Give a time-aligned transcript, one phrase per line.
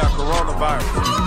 [0.00, 1.20] Got coronavirus.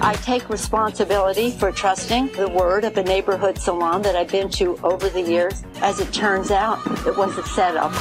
[0.00, 4.76] I take responsibility for trusting the word of a neighborhood salon that I've been to
[4.82, 5.62] over the years.
[5.76, 7.92] As it turns out, it was a setup.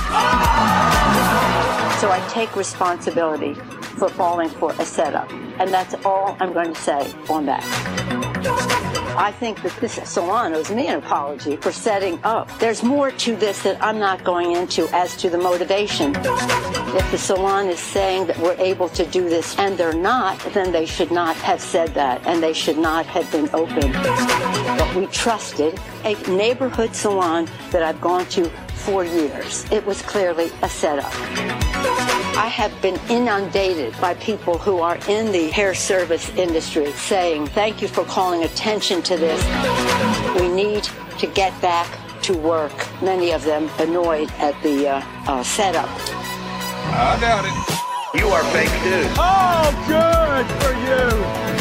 [1.99, 3.53] So I take responsibility
[3.97, 5.31] for falling for a setup.
[5.59, 8.02] And that's all I'm going to say on that.
[8.45, 12.49] I think that this salon owes me an apology for setting up.
[12.59, 16.13] There's more to this that I'm not going into as to the motivation.
[16.15, 20.71] If the salon is saying that we're able to do this and they're not, then
[20.71, 23.91] they should not have said that and they should not have been open.
[23.91, 28.49] But we trusted a neighborhood salon that I've gone to
[28.83, 29.65] for years.
[29.71, 31.62] It was clearly a setup.
[32.35, 37.79] I have been inundated by people who are in the hair service industry saying, thank
[37.79, 39.39] you for calling attention to this.
[40.41, 40.83] We need
[41.19, 41.87] to get back
[42.23, 42.73] to work.
[43.03, 45.87] Many of them annoyed at the uh, uh, setup.
[45.89, 48.19] I doubt it.
[48.19, 49.07] You are fake news.
[49.17, 50.73] Oh, good for
[51.49, 51.52] you.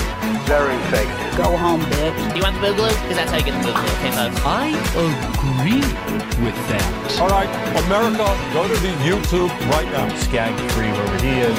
[0.52, 1.08] Very fake.
[1.38, 2.12] Go home, bitch.
[2.28, 2.92] Do you want the boogaloo?
[3.00, 4.36] Because that's how you get the boogaloo, okay, folks?
[4.44, 5.80] I agree
[6.44, 6.84] with that.
[7.24, 7.48] All right,
[7.88, 10.12] America, go to the YouTube right now.
[10.20, 11.56] Skag free wherever he is.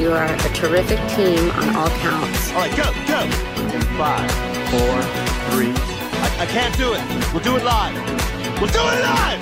[0.00, 2.48] You are a terrific team on all counts.
[2.56, 3.28] All right, go, go.
[3.68, 4.24] In five,
[4.72, 5.04] four,
[5.52, 5.76] three.
[5.76, 7.04] I, I can't do it.
[7.36, 7.92] We'll do it live.
[8.56, 9.36] We'll do it live.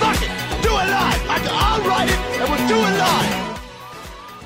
[0.00, 0.32] Fuck it.
[0.64, 1.20] Do it live.
[1.28, 3.51] I, I'll write it and we'll do it live.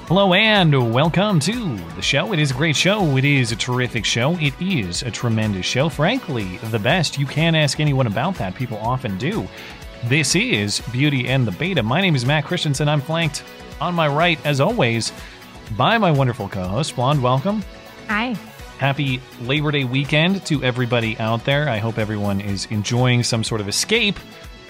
[0.09, 2.33] Hello and welcome to the show.
[2.33, 3.17] It is a great show.
[3.17, 4.37] It is a terrific show.
[4.39, 5.89] It is a tremendous show.
[5.89, 7.19] Frankly, the best.
[7.19, 8.55] You can't ask anyone about that.
[8.55, 9.49] People often do.
[10.05, 11.83] This is Beauty and the Beta.
[11.83, 12.89] My name is Matt Christiansen.
[12.89, 13.43] I'm flanked
[13.81, 15.12] on my right, as always,
[15.77, 17.21] by my wonderful co host, Blonde.
[17.21, 17.65] Welcome.
[18.06, 18.37] Hi.
[18.78, 21.69] Happy Labor Day weekend to everybody out there.
[21.69, 24.21] I hope everyone is enjoying some sort of escape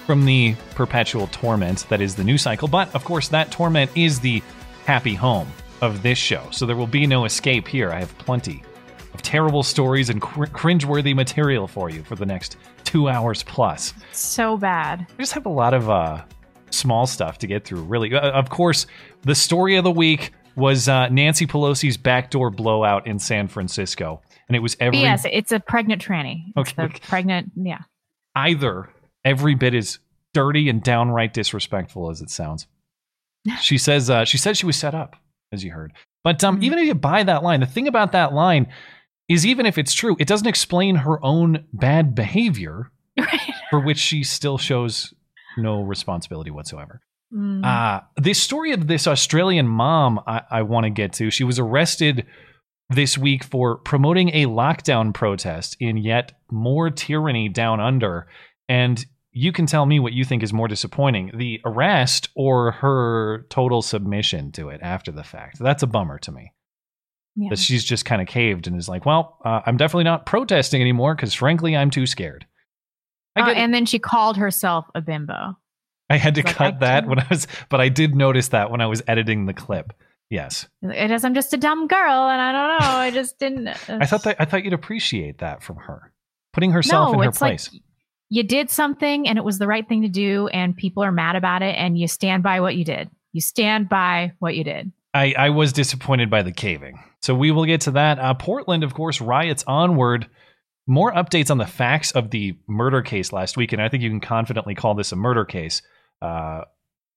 [0.06, 2.68] from the perpetual torment that is the news cycle.
[2.68, 4.42] But of course, that torment is the
[4.86, 5.48] happy home
[5.82, 6.42] of this show.
[6.50, 7.90] So there will be no escape here.
[7.90, 8.62] I have plenty
[9.12, 13.92] of terrible stories and cr- cringeworthy material for you for the next two hours plus.
[14.12, 15.06] So bad.
[15.18, 16.22] I just have a lot of uh,
[16.70, 18.14] small stuff to get through, really.
[18.14, 18.86] Uh, of course,
[19.22, 24.22] the story of the week was uh, Nancy Pelosi's backdoor blowout in San Francisco.
[24.48, 26.44] And it was every yes, it's a pregnant tranny.
[26.56, 26.86] It's Okay.
[26.86, 27.80] the pregnant, yeah.
[28.36, 28.88] either
[29.24, 29.98] every bit as
[30.32, 32.66] dirty and downright disrespectful as it sounds.
[33.60, 35.16] She says uh, she said she was set up,
[35.52, 35.92] as you heard.
[36.24, 36.64] But um, Mhm.
[36.64, 38.66] even if you buy that line, the thing about that line
[39.28, 43.40] is even if it's true, it doesn't explain her own bad behavior Right.
[43.70, 45.12] for which she still shows
[45.56, 47.00] no responsibility whatsoever.
[47.34, 47.64] Mm.
[47.64, 51.30] Uh, this story of this Australian mom, I, I want to get to.
[51.30, 52.26] She was arrested
[52.88, 58.28] this week for promoting a lockdown protest in yet more tyranny down under.
[58.68, 59.04] And
[59.36, 63.82] you can tell me what you think is more disappointing the arrest or her total
[63.82, 65.58] submission to it after the fact.
[65.58, 66.52] That's a bummer to me.
[67.36, 67.50] yeah.
[67.50, 70.80] That she's just kind of caved and is like, well, uh, I'm definitely not protesting
[70.80, 72.46] anymore because frankly, I'm too scared.
[73.38, 75.58] Uh, and then she called herself a bimbo.
[76.08, 78.48] I had to like, cut I that can't- when I was, but I did notice
[78.48, 79.92] that when I was editing the clip.
[80.30, 80.66] Yes.
[80.80, 82.96] It is, I'm just a dumb girl, and I don't know.
[82.96, 83.68] I just didn't.
[83.90, 86.12] I thought that I thought you'd appreciate that from her,
[86.52, 87.70] putting herself no, in her place.
[87.72, 87.82] like
[88.28, 91.36] you did something, and it was the right thing to do, and people are mad
[91.36, 93.10] about it, and you stand by what you did.
[93.32, 94.92] You stand by what you did.
[95.14, 98.18] I, I was disappointed by the caving, so we will get to that.
[98.18, 100.28] Uh, Portland, of course, riots onward.
[100.88, 104.10] More updates on the facts of the murder case last week, and I think you
[104.10, 105.82] can confidently call this a murder case.
[106.22, 106.62] Uh,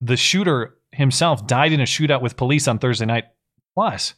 [0.01, 3.25] the shooter himself died in a shootout with police on Thursday night.
[3.75, 4.15] Plus,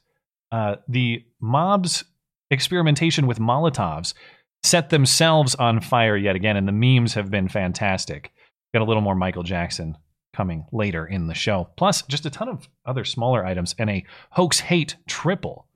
[0.52, 2.04] uh, the mob's
[2.50, 4.14] experimentation with Molotovs
[4.64, 8.32] set themselves on fire yet again, and the memes have been fantastic.
[8.74, 9.98] Got a little more Michael Jackson
[10.34, 11.70] coming later in the show.
[11.76, 15.68] Plus, just a ton of other smaller items and a hoax hate triple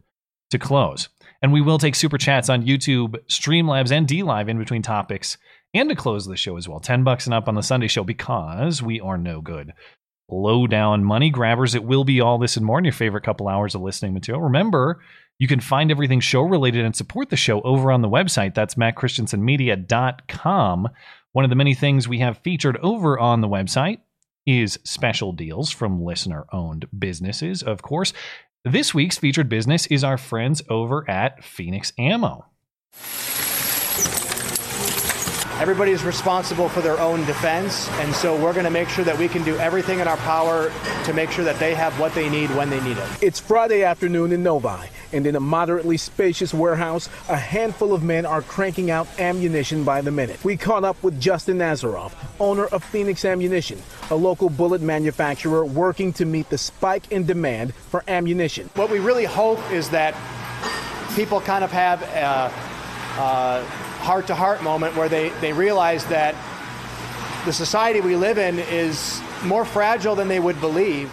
[0.52, 1.10] to close.
[1.42, 5.38] And we will take super chats on YouTube, Streamlabs, and DLive in between topics
[5.74, 6.80] and to close the show as well.
[6.80, 9.74] 10 bucks and up on the Sunday show because we are no good.
[10.30, 11.76] Low down money grabbers.
[11.76, 14.42] It will be all this and more in your favorite couple hours of listening material.
[14.44, 15.02] Remember,
[15.38, 18.54] you can find everything show related and support the show over on the website.
[18.54, 20.90] That's mattchristiansenmedia.com.
[21.32, 24.00] One of the many things we have featured over on the website
[24.46, 28.14] is special deals from listener owned businesses, of course.
[28.64, 32.46] This week's featured business is our friends over at Fenix Ammo.
[35.58, 39.18] Everybody is responsible for their own defense, and so we're going to make sure that
[39.18, 40.70] we can do everything in our power
[41.06, 43.08] to make sure that they have what they need when they need it.
[43.22, 48.26] It's Friday afternoon in Novi, and in a moderately spacious warehouse, a handful of men
[48.26, 50.44] are cranking out ammunition by the minute.
[50.44, 53.82] We caught up with Justin Nazaroff, owner of Fenix Ammunition,
[54.12, 58.70] a local bullet manufacturer working to meet the spike in demand for ammunition.
[58.76, 60.16] What we really hope is that
[61.16, 62.52] people kind of have a,
[63.22, 66.36] a heart to heart moment where they, they realize that
[67.46, 71.12] the society we live in is more fragile than they would believe.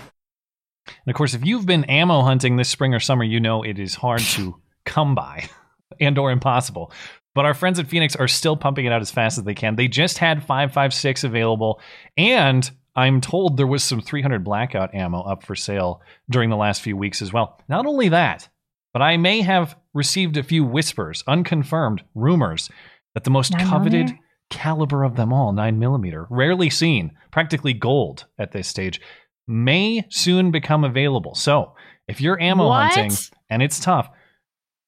[0.87, 3.79] And of course, if you've been ammo hunting this spring or summer, you know it
[3.79, 5.49] is hard to come by
[6.01, 6.93] and or impossible.
[7.35, 9.75] But our friends at Fenix are still pumping it out as fast as they can.
[9.75, 11.81] They just had 556 available
[12.17, 16.83] and I'm told there was some 300 blackout ammo up for sale during the last
[16.83, 17.59] few weeks as well.
[17.69, 18.51] Not only that,
[18.93, 22.71] but I may have received a few whispers, unconfirmed rumors,
[23.15, 24.19] that the most Nine coveted millimeter?
[24.51, 29.01] caliber of them all, 9 millimeter, rarely seen, practically gold at this stage,
[29.47, 31.35] may soon become available.
[31.35, 31.75] So
[32.09, 32.93] if you're ammo What?
[32.93, 33.17] hunting
[33.51, 34.09] and it's tough,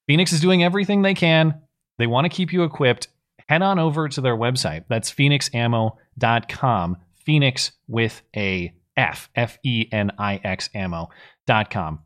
[0.06, 1.60] Fenix is doing everything they can.
[1.98, 3.08] They want to keep you equipped.
[3.48, 4.84] Head on over to their website.
[4.88, 6.96] That's fenixammo.com.
[7.24, 12.00] Phoenix with a F, F E N I X ammo.com.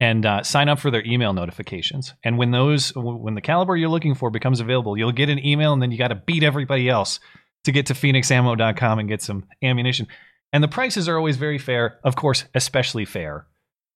[0.00, 2.14] And uh, sign up for their email notifications.
[2.24, 5.72] And when those, when the caliber you're looking for becomes available, you'll get an email,
[5.72, 7.20] and then you got to beat everybody else
[7.64, 10.08] to get to fenixammo.com and get some ammunition.
[10.52, 13.46] And the prices are always very fair, of course, especially fair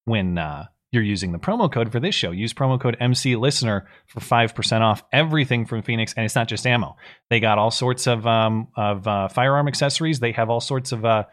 [0.05, 2.31] when uh, you're using the promo code for this show.
[2.31, 6.49] Use promo code MC Listener for five percent off everything from Fenix, and it's not
[6.49, 6.97] just ammo.
[7.31, 10.21] They got all sorts of um, of uh, firearm accessories.
[10.21, 11.25] They have all sorts of uh,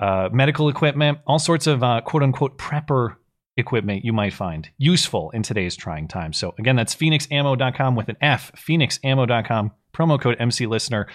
[0.00, 3.16] uh, medical equipment, all sorts of uh, quote unquote prepper
[3.58, 6.38] equipment you might find useful in today's trying times.
[6.38, 11.06] So again, that's fenixammo.com with an F, fenixammo.com, promo code MC Listener.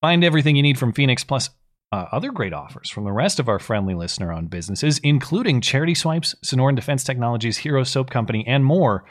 [0.00, 1.50] Find everything you need from Fenix, plus
[1.90, 5.94] uh, other great offers from the rest of our friendly listener owned businesses, including Charity
[5.94, 9.04] Swipes, Sonoran Defense Technologies, Hero Soap Company, and more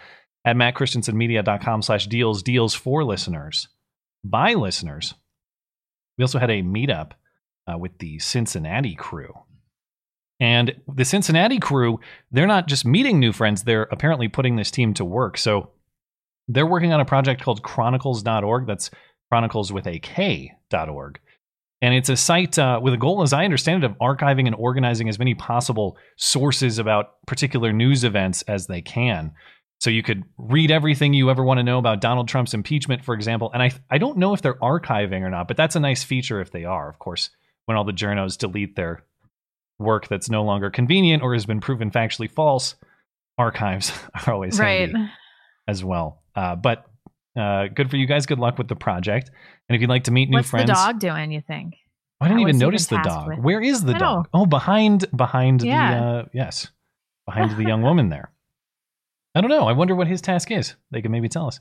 [0.46, 3.68] at mattchristiansenmedia.com slash deals, deals for listeners,
[4.24, 5.14] by listeners.
[6.18, 7.12] We also had a meetup
[7.72, 9.34] uh, with the Cincinnati crew.
[10.40, 12.00] And the Cincinnati crew,
[12.32, 15.38] they're not just meeting new friends, they're apparently putting this team to work.
[15.38, 15.72] So
[16.48, 18.68] they're working on a project called chronicles.org.
[18.68, 18.92] That's
[19.30, 21.20] chronicles with a K.org.
[21.82, 24.56] And it's a site uh, with a goal, as I understand it, of archiving and
[24.56, 29.34] organizing as many possible sources about particular news events as they can.
[29.80, 33.14] So you could read everything you ever want to know about Donald Trump's impeachment, for
[33.14, 33.52] example.
[33.54, 36.42] And I, I don't know if they're archiving or not, but that's a nice feature
[36.42, 36.90] if they are.
[36.90, 37.30] Of course,
[37.66, 39.04] when all the journos delete their
[39.80, 42.76] work that's no longer convenient or has been proven factually false,
[43.38, 43.92] archives
[44.28, 44.90] are always Right.
[44.92, 45.10] handy
[45.68, 46.24] as well.
[46.36, 46.86] Uh, but
[47.40, 48.26] uh, good for you guys.
[48.26, 49.30] Good luck with the project.
[49.70, 51.76] And if you'd like to meet new What's friends, what's the dog doing, you think?
[52.20, 53.28] I didn't How even notice the dog.
[53.28, 53.40] with?
[53.40, 54.28] Where is the I dog?
[54.34, 54.42] know.
[54.42, 56.00] Oh, behind behind Yeah.
[56.00, 56.72] the uh, yes,
[57.28, 58.32] behind the young woman there.
[59.36, 59.68] I don't know.
[59.68, 60.76] I wonder what his task is.
[60.90, 61.60] They can maybe tell us.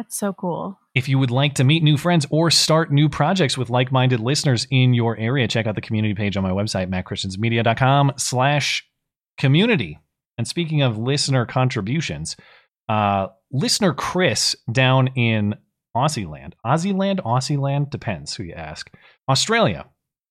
[0.00, 0.78] That's so cool.
[0.94, 4.66] If you would like to meet new friends or start new projects with like-minded listeners
[4.70, 8.88] in your area, check out the community page on my website, mattchristiansenmedia.com slash
[9.36, 9.98] community.
[10.38, 12.34] And speaking of listener contributions,
[12.88, 15.54] uh, listener Chris down in
[15.94, 18.90] Aussie land, Aussie land, Aussie land, depends who you ask.
[19.28, 19.84] Australia.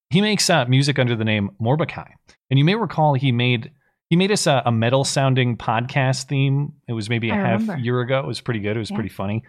[0.09, 2.09] He makes uh, music under the name Morbakai.
[2.49, 3.69] And you may recall he made
[4.09, 6.73] he made us a, a metal sounding podcast theme.
[6.87, 7.81] It was maybe a I half remember.
[7.83, 8.19] year ago.
[8.19, 8.75] It was pretty good.
[8.75, 8.95] It was Yeah.
[8.97, 9.43] pretty funny.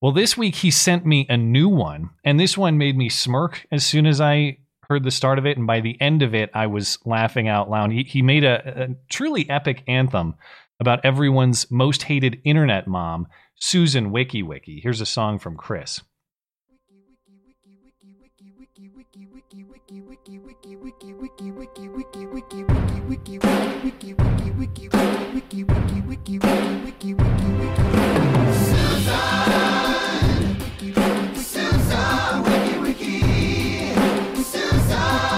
[0.00, 3.66] Well, this week he sent me a new one, and this one made me smirk
[3.70, 4.58] as soon as I
[4.88, 5.56] heard the start of it.
[5.56, 7.92] And by the end of it, I was laughing out loud.
[7.92, 10.34] He, he made a, a truly epic anthem
[10.80, 13.28] about everyone's most hated internet mom,
[13.60, 14.80] Susan Wiki Wiki.
[14.82, 16.00] Here's a song from Chris.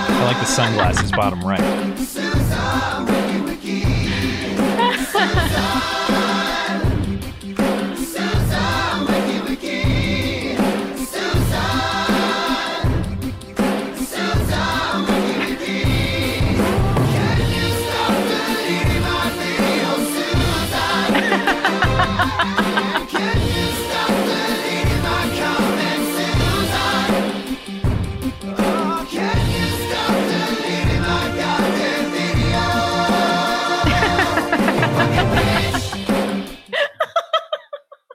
[0.07, 1.94] I like the sunglasses bottom right.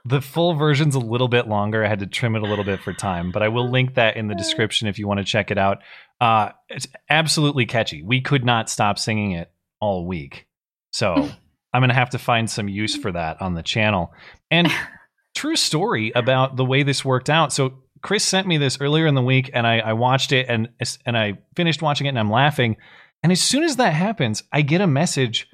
[0.10, 1.86] The full version's a little bit longer.
[1.86, 4.18] I had to trim it a little bit for time, but I will link that
[4.18, 5.84] in the description if you want to check it out.
[6.20, 8.02] Uh, it's absolutely catchy.
[8.02, 10.48] We could not stop singing it all week.
[10.92, 11.14] So
[11.74, 14.12] I'm going to have to find some use for that on the channel.
[14.50, 14.72] And
[15.36, 17.54] true story about the way this worked out.
[17.54, 20.70] So Chris sent me this earlier in the week and I, I watched it and,
[21.06, 22.78] and I finished watching it and I'm laughing.
[23.22, 25.48] And as soon as that happens, I get a message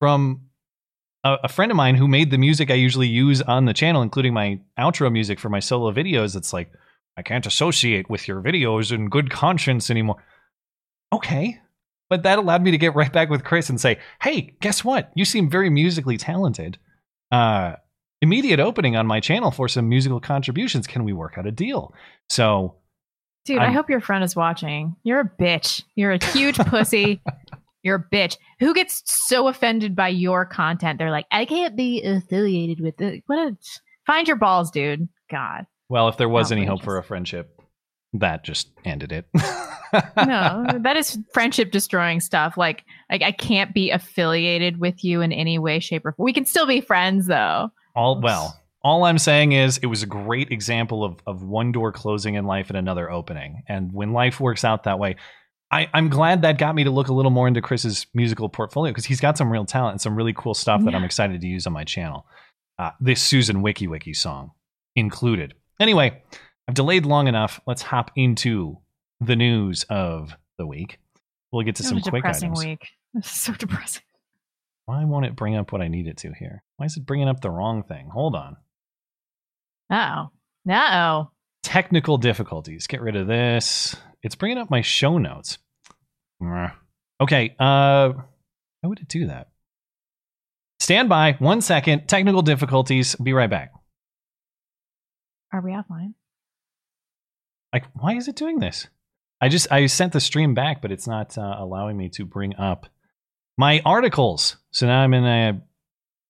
[0.00, 0.48] from
[1.24, 4.02] a, a, friend of mine who made the music I usually use on the channel,
[4.02, 6.36] including my outro music for my solo videos.
[6.36, 6.72] It's like,
[7.16, 10.22] I can't associate with your videos in good conscience anymore.
[11.12, 11.60] Okay.
[12.08, 15.12] But that allowed me to get right back with Chris and say, hey, guess what?
[15.14, 16.78] You seem very musically talented.
[17.30, 17.76] Uh,
[18.20, 20.86] immediate opening on my channel for some musical contributions.
[20.86, 21.94] Can we work out a deal?
[22.28, 22.76] So
[23.44, 24.94] Dude, I'm, i hope your friend is watching.
[25.02, 25.82] You're a bitch.
[25.96, 27.20] You're a huge pussy.
[27.82, 28.36] You're a bitch.
[28.60, 30.98] Who gets so offended by your content?
[30.98, 33.22] They're like, I can't be affiliated with it.
[33.26, 33.56] What a
[34.06, 35.08] find your balls, dude.
[35.30, 35.66] God.
[35.88, 37.60] Well, if there was any hope for a friendship,
[38.14, 39.26] that just ended it.
[40.16, 42.56] no, that is friendship destroying stuff.
[42.56, 46.24] Like, like I can't be affiliated with you in any way, shape, or form.
[46.24, 47.70] We can still be friends, though.
[47.94, 51.92] All well, all I'm saying is it was a great example of, of one door
[51.92, 53.62] closing in life and another opening.
[53.68, 55.16] And when life works out that way,
[55.72, 58.92] I, I'm glad that got me to look a little more into Chris's musical portfolio
[58.92, 60.90] because he's got some real talent and some really cool stuff yeah.
[60.90, 62.26] that I'm excited to use on my channel.
[62.78, 64.50] Uh, this Susan Wiki Wiki song
[64.94, 65.54] included.
[65.80, 66.22] Anyway,
[66.68, 67.58] I've delayed long enough.
[67.66, 68.78] Let's hop into
[69.20, 70.98] the news of the week.
[71.50, 72.64] We'll get to some quick depressing items.
[72.64, 72.88] week.
[73.14, 74.04] This is so depressing.
[74.86, 76.62] Why won't it bring up what I need it to here?
[76.78, 78.08] Why is it bringing up the wrong thing?
[78.08, 78.56] Hold on.
[79.90, 80.28] Uh
[80.66, 80.72] oh.
[80.72, 81.30] Uh oh.
[81.62, 82.86] Technical difficulties.
[82.86, 83.94] Get rid of this.
[84.22, 85.58] It's bringing up my show notes.
[87.20, 87.54] Okay.
[87.58, 88.12] Uh,
[88.82, 89.48] how would it do that?
[90.80, 91.36] Stand by.
[91.38, 92.08] One second.
[92.08, 93.14] Technical difficulties.
[93.16, 93.72] Be right back.
[95.52, 96.14] Are we offline?
[97.72, 98.86] Like, why is it doing this?
[99.40, 102.54] I just I sent the stream back, but it's not uh, allowing me to bring
[102.56, 102.86] up
[103.58, 104.56] my articles.
[104.70, 105.60] So now I'm in a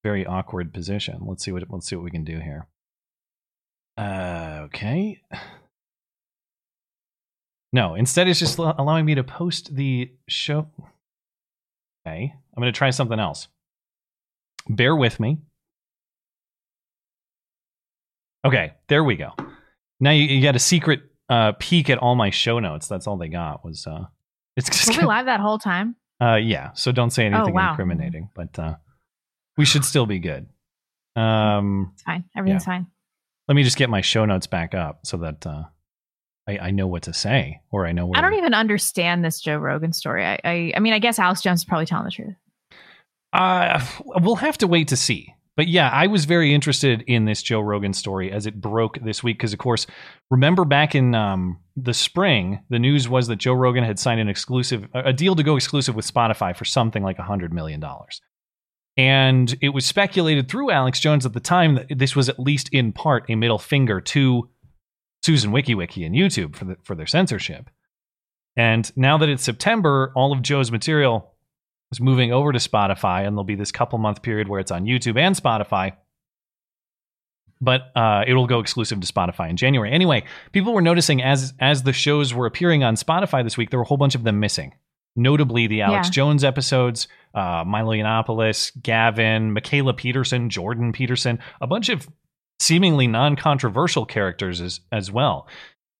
[0.03, 1.19] very awkward position.
[1.21, 2.67] Let's see what let's see what we can do here.
[3.97, 5.21] Uh, okay.
[7.73, 10.67] No, instead it's just allowing me to post the show.
[12.05, 13.47] Okay, I'm going to try something else.
[14.69, 15.39] Bear with me.
[18.45, 19.31] Okay, there we go.
[19.99, 22.87] Now you, you got a secret uh, peek at all my show notes.
[22.87, 23.87] That's all they got was.
[23.87, 24.05] Uh,
[24.55, 25.95] it's just Were we live that whole time?
[26.21, 26.73] Uh, yeah.
[26.73, 27.71] So don't say anything oh, wow.
[27.71, 28.75] incriminating, but uh,
[29.57, 30.47] we should still be good.
[31.15, 32.25] Um, it's fine.
[32.37, 32.73] Everything's yeah.
[32.73, 32.87] fine.
[33.47, 35.63] Let me just get my show notes back up so that uh,
[36.47, 38.17] I, I know what to say or I know where.
[38.17, 40.25] I don't even understand this Joe Rogan story.
[40.25, 42.35] I, I, I mean, I guess Alex Jones is probably telling the truth.
[43.31, 45.33] Uh, we'll have to wait to see.
[45.55, 49.23] But yeah, I was very interested in this Joe Rogan story as it broke this
[49.23, 49.85] week because, of course,
[50.31, 54.29] remember back in um, the spring, the news was that Joe Rogan had signed an
[54.29, 58.19] exclusive, a deal to go exclusive with Spotify for something like a hundred million dollars.
[58.97, 62.69] And it was speculated through Alex Jones at the time that this was at least
[62.71, 64.49] in part a middle finger to
[65.23, 67.69] Susan WikiWiki and YouTube for the, for their censorship.
[68.55, 71.31] And now that it's September, all of Joe's material
[71.91, 74.85] is moving over to Spotify, and there'll be this couple month period where it's on
[74.85, 75.93] YouTube and Spotify.
[77.61, 79.91] But uh, it will go exclusive to Spotify in January.
[79.91, 83.79] Anyway, people were noticing as as the shows were appearing on Spotify this week, there
[83.79, 84.73] were a whole bunch of them missing.
[85.15, 86.11] Notably, the Alex yeah.
[86.11, 92.09] Jones episodes, uh, Milo Yiannopoulos, Gavin, Mikhaila Peterson, Jordan Peterson, a bunch of
[92.59, 95.47] seemingly non-controversial characters as as well.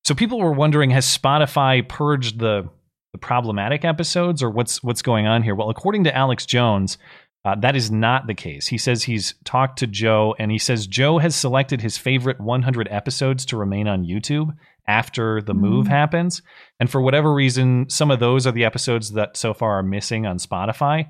[0.06, 2.70] So people were wondering, has Spotify purged the
[3.14, 5.56] the problematic episodes or what's what's going on here?
[5.56, 6.98] Well, according to Alex Jones,
[7.46, 8.68] uh, that is not the case.
[8.68, 12.88] He says he's talked to Joe and he says Joe has selected his favorite 100
[12.90, 14.56] episodes to remain on YouTube
[14.88, 15.90] after the move mm.
[15.90, 16.42] happens.
[16.80, 20.26] And for whatever reason, some of those are the episodes that so far are missing
[20.26, 21.10] on Spotify.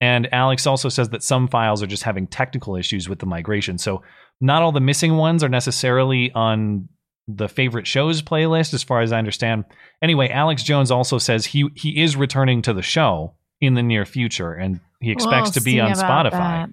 [0.00, 3.78] And Alex also says that some files are just having technical issues with the migration.
[3.78, 4.02] So
[4.40, 6.88] not all the missing ones are necessarily on
[7.28, 9.64] the favorite shows playlist, as far as I understand.
[10.02, 14.04] Anyway, Alex Jones also says he he is returning to the show in the near
[14.04, 16.30] future, and he expects we'll to be on Spotify.
[16.30, 16.70] That.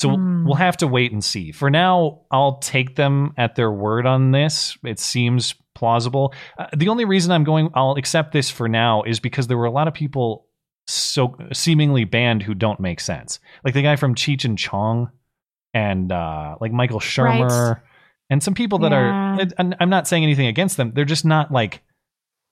[0.00, 0.46] So mm.
[0.46, 1.50] we'll have to wait and see.
[1.50, 4.78] For now, I'll take them at their word on this.
[4.84, 6.32] It seems plausible.
[6.56, 9.64] Uh, the only reason I'm going, I'll accept this for now, is because there were
[9.64, 10.46] a lot of people
[10.86, 13.40] so seemingly banned who don't make sense.
[13.64, 15.10] Like the guy from Cheech and Chong,
[15.74, 17.74] and uh, like Michael Shermer.
[17.74, 17.82] Right
[18.30, 19.38] and some people that yeah.
[19.38, 21.80] are i'm not saying anything against them they're just not like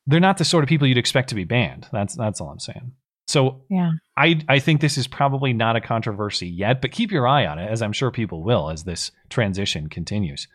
[0.06, 2.58] they're not the sort of people you'd expect to be banned that's that's all i'm
[2.58, 2.92] saying
[3.26, 3.92] so Yeah.
[4.16, 7.58] I I think this is probably not a controversy yet, but keep your eye on
[7.58, 10.46] it, as I'm sure people will as this transition continues.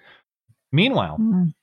[0.72, 1.54] Meanwhile, Mm.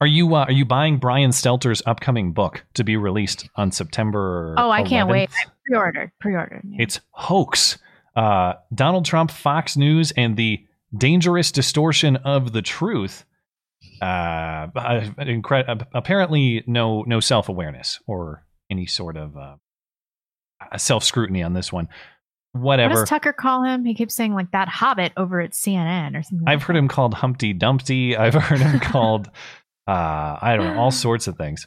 [0.00, 4.54] are you uh, are you buying Brian Stelter's upcoming book to be released on September?
[4.56, 5.30] Oh, I can't wait.
[5.30, 6.12] I pre-ordered.
[6.20, 6.62] Pre-ordered.
[6.64, 6.82] Yeah.
[6.82, 7.78] It's hoax.
[8.16, 10.64] Uh, Donald Trump, Fox News, and the
[10.96, 13.24] dangerous distortion of the truth.
[14.00, 14.04] Uh,
[14.76, 19.56] uh, incre- apparently, no no self awareness or any sort of uh,
[20.76, 21.88] self scrutiny on this one.
[22.52, 22.94] Whatever.
[22.94, 23.84] What does Tucker call him?
[23.84, 26.46] He keeps saying like that Hobbit over at CNN or something.
[26.46, 28.16] I've heard him called Humpty Dumpty.
[28.16, 29.28] I've heard him called
[29.88, 31.66] uh I don't know, all sorts of things.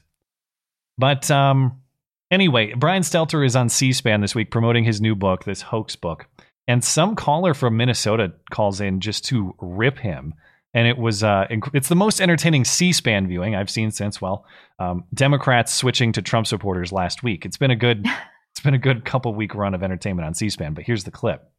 [0.98, 1.82] But um
[2.32, 6.28] anyway, Brian Stelter is on C-SPAN this week promoting his new book, this hoax book.
[6.68, 10.34] And some caller from Minnesota calls in just to rip him.
[10.74, 14.46] And it was uh inc- it's the most entertaining C-SPAN viewing I've seen since well,
[14.80, 17.46] um Democrats switching to Trump supporters last week.
[17.46, 18.06] It's been a good
[18.52, 21.50] it's been a good couple week run of entertainment on C-SPAN, but here's the clip.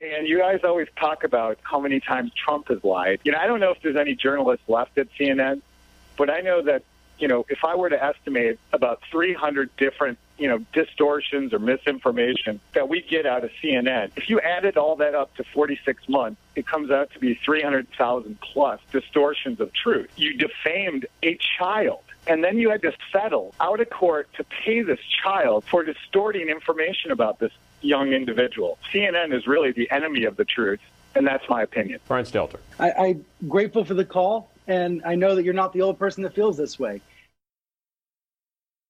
[0.00, 3.20] And you guys always talk about how many times Trump has lied.
[3.22, 5.62] You know, I don't know if there's any journalists left at CNN,
[6.16, 6.82] but I know that,
[7.18, 12.60] you know, if I were to estimate about 300 different, you know, distortions or misinformation
[12.72, 16.40] that we get out of CNN, if you added all that up to 46 months,
[16.56, 20.10] it comes out to be 300,000 plus distortions of truth.
[20.16, 22.02] You defamed a child.
[22.26, 26.48] And then you had to settle out of court to pay this child for distorting
[26.48, 28.78] information about this young individual.
[28.92, 30.80] CNN is really the enemy of the truth,
[31.14, 32.00] and that's my opinion.
[32.06, 32.60] Brian Stelter.
[32.78, 36.22] I, I'm grateful for the call, and I know that you're not the only person
[36.24, 37.00] that feels this way.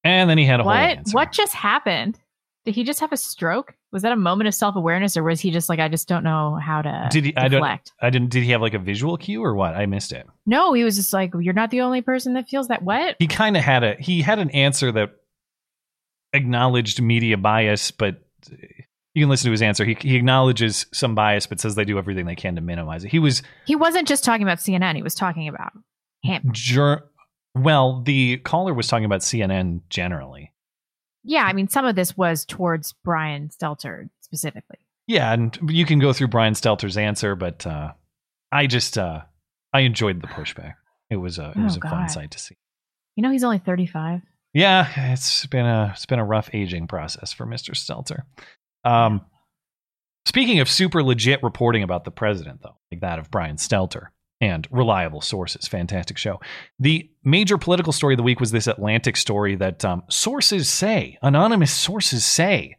[0.05, 0.81] And then he had a whole What?
[0.81, 1.15] answer.
[1.15, 2.19] What just happened?
[2.65, 3.75] Did he just have a stroke?
[3.91, 6.23] Was that a moment of self awareness, or was he just like, I just don't
[6.23, 7.37] know how to Did he?
[7.37, 7.63] I don't.
[8.01, 8.31] I didn't.
[8.31, 9.75] Did he have like a visual cue or what?
[9.75, 10.27] I missed it.
[10.47, 12.83] No, he was just like, you're not the only person that feels that.
[12.83, 13.17] What?
[13.19, 13.97] He kind of had a.
[13.99, 15.11] He had an answer that
[16.33, 18.23] acknowledged media bias, but
[19.15, 19.85] you can listen to his answer.
[19.85, 23.11] He he acknowledges some bias, but says they do everything they can to minimize it.
[23.11, 24.97] He was He wasn't just talking about CNN.
[24.97, 25.73] He was talking about
[26.23, 26.49] him.
[26.53, 27.05] jur-
[27.55, 30.53] Well, the caller was talking about CNN generally.
[31.25, 34.79] Yeah, I mean, some of this was towards Brian Stelter specifically.
[35.07, 37.93] Yeah, and you can go through Brian Stelter's answer, but uh,
[38.51, 39.23] I just uh,
[39.73, 40.75] I enjoyed the pushback.
[41.11, 42.57] It was a it was Oh, a fun sight to see.
[43.17, 44.23] You know, he's only 35.
[44.55, 47.71] Yeah, it's been a it's been a rough aging process for Mr.
[47.75, 48.23] Stelter.
[48.85, 49.23] Um,
[50.27, 54.09] speaking of super legit reporting about the president, though, like that of Brian Stelter
[54.41, 56.41] and reliable sources, fantastic show.
[56.81, 61.17] The major political story of the week was this Atlantic story that um, sources say,
[61.23, 62.77] anonymous sources say,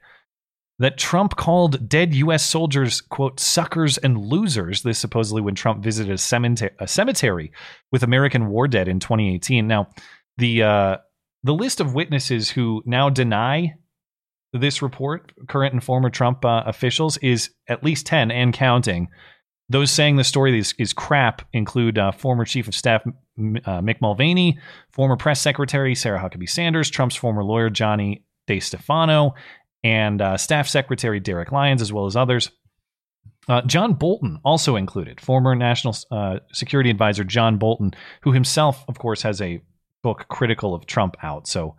[0.79, 2.43] that Trump called dead U.S.
[2.43, 4.81] soldiers, quote, suckers and losers.
[4.81, 7.51] This supposedly when Trump visited a cemetery, a cemetery
[7.91, 9.67] with American war dead in 2018.
[9.67, 9.89] Now,
[10.37, 10.97] the uh,
[11.43, 13.75] the list of witnesses who now deny
[14.53, 19.09] this report, current and former Trump uh, officials, is at least 10 and counting.
[19.69, 23.11] Those saying the story is, is crap include uh, former Chief of Staff uh,
[23.81, 24.59] Mick Mulvaney,
[24.91, 29.31] former Press Secretary Sarah Huckabee Sanders, Trump's former lawyer Johnny DeStefano,
[29.83, 32.51] and uh, Staff Secretary Derek Lyons, as well as others.
[33.47, 38.99] Uh, John Bolton also included, former National uh, Security Advisor John Bolton, who himself, of
[38.99, 39.61] course, has a
[40.01, 41.47] book critical of Trump out.
[41.47, 41.75] So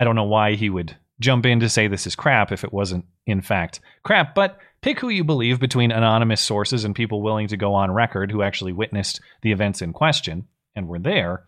[0.00, 2.72] I don't know why he would jump in to say this is crap if it
[2.72, 4.34] wasn't, in fact, crap.
[4.34, 8.30] But pick who you believe between anonymous sources and people willing to go on record
[8.30, 11.44] who actually witnessed the events in question and were there.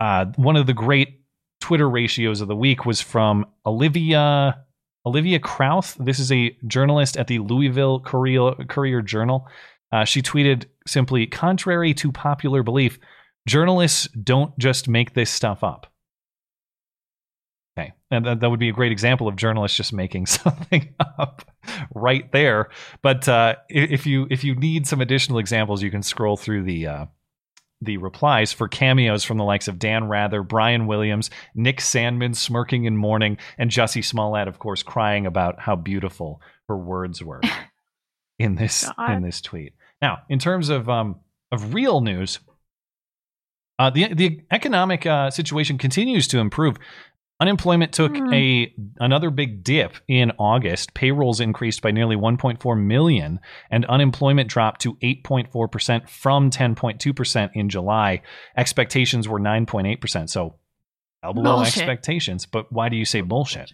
[0.00, 1.20] Uh, one of the great
[1.60, 4.64] Twitter ratios of the week was from Olivia
[5.06, 5.96] Olivia Krauth.
[6.04, 9.48] This is a journalist at the Louisville Courier, Courier Journal.
[9.90, 12.98] Uh, she tweeted simply, contrary to popular belief,
[13.46, 15.90] journalists don't just make this stuff up.
[17.78, 21.44] Okay, and that, that would be a great example of journalists just making something up
[21.94, 22.70] right there.
[23.02, 26.86] But uh, if you if you need some additional examples, you can scroll through the
[26.86, 27.06] uh,
[27.80, 32.84] the replies for cameos from the likes of Dan Rather, Brian Williams, Nick Sandmann smirking
[32.84, 37.40] in mourning, and Jussie Smollett, of course, crying about how beautiful her words were
[38.38, 39.12] in this God.
[39.12, 39.74] in this tweet.
[40.02, 41.20] Now, in terms of um,
[41.52, 42.40] of real news,
[43.78, 46.76] uh, the the economic uh, situation continues to improve.
[47.40, 48.32] Unemployment took Hmm.
[48.32, 50.92] a another big dip in August.
[50.94, 53.38] Payrolls increased by nearly 1.4 million,
[53.70, 58.22] and unemployment dropped to 8.4 percent from 10.2 percent in July.
[58.56, 60.56] Expectations were 9.8 percent, so
[61.22, 61.76] well below Bullshit.
[61.78, 62.44] expectations.
[62.46, 63.70] But why do you say bullshit?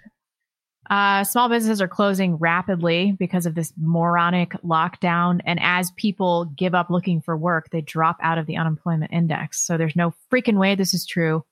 [0.90, 5.40] Uh, small businesses are closing rapidly because of this moronic lockdown.
[5.46, 9.66] And as people give up looking for work, they drop out of the unemployment index.
[9.66, 11.42] So there's no freaking way this is true.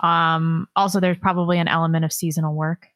[0.00, 2.86] Um, also, there's probably an element of seasonal work.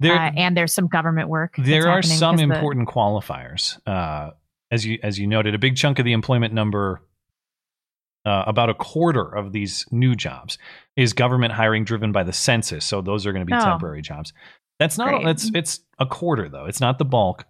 [0.00, 1.54] There- uh, and there's some government work.
[1.58, 3.78] There are some because the- important qualifiers.
[3.86, 4.32] Uh,
[4.70, 7.00] as you as you noted, a big chunk of the employment number,
[8.24, 10.58] uh, about a quarter of these new jobs,
[10.96, 12.84] is government hiring driven by the census.
[12.84, 13.64] So those are going to be Oh.
[13.64, 14.32] temporary jobs.
[14.78, 15.08] That's not.
[15.08, 15.24] Great.
[15.24, 16.66] That's it's a quarter though.
[16.66, 17.44] It's not the bulk.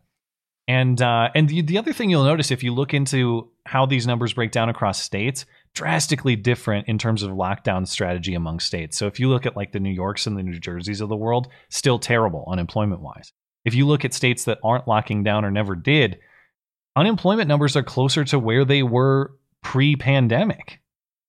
[0.68, 4.06] And uh, and the, the other thing you'll notice if you look into how these
[4.06, 5.46] numbers break down across states,
[5.77, 8.97] drastically different in terms of lockdown strategy among states.
[8.97, 11.17] So if you look at like the New Yorks and the New Jerseys of the
[11.17, 13.31] world, still terrible unemployment wise.
[13.67, 16.19] If you look at states that aren't locking down or never did,
[16.97, 20.81] unemployment numbers are closer to where they were pre-pandemic.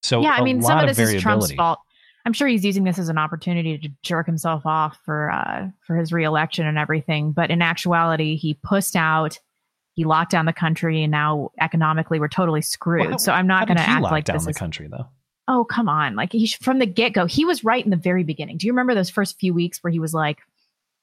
[0.02, 1.18] So yeah, I mean, lot some of this variability.
[1.18, 1.80] is Trump's fault.
[2.26, 5.98] I'm sure he's using this as an opportunity to jerk himself off for uh, for
[5.98, 7.34] his reelection and everything.
[7.34, 9.40] But in actuality, he pushed out.
[9.98, 13.10] He locked down the country, and now economically we're totally screwed.
[13.10, 14.58] Well, so I'm not going to act lock like down this the is.
[14.58, 15.08] country though.
[15.48, 16.16] Oh come on!
[16.16, 18.58] Like he from the get go, he was right in the very beginning.
[18.58, 20.38] Do you remember those first few weeks where he was like,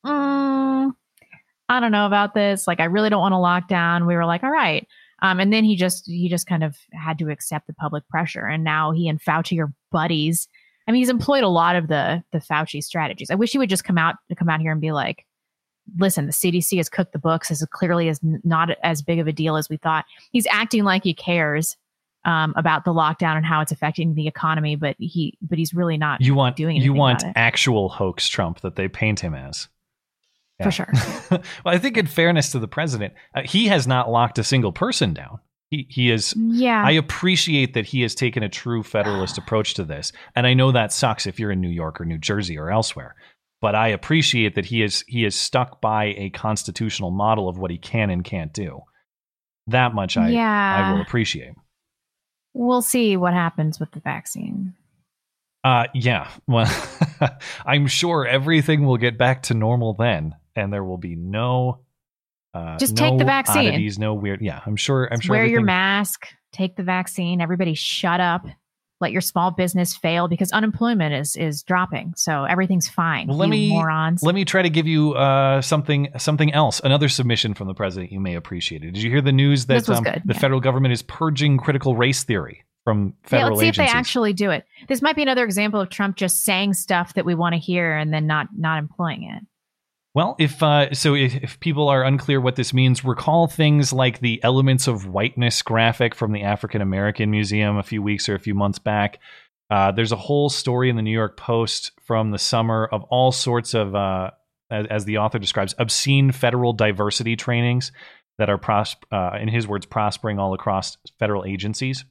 [0.07, 0.93] mm,
[1.69, 2.69] "I don't know about this.
[2.69, 4.87] Like I really don't want to lock down." We were like, "All right."
[5.23, 8.47] Um, and then he just he just kind of had to accept the public pressure,
[8.47, 10.47] and now he and Fauci are buddies.
[10.87, 13.31] I mean, he's employed a lot of the the Fauci strategies.
[13.31, 15.27] I wish he would just come out come out here and be like,
[15.99, 17.49] "Listen, the CDC has cooked the books.
[17.49, 20.47] This is clearly is n- not as big of a deal as we thought." He's
[20.51, 21.77] acting like he cares
[22.25, 25.97] um, about the lockdown and how it's affecting the economy, but he but he's really
[25.97, 26.20] not.
[26.20, 29.68] You want doing you want actual hoax Trump that they paint him as.
[30.62, 30.92] for sure.
[31.31, 34.73] well, I think in fairness to the president, uh, he has not locked a single
[34.73, 35.40] person down.
[35.70, 36.35] He he is.
[36.37, 36.83] Yeah.
[36.85, 40.73] I appreciate that he has taken a true federalist approach to this, and I know
[40.73, 43.14] that sucks if you're in New York or New Jersey or elsewhere.
[43.64, 47.70] But I appreciate that he is he is stuck by a constitutional model of what
[47.70, 48.83] he can and can't do.
[49.68, 50.29] That much I
[50.85, 51.55] I will appreciate.
[52.53, 54.74] We'll see what happens with the vaccine.
[55.64, 56.31] Uh, yeah.
[56.46, 56.70] Well,
[57.64, 61.87] I'm sure everything will get back to normal then, and there will be no.
[62.53, 63.68] Uh, Just take the vaccine.
[63.68, 64.42] Oddities, no weird.
[64.42, 65.09] Yeah, I'm sure.
[65.11, 65.37] I'm sure.
[65.37, 66.27] Wear your mask.
[66.53, 67.40] Take the vaccine.
[67.40, 68.44] Everybody, shut up.
[69.05, 72.14] Let your small business fail because unemployment is is dropping.
[72.17, 73.29] So everything's fine.
[73.29, 74.23] Well, let you me morons.
[74.23, 76.81] let me try to give you uh, something something else.
[76.83, 78.93] Another submission from the president you may appreciate it.
[78.93, 80.38] Did you hear the news that um, the yeah.
[80.38, 83.90] federal government is purging critical race theory from yeah, federal let's see agencies?
[83.90, 84.64] if they actually do it.
[84.88, 87.95] This might be another example of Trump just saying stuff that we want to hear
[87.95, 89.45] and then not not employing it.
[90.14, 94.20] Well, if uh, so, if, if people are unclear what this means, recall things like
[94.20, 98.40] the elements of whiteness graphic from the African American Museum a few weeks or a
[98.40, 99.18] few months back.
[99.70, 103.33] Uh, there's a whole story in the New York Post from the summer of all
[103.33, 104.31] sorts of, uh,
[104.70, 107.90] as, as the author describes, obscene federal diversity trainings
[108.38, 112.05] that are, pros- uh, in his words, prospering all across federal agencies.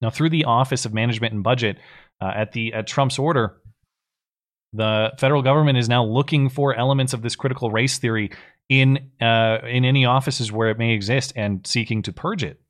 [0.00, 1.78] Now, through the Office of Management and Budget,
[2.20, 3.60] uh, at the at Trump's order,
[4.72, 8.30] the federal government is now looking for elements of this critical race theory
[8.68, 12.60] in uh, in any offices where it may exist and seeking to purge it,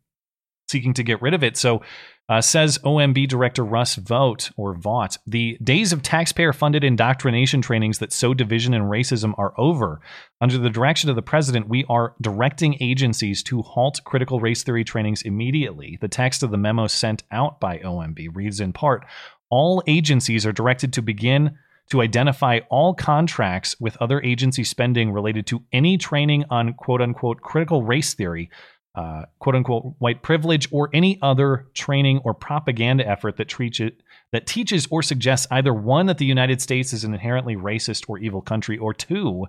[0.68, 1.56] seeking to get rid of it.
[1.56, 1.82] So,
[2.28, 8.12] uh, says OMB Director Russ Vogt or Vaught, the days of taxpayer-funded indoctrination trainings that
[8.12, 10.02] sow division and racism are over.
[10.40, 14.84] Under the direction of the president, we are directing agencies to halt critical race theory
[14.84, 15.96] trainings immediately.
[16.02, 19.06] The text of the memo sent out by OMB reads in part:
[19.50, 21.58] All agencies are directed to begin
[21.90, 27.40] to identify all contracts with other agency spending related to any training on quote unquote
[27.40, 28.50] critical race theory,
[28.94, 34.02] uh, quote unquote white privilege, or any other training or propaganda effort that treats it,
[34.32, 38.18] that teaches or suggests either one that the United States is an inherently racist or
[38.18, 39.46] evil country, or two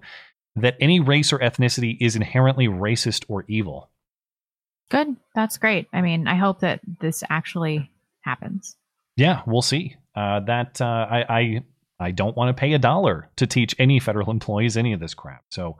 [0.56, 3.90] that any race or ethnicity is inherently racist or evil.
[4.90, 5.16] Good.
[5.36, 5.88] That's great.
[5.94, 8.76] I mean, I hope that this actually happens.
[9.16, 9.96] Yeah, we'll see.
[10.16, 11.64] Uh, that uh, I, I
[12.00, 15.14] I don't want to pay a dollar to teach any federal employees any of this
[15.14, 15.44] crap.
[15.52, 15.78] So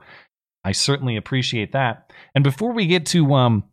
[0.64, 2.12] I certainly appreciate that.
[2.34, 3.64] And before we get to um,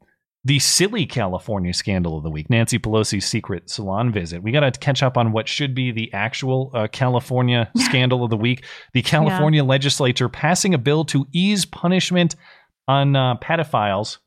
[0.46, 4.80] the silly California scandal of the week, Nancy Pelosi's secret salon visit, we got to
[4.80, 8.64] catch up on what should be the actual uh, California scandal of the week.
[8.94, 12.36] The California legislature passing a bill to ease punishment
[12.88, 14.20] on uh, pedophiles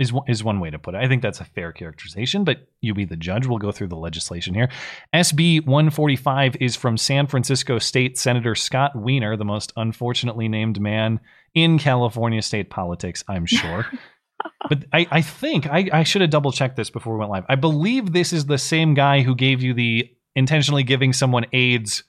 [0.00, 0.98] is one- is one way to put it.
[0.98, 3.46] I think that's a fair characterization, but you be the judge.
[3.46, 4.70] We'll go through the legislation here.
[5.14, 11.20] SB 145 is from San Francisco State Senator Scott Wiener, the most unfortunately named man
[11.54, 13.86] in California state politics, I'm sure.
[14.70, 17.44] but I, I think I, I should have double checked this before we went live.
[17.50, 22.04] I believe this is the same guy who gave you the intentionally giving someone AIDS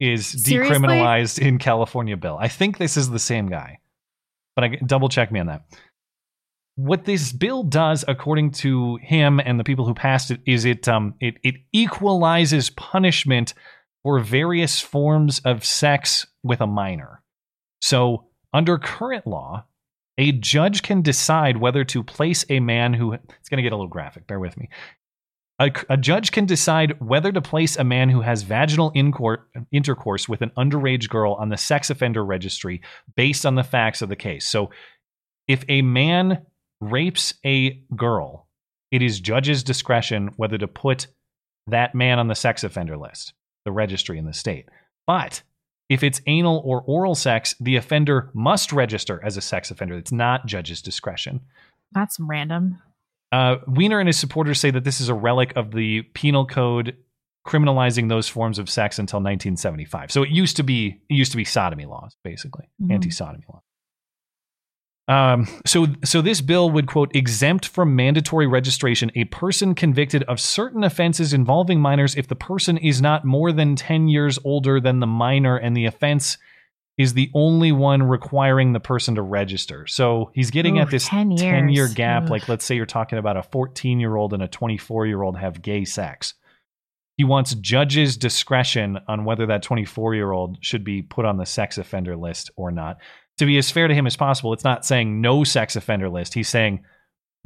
[0.00, 0.74] is Seriously?
[0.74, 2.38] decriminalized in California bill.
[2.40, 3.80] I think this is the same guy,
[4.54, 5.64] but I double check me on that
[6.76, 10.86] what this bill does, according to him and the people who passed it, is it
[10.86, 13.54] um it it equalizes punishment
[14.02, 17.22] for various forms of sex with a minor.
[17.80, 19.64] So, under current law,
[20.18, 23.76] a judge can decide whether to place a man who it's going to get a
[23.76, 24.68] little graphic, bear with me.
[25.58, 28.92] A, a, judge can decide whether to place a man who has vaginal
[29.72, 32.82] intercourse with an underage girl on the sex offender registry
[33.14, 34.46] based on the facts of the case.
[34.46, 34.70] So,
[35.48, 36.46] if a man
[36.80, 38.48] rapes a girl,
[38.90, 41.06] it is judge's discretion whether to put
[41.66, 43.32] that man on the sex offender list,
[43.64, 44.68] the registry in the state.
[45.06, 45.42] But
[45.88, 49.96] if it's anal or oral sex, the offender must register as a sex offender.
[49.96, 51.40] It's not judge's discretion.
[51.92, 52.78] That's random.
[53.32, 56.96] Uh, Wiener and his supporters say that this is a relic of the penal code
[57.46, 60.10] criminalizing those forms of sex until 1975.
[60.10, 62.92] So it used to be it used to be sodomy laws, basically mm-hmm.
[62.92, 63.62] anti-sodomy laws.
[65.08, 70.40] Um, so, so this bill would quote exempt from mandatory registration a person convicted of
[70.40, 74.98] certain offenses involving minors if the person is not more than ten years older than
[74.98, 76.38] the minor, and the offense
[76.98, 79.86] is the only one requiring the person to register.
[79.86, 82.24] So he's getting Ooh, at this 10, 10 year gap.
[82.24, 82.30] Ugh.
[82.30, 85.36] Like, let's say you're talking about a 14 year old and a 24 year old
[85.36, 86.34] have gay sex.
[87.16, 91.46] He wants judges' discretion on whether that 24 year old should be put on the
[91.46, 92.98] sex offender list or not
[93.38, 96.34] to be as fair to him as possible, it's not saying no sex offender list.
[96.34, 96.84] He's saying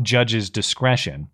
[0.02, 1.28] judge's discretion.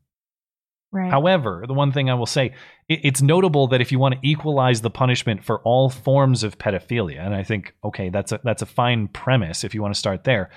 [0.93, 1.11] Right.
[1.11, 2.55] However, the one thing I will say,
[2.89, 6.59] it, it's notable that if you want to equalize the punishment for all forms of
[6.59, 9.99] pedophilia, and I think okay, that's a that's a fine premise if you want to
[9.99, 10.51] start there.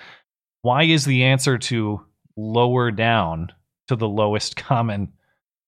[0.61, 2.05] Why is the answer to
[2.37, 3.51] lower down
[3.87, 5.13] to the lowest common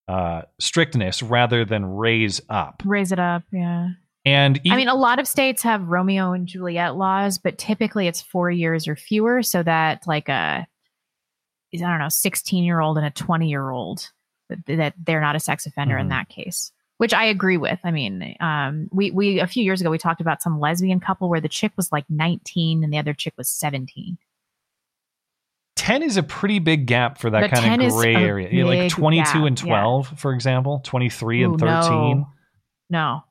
[0.08, 2.82] uh, strictness rather than raise up?
[2.84, 3.88] Raise it up, yeah.
[4.24, 8.22] And I mean, a lot of states have Romeo and Juliet laws, but typically it's
[8.22, 10.66] four years or fewer, so that like a
[11.74, 14.10] I don't know, sixteen year old and a twenty year old
[14.66, 16.02] that they're not a sex offender mm-hmm.
[16.02, 16.72] in that case.
[16.98, 17.80] Which I agree with.
[17.82, 21.28] I mean, um, we we a few years ago we talked about some lesbian couple
[21.28, 24.18] where the chick was like nineteen and the other chick was seventeen.
[25.76, 28.64] 10 is a pretty big gap for that kind of gray area.
[28.64, 30.16] Like 22 gap, and 12, yeah.
[30.16, 31.70] for example, 23 Ooh, and 13.
[31.70, 32.26] No.
[32.88, 33.24] no.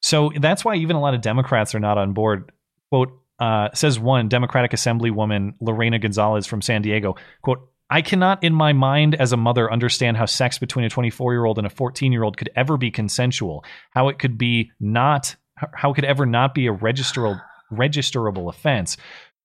[0.00, 2.52] So that's why even a lot of Democrats are not on board.
[2.90, 8.54] Quote, uh, says one Democratic Assemblywoman Lorena Gonzalez from San Diego, quote, I cannot in
[8.54, 11.70] my mind as a mother understand how sex between a 24 year old and a
[11.70, 16.04] 14 year old could ever be consensual, how it could be not, how it could
[16.04, 18.96] ever not be a registerable, registerable offense.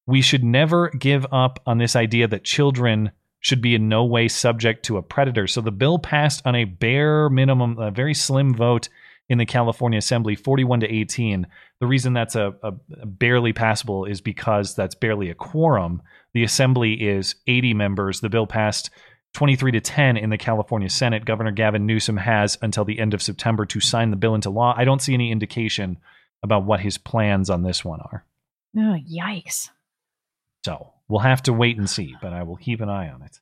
[0.06, 4.28] We should never give up on this idea that children should be in no way
[4.28, 5.48] subject to a predator.
[5.48, 8.90] So the bill passed on a bare minimum, a very slim vote
[9.28, 11.48] in the California Assembly, 41 to 18.
[11.80, 16.02] The reason that's a, a, a, barely passable is because that's barely a quorum.
[16.34, 18.20] The Assembly is 80 members.
[18.20, 18.92] The bill passed
[19.34, 21.26] 23 to 10 in the California Senate.
[21.26, 24.74] Governor Gavin Newsom has until the end of September to sign the bill into law.
[24.78, 25.98] I don't see any indication
[26.44, 28.26] about what his plans on this one are.
[28.78, 29.70] Oh, yikes.
[30.64, 33.40] So we'll have to wait and see, but I will keep an eye on it.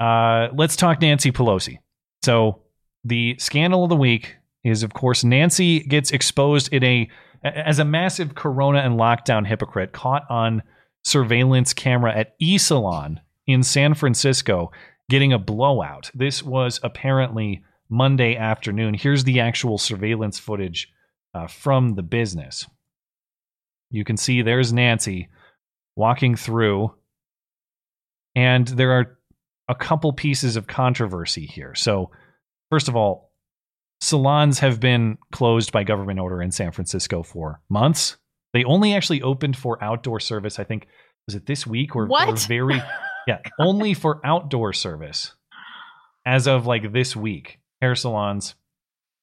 [0.00, 1.78] Uh, let's talk Nancy Pelosi.
[2.22, 2.62] So
[3.04, 7.10] the scandal of the week is of course Nancy gets exposed in a
[7.44, 10.62] as a massive corona and lockdown hypocrite caught on
[11.04, 14.70] surveillance camera at E Salon in San Francisco
[15.10, 16.10] getting a blowout.
[16.14, 18.94] This was apparently Monday afternoon.
[18.94, 20.88] Here's the actual surveillance footage
[21.34, 22.66] uh, from the business.
[23.90, 25.28] You can see there's Nancy
[25.96, 26.94] walking through,
[28.34, 29.18] and there are
[29.68, 31.74] a couple pieces of controversy here.
[31.74, 32.10] So,
[32.70, 33.31] first of all,
[34.02, 38.16] salons have been closed by government order in San Francisco for months.
[38.52, 40.58] They only actually opened for outdoor service.
[40.58, 40.88] I think
[41.26, 42.28] was it this week or, what?
[42.28, 42.82] or very
[43.28, 45.34] yeah only for outdoor service
[46.26, 47.60] as of like this week.
[47.80, 48.54] Hair salons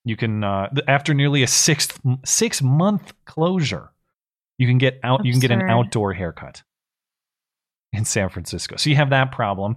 [0.05, 1.89] you can uh, after nearly a six
[2.23, 3.91] six month closure,
[4.57, 5.19] you can get out.
[5.19, 5.25] Absurd.
[5.27, 6.63] You can get an outdoor haircut
[7.91, 8.77] in San Francisco.
[8.77, 9.75] So you have that problem.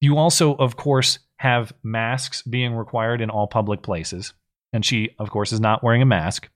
[0.00, 4.32] You also, of course, have masks being required in all public places.
[4.74, 6.50] And she, of course, is not wearing a mask.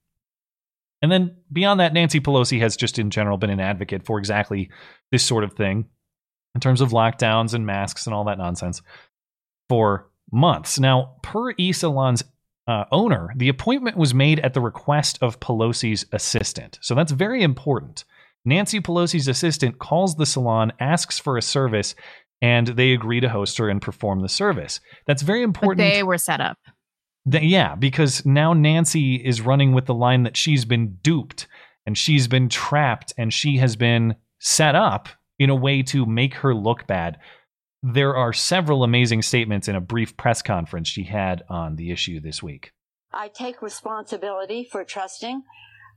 [1.01, 4.71] And then beyond that, Nancy Pelosi has just in general been an advocate for exactly
[5.13, 5.87] this sort of thing
[6.57, 8.83] in terms of lockdowns and masks and all that nonsense
[9.69, 10.81] for months.
[10.81, 12.25] Now, per eSalon's
[12.67, 16.81] uh, owner, the appointment was made at the request of Pelosi's assistant.
[16.83, 18.05] So that's very important.
[18.45, 21.95] Nancy Pelosi's assistant calls the salon, asks for a service,
[22.43, 24.81] and they agree to host her and perform the service.
[25.07, 25.79] That's very important.
[25.79, 26.59] But they were set up
[27.33, 31.47] yeah, because now Nancy is running with the line that she's been duped
[31.87, 36.35] and she's been trapped and she has been set up in a way to make
[36.35, 37.19] her look bad.
[37.83, 42.21] There are several amazing statements in a brief press conference she had on the issue
[42.21, 42.73] this week.
[43.13, 45.45] I take responsibility for trusting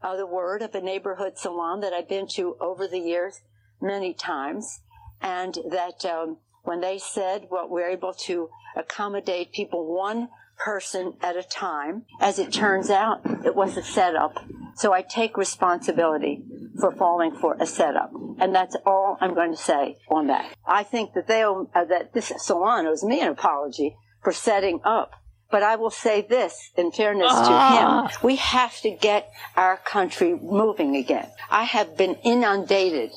[0.01, 3.41] uh, the word of a neighborhood salon that I've been to over the years
[3.81, 4.81] many times,
[5.21, 10.29] and that um, when they said, well, we're able to accommodate people one
[10.63, 12.03] person at a time.
[12.19, 14.37] As it turns out, it was a setup.
[14.75, 16.43] So I take responsibility
[16.79, 18.11] for falling for a setup.
[18.39, 20.53] And that's all I'm going to say on that.
[20.65, 24.79] I think that they, owe, uh, that this salon owes me an apology for setting
[24.83, 25.11] up.
[25.51, 28.07] But I will say this in fairness Ah.
[28.07, 28.19] to him.
[28.23, 31.27] We have to get our country moving again.
[31.49, 33.11] I have been inundated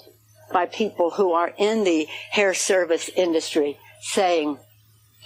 [0.53, 4.59] by people who are in the hair service industry saying,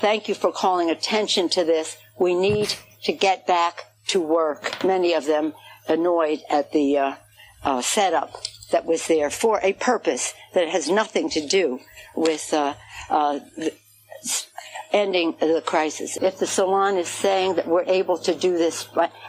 [0.00, 1.96] thank you for calling attention to this.
[2.18, 4.84] We need to get back to work.
[4.84, 5.54] Many of them
[5.88, 7.14] annoyed at the uh,
[7.64, 8.34] uh, setup
[8.70, 11.80] that was there for a purpose that has nothing to do
[12.14, 12.74] with uh,
[13.08, 13.40] uh,
[14.92, 16.16] ending the crisis.
[16.20, 18.88] If the salon is saying that we're able to do this,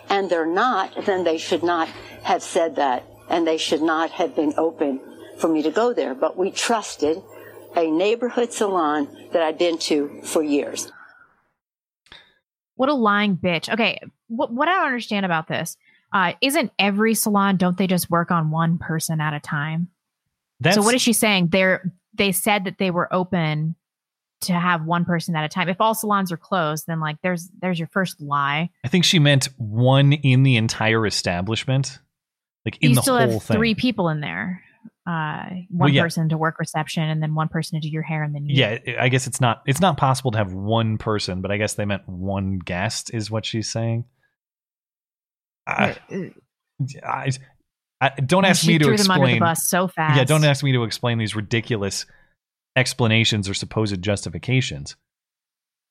[0.09, 1.87] and they're not, then they should not
[2.23, 4.99] have said that, and they should not have been open
[5.37, 6.15] for me to go there.
[6.15, 7.21] But we trusted
[7.75, 10.91] a neighborhood salon that I've been to for years.
[12.79, 13.67] What a lying bitch.
[13.67, 15.75] Okay, what what I don't understand about this
[16.13, 19.89] uh, isn't every salon don't they just work on one person at a time?
[20.61, 21.49] That's, so what is she saying?
[21.49, 23.75] They're they said that they were open
[24.41, 25.67] to have one person at a time.
[25.67, 28.69] If all salons are closed, then like there's there's your first lie.
[28.85, 31.99] I think she meant one in the entire establishment,
[32.65, 33.57] like in you the still whole have thing.
[33.57, 34.63] three people in there.
[35.09, 36.03] Uh, one Well, yeah.
[36.03, 38.55] person to work reception, and then one person to do your hair, and then you.
[38.59, 41.73] Yeah, I guess it's not it's not possible to have one person, but I guess
[41.73, 44.05] they meant one guest is what she's saying.
[45.65, 45.97] I,
[47.03, 47.31] I,
[48.01, 49.39] I- don't ask me to threw them under the explain.
[49.39, 50.17] bus so fast.
[50.17, 52.05] Yeah, don't ask me to explain these ridiculous
[52.75, 54.95] explanations or supposed justifications.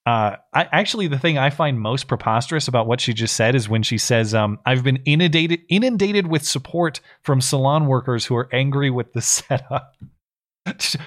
[0.09, 3.69] Uh, I actually the thing I find most preposterous about what she just said is
[3.69, 8.49] when she says, um, "I've been inundated inundated with support from salon workers who are
[8.51, 9.97] angry with the setup."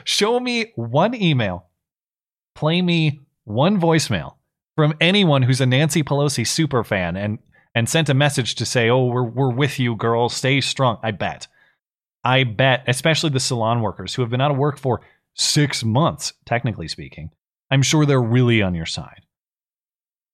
[0.03, 1.65] Show me one email,
[2.53, 4.35] play me one voicemail
[4.75, 7.39] from anyone who's a Nancy Pelosi super fan and
[7.73, 10.29] and sent a message to say, "Oh, we're we're with you, girl.
[10.29, 11.47] Stay strong." I bet.
[12.23, 15.01] I bet, especially the salon workers who have been out of work for
[15.33, 17.31] six months, technically speaking,
[17.71, 19.25] I'm sure they're really on your side.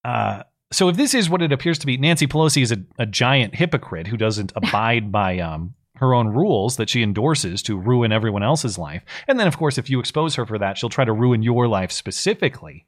[0.04, 3.06] Uh, so if this is what it appears to be, Nancy Pelosi is a, a
[3.06, 8.12] giant hypocrite who doesn't abide by um, her own rules that she endorses to ruin
[8.12, 9.04] everyone else's life.
[9.28, 11.68] And then, of course, if you expose her for that, she'll try to ruin your
[11.68, 12.86] life specifically.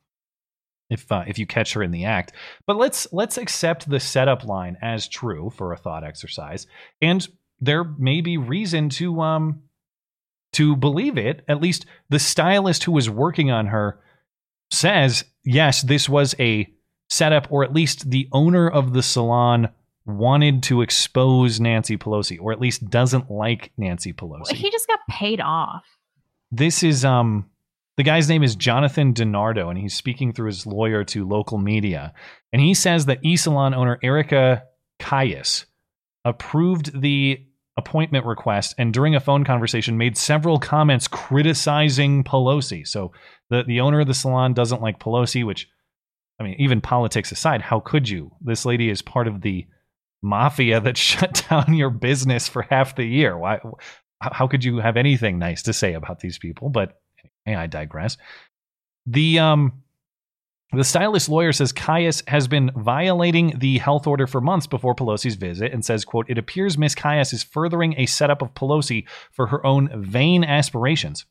[0.90, 2.32] If uh, if you catch her in the act,
[2.66, 6.66] but let's let's accept the setup line as true for a thought exercise,
[7.00, 7.28] and
[7.60, 9.62] there may be reason to um
[10.54, 11.44] to believe it.
[11.48, 14.00] At least the stylist who was working on her
[14.72, 16.68] says, yes, this was a
[17.10, 19.70] setup, or at least the owner of the salon
[20.06, 24.54] wanted to expose Nancy Pelosi, or at least doesn't like Nancy Pelosi.
[24.54, 25.86] He just got paid off.
[26.52, 27.50] This is um
[27.98, 32.14] the guy's name is Jonathan DeNardo, and he's speaking through his lawyer to local media.
[32.54, 34.64] And he says that eSalon owner Erica
[35.00, 35.66] Kious
[36.24, 37.46] approved the
[37.78, 42.88] appointment request and during a phone conversation made several comments criticizing Pelosi.
[42.88, 43.12] So
[43.50, 45.70] the, the owner of the salon doesn't like Pelosi, which
[46.40, 48.32] I mean, even politics aside, how could you?
[48.42, 49.68] This lady is part of the
[50.22, 53.38] mafia that shut down your business for half the year.
[53.38, 53.60] Why
[54.22, 56.70] how could you have anything nice to say about these people?
[56.70, 57.00] But
[57.46, 58.18] anyway, I digress.
[59.06, 59.84] The um
[60.72, 65.34] the stylist lawyer says Kious has been violating the health order for months before Pelosi's
[65.34, 69.48] visit and says, quote, it appears Miss Kious is furthering a setup of Pelosi for
[69.48, 71.26] her own vain aspirations.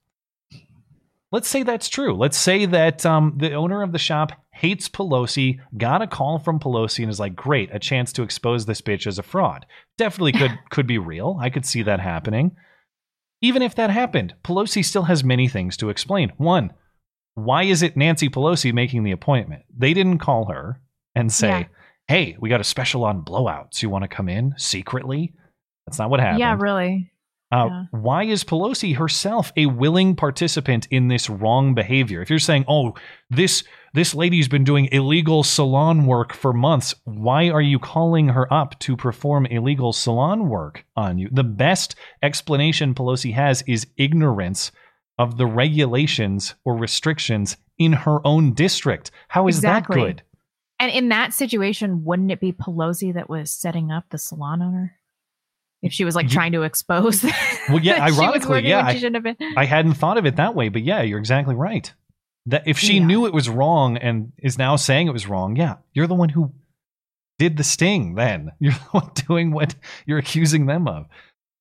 [1.30, 2.16] Let's say that's true.
[2.16, 6.58] Let's say that um, the owner of the shop hates Pelosi, got a call from
[6.58, 9.66] Pelosi, and is like, "Great, a chance to expose this bitch as a fraud."
[9.98, 11.36] Definitely could could be real.
[11.40, 12.56] I could see that happening.
[13.42, 16.32] Even if that happened, Pelosi still has many things to explain.
[16.38, 16.72] One,
[17.34, 19.62] why is it Nancy Pelosi making the appointment?
[19.76, 20.80] They didn't call her
[21.14, 21.64] and say, Yeah.
[22.08, 23.82] "Hey, we got a special on blowouts.
[23.82, 25.34] You want to come in secretly?"
[25.86, 26.40] That's not what happened.
[26.40, 27.12] Yeah, really.
[27.50, 27.84] Uh, Yeah.
[27.92, 32.20] Why is Pelosi herself a willing participant in this wrong behavior?
[32.20, 32.94] If you're saying, "Oh,
[33.30, 38.52] this this lady's been doing illegal salon work for months," why are you calling her
[38.52, 41.28] up to perform illegal salon work on you?
[41.32, 44.70] The best explanation Pelosi has is ignorance
[45.18, 49.10] of the regulations or restrictions in her own district.
[49.28, 50.00] How is Exactly.
[50.00, 50.22] that good?
[50.80, 54.97] And in that situation, wouldn't it be Pelosi that was setting up the salon owner?
[55.82, 57.24] If she was like trying to expose.
[57.68, 59.36] Well, yeah, that she was ironically, yeah, I, have been.
[59.54, 61.92] I hadn't thought of it that way, but yeah, you're exactly right.
[62.46, 65.76] That if she knew it was wrong and is now saying it was wrong, yeah,
[65.92, 66.54] you're the one who
[67.38, 68.52] did the sting then.
[68.58, 69.74] You're the one doing what
[70.06, 71.06] you're accusing them of.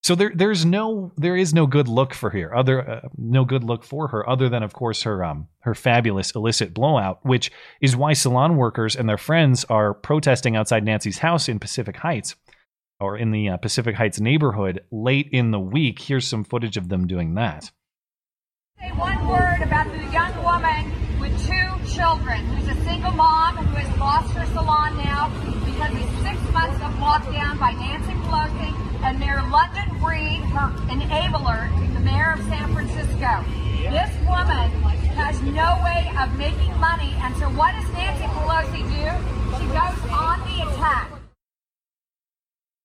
[0.03, 2.53] So there, there's no, there is no good look for here.
[2.53, 6.32] Other, uh, no good look for her, other than of course her, um, her fabulous
[6.32, 7.51] illicit blowout, which
[7.82, 12.36] is why salon workers and their friends are protesting outside Nancy's house in Pacific Heights,
[13.00, 16.00] or in the uh, Pacific Heights neighborhood late in the week.
[16.00, 17.72] Here's some footage of them doing that.
[18.80, 23.76] Say one word about the young woman with two children who's a single mom who
[23.76, 25.30] has lost her salon now
[25.66, 28.74] because of six months of lockdown by Nancy Pelosi
[29.04, 33.45] and Mayor London Breed, her enabler, the mayor of San Francisco.
[33.89, 34.70] This woman
[35.18, 39.10] has no way of making money, and so what does Nancy Pelosi do?
[39.58, 41.16] She goes on the attack.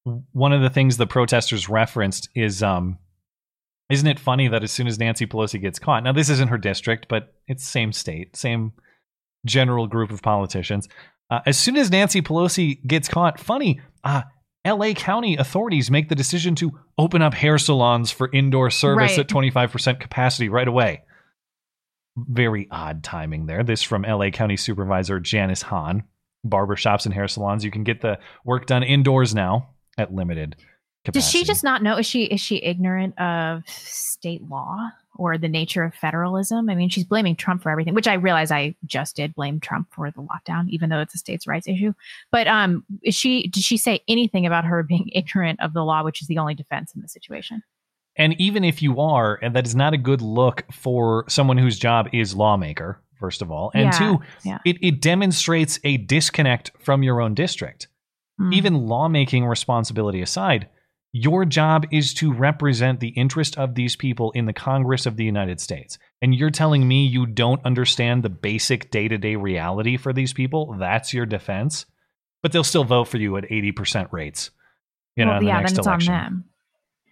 [0.05, 2.99] One of the things the protesters referenced is um
[3.91, 6.57] isn't it funny that as soon as Nancy Pelosi gets caught, now this isn't her
[6.59, 8.73] district, but it's same state, same
[9.45, 10.89] general group of politicians.
[11.31, 14.23] Uh, as soon as Nancy Pelosi gets caught, funny, uh,
[14.67, 19.19] LA County authorities make the decision to open up hair salons for indoor service Right.
[19.21, 21.03] at 25% capacity right away.
[22.17, 23.63] Very odd timing there.
[23.65, 26.05] This from LA County Supervisor Janice Hahn.
[26.47, 29.69] Barbershops and hair salons, you can get the work done indoors now
[29.99, 30.57] at limited
[31.05, 31.21] capacity.
[31.21, 31.99] Does she just not know?
[31.99, 36.71] Is she is she ignorant of state law or the nature of federalism?
[36.71, 39.89] I mean, she's blaming Trump for everything, which I realize I just did blame Trump
[39.91, 41.93] for the lockdown, even though it's a states' rights issue.
[42.31, 46.05] But um, is she did she say anything about her being ignorant of the law,
[46.05, 47.63] which is the only defense in the situation?
[48.17, 51.79] And even if you are, and that is not a good look for someone whose
[51.79, 53.71] job is lawmaker, first of all.
[53.75, 54.59] And Yeah, two, yeah.
[54.67, 57.89] it, it demonstrates a disconnect from your own district.
[58.43, 58.55] Mm.
[58.55, 60.69] Even lawmaking responsibility aside,
[61.13, 65.25] your job is to represent the interest of these people in the Congress of the
[65.25, 65.99] United States.
[66.23, 70.33] And you're telling me you don't understand the basic day to day reality for these
[70.33, 70.77] people?
[70.79, 71.85] That's your defense?
[72.43, 74.51] But they'll still vote for you at 80% rates.
[75.17, 76.15] You know, well, in the next then it's election.
[76.15, 76.45] on them.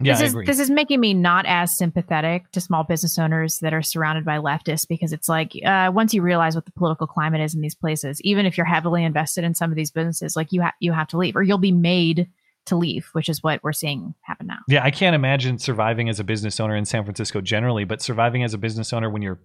[0.00, 0.46] Yeah, this I is agree.
[0.46, 4.38] this is making me not as sympathetic to small business owners that are surrounded by
[4.38, 7.74] leftists because it's like uh, once you realize what the political climate is in these
[7.74, 10.92] places, even if you're heavily invested in some of these businesses, like you ha- you
[10.92, 12.28] have to leave or you'll be made
[12.66, 14.58] to leave, which is what we're seeing happen now.
[14.68, 18.42] Yeah, I can't imagine surviving as a business owner in San Francisco generally, but surviving
[18.42, 19.40] as a business owner when you're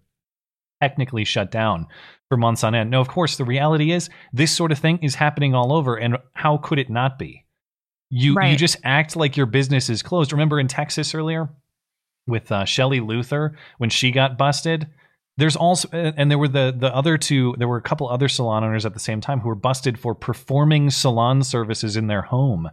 [0.81, 1.87] technically shut down
[2.29, 2.89] for months on end.
[2.89, 6.17] No, of course, the reality is this sort of thing is happening all over, and
[6.33, 7.44] how could it not be?
[8.09, 10.31] You you just act like your business is closed.
[10.31, 11.49] Remember in Texas earlier
[12.27, 14.87] with uh, Shelley Luther when she got busted.
[15.37, 17.55] There's also and there were the the other two.
[17.57, 20.15] There were a couple other salon owners at the same time who were busted for
[20.15, 22.69] performing salon services in their home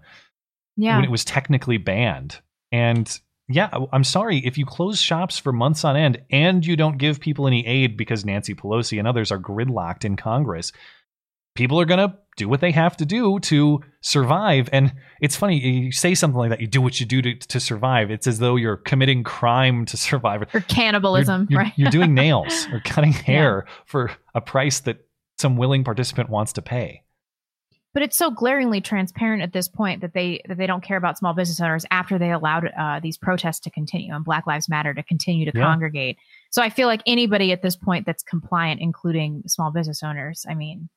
[0.77, 0.97] Yeah.
[0.97, 2.41] when it was technically banned.
[2.71, 3.19] And
[3.49, 7.19] yeah, I'm sorry if you close shops for months on end and you don't give
[7.19, 10.73] people any aid because Nancy Pelosi and others are gridlocked in Congress.
[11.57, 14.69] People are going to do what they have to do to survive.
[14.73, 17.61] And it's funny, you say something like that, you do what you do to, to
[17.61, 18.11] survive.
[18.11, 20.43] It's as though you're committing crime to survive.
[20.55, 21.73] Or cannibalism, You're, you're, right?
[21.77, 24.99] you're doing nails or cutting hair for a price that
[25.39, 27.03] some willing participant wants to pay.
[27.95, 31.19] But it's so glaringly transparent at this point that they that they don't care about
[31.19, 34.95] small business owners after they allowed uh, these protests to continue and Black Lives Matter
[34.95, 35.65] to continue to Yeah.
[35.65, 36.17] congregate.
[36.51, 40.55] So I feel like anybody at this point that's compliant, including small business owners, I
[40.55, 40.89] mean,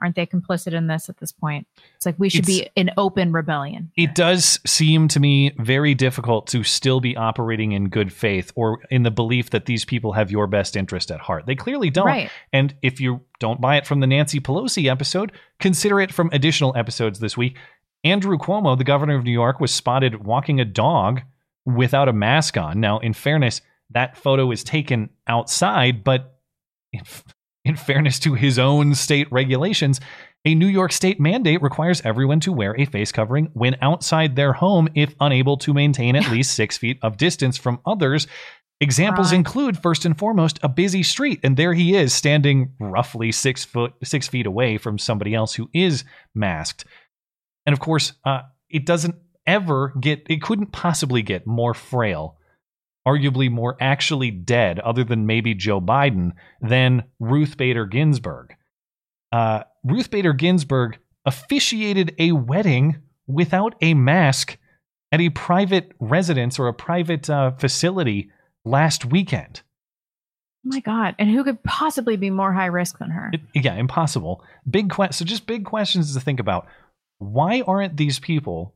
[0.00, 1.66] aren't they complicit in this at this point?
[1.96, 3.90] It's like we should be in open rebellion.
[3.96, 8.80] It does seem to me very difficult to still be operating in good faith or
[8.90, 11.46] in the belief that these people have your best interest at heart.
[11.46, 12.06] They clearly don't.
[12.06, 12.30] Right.
[12.52, 16.76] And if you don't buy it from the Nancy Pelosi episode, consider it from additional
[16.76, 17.56] episodes this week.
[18.04, 21.22] Andrew Cuomo, the governor of New York, was spotted walking a dog
[21.66, 22.80] without a mask on.
[22.80, 26.38] Now, in fairness, that photo is taken outside, but
[27.64, 30.00] in, fairness to his own state regulations,
[30.44, 34.54] a New York state mandate requires everyone to wear a face covering when outside their
[34.54, 38.26] home if unable to maintain at least six feet of distance from others.
[38.82, 39.36] Examples Right.
[39.36, 43.92] include, first and foremost, a busy street, and there he is standing roughly six foot
[44.02, 46.04] six feet away from somebody else who is
[46.34, 46.86] masked.
[47.66, 48.40] And of course, uh,
[48.70, 52.38] it doesn't ever get, it couldn't possibly get more frail,
[53.06, 58.54] arguably more actually dead, other than maybe Joe Biden, than Ruth Bader Ginsburg.
[59.32, 62.96] Uh, Ruth Bader Ginsburg officiated a wedding
[63.26, 64.58] without a mask
[65.12, 68.30] at a private residence or a private uh, facility
[68.64, 69.62] last weekend.
[70.66, 71.14] Oh my God.
[71.18, 73.30] And who could possibly be more high risk than her?
[73.32, 74.44] It- yeah, impossible.
[74.68, 76.66] Big que- so just big questions to think about.
[77.18, 78.74] Why aren't these people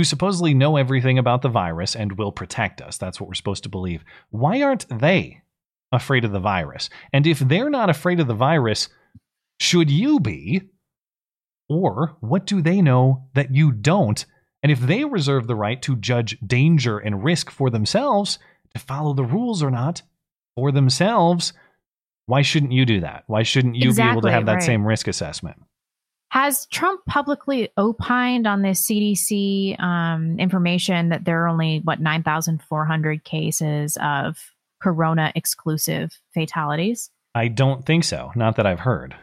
[0.00, 2.96] who supposedly know everything about the virus and will protect us?
[2.96, 4.02] That's what we're supposed to believe.
[4.30, 5.42] Why aren't they
[5.92, 6.88] afraid of the virus?
[7.12, 8.88] And if they're not afraid of the virus,
[9.60, 10.62] should you be?
[11.68, 14.24] Or what do they know that you don't?
[14.62, 18.38] And if they reserve the right to judge danger and risk for themselves,
[18.72, 20.00] to follow the rules or not
[20.54, 21.52] for themselves,
[22.24, 23.24] why shouldn't you do that?
[23.26, 24.62] Why shouldn't you be able to have that right.
[24.62, 25.58] same risk assessment?
[26.30, 33.24] Has Trump publicly opined on this CDC um, information that there are only, what, 9,400
[33.24, 34.38] cases of
[34.80, 37.10] corona exclusive fatalities?
[37.34, 38.30] I don't think so.
[38.36, 39.16] Not that I've heard.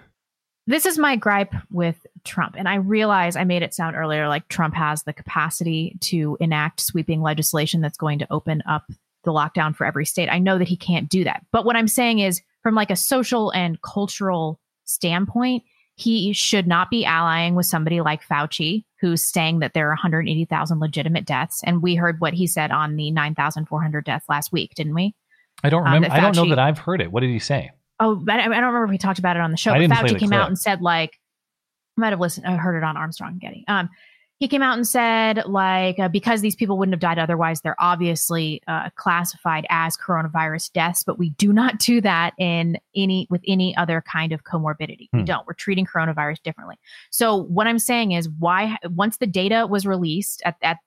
[0.67, 1.95] This is my gripe with
[2.25, 2.55] Trump.
[2.57, 6.81] And I realize I made it sound earlier like Trump has the capacity to enact
[6.81, 8.83] sweeping legislation that's going to open up
[9.23, 10.27] the lockdown for every state.
[10.29, 11.45] I know that he can't do that.
[11.53, 15.63] But what I'm saying is, from like a social and cultural standpoint,
[15.99, 20.79] he should not be allying with somebody like Fauci, who's saying that there are 180,000
[20.79, 21.61] legitimate deaths.
[21.63, 25.15] And we heard what he said on the 9,400 deaths last week, didn't we?
[25.63, 26.15] I don't Um, remember.
[26.15, 27.11] I don't know that I've heard it.
[27.11, 27.71] What did he say?
[27.99, 29.71] Oh, but I, I don't remember if we talked about it on the show.
[29.71, 30.39] I But didn't play Fauci came clip.
[30.39, 31.19] out and said like,
[31.97, 32.45] I might have listened.
[32.45, 33.65] I heard it on Armstrong and Getty.
[33.67, 33.89] Um,
[34.39, 37.75] he came out and said like uh, because these people wouldn't have died otherwise, they're
[37.79, 41.03] obviously uh, classified as coronavirus deaths.
[41.03, 45.09] But we do not do that in any with any other kind of comorbidity.
[45.11, 45.25] We Hmm.
[45.25, 45.47] don't.
[45.47, 46.77] We're treating coronavirus differently.
[47.09, 50.77] So what I'm saying is why once the data was released at, at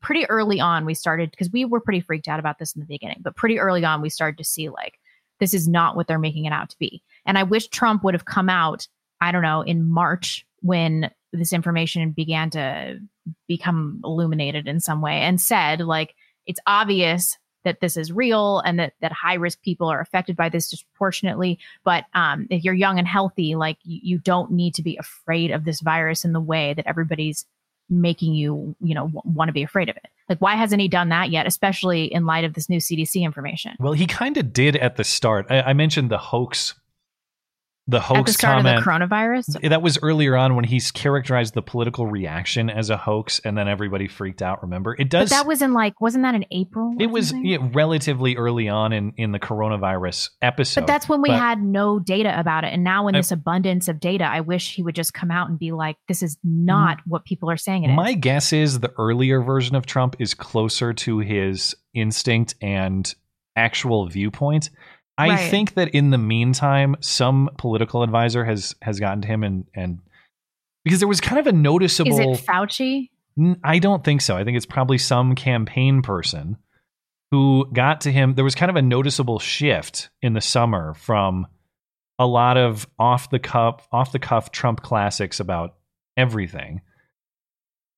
[0.00, 2.86] pretty early on, we started because we were pretty freaked out about this in the
[2.86, 4.98] beginning, but pretty early on we started to see like
[5.40, 7.00] this is not what they're making it out to be.
[7.24, 8.88] And I wish Trump would have come out,
[9.20, 12.98] I don't know, in March when this information began to
[13.46, 16.14] become illuminated in some way and said like
[16.46, 20.48] it's obvious that this is real and that that high risk people are affected by
[20.48, 24.82] this disproportionately but um, if you're young and healthy like you, you don't need to
[24.82, 27.44] be afraid of this virus in the way that everybody's
[27.90, 30.88] making you you know w- want to be afraid of it like why hasn't he
[30.88, 34.52] done that yet especially in light of this new cdc information Well, he kind of
[34.52, 35.46] did at the start.
[35.50, 36.74] I, I mentioned the hoax,
[37.88, 38.78] the hoax at the start comment.
[38.78, 42.96] of the coronavirus that was earlier on when he's characterized the political reaction as a
[42.96, 44.62] hoax, and then everybody freaked out.
[44.62, 45.30] Remember, it does.
[45.30, 48.92] but that was in like wasn't that in april it was yeah, relatively early on
[48.92, 50.82] in in the coronavirus episode.
[50.82, 52.72] But that's when we But had no data about it.
[52.72, 55.48] And now, in I- this abundance of data, I wish he would just come out
[55.48, 57.02] and be like, this is not mm.
[57.06, 57.96] what people are saying it is.
[57.96, 63.14] My guess is the earlier version of Trump is closer to his instinct and
[63.56, 64.70] actual viewpoint.
[65.18, 65.50] I Right.
[65.50, 69.98] think that in the meantime, some political advisor has has gotten to him and and
[70.84, 72.12] because there was kind of a noticeable.
[72.32, 73.10] Is it Fauci?
[73.62, 74.36] I don't think so.
[74.36, 76.56] I think it's probably some campaign person
[77.30, 78.34] who got to him.
[78.34, 81.46] There was kind of a noticeable shift in the summer from
[82.18, 85.74] a lot of off the cuff, off the cuff Trump classics about
[86.16, 86.80] everything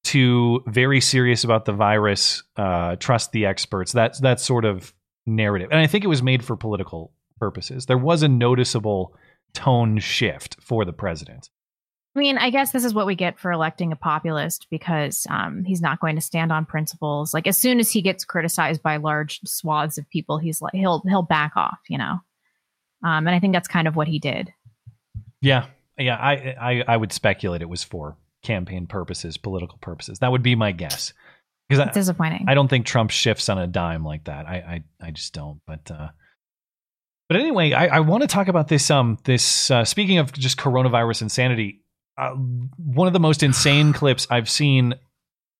[0.04, 3.92] to very serious about the virus, uh, trust the experts.
[3.92, 4.92] That's that sort of
[5.30, 7.86] narrative, and I think it was made for political purposes.
[7.86, 9.14] There was a noticeable
[9.54, 11.48] tone shift for the president.
[12.14, 15.64] I mean, I guess this is what we get for electing a populist because um,
[15.64, 17.32] he's not going to stand on principles.
[17.32, 21.02] Like as soon as he gets criticized by large swaths of people, he's like he'll
[21.08, 22.18] he'll back off, you know.
[23.02, 24.52] Um, and I think that's kind of what he did.
[25.40, 25.66] Yeah,
[25.96, 26.16] yeah.
[26.16, 30.18] I, I I would speculate it was for campaign purposes, political purposes.
[30.18, 31.12] That would be my guess.
[31.70, 32.46] Because It's disappointing.
[32.48, 34.46] I don't think Trump shifts on a dime like that.
[34.46, 35.60] I I, I just don't.
[35.66, 36.08] But uh,
[37.28, 38.90] but anyway, I, I want to talk about this.
[38.90, 41.82] Um, this uh, speaking of just coronavirus insanity,
[42.18, 44.94] uh, one of the most insane clips I've seen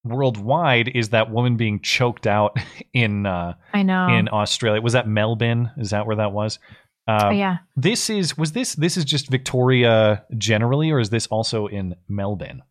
[0.03, 2.57] worldwide is that woman being choked out
[2.93, 4.09] in uh, I know.
[4.09, 4.81] in Australia.
[4.81, 5.71] Was that Melbourne?
[5.77, 6.59] Is that where that was?
[7.07, 7.57] Uh, Oh, yeah.
[7.75, 12.63] This is was this this is just Victoria generally, or is this also in Melbourne?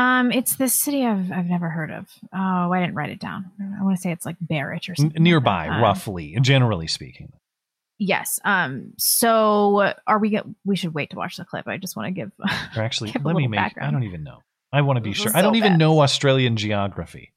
[0.00, 2.06] Um, it's the city I've I've never heard of.
[2.32, 3.50] Oh, I didn't write it down.
[3.78, 5.22] I want to say it's like Barrett or N- something.
[5.22, 7.32] nearby, Uh, roughly, generally speaking.
[7.98, 8.40] Yes.
[8.44, 8.92] Um.
[8.96, 10.30] So are we?
[10.30, 11.68] Get, we should wait to watch the clip.
[11.68, 12.32] I just want to give.
[12.76, 13.74] Or actually, give let me make.
[13.80, 14.38] I don't even know.
[14.72, 15.26] I want to be sure.
[15.28, 15.78] is I don't so even bad.
[15.80, 17.32] know Australian geography.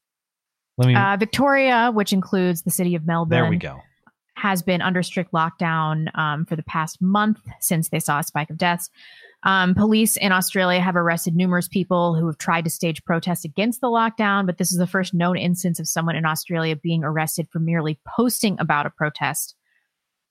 [0.77, 0.95] Let me.
[0.95, 3.81] Uh, Victoria, which includes the city of Melbourne, there we go.
[4.35, 8.49] has been under strict lockdown um, for the past month since they saw a spike
[8.49, 8.89] of deaths.
[9.45, 13.81] Um, police in Australia have arrested numerous people who have tried to stage protests against
[13.81, 17.47] the lockdown, but this is the first known instance of someone in Australia being arrested
[17.51, 19.55] for merely posting about a protest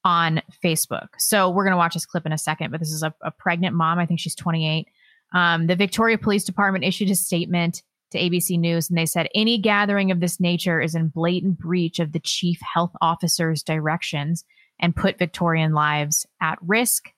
[0.04, 1.08] on Facebook.
[1.18, 3.30] So we're going to watch this clip in a second, but this is a, a
[3.30, 3.98] pregnant mom.
[3.98, 4.88] I think she's 28.
[5.34, 9.58] Um, the Victoria Police Department issued a statement to ABC News and they said any
[9.58, 14.44] gathering of this nature is in blatant breach of the chief health officer's directions
[14.80, 17.10] and put Victorian lives at risk.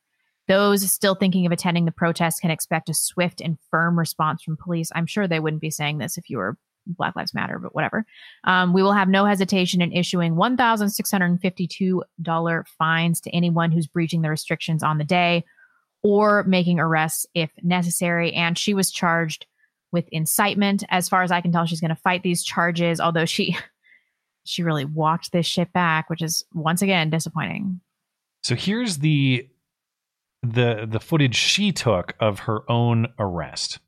[0.46, 4.56] Those still thinking of attending the protest can expect a swift and firm response from
[4.56, 4.90] police.
[4.94, 8.06] I'm sure they wouldn't be saying this if you were Black Lives Matter, but whatever.
[8.44, 14.30] Um, we will have no hesitation in issuing $1,652 fines to anyone who's breaching the
[14.30, 15.44] restrictions on the day
[16.02, 18.32] or making arrests if necessary.
[18.34, 19.46] And she was charged
[19.92, 20.84] with incitement.
[20.90, 23.56] As far as I can tell, she's going to fight these charges, although she
[24.44, 27.80] she really walked this shit back, which is once again disappointing.
[28.42, 29.48] So here's the
[30.44, 33.78] the the footage she took of her own arrest.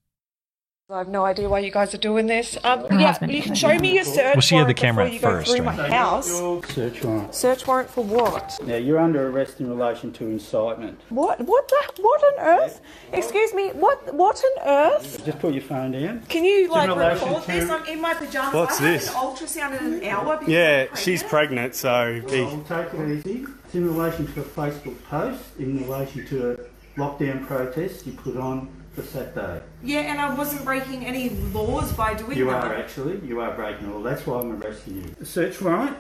[0.89, 2.57] I have no idea why you guys are doing this.
[2.63, 5.15] Um, yeah, you can show me your search Well, she had the warrant camera before
[5.15, 6.29] you go first, through my house.
[6.29, 7.35] Search warrant.
[7.35, 8.57] Search warrant for what?
[8.65, 11.01] Now you're under arrest in relation to incitement.
[11.09, 11.41] What?
[11.41, 11.67] What?
[11.67, 12.81] The, what on earth?
[13.13, 13.71] Excuse me.
[13.71, 14.15] What?
[14.15, 15.25] What on earth?
[15.25, 16.23] Just put your phone down.
[16.29, 17.69] Can you In like relation record to- this?
[17.69, 18.55] I'm in my pajamas.
[18.55, 19.09] What's I this?
[19.09, 20.37] An ultrasound in an hour.
[20.37, 23.45] because Yeah, I'm she's pregnant, so Well, he, we'll take it easy.
[23.65, 26.57] It's in relation to a Facebook post, in relation to a
[26.97, 29.63] lockdown protest you put on for Saturday.
[29.83, 32.65] Yeah, and I wasn't breaking any laws by doing You that.
[32.65, 34.03] are actually, you are breaking the law.
[34.03, 35.03] That's why I'm arresting you.
[35.19, 35.97] The search warrant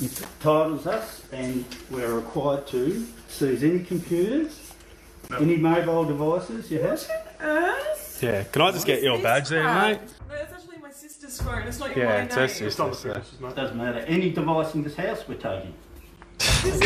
[0.00, 4.72] it titles us, and we're required to seize any computers,
[5.38, 7.04] any mobile devices you have.
[7.40, 8.20] Earth?
[8.22, 8.44] yeah.
[8.44, 9.98] Can I just get your badge there, mate?
[10.28, 11.62] No, it's actually my sister's phone.
[11.62, 12.42] It's not Yeah, my it's name.
[12.42, 13.98] her sister, so- Doesn't matter.
[14.00, 15.74] Any device in this house, we're taking.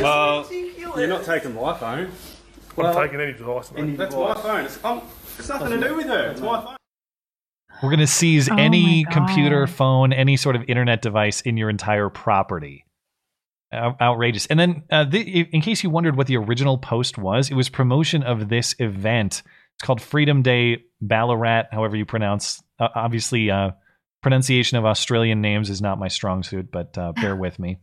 [0.03, 0.97] Well, ridiculous.
[0.99, 2.11] you're not taking my phone.
[2.77, 3.83] Well, I'm taking any device, mate.
[3.83, 4.37] any That's device.
[4.37, 4.65] my phone.
[4.65, 5.03] It's, um,
[5.39, 6.31] it's nothing to do with her.
[6.31, 6.77] It's my phone.
[7.83, 11.69] We're going to seize Oh any computer, phone, any sort of internet device in your
[11.69, 12.85] entire property.
[13.73, 14.47] Out- outrageous.
[14.47, 17.69] And then, uh, the, in case you wondered what the original post was, it was
[17.69, 19.43] promotion of this event.
[19.77, 22.63] It's called Freedom Day Ballarat, however you pronounce.
[22.79, 23.73] Uh, obviously, uh,
[24.23, 27.79] pronunciation of Australian names is not my strong suit, but uh, bear with me.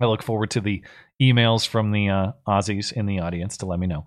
[0.00, 0.82] I look forward to the
[1.20, 4.06] emails from the uh, Aussies in the audience to let me know.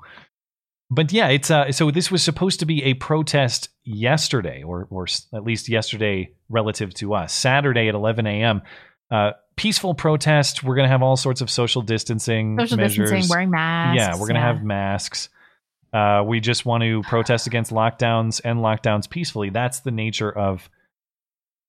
[0.93, 5.07] But yeah, it's uh, so this was supposed to be a protest yesterday, or or
[5.33, 7.33] at least yesterday relative to us.
[7.33, 8.61] Saturday at 11 a.m.
[9.09, 10.63] Uh, peaceful protest.
[10.63, 13.09] We're gonna have all sorts of social distancing Social measures.
[13.09, 13.97] distancing, wearing masks.
[13.97, 14.53] Yeah, we're gonna yeah.
[14.53, 15.29] have masks.
[15.91, 19.49] Uh, we just want to protest against lockdowns and lockdowns peacefully.
[19.49, 20.69] That's the nature of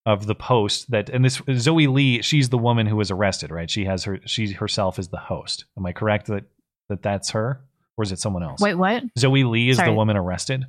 [0.07, 3.71] of the post that and this Zoe Lee, she's the woman who was arrested, right?
[3.71, 5.65] She has her she herself is the host.
[5.79, 6.45] Am I correct that
[6.91, 7.63] that that's her
[7.97, 8.61] or is it someone else?
[8.61, 9.05] Wait, what?
[9.19, 9.89] Zoe Lee is Sorry.
[9.89, 10.65] the woman arrested?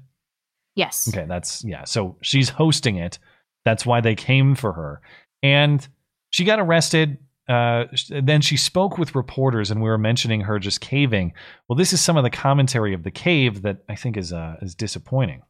[0.75, 1.07] Yes.
[1.07, 1.85] Okay, that's yeah.
[1.85, 3.19] So she's hosting it.
[3.63, 5.01] That's why they came for her.
[5.41, 5.87] And
[6.31, 7.17] she got arrested.
[7.47, 11.31] Uh, then she spoke with reporters, and we were mentioning her just caving.
[11.67, 14.55] Well, this is some of the commentary of the cave that I think is uh,
[14.61, 15.43] is disappointing.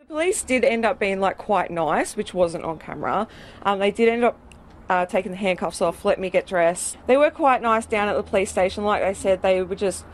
[0.00, 3.28] The police did end up being like quite nice, which wasn't on camera.
[3.62, 4.38] Um, they did end up
[4.88, 6.96] uh, taking the handcuffs off, let me get dressed.
[7.06, 8.84] They were quite nice down at the police station.
[8.84, 10.04] Like I said, they were just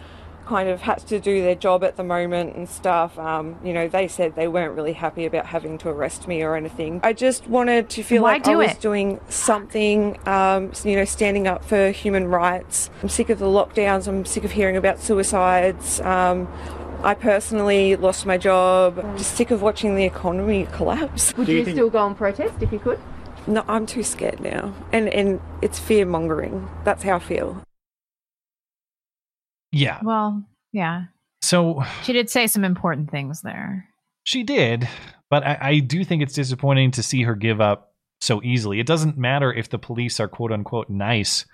[0.51, 3.16] kind of had to do their job at the moment and stuff.
[3.20, 6.57] Um, you know, they said they weren't really happy about having to arrest me or
[6.57, 6.98] anything.
[7.05, 8.80] I just wanted to feel Why like I was it?
[8.80, 12.90] doing something, um, you know, standing up for human rights.
[13.01, 14.09] I'm sick of the lockdowns.
[14.09, 16.01] I'm sick of hearing about suicides.
[16.01, 16.48] Um,
[17.05, 18.98] I personally lost my job.
[18.98, 21.32] I'm just sick of watching the economy collapse.
[21.36, 22.98] Would you, still go and protest if you could?
[23.46, 26.68] No, I'm too scared now, and and it's fear mongering.
[26.84, 27.62] That's how I feel.
[29.73, 30.01] Yeah.
[30.03, 31.05] Well, yeah.
[31.43, 33.89] So She did say some important things there.
[34.25, 34.89] She did,
[35.31, 38.81] but I, I do think it's disappointing to see her give up so easily.
[38.81, 41.47] It doesn't matter if the police are quote unquote nice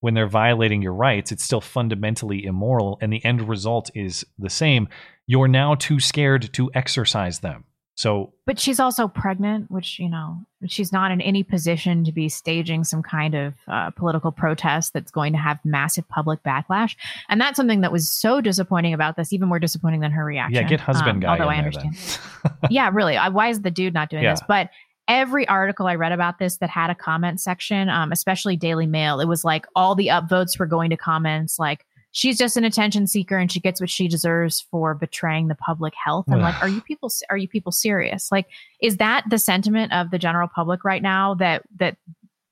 [0.00, 4.50] when they're violating your rights, it's still fundamentally immoral, and the end result is the
[4.50, 4.88] same.
[5.26, 7.64] You're now too scared to exercise them.
[7.96, 12.28] So But she's also pregnant, which, you know, she's not in any position to be
[12.28, 16.94] staging some kind of uh, political protest that's going to have massive public backlash.
[17.30, 20.54] And that's something that was so disappointing about this, even more disappointing than her reaction.
[20.62, 21.32] yeah, get husband Um, guy.
[21.32, 21.96] Although I understand.
[22.70, 23.16] yeah, really.
[23.16, 24.32] I, why is the dude not doing Yeah.
[24.34, 24.42] this?
[24.46, 24.68] But
[25.08, 29.20] every article I read about this that had a comment section, um, especially Daily Mail,
[29.20, 31.86] it was like all the upvotes were going to comments like,
[32.16, 35.92] she's just an attention seeker and she gets what she deserves for betraying the public
[36.02, 36.24] health.
[36.30, 38.32] I'm like, are you people, are you people serious?
[38.32, 38.46] Like,
[38.80, 41.98] is that the sentiment of the general public right now that, that,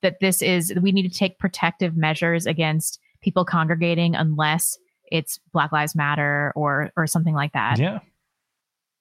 [0.03, 4.77] that this is, we need to take protective measures against people congregating unless
[5.11, 8.01] it's Black Lives Matter or, or something like that Yeah.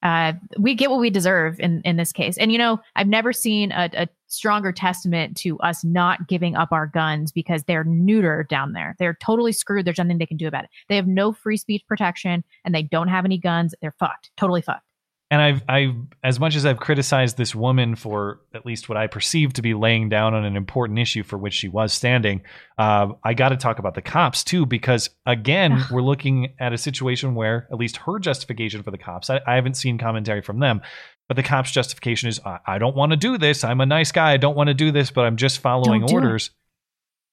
[0.03, 2.39] uh, we get what we deserve in in this case.
[2.39, 6.73] And you know, I've never seen a, a stronger testament to us not giving up
[6.73, 8.97] our guns because they're neutered down there.
[8.99, 9.85] They're totally screwed.
[9.87, 10.71] There's nothing they can do about it.
[10.89, 13.75] They have no free speech protection, and they don't have any guns.
[13.81, 14.31] They're fucked.
[14.37, 14.85] Totally fucked.
[15.31, 19.07] And I've, I've, as much as I've criticized this woman for at least what I
[19.09, 22.43] perceive to be laying down on an important issue for which she was standing,
[22.79, 26.79] uh, I got to talk about the cops too, because again, we're looking at a
[26.79, 30.61] situation where at least her justification for the cops, I, I haven't seen commentary from
[30.61, 30.83] them,
[31.29, 33.65] but the cops' justification is, I, I don't want to do this.
[33.65, 34.33] I'm a nice guy.
[34.33, 36.51] I don't want to do this, but I'm just following do orders.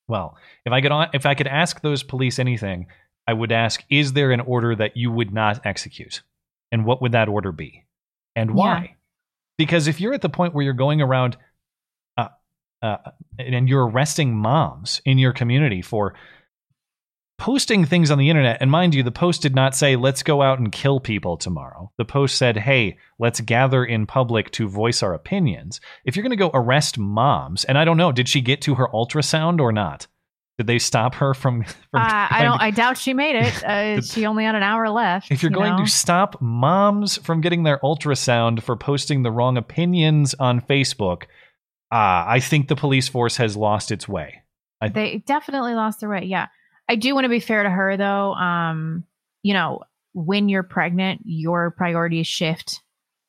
[0.07, 2.87] Well, if I could, if I could ask those police anything,
[3.27, 6.21] I would ask, is there an order that you would not execute?
[6.71, 7.85] And what would that order be?
[8.35, 8.95] And why?
[9.57, 11.37] Because if you're at the point where you're going around
[12.17, 12.29] uh,
[12.81, 12.97] uh,
[13.37, 16.15] and you're arresting moms in your community for
[17.41, 20.43] posting things on the internet, and mind you, the post did not say, let's go
[20.43, 21.91] out and kill people tomorrow.
[21.97, 25.81] The post said, hey, let's gather in public to voice our opinions.
[26.05, 28.75] If you're going to go arrest moms, and I don't know, did she get to
[28.75, 30.05] her ultrasound or not?
[30.59, 31.63] Did they stop her from?
[31.91, 32.61] from Uh, I don't.
[32.61, 33.63] I doubt she made it.
[33.71, 35.31] Uh, she only had an hour left.
[35.31, 35.85] if you're you going know?
[35.85, 41.23] to stop moms from getting their ultrasound for posting the wrong opinions on Facebook,
[41.91, 44.43] uh, I think the police force has lost its way.
[44.79, 46.25] I, they definitely lost their way.
[46.25, 46.47] Yeah,
[46.91, 48.33] I do want to be fair to her though.
[48.33, 49.05] Um,
[49.43, 49.79] you know,
[50.13, 52.81] when you're pregnant, your priorities shift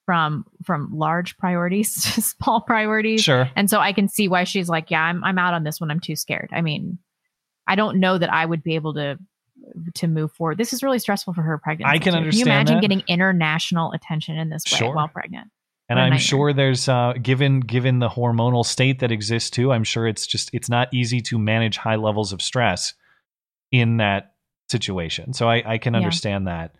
[0.04, 3.22] from from large priorities to small priorities.
[3.22, 3.48] Sure.
[3.54, 5.92] And so I can see why she's like, yeah, I'm I'm out on this one.
[5.92, 6.50] I'm too scared.
[6.52, 6.98] I mean,
[7.68, 9.16] I don't know that I would be able to
[9.94, 10.58] to move forward.
[10.58, 11.88] This is really stressful for her pregnancy.
[11.94, 12.18] I can too.
[12.18, 12.80] understand Can you imagine that.
[12.82, 14.94] getting international attention in this way Sure.
[14.94, 15.50] while pregnant?
[15.88, 19.70] and I'm sure there's uh, given given the hormonal state that exists too.
[19.72, 22.94] I'm sure it's just it's not easy to manage high levels of stress
[23.72, 24.34] in that
[24.70, 25.32] situation.
[25.32, 25.98] So I, I can Yeah.
[25.98, 26.76] understand that.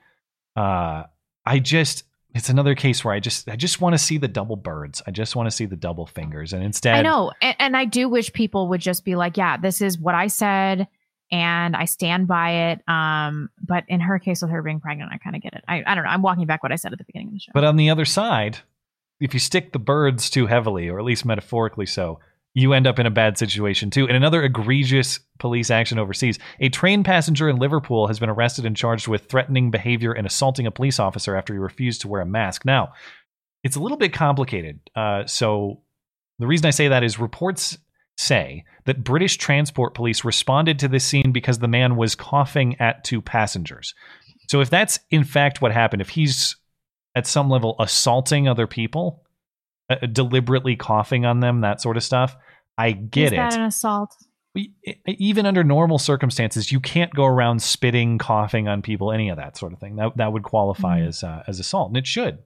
[0.55, 1.05] Uh,
[1.45, 4.57] I just it's another case where I just I just want to see the double
[4.57, 5.03] birds.
[5.07, 7.84] I just want to see the double fingers, and instead, I know, and, and I
[7.84, 10.88] do wish people would just be like, "Yeah, this is what I said,
[11.30, 15.18] and I stand by it." Um, but in her case, with her being pregnant, I
[15.18, 15.64] kind of get it.
[15.68, 16.11] I, I don't know.
[16.11, 17.53] I'm walking back what I said at the beginning of the show.
[17.53, 18.59] But on the other side,
[19.20, 22.18] if you stick the birds too heavily, or at least metaphorically so,
[22.55, 24.07] you end up in a bad situation too.
[24.07, 28.76] In another egregious police action overseas, a train passenger in Liverpool has been arrested and
[28.76, 32.26] charged with threatening behavior and assaulting a police officer after he refused to wear a
[32.26, 32.64] mask.
[32.64, 32.92] Now,
[33.64, 34.80] it's a little bit complicated.
[34.94, 35.82] Uh, so
[36.38, 37.78] the reason I say that is reports
[38.18, 43.05] say that British transport police responded to this scene because the man was coughing at
[43.05, 43.94] two passengers.
[44.48, 46.57] So if that's in fact what happened, if he's
[47.14, 49.22] at some level assaulting other people,
[50.03, 52.36] uh, deliberately coughing on them, that sort of stuff,
[52.78, 53.59] I get is that it.
[53.59, 54.14] an assault?
[55.07, 59.57] Even under normal circumstances, you can't go around spitting, coughing on people, any of that
[59.57, 59.97] sort of thing.
[59.97, 61.09] That that would qualify Mhm.
[61.09, 62.38] as uh, as assault, and it should.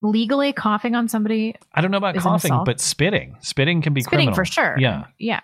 [0.00, 4.26] Legally coughing on somebody, I don't know about coughing, but spitting, spitting can be spitting
[4.28, 4.76] criminal for sure.
[4.78, 5.06] Yeah.
[5.18, 5.40] yeah.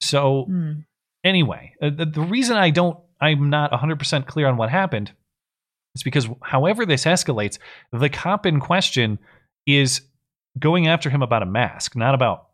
[0.00, 0.84] So Mm.
[1.24, 5.12] anyway, uh, the, the reason I don't, I'm not 100% clear on what happened
[5.94, 7.58] is because however this escalates,
[7.92, 9.18] the cop in question
[9.64, 10.02] is
[10.58, 12.46] going after him about a mask, not about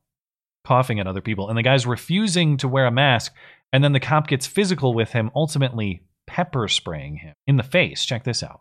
[0.64, 1.49] coughing at other people.
[1.49, 3.32] And the guy's refusing to wear a mask.
[3.72, 8.05] And then the cop gets physical with him, ultimately pepper spraying him in the face.
[8.05, 8.61] Check this out.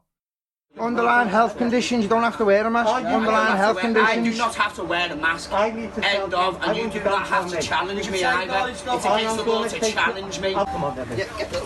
[0.80, 2.90] Underlying health conditions, you don't have to wear a mask.
[3.06, 4.28] Underlying health I conditions.
[4.32, 5.54] do not have to wear a mask.
[5.54, 6.60] I need to End of.
[6.64, 8.72] And you do not have to challenge me either.
[8.72, 10.54] It's I against am the law gonna to take- challenge me.
[10.56, 11.18] Come on, Devin.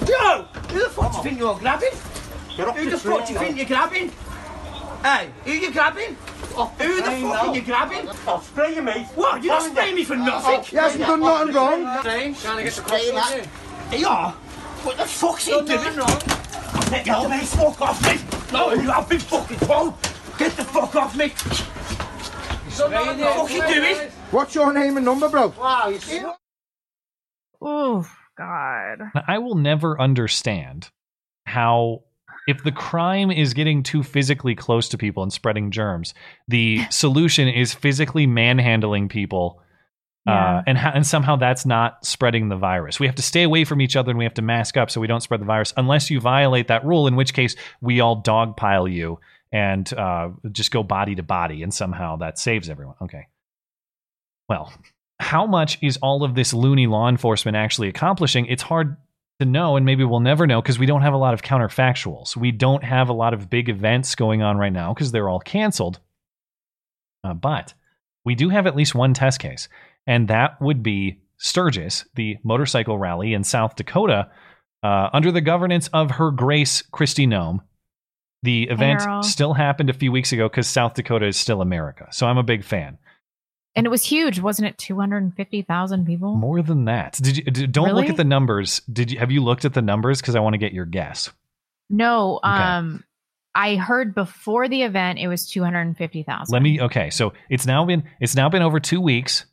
[0.06, 0.46] Joe!
[0.72, 1.90] Who the fuck do you think you're grabbing?
[2.58, 3.40] Get off Who the the fuck do train you now.
[3.40, 4.12] think you're grabbing?
[5.04, 6.16] Hey, who you grabbing?
[6.16, 7.48] Who the fuck now.
[7.48, 8.10] are you grabbing?
[8.28, 9.06] I'll spray you, mate.
[9.16, 9.44] What?
[9.44, 10.64] You're not spraying me for nothing?
[10.64, 11.82] He hasn't done nothing wrong.
[12.02, 14.32] Trying to get the cross You are?
[14.32, 15.68] What the fuck's he doing?
[16.92, 17.48] Let go, mate.
[17.48, 18.54] Fuck off me.
[18.54, 19.94] No, you have been fucking told.
[20.38, 21.30] Get the fuck off me.
[21.30, 24.12] What the fuck you doing?
[24.32, 25.54] What's your name and number, bro?
[25.58, 26.34] Wow, you
[27.62, 29.12] Oh God.
[29.28, 30.92] I will never understand
[31.46, 32.04] how,
[32.48, 36.14] if the crime is getting too physically close to people and spreading germs,
[36.48, 39.62] the solution is physically manhandling people.
[40.26, 40.58] Yeah.
[40.58, 43.00] Uh, and ho- and somehow that's not spreading the virus.
[43.00, 45.00] We have to stay away from each other and we have to mask up so
[45.00, 47.08] we don't spread the virus, unless you violate that rule.
[47.08, 49.20] In which case, we all dogpile you
[49.52, 52.96] and uh, just go body to body, and somehow that saves everyone.
[53.02, 53.28] Okay.
[54.50, 54.74] Well,
[55.20, 58.46] how much is all of this loony law enforcement actually accomplishing?
[58.48, 58.98] It's hard
[59.40, 62.36] to know, and maybe we'll never know because we don't have a lot of counterfactuals.
[62.36, 65.40] We don't have a lot of big events going on right now because they're all
[65.40, 66.00] canceled.
[67.24, 67.74] Uh, but
[68.26, 69.70] we do have at least one test case,
[70.06, 74.30] and that would be Sturgis, the motorcycle rally in South Dakota,
[74.84, 77.60] uh, under the governance of Her Grace Kristi Noem.
[78.44, 82.08] The event still happened a few weeks ago because South Dakota is still America.
[82.12, 82.98] So I'm a big fan.
[83.78, 84.78] And it was huge, wasn't it?
[84.78, 86.36] Two hundred and fifty thousand people.
[86.36, 87.20] More than that.
[87.22, 88.82] Did you d- don't look at the numbers?
[88.92, 91.32] Did you have you looked at the numbers because I want to get your guess.
[91.90, 92.40] No.
[92.44, 93.04] Um,
[93.54, 96.54] I heard before the event it was two hundred and fifty thousand.
[96.54, 99.46] Let me okay, so it's now been it's now been over 2 weeks.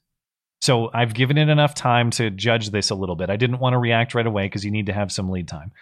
[0.60, 3.28] So I've given it enough time to judge this a little bit.
[3.28, 5.72] I didn't want to react right away because you need to have some lead time.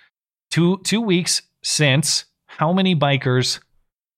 [0.51, 3.61] 2 2 weeks since how many bikers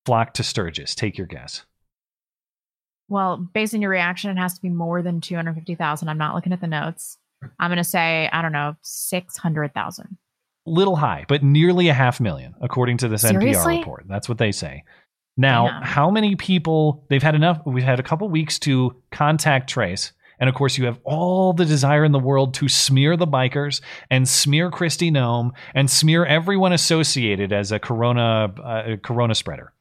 [0.06, 0.94] flocked to Sturgis?
[0.94, 1.64] Take your guess.
[3.08, 6.08] Well, based on your reaction, it has to be more than two hundred fifty thousand.
[6.08, 7.18] I'm not looking at the notes.
[7.58, 10.16] I'm gonna say I don't know six hundred thousand.
[10.66, 13.76] little high, but nearly a half million, according to this Seriously?
[13.76, 14.04] NPR report.
[14.08, 14.84] That's what they say.
[15.36, 17.60] Now, how many people they've had enough?
[17.66, 20.12] We've had a couple weeks to contact trace.
[20.40, 23.80] And of course, you have all the desire in the world to smear the bikers
[24.10, 29.73] and smear Kristi Noem and smear everyone associated as a corona uh, corona spreader.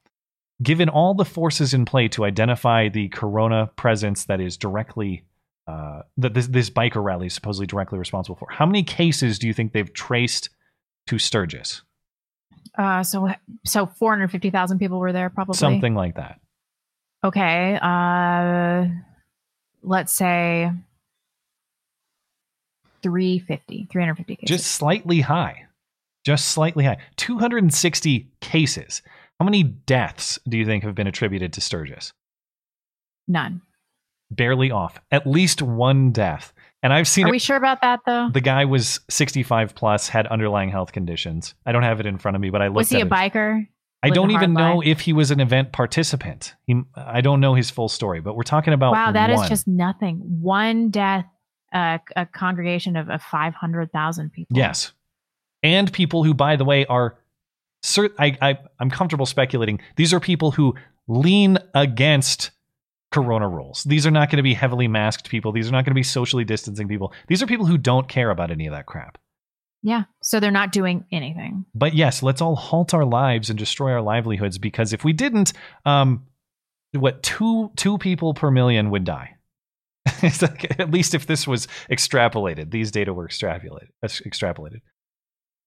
[0.64, 5.26] Given all the forces in play to identify the corona presence that is directly
[5.68, 9.48] uh, that this, this biker rally is supposedly directly responsible for, how many cases do
[9.48, 10.50] you think they've traced
[11.08, 11.82] to Sturgis?
[12.78, 13.30] Uh, so
[13.66, 15.56] so 450,000 people were there probably.
[15.56, 16.40] Something like that.
[17.24, 17.78] Okay.
[17.82, 18.88] Uh,
[19.84, 20.72] let's say
[23.04, 24.58] 350, 350 cases.
[24.58, 25.66] Just slightly high.
[26.26, 26.98] Just slightly high.
[27.18, 29.02] 260 cases.
[29.44, 32.14] How many deaths do you think have been attributed to Sturgis?
[33.28, 33.62] None.
[34.32, 35.02] Barely off.
[35.12, 36.54] At least one death.
[36.82, 37.32] And I've seen Are it.
[37.32, 38.30] we sure about that though?
[38.32, 41.56] the guy was 65 plus, had underlying health conditions.
[41.66, 43.06] I don't have it in front of me, but I looked Was he at a
[43.06, 43.10] it.
[43.12, 43.68] biker?
[44.02, 44.88] I don't even know life?
[44.88, 46.56] if he was an event participant.
[46.66, 49.50] He, I don't know his full story, but we're talking about Wow, that is one.
[49.50, 50.20] just nothing.
[50.42, 51.26] One death,
[51.74, 54.56] uh, a congregation of, of 500,000 people.
[54.56, 54.94] Yes.
[55.64, 57.18] And people who, by the way, are
[57.84, 60.74] cert- I, I I'm comfortable speculating these are people who
[61.08, 62.52] lean against
[63.12, 63.84] corona rules.
[63.84, 65.52] These are not going to be heavily masked people.
[65.52, 67.14] These are not going to be socially distancing people.
[67.28, 69.18] These are people who don't care about any of that crap.
[69.84, 70.04] Yeah.
[70.24, 71.66] So they're not doing anything.
[71.76, 75.54] But yes, let's all halt our lives and destroy our livelihoods because if we didn't,
[75.86, 76.26] um,
[76.94, 79.36] what two two people per million would die.
[80.24, 83.90] It's like, At least if this was extrapolated, these data were extrapolated.
[84.04, 84.80] ex- Extrapolated.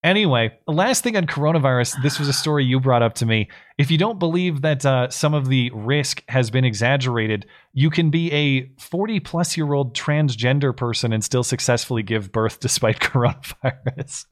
[0.03, 2.01] Anyway, last thing on coronavirus.
[2.03, 3.49] This was a story you brought up to me.
[3.77, 8.09] If you don't believe that uh, some of the risk has been exaggerated, you can
[8.09, 14.25] be a 40 plus year old transgender person and still successfully give birth despite coronavirus.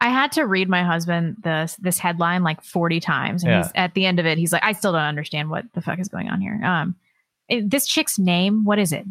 [0.00, 3.42] I had to read my husband this this headline like 40 times.
[3.44, 3.62] And Yeah.
[3.62, 5.98] he's at the end of it, he's like, I still don't understand what the fuck
[5.98, 6.60] is going on here.
[6.64, 6.96] Um
[7.48, 9.04] it- this chick's name, what is it?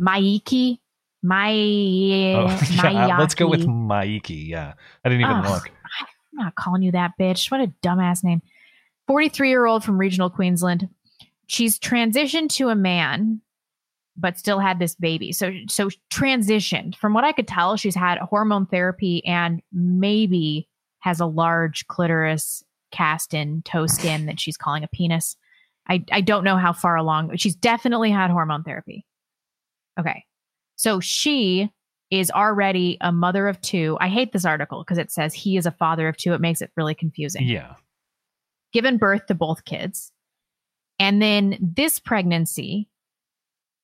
[0.00, 0.78] Maiki?
[1.26, 3.66] My Oh, yeah, let's go with.
[3.66, 4.46] Maiki.
[4.46, 4.74] Yeah,
[5.04, 5.68] I didn't even look.
[6.00, 7.50] I'm not calling you that bitch.
[7.50, 8.42] What a dumbass name.
[9.08, 10.88] 43 year old from regional Queensland.
[11.48, 13.40] She's transitioned to a man,
[14.16, 15.32] but still had this baby.
[15.32, 16.96] So, so transitioned.
[16.96, 20.68] From what I could tell, she's had hormone therapy and maybe
[21.00, 22.62] has a large clitoris
[22.92, 25.36] cast in toe skin that she's calling a penis.
[25.88, 27.36] I, I don't know how far along.
[27.36, 29.04] She's definitely had hormone therapy.
[29.98, 30.24] Okay.
[30.76, 31.70] So she
[32.10, 33.96] is already a mother of two.
[34.00, 36.34] I hate this article because it says he is a father of two.
[36.34, 37.46] It makes it really confusing.
[37.46, 37.74] Yeah.
[38.72, 40.12] Given birth to both kids.
[40.98, 42.88] And then this pregnancy,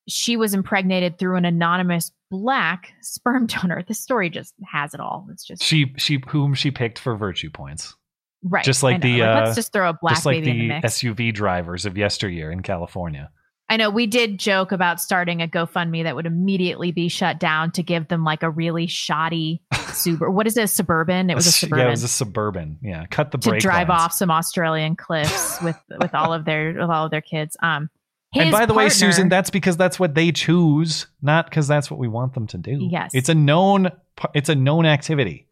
[0.08, 3.82] she was impregnated through an anonymous black sperm donor.
[3.86, 5.26] This story just has it all.
[5.30, 7.94] It's just She she whom she picked for virtue points.
[8.42, 8.64] right.
[8.64, 10.74] Just like the uh, let's just throw a black just like the the.
[10.84, 13.30] SUV drivers of yesteryear in California.
[13.72, 17.70] I know we did joke about starting a GoFundMe that would immediately be shut down
[17.72, 20.30] to give them like a really shoddy Subaru.
[20.30, 20.64] What is it?
[20.64, 21.30] A suburban?
[21.30, 22.78] It was a suburban Yeah, it was a suburban.
[22.82, 24.02] Yeah, cut the to drive lines.
[24.02, 27.56] off some Australian cliffs with with all of their with all of their kids.
[27.62, 27.88] Um,
[28.34, 31.98] And by the way, Susan, that's because that's what they choose, not because that's what
[31.98, 32.86] we want them to do.
[32.90, 33.12] Yes.
[33.14, 33.90] it's a known
[34.34, 35.46] it's a known activity.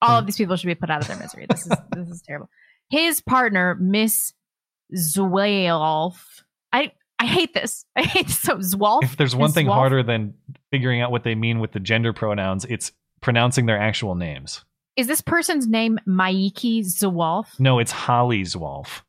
[0.00, 1.44] all of these people should be put out of their misery.
[1.50, 2.48] This is this is terrible.
[2.88, 4.32] His partner, Miss
[4.96, 6.16] Zwolf.
[6.72, 7.84] I I hate this.
[7.96, 8.38] I hate this.
[8.40, 9.04] So Zwolf.
[9.04, 9.74] If there's one thing Zwolf?
[9.74, 10.34] harder than
[10.70, 14.64] figuring out what they mean with the gender pronouns, it's pronouncing their actual names.
[14.96, 17.46] is this person's name Maiki Zwolf?
[17.60, 19.02] No, it's Holly Zwolf.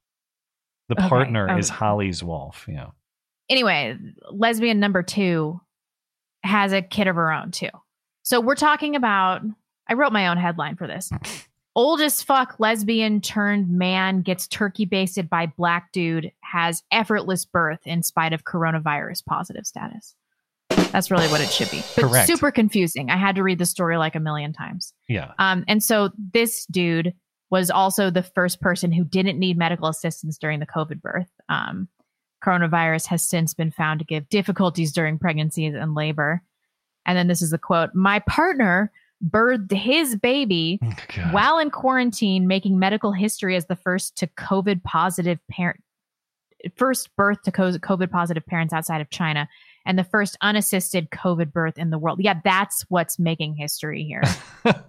[0.90, 1.58] The Okay, partner oh.
[1.58, 2.68] is Holly Zwolf.
[2.68, 2.88] Yeah.
[3.50, 3.98] anyway,
[4.30, 5.60] lesbian number two
[6.44, 7.70] has a kid of her own too.
[8.24, 9.42] So we're talking about.
[9.88, 11.10] I wrote my own headline for this.
[11.76, 17.80] Old as fuck lesbian turned man gets turkey basted by black dude has effortless birth
[17.86, 20.16] in spite of coronavirus positive status.
[20.92, 21.82] That's really what it should be.
[21.96, 22.28] But Correct.
[22.28, 23.10] super confusing.
[23.10, 24.94] I had to read the story like a million times.
[25.08, 25.32] Yeah.
[25.40, 27.14] Um, and so this dude
[27.50, 31.30] was also the first person who didn't need medical assistance during the COVID birth.
[31.50, 31.88] Um,
[32.44, 36.42] coronavirus has since been found to give difficulties during pregnancies and labor.
[37.06, 38.92] And then this is the quote My partner
[39.24, 40.80] birthed his baby
[41.32, 45.82] while in quarantine, making medical history as the first to COVID positive parent,
[46.76, 49.48] first birth to COVID positive parents outside of China,
[49.86, 52.20] and the first unassisted COVID birth in the world.
[52.22, 54.24] Yeah, that's what's making history here.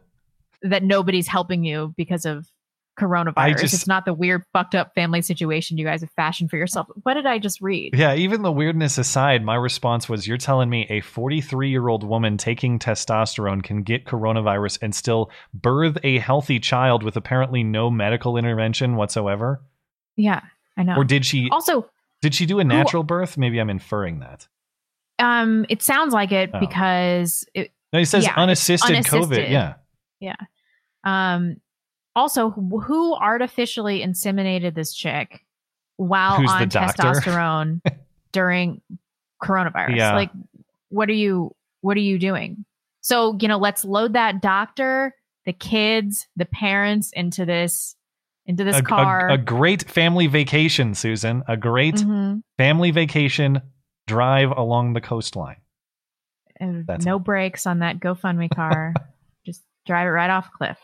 [0.63, 2.47] that nobody's helping you because of
[2.99, 3.61] coronavirus.
[3.61, 6.89] Just- it's not the weird, fucked up family situation you guys have fashioned for yourself.
[7.03, 7.95] What did I just read?
[7.97, 12.05] Yeah, even the weirdness aside, my response was you're telling me a 43 year old
[12.05, 17.91] woman taking testosterone can get coronavirus and still birth a healthy child with apparently no
[17.91, 19.63] medical intervention whatsoever?
[20.17, 20.43] Yeah,
[20.77, 20.97] I know.
[20.97, 21.89] Or did she also?
[22.23, 23.37] did she do a natural birth?
[23.37, 24.47] Maybe I'm inferring that.
[25.19, 26.61] Um, it sounds like it Oh.
[26.61, 27.73] because it.
[27.93, 29.17] No, he says yeah, it's unassisted, COVID.
[29.21, 29.51] unassisted.
[29.51, 29.75] Yeah.
[30.21, 30.37] Yeah.
[31.05, 31.57] Um.
[32.15, 35.41] Also, who artificially inseminated this chick
[35.97, 37.81] while Who's on testosterone
[38.33, 38.81] during
[39.43, 39.97] coronavirus?
[39.97, 40.15] Yeah.
[40.15, 40.31] Like,
[40.89, 41.55] what are you?
[41.81, 42.65] What are you doing?
[43.01, 45.15] So you know, let's load that doctor,
[45.45, 47.97] the kids, the parents into this
[48.47, 49.29] into this a, a- car.
[49.31, 51.43] A, great family vacation, Susan.
[51.49, 52.43] A great Mhm.
[52.59, 53.61] family vacation
[54.07, 55.57] drive along the coastline.
[56.59, 58.95] and That's no brakes on that GoFundMe car.
[59.47, 60.79] Just drive it right off a cliff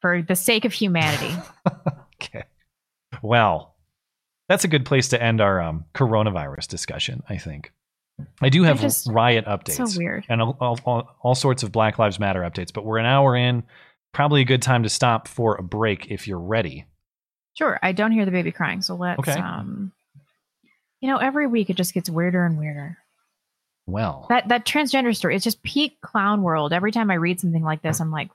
[0.00, 1.34] for the sake of humanity.
[2.22, 2.44] Okay.
[3.22, 3.74] Well,
[4.48, 7.72] that's a good place to end our um, coronavirus discussion, I think.
[8.40, 9.90] I do have just- riot updates.
[9.92, 10.24] so weird.
[10.28, 10.56] And all,
[10.86, 13.64] all, all sorts of Black Lives Matter updates, but we're an hour in.
[14.12, 16.86] Probably a good time to stop for a break if you're ready.
[17.54, 19.20] Sure, I don't hear the baby crying, so let's.
[19.20, 19.32] Okay.
[19.32, 19.92] Um,
[21.00, 22.98] you know, every week it just gets weirder and weirder.
[23.86, 26.72] Well, That that transgender story, it's just peak clown world.
[26.72, 28.30] Every time I read something like this, I'm like,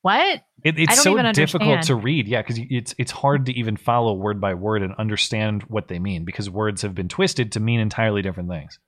[0.00, 0.42] what?
[0.64, 4.40] It, it's so difficult to read, yeah, because it's it's hard to even follow word
[4.40, 8.22] by word and understand what they mean because words have been twisted to mean entirely
[8.22, 8.78] different things.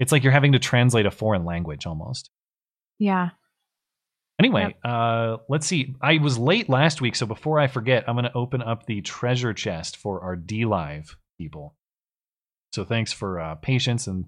[0.00, 2.30] It's like you're having to translate a foreign language almost.
[2.98, 3.30] Yeah.
[4.40, 5.94] Anyway, uh, let's see.
[6.02, 9.00] I was late last week, so before I forget, I'm going to open up the
[9.00, 11.76] treasure chest for our DLive people.
[12.72, 14.24] So thanks for uh, patience and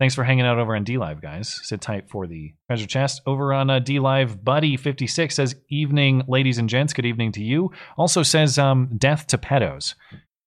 [0.00, 1.60] thanks for hanging out over on DLive, guys.
[1.62, 3.22] Sit tight for the treasure chest.
[3.24, 6.92] Over on uh, DLive, Buddy56 says, Evening, ladies and gents.
[6.92, 7.70] Good evening to you.
[7.96, 9.94] Also says, um, Death to pedos,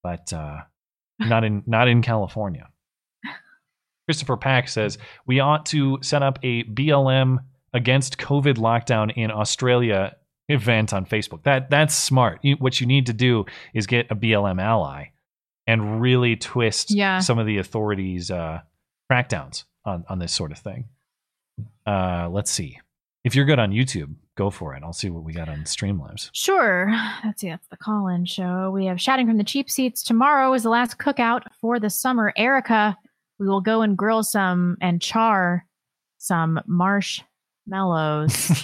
[0.03, 0.57] but uh,
[1.19, 2.67] not in not in California.
[4.07, 4.97] Christopher Pack says
[5.27, 7.37] we ought to set up a BLM
[7.73, 10.15] against COVID lockdown in Australia
[10.47, 11.43] event on Facebook.
[11.43, 12.39] That that's smart.
[12.41, 15.07] You, what you need to do is get a BLM ally
[15.67, 17.19] and really twist Yeah.
[17.19, 18.61] some of the authorities' uh,
[19.11, 20.85] crackdowns on on this sort of thing.
[21.85, 22.79] Uh, let's see.
[23.23, 24.83] If you're good on YouTube, go for it.
[24.83, 26.29] I'll see what we got on Streamlabs.
[26.33, 26.89] Sure.
[27.25, 27.49] Let's see.
[27.49, 28.71] That's the call-in show.
[28.71, 30.01] We have shouting from the cheap seats.
[30.03, 32.31] Tomorrow is the last cookout for the summer.
[32.37, 32.97] Erica,
[33.37, 35.65] we will go and grill some and char
[36.17, 36.61] some
[37.69, 38.63] marshmallows.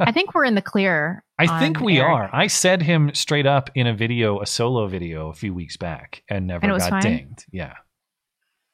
[0.00, 1.22] I think we're in the clear.
[1.38, 2.10] I think we Eric.
[2.12, 2.30] are.
[2.32, 6.22] I said him straight up in a video, a solo video, a few weeks back,
[6.28, 7.02] and never And got fine?
[7.02, 7.44] dinged.
[7.50, 7.74] Yeah.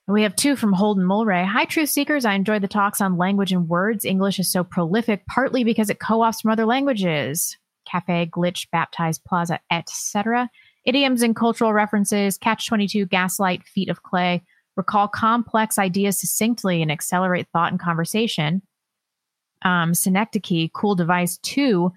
[0.08, 1.46] We have two from Holden Mulray.
[1.46, 2.24] Hi, Truth Seekers.
[2.24, 4.04] I enjoyed the talks on language and words.
[4.04, 7.56] English is so prolific, partly because it co-ops from other languages.
[7.90, 10.50] Cafe, glitch, baptized, plaza, etc.
[10.84, 12.36] Idioms and cultural references.
[12.38, 14.42] Catch 22, gaslight, feet of clay.
[14.76, 18.62] Recall complex ideas succinctly and accelerate thought and conversation.
[19.62, 21.92] Um, synecdoche, cool device too,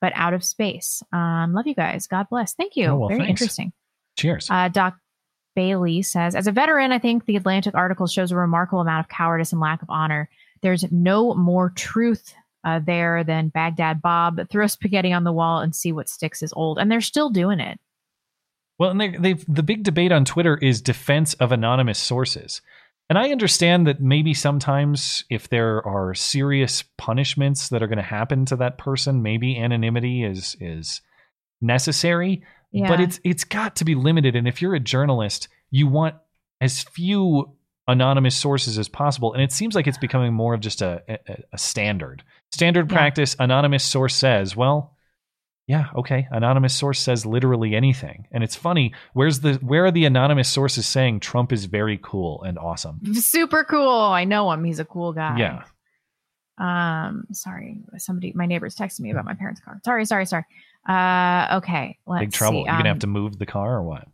[0.00, 1.02] but out of space.
[1.12, 2.06] Um, love you guys.
[2.06, 2.54] God bless.
[2.54, 2.86] Thank you.
[2.86, 3.42] Oh, well, Very thanks.
[3.42, 3.72] interesting.
[4.16, 4.48] Cheers.
[4.50, 4.96] Uh, Doc
[5.56, 9.08] Bailey says, as a veteran, I think the Atlantic article shows a remarkable amount of
[9.08, 10.28] cowardice and lack of honor.
[10.62, 12.34] There's no more truth
[12.64, 14.40] uh, there than Baghdad Bob.
[14.50, 16.78] Throw spaghetti on the wall and see what sticks is old.
[16.78, 17.80] And they're still doing it.
[18.78, 22.62] Well, and they, they've the big debate on Twitter is defense of anonymous sources.
[23.10, 28.04] And I understand that maybe sometimes if there are serious punishments that are going to
[28.04, 31.00] happen to that person, maybe anonymity is is
[31.60, 32.44] necessary.
[32.70, 32.86] Yeah.
[32.86, 34.36] But it's it's got to be limited.
[34.36, 36.14] And if you're a journalist, you want
[36.60, 37.56] as few
[37.88, 39.34] anonymous sources as possible.
[39.34, 41.18] And it seems like it's becoming more of just a a,
[41.54, 42.22] a standard.
[42.52, 44.96] Standard practice, anonymous source says, well,
[45.72, 46.26] yeah, okay.
[46.32, 48.26] Anonymous source says literally anything.
[48.32, 52.42] And it's funny, where's the where are the anonymous sources saying Trump is very cool
[52.42, 53.00] and awesome?
[53.14, 54.00] Super cool.
[54.20, 54.64] I know him.
[54.64, 55.38] He's a cool guy.
[55.38, 55.62] Yeah.
[56.58, 59.80] Um, sorry, somebody, my neighbors texted me about my parents' car.
[59.84, 60.44] Sorry, sorry, sorry.
[60.88, 61.98] Uh, okay.
[62.06, 62.60] Let's Big trouble.
[62.62, 62.64] see.
[62.68, 64.06] You're gonna have Um, to move the car or what?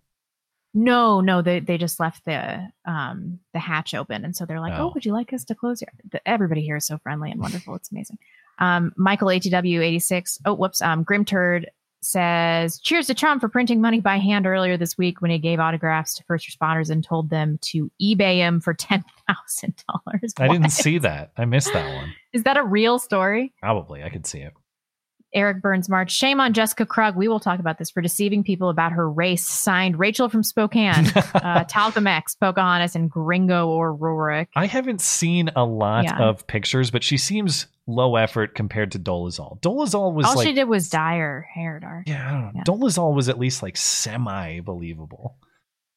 [0.75, 4.75] No, no, they they just left the um the hatch open, and so they're like,
[4.75, 4.93] "Oh, Oh.
[4.95, 7.75] would you like us to close your?" The, everybody here is so friendly and wonderful.
[7.77, 8.19] It's amazing.
[8.59, 10.39] Um, Michael ATW eighty six.
[10.45, 10.81] Oh, whoops.
[10.81, 11.71] Um, Grim Turd
[12.03, 15.59] says, "Cheers to Trump for printing money by hand earlier this week when he gave
[15.59, 20.49] autographs to first responders and told them to eBay him for ten thousand dollars." I
[20.49, 21.33] didn't see that.
[21.37, 22.13] I missed that one.
[22.33, 23.53] Is that a real story?
[23.61, 24.03] Probably.
[24.03, 24.53] I could see it.
[25.37, 26.11] Eric Burns March.
[26.11, 27.15] Shame on Jessica Krug.
[27.15, 29.47] We will talk about this for deceiving people about her race.
[29.47, 34.47] Signed Rachel from Spokane, uh, Talcum X, Pocahontas, and Gringo or Rorik.
[34.57, 36.19] I haven't seen a lot Yeah.
[36.19, 39.61] of pictures, but she seems low effort compared to Dolezal.
[39.61, 42.09] Dolezal was All like she did was dye her hair dark.
[42.09, 42.63] Yeah, I don't know.
[42.67, 45.37] Dolezal was at least like semi believable.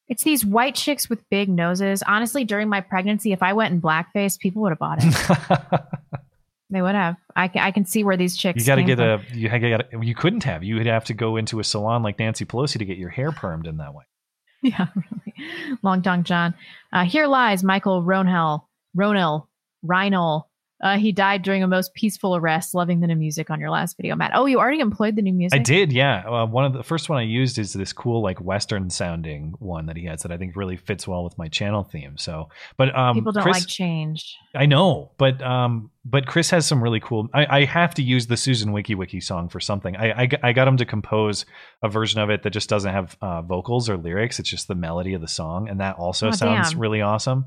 [0.08, 2.02] It's these white chicks with big noses.
[2.06, 5.80] Honestly, during my pregnancy, if I went in blackface, people would have bought it.
[6.70, 7.16] they would have.
[7.34, 8.60] I, ca- I can see where these chicks.
[8.60, 9.06] You got to get from.
[9.06, 10.62] a you got you couldn't have.
[10.62, 13.30] You would have to go into a salon like Nancy Pelosi to get your hair
[13.32, 14.04] permed in that way.
[14.62, 15.78] Yeah, really.
[15.82, 16.52] Long Dong John.
[16.92, 19.46] Uh, here lies Michael Ronhell, Ronell,
[19.82, 20.44] Rhinel.
[20.82, 23.96] Uh, he died during a most peaceful arrest, loving the new music on your last
[23.96, 24.30] video, Matt.
[24.34, 25.58] Oh, you already employed the new music?
[25.58, 26.26] I did, yeah.
[26.26, 29.86] Uh, one of the first one I used is this cool like Western sounding one
[29.86, 32.16] that he has that I think really fits well with my channel theme.
[32.16, 34.36] So, but um, People don't Chris, like change.
[34.54, 37.28] I know, but um, but Chris has some really cool.
[37.34, 39.96] I, I have to use the Susan Wiki Wiki song for something.
[39.96, 41.44] I I got him to compose
[41.82, 44.38] a version of it that just doesn't have uh, vocals or lyrics.
[44.40, 46.80] It's just the melody of the song, and that also Oh, sounds damn.
[46.80, 47.44] really awesome.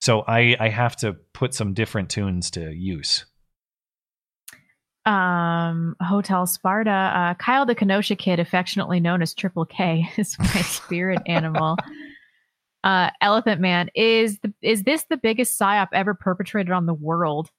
[0.00, 3.24] So I I have to put some different tunes to use.
[5.06, 6.90] Um, Hotel Sparta.
[6.90, 11.76] Uh, Kyle the Kenosha kid, affectionately known as Triple K, is my spirit animal.
[12.84, 17.50] Uh, Elephant Man is the is this the biggest psyop ever perpetrated on the world,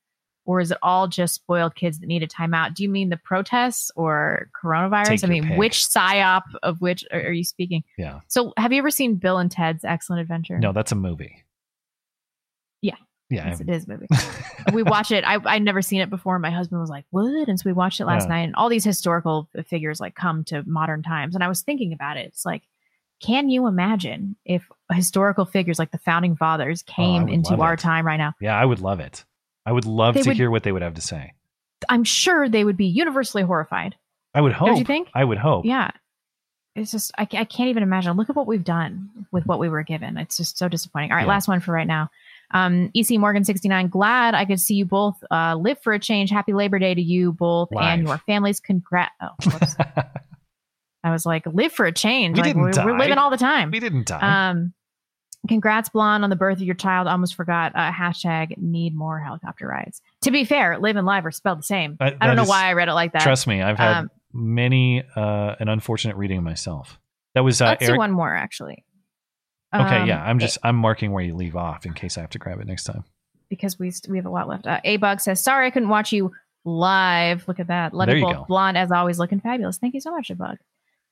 [0.46, 2.74] or is it all just spoiled kids that need a timeout?
[2.76, 5.08] Do you mean the protests or coronavirus?
[5.08, 5.58] Take I mean, pick.
[5.58, 7.84] which psyop of which are, are you speaking?
[7.98, 8.22] Yeah.
[8.30, 10.60] So, have you ever seen Bill and Ted's Excellent Adventure?
[10.60, 11.44] No, that's a movie.
[13.30, 13.48] Yeah.
[13.50, 14.08] Yes, it is a movie.
[14.74, 15.24] we watch it.
[15.26, 16.40] I I'd never seen it before.
[16.40, 18.30] My husband was like, "What?" And so we watched it last Yeah.
[18.30, 18.40] night.
[18.44, 21.36] And all these historical figures like come to modern times.
[21.36, 22.26] And I was thinking about it.
[22.28, 22.64] It's like,
[23.22, 24.64] can you imagine if
[24.94, 27.80] historical figures like the founding fathers oh, came Oh, into our it.
[27.80, 28.34] time right now?
[28.40, 29.26] Yeah, I would love it.
[29.66, 31.34] I would love They to would- hear what they would have to say.
[31.90, 33.96] I'm sure they would be universally horrified.
[34.34, 34.68] I would hope.
[34.70, 35.10] Don't you think?
[35.14, 35.66] I would hope.
[35.66, 35.92] Yeah.
[36.76, 38.16] It's just I, I can't even imagine.
[38.18, 40.16] Look at what we've done with what we were given.
[40.18, 41.12] It's just so disappointing.
[41.12, 41.30] All right, Yeah.
[41.30, 42.10] last one for right now.
[42.54, 43.88] Um, EC Morgan sixty nine.
[43.90, 46.30] Glad I could see you both uh, live for a change.
[46.30, 47.84] Happy Labor Day to you both Live.
[48.00, 48.60] and your families.
[48.60, 49.10] Congrat.
[49.22, 49.30] Oh.
[51.04, 52.36] I was like, live for a change.
[52.38, 53.72] We like didn't we're, we're living all the time.
[53.72, 54.50] We didn't die.
[54.50, 54.74] Um,
[55.48, 57.08] congrats, Blonde, on the birth of your child.
[57.08, 57.74] Almost forgot.
[57.76, 60.02] Uh, hashtag need more helicopter rides.
[60.24, 61.96] To be fair, live and live are spelled the same.
[62.00, 63.22] That- I don't know is- why I read it like that.
[63.22, 67.00] Trust me, I've had Um, many uh, an unfortunate reading of myself.
[67.36, 67.94] That was uh, Let's Eric.
[67.96, 68.84] do one more actually.
[69.76, 72.30] Okay, Um, yeah, I'm just I'm marking where you leave off in case I have
[72.32, 73.04] to grab it next time.
[73.50, 74.66] because we st- we have a lot left.
[74.68, 76.32] Uh, a bug says, "Sorry, I couldn't watch you
[76.66, 77.48] live.
[77.48, 77.94] Look at that.
[77.94, 78.46] You you go.
[78.48, 79.78] Blonde as always, looking fabulous.
[79.78, 80.58] Thank you so much, a bug.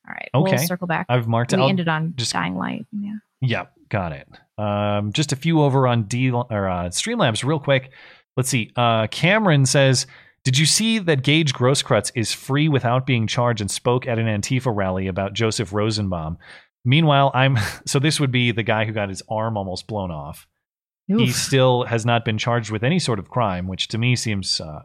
[0.08, 1.08] All right, Okay, we'll circle back.
[1.10, 1.58] I've marked it.
[1.58, 2.86] We I'll ended on just- dying light.
[2.92, 3.16] Yeah.
[3.42, 4.28] Yep, got it.
[4.58, 7.92] Um, just a few over on D or uh, Streamlabs, real quick.
[8.38, 8.72] Let's see.
[8.76, 10.06] Uh, Cameron says,
[10.44, 14.28] "Did you see that Gage Grosskreutz is free without being charged and spoke at an
[14.28, 16.38] Antifa rally about Joseph Rosenbaum?"
[16.86, 20.48] Meanwhile, I'm so this would be the guy who got his arm almost blown off.
[21.08, 24.60] He still has not been charged with any sort of crime, which to me seems
[24.60, 24.82] uh,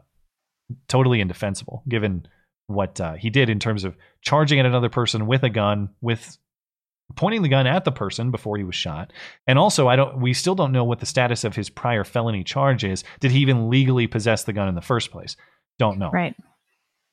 [0.87, 2.27] totally indefensible, given
[2.67, 6.37] what uh, he did in terms of charging at another person with a gun, with
[7.15, 9.11] pointing the gun at the person before he was shot.
[9.47, 10.21] And also, I don't.
[10.21, 13.03] We still don't know what the status of his prior felony charge is.
[13.19, 15.35] Did he even legally possess the gun in the first place?
[15.79, 16.11] Don't know.
[16.11, 16.35] Right.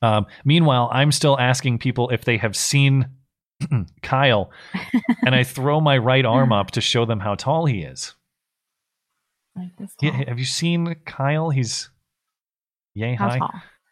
[0.03, 3.09] Um, meanwhile, I'm still asking people if they have seen
[4.03, 4.51] Kyle,
[5.25, 8.15] and I throw my right arm up to show them how tall he is.
[9.57, 9.93] Like this.
[10.01, 11.51] Yeah, have you seen Kyle?
[11.51, 11.91] He's
[12.95, 13.39] yay How high.
[13.39, 13.51] tall?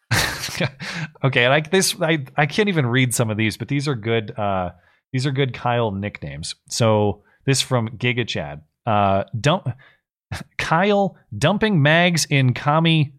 [1.23, 4.37] okay, like this, I I can't even read some of these, but these are good.
[4.37, 4.71] Uh,
[5.11, 6.55] these are good Kyle nicknames.
[6.69, 8.61] So this from Giga Chad.
[8.85, 9.67] Uh, dump
[10.57, 13.13] Kyle dumping mags in commie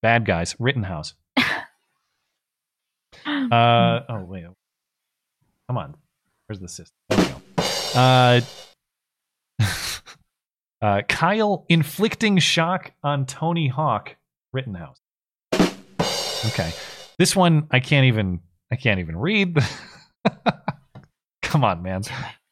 [0.00, 1.14] bad guys Rittenhouse.
[3.26, 4.44] Uh oh wait,
[5.68, 5.94] come on.
[6.46, 6.96] Where's the system?
[7.08, 8.00] There we go.
[8.00, 8.40] Uh,
[10.82, 14.16] uh, Kyle inflicting shock on Tony Hawk
[14.52, 14.98] Rittenhouse.
[15.54, 16.72] Okay,
[17.18, 18.40] this one I can't even
[18.70, 19.58] I can't even read.
[21.42, 22.02] Come on, man.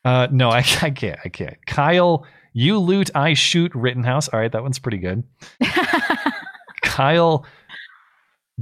[0.04, 1.18] Uh, no, I, I can't.
[1.24, 1.56] I can't.
[1.66, 4.28] Kyle, you loot, I shoot Rittenhouse.
[4.28, 5.24] All right, that one's pretty good.
[6.82, 7.46] Kyle,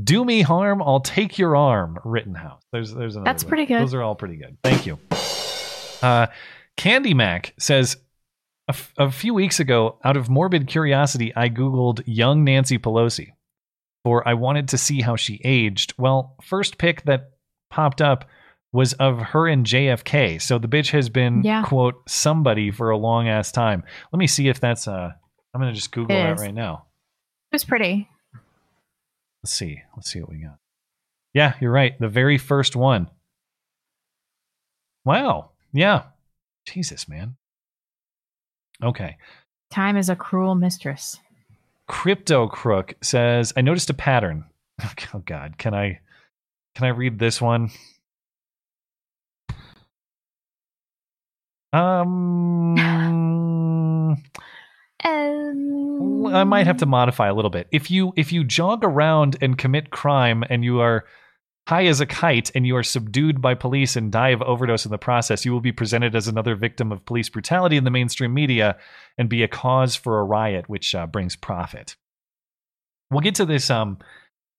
[0.05, 1.99] do me harm, I'll take your arm.
[2.05, 2.62] Rittenhouse.
[2.73, 3.25] There's there's another.
[3.31, 3.49] That's one.
[3.49, 3.81] pretty good.
[3.83, 4.57] Those are all pretty good.
[4.62, 4.99] Thank you.
[6.03, 6.27] Uh,
[6.77, 7.97] Candy Mac says
[8.69, 13.33] a, f- a few weeks ago, out of morbid curiosity, I googled young Nancy Pelosi,
[14.05, 15.95] for I wanted to see how she aged.
[15.99, 17.31] Well, first pick that
[17.70, 18.27] popped up
[18.73, 20.41] was of her and JFK.
[20.41, 21.62] So the bitch has been Yeah.
[21.65, 23.83] quote somebody for a long ass time.
[24.12, 25.11] Let me see if that's uh
[25.55, 26.41] I'm gonna just Google It that is.
[26.43, 26.85] right now.
[27.51, 28.09] It was pretty.
[29.43, 29.82] Let's see.
[29.97, 30.59] Let's see what we got.
[31.35, 31.98] Yeah, you're right.
[31.98, 33.09] The very first one.
[35.05, 35.51] Wow.
[35.73, 36.05] Yeah.
[36.66, 37.36] Jesus, man.
[38.82, 39.16] Okay.
[39.70, 41.19] Time is a cruel mistress.
[41.86, 44.44] Crypto Crook says, I noticed a pattern.
[45.12, 45.98] Oh god, can I
[46.77, 47.70] can I read this one?
[51.73, 52.77] Um
[55.05, 57.69] Um, I might have to modify a little bit.
[57.70, 61.05] If you if you jog around and commit crime and you are
[61.69, 64.91] high as a kite and you are subdued by police and die of overdose in
[64.91, 68.33] the process, you will be presented as another victim of police brutality in the mainstream
[68.33, 68.77] media
[69.19, 71.95] and be a cause for a riot, which uh, brings profit.
[73.11, 73.99] We'll get to this um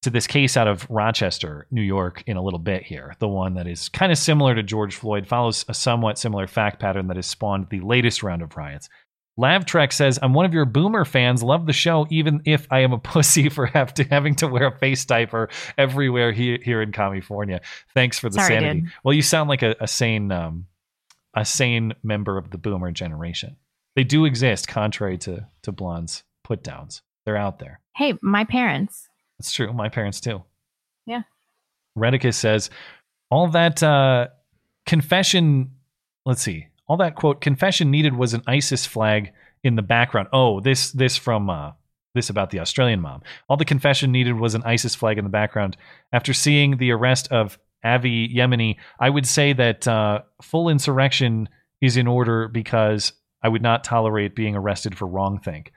[0.01, 3.15] to this case out of Rochester, New York, in a little bit here.
[3.19, 6.79] The one that is kind of similar to George Floyd follows a somewhat similar fact
[6.79, 8.87] pattern that has spawned the latest round of riots.
[9.39, 11.41] Lavtrek says, I'm one of your boomer fans.
[11.41, 14.67] Love the show, even if I am a pussy for have to, having to wear
[14.67, 17.61] a face diaper everywhere he, here in California.
[17.93, 18.81] Thanks for the Sorry, sanity.
[18.81, 18.91] dude.
[19.03, 20.67] Well, you sound like a, a sane um,
[21.35, 23.55] a sane member of the boomer generation.
[23.95, 27.01] They do exist, contrary to, to Blonde's put downs.
[27.25, 27.79] They're out there.
[27.95, 29.07] Hey, my parents.
[29.39, 29.71] It's true.
[29.71, 30.43] My parents too.
[31.05, 31.21] Yeah.
[31.97, 32.69] Redicus says,
[33.29, 34.27] all that uh,
[34.85, 35.71] confession,
[36.25, 39.31] let's see, all that quote confession needed was an ISIS flag
[39.63, 40.27] in the background.
[40.33, 41.71] Oh, this this from uh,
[42.15, 43.21] this about the Australian mom.
[43.47, 45.77] All the confession needed was an ISIS flag in the background.
[46.11, 51.47] After seeing the arrest of Avi Yemini, I would say that uh, full insurrection
[51.79, 55.67] is in order because I would not tolerate being arrested for wrongthink.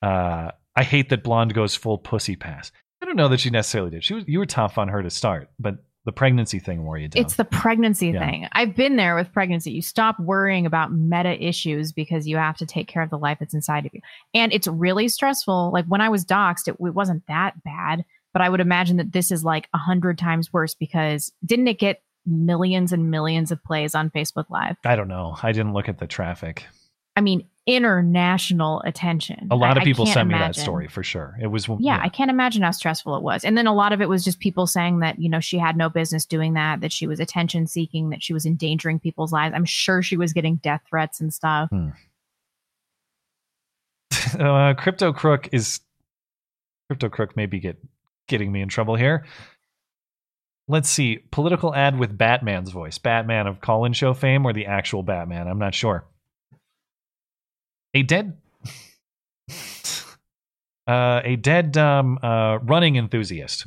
[0.00, 2.72] Uh, I hate that blonde goes full pussy pass.
[3.02, 4.04] I don't know that she necessarily did.
[4.04, 7.08] She was you were tough on her to start, but the pregnancy thing wore you
[7.08, 7.22] down.
[7.24, 8.28] It's the pregnancy Yeah.
[8.28, 8.48] thing.
[8.52, 9.70] I've been there with pregnancy.
[9.70, 13.38] You stop worrying about meta issues because you have to take care of the life
[13.38, 14.00] that's inside of you.
[14.34, 15.70] And it's really stressful.
[15.72, 19.12] Like when I was doxxed, it, it wasn't that bad, but I would imagine that
[19.12, 23.62] this is like a hundred times worse because didn't it get millions and millions of
[23.62, 24.76] plays on Facebook Live?
[24.84, 25.36] I don't know.
[25.42, 26.66] I didn't look at the traffic.
[27.14, 29.48] I mean, international attention.
[29.50, 30.52] A lot I- of people sent me imagine.
[30.52, 31.36] that story for sure.
[31.40, 33.44] It was yeah, I can't imagine how stressful it was.
[33.44, 35.76] And then a lot of it was just people saying that, you know, she had
[35.76, 39.54] no business doing that, that she was attention seeking, that she was endangering people's lives.
[39.54, 41.70] I'm sure she was getting death threats and stuff.
[41.70, 41.90] Hmm.
[44.40, 45.80] uh, Crypto Crook is
[46.88, 47.78] Crypto Crook maybe get
[48.28, 49.24] getting me in trouble here.
[50.68, 51.18] Let's see.
[51.30, 52.98] Political ad with Batman's voice.
[52.98, 55.48] Batman of call-in show fame or the actual Batman?
[55.48, 56.04] I'm not sure.
[57.94, 58.38] A dead
[60.86, 63.66] uh, a dead um, uh, running enthusiast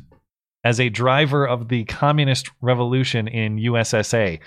[0.64, 4.40] as a driver of the communist revolution in USSA.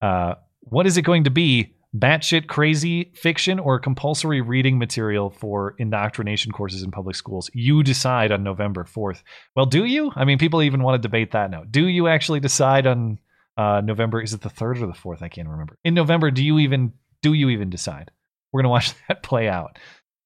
[0.00, 1.74] Uh, what is it going to be?
[1.96, 7.50] Batshit crazy fiction or compulsory reading material for indoctrination courses in public schools?
[7.52, 9.22] You decide on November 4th.
[9.54, 10.10] Well, do you?
[10.16, 11.64] I mean, people even want to debate that now.
[11.70, 13.18] Do you actually decide on
[13.58, 14.22] uh, November?
[14.22, 15.20] Is it the 3rd or the 4th?
[15.20, 15.76] I can't remember.
[15.84, 18.10] In November, do you even do you even decide?
[18.52, 19.78] We're going to watch that play out.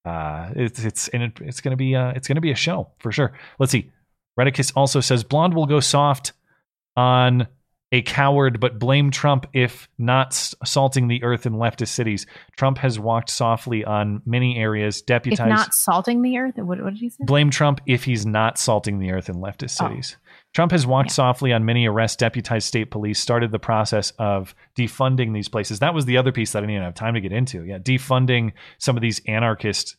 [0.05, 2.91] Uh, it's it's and it, it's going to be uh, it's to be a show
[2.99, 3.33] for sure.
[3.59, 3.91] Let's see.
[4.39, 6.33] Redicus also says blonde will go soft
[6.97, 7.49] on
[7.93, 10.35] a coward, but blame Trump if not
[10.65, 12.27] salting the earth in leftist cities.
[12.57, 15.49] Trump has walked softly on many areas, If deputized.
[15.49, 17.25] not salting the earth, what, what did he say?
[17.25, 20.17] Blame Trump if he's not salting the earth in leftist Oh.
[20.57, 25.35] Trump has walked softly on many arrests, deputized state police, started the process of defunding
[25.35, 25.81] these places.
[25.81, 27.63] That was the other piece that I didn't even have time to get into.
[27.63, 29.97] Yeah, defunding some of these anarchist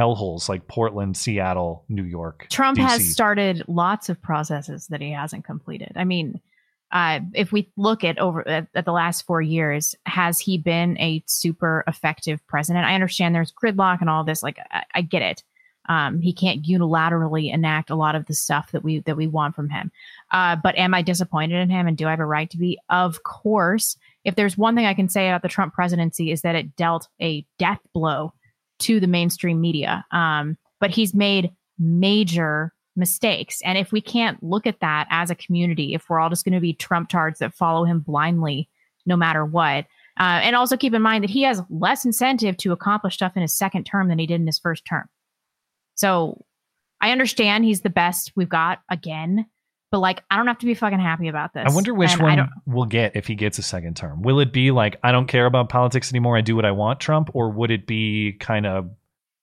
[0.00, 2.48] hellholes like Portland, Seattle, New York.
[2.50, 5.92] Trump has started lots of processes that he hasn't completed.
[5.94, 6.40] I mean,
[6.90, 10.98] uh, if we look at over at, at the last four years, has he been
[10.98, 12.84] a super effective president?
[12.84, 14.42] I understand there's gridlock and all this.
[14.42, 15.44] Like, I, I get it.
[15.88, 19.54] Um, he can't unilaterally enact a lot of the stuff that we that we want
[19.54, 19.90] from him.
[20.30, 21.86] Uh, but am I disappointed in him?
[21.86, 22.78] And do I have a right to be?
[22.88, 23.96] Of course.
[24.24, 27.08] If there's one thing I can say about the Trump presidency is that it dealt
[27.20, 28.34] a death blow
[28.80, 30.04] to the mainstream media.
[30.10, 33.60] Um, but he's made major mistakes.
[33.64, 36.54] And if we can't look at that as a community, if we're all just going
[36.54, 38.68] to be Trump tards that follow him blindly,
[39.06, 39.86] no matter what,
[40.18, 43.42] uh, and also keep in mind that he has less incentive to accomplish stuff in
[43.42, 45.08] his second term than he did in his first term.
[46.00, 46.44] So
[47.02, 49.44] I understand he's the best we've got again,
[49.90, 51.64] but like I don't have to be fucking happy about this.
[51.66, 54.22] I wonder which And one we'll get if he gets a second term.
[54.22, 57.00] Will it be like I don't care about politics anymore, I do what I want
[57.00, 58.90] Trump, or would it be kind of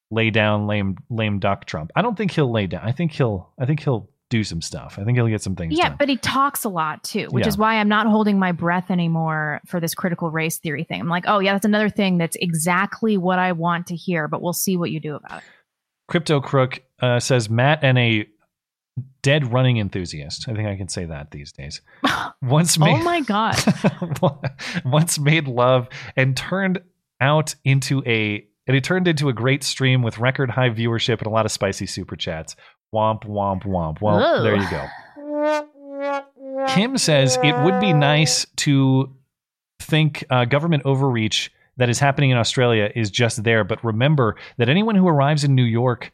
[0.09, 1.91] lay down lame lame duck Trump?
[1.95, 2.81] I don't think he'll lay down.
[2.83, 4.97] I think he'll I think he'll do some stuff.
[4.99, 5.97] I think he'll get some things Yeah, done.
[5.99, 7.49] but he talks a lot too, which Yeah.
[7.49, 10.99] is why I'm not holding my breath anymore for this critical race theory thing.
[10.99, 14.41] I'm like, oh yeah, that's another thing that's exactly what I want to hear, but
[14.41, 15.43] we'll see what you do about it.
[16.07, 18.27] Crypto Crook uh, says Matt and a
[19.21, 20.47] dead running enthusiast.
[20.47, 21.81] I think I can say that these days.
[22.41, 23.55] Once made, oh my god.
[24.85, 26.79] once made love and turned
[27.19, 31.27] out into a and it turned into a great stream with record high viewership and
[31.27, 32.55] a lot of spicy super chats.
[32.93, 34.01] Womp womp womp.
[34.01, 34.43] Well, Ugh.
[34.43, 34.87] there you go.
[36.67, 39.15] Kim says it would be nice to
[39.79, 44.69] think uh, government overreach that is happening in Australia is just there, but remember that
[44.69, 46.11] anyone who arrives in New York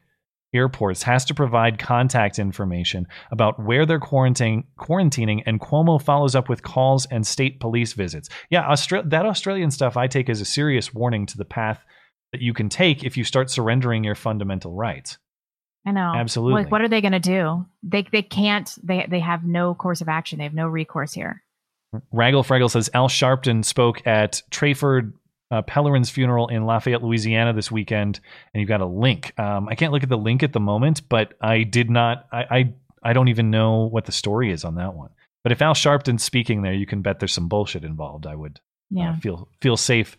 [0.54, 6.48] airports has to provide contact information about where they're quarantining, quarantining, and Cuomo follows up
[6.48, 8.30] with calls and state police visits.
[8.50, 11.84] Yeah, Austra- that Australian stuff I take as a serious warning to the path
[12.32, 15.18] that you can take if you start surrendering your fundamental rights.
[15.86, 16.14] I know.
[16.16, 16.64] Absolutely.
[16.64, 17.66] Like, what are they going to do?
[17.84, 18.74] They they can't.
[18.82, 20.38] They they have no course of action.
[20.38, 21.44] They have no recourse here.
[22.14, 25.14] Raggle Fraggle says Al Sharpton spoke at Trayford
[25.54, 28.20] uh, Pellerin's funeral in Lafayette, Louisiana this weekend,
[28.54, 29.38] and you've got a link.
[29.40, 32.26] Um, I can't look at the link at the moment, but I did not.
[32.32, 32.74] I, I
[33.04, 35.10] I don't even know what the story is on that one.
[35.44, 38.26] But if Al Sharpton's speaking there, you can bet there's some bullshit involved.
[38.26, 38.60] I would
[38.90, 39.12] Yeah.
[39.12, 40.18] uh, feel feel safe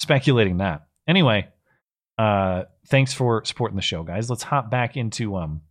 [0.00, 0.86] speculating that.
[1.08, 1.48] Anyway,
[2.18, 4.28] uh, thanks for supporting the show, guys.
[4.28, 5.62] Let's hop back into um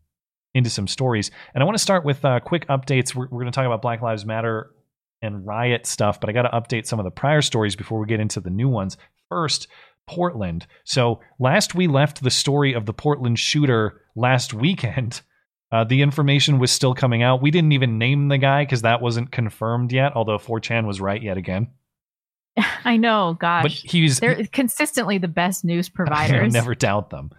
[0.54, 3.14] into some stories, and I want to start with uh, quick updates.
[3.14, 4.72] We're, we're going to talk about Black Lives Matter
[5.22, 8.08] and riot stuff, but I got to update some of the prior stories before we
[8.08, 8.98] get into the new ones.
[9.30, 9.68] First,
[10.08, 10.68] Portland.
[10.84, 15.22] So last we left the story of the Portland shooter last weekend.
[15.72, 17.42] Uh, the information was still coming out.
[17.42, 21.22] We didn't even name the guy because that wasn't confirmed yet, although 4chan was right
[21.22, 21.70] yet again.
[22.86, 23.36] I know.
[23.38, 27.32] Gosh, But he's they're consistently the best news I never doubt them.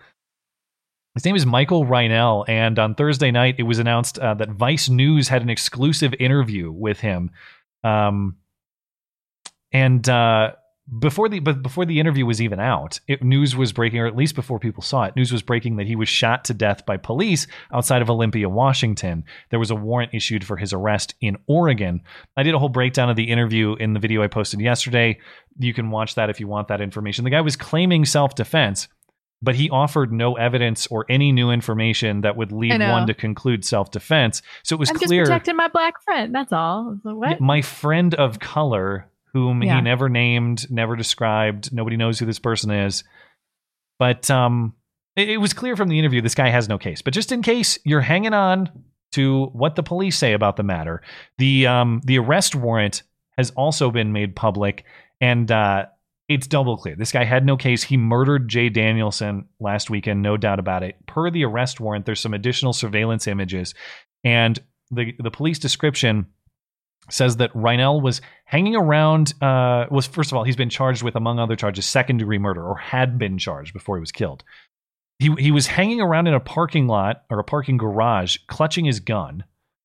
[1.14, 4.90] His name is Michael Reinoehl, and on Thursday night it was announced uh, that Vice
[4.90, 7.30] News had an exclusive interview with him.
[7.86, 8.36] Um,
[9.72, 10.52] and uh,
[10.98, 14.16] before the but before the interview was even out, it, news was breaking, or at
[14.16, 16.96] least before people saw it, news was breaking that he was shot to death by
[16.96, 19.24] police outside of Olympia, Washington.
[19.50, 22.02] There was a warrant issued for his arrest in Oregon.
[22.36, 25.18] I did a whole breakdown of the interview in the video I posted yesterday.
[25.58, 27.24] You can watch that if you want that information.
[27.24, 28.88] The guy was claiming self defense
[29.42, 33.64] but he offered no evidence or any new information that would lead one to conclude
[33.64, 34.42] self-defense.
[34.62, 36.34] So it was I'm clear just protecting my black friend.
[36.34, 36.98] That's all.
[37.04, 39.76] Like, my friend of color, whom Yeah.
[39.76, 43.04] he never named, never described, nobody knows who this person is.
[43.98, 44.74] But um,
[45.16, 47.02] it, it was clear from the interview this guy has no case.
[47.02, 48.70] But just in case you're hanging on
[49.12, 51.02] to what the police say about the matter,
[51.38, 53.02] the um, the arrest warrant
[53.36, 54.84] has also been made public,
[55.20, 55.86] and uh,
[56.28, 56.96] it's double clear.
[56.96, 57.84] This guy had no case.
[57.84, 60.96] He murdered Jay Danielson last weekend, no doubt about it.
[61.06, 63.74] Per the arrest warrant, there's some additional surveillance images,
[64.24, 64.58] and
[64.90, 66.26] the the police description
[67.08, 69.34] says that Reinoehl was hanging around.
[69.40, 72.64] Uh, was first of all, he's been charged with, among other charges, second degree murder,
[72.64, 74.42] or had been charged before he was killed.
[75.18, 79.00] He he was hanging around in a parking lot or a parking garage, clutching his
[79.00, 79.44] gun.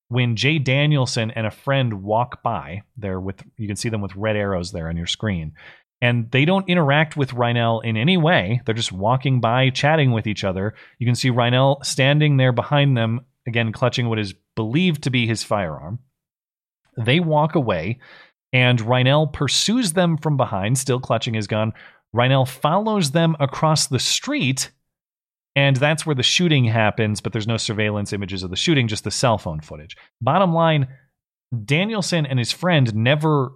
[0.09, 4.15] When Jay Danielson and a friend walk by, there with you can see them with
[4.15, 5.53] red arrows there on your screen,
[6.02, 8.61] and they don't interact with Reinoehl in any way.
[8.65, 10.73] They're just walking by, chatting with each other.
[10.98, 15.28] You can see Reinoehl standing there behind them, again clutching what is believed to be
[15.28, 15.99] his firearm.
[16.98, 17.99] They walk away,
[18.52, 21.73] and Reinoehl pursues them from behind, still clutching his gun.
[22.15, 24.72] Reinoehl follows them across the street,
[25.56, 29.03] and that's where the shooting happens, but there's no surveillance images of the shooting, just
[29.03, 29.95] the cell phone footage.
[30.19, 30.88] Bottom line
[31.65, 33.52] Danielson and his friend never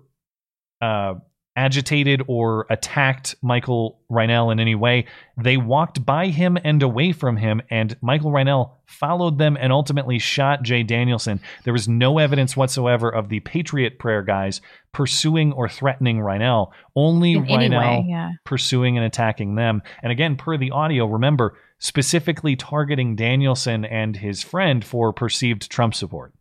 [0.81, 1.15] uh,
[1.55, 5.05] agitated or attacked Michael Reinoehl in any way.
[5.37, 10.19] They walked by him and away from him, and Michael Reinoehl followed them and ultimately
[10.19, 11.39] shot Jay Danielson.
[11.63, 14.61] There was no evidence whatsoever of the Patriot Prayer guys
[14.91, 18.31] pursuing or threatening Reinoehl, only In Reinoehl way, yeah.
[18.43, 19.81] pursuing and attacking them.
[20.01, 25.93] And again, per the audio, remember, specifically targeting Danielson and his friend for perceived Trump
[25.93, 26.33] support.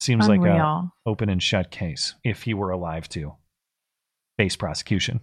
[0.00, 3.34] Seems like a open and shut case if he were alive to
[4.36, 5.20] face prosecution.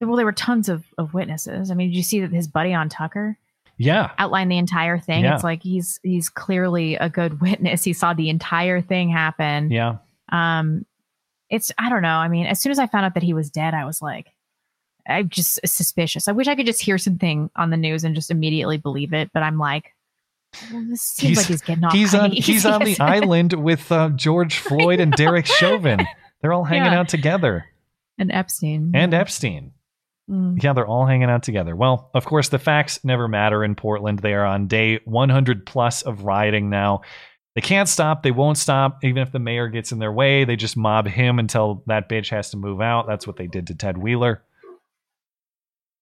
[0.00, 1.70] Well, there were tons of, of witnesses.
[1.70, 3.36] I mean, did you see that his buddy on Tucker
[3.76, 4.12] Yeah.
[4.16, 5.24] outlined the entire thing?
[5.24, 5.34] Yeah.
[5.34, 7.84] It's like he's he's clearly a good witness.
[7.84, 9.70] He saw the entire thing happen.
[9.70, 9.96] Yeah.
[10.30, 10.86] Um,
[11.50, 12.08] it's I don't know.
[12.08, 14.28] I mean, as soon as I found out that he was dead, I was like,
[15.08, 16.28] I'm just suspicious.
[16.28, 19.30] I wish I could just hear something on the news and just immediately believe it.
[19.34, 19.94] But I'm like,
[20.72, 21.92] well, this seems like he's getting off.
[21.92, 23.00] he's on he's on the it?
[23.00, 26.06] island with uh, George Floyd and Derek Chauvin.
[26.40, 27.00] They're all hanging Yeah.
[27.00, 27.66] out together.
[28.18, 29.72] and Epstein And Epstein.
[30.30, 30.62] Mm.
[30.62, 31.74] Yeah, they're all hanging out together.
[31.74, 34.18] Well, of course, the facts never matter in Portland.
[34.18, 37.00] They are on day 100 plus of rioting now.
[37.54, 38.22] They can't stop.
[38.22, 38.98] They won't stop.
[39.02, 42.28] Even if the mayor gets in their way, they just mob him until that bitch
[42.30, 43.06] has to move out.
[43.06, 44.42] That's what they did to Ted Wheeler.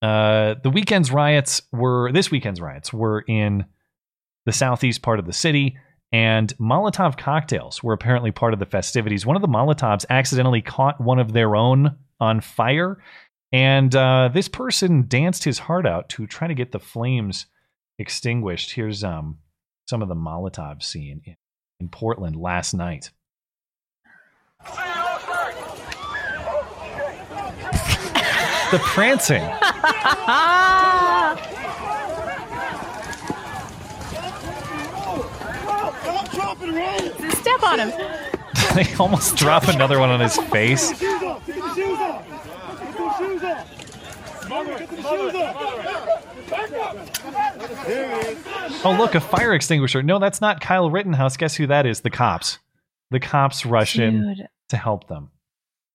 [0.02, 3.64] Uh, the weekend's riots were this weekend's riots were in
[4.46, 5.76] the southeast part of the city,
[6.12, 9.26] and Molotov cocktails were apparently part of the festivities.
[9.26, 13.02] One of the Molotovs accidentally caught one of their own on fire,
[13.52, 17.46] and uh, this person danced his heart out to try to get the flames
[17.98, 18.72] extinguished.
[18.72, 19.38] Here's um,
[19.88, 21.36] some of the Molotov scene in,
[21.80, 23.10] in Portland last night.
[28.70, 29.42] the prancing.
[36.36, 37.90] Step on him.
[38.74, 40.92] they almost drop another one on his face.
[48.84, 50.02] Oh, look, a fire extinguisher.
[50.02, 51.36] No, that's not Kyle Rittenhouse.
[51.36, 52.00] Guess who that is?
[52.00, 52.58] The cops.
[53.10, 55.30] The cops rush in to help them.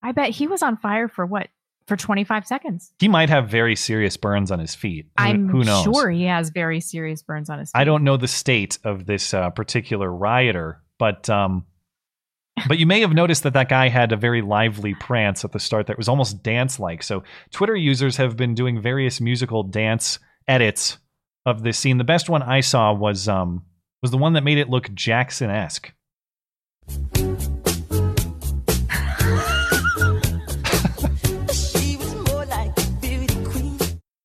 [0.02, 1.48] I bet he was on fire for what?
[1.92, 2.94] For 25 seconds.
[3.00, 5.08] He might have very serious burns on his feet.
[5.18, 5.84] Who- I'm who knows?
[5.84, 7.78] sure he has very serious burns on his feet.
[7.78, 11.66] I don't know the state of this uh, particular rioter, but um,
[12.70, 15.60] but you may have noticed that that guy had a very lively prance at the
[15.60, 17.04] start that was almost dance-like.
[17.04, 20.98] So Twitter users have been doing various musical dance edits
[21.46, 21.98] of this scene.
[21.98, 23.66] The best one I saw was um
[24.02, 25.92] was the one that made it look Jackson-esque.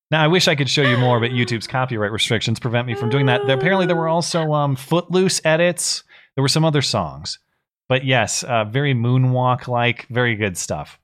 [0.09, 3.09] Now I wish I could show you more, but YouTube's copyright restrictions prevent me from
[3.09, 3.45] doing that.
[3.45, 6.03] There, apparently, there were also um, Footloose edits.
[6.35, 7.39] There were some other songs,
[7.89, 10.99] but yes, uh, very moonwalk like, very good stuff.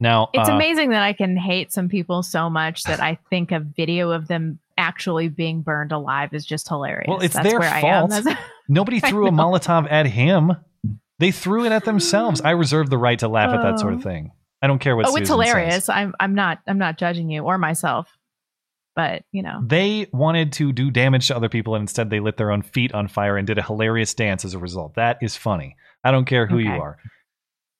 [0.00, 3.52] Now It's uh, amazing that I can hate some people so much that I think
[3.52, 7.06] a video of them actually being burned alive is just hilarious.
[7.08, 8.12] Well, it's That's their where I fault.
[8.12, 8.36] am.
[8.68, 9.30] Nobody threw a.
[9.30, 10.52] Molotov at him.
[11.20, 12.40] They threw it at themselves.
[12.40, 14.02] I reserve the right to laugh at that sort of Oh.
[14.02, 14.32] thing.
[14.64, 15.06] I don't care what.
[15.06, 15.46] oh, it's Susan says.
[15.52, 15.88] hilarious.
[15.88, 18.08] I'm I'm not I'm not judging you or myself,
[18.96, 22.38] but you know, They wanted to do damage to other people, and instead they lit
[22.38, 24.94] their own feet on fire and did a hilarious dance as a result.
[24.94, 25.76] That is funny.
[26.02, 26.96] I don't care who you are.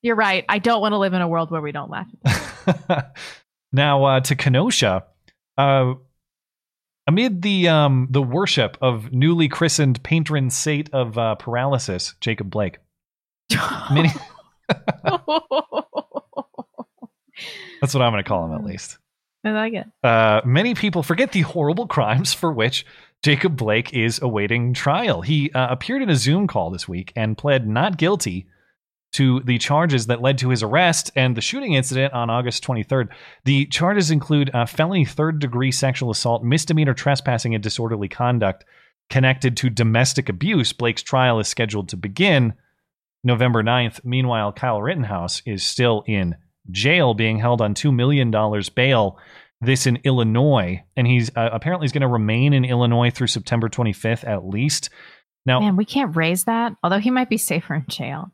[0.02, 0.44] you're right.
[0.48, 2.08] I don't want to live in a world where we don't laugh.
[3.74, 5.04] Now uh, to Kenosha,
[5.58, 5.94] uh,
[7.08, 12.78] amid the um, the worship of newly christened patron saint of uh, paralysis, Jacob Blake.
[13.92, 14.10] Many,
[17.80, 18.98] that's what I'm going to call him at least.
[19.44, 19.86] I like it.
[20.02, 22.86] Uh, many people forget the horrible crimes for which
[23.22, 25.22] Jacob Blake is awaiting trial.
[25.22, 28.46] He uh, appeared in a Zoom call this week and pled not guilty
[29.12, 33.10] to the charges that led to his arrest and the shooting incident on August 23rd.
[33.44, 38.64] The charges include uh, felony third degree sexual assault, misdemeanor trespassing, and disorderly conduct
[39.10, 40.72] connected to domestic abuse.
[40.72, 42.54] Blake's trial is scheduled to begin
[43.22, 44.04] November 9th.
[44.04, 46.34] Meanwhile, Kyle Rittenhouse is still in
[46.70, 48.30] jail, being held on $2 million
[48.74, 49.18] bail.
[49.60, 53.70] This in Illinois, and he's uh, apparently he's going to remain in Illinois through September
[53.70, 54.90] 25th at least.
[55.46, 56.74] Now, Man, we can't raise that.
[56.82, 58.30] Although he might be safer in jail.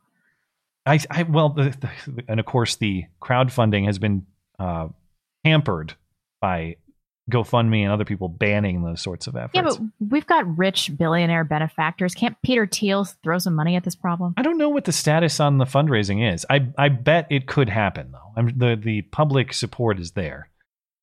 [0.86, 1.76] I, I well, the,
[2.06, 4.26] the, and of course, the crowdfunding has been
[4.58, 4.88] uh,
[5.44, 5.94] hampered
[6.40, 6.76] by
[7.30, 9.54] GoFundMe and other people banning those sorts of efforts.
[9.54, 9.80] Yeah, but
[10.10, 12.14] we've got rich billionaire benefactors.
[12.14, 14.34] Can't Peter Thiel throw some money at this problem?
[14.36, 16.44] I don't know what the status on the fundraising is.
[16.50, 18.32] I I bet it could happen though.
[18.36, 20.48] I'm, the the public support is there.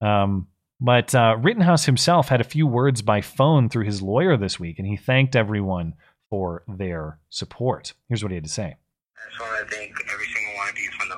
[0.02, 0.48] Um,
[0.80, 4.78] but uh, Rittenhouse himself had a few words by phone through his lawyer this week,
[4.78, 5.96] and he thanked everyone
[6.30, 7.94] for their support.
[8.10, 8.76] Here's what he had to say.
[9.18, 11.16] I just want to thank every single one of you from the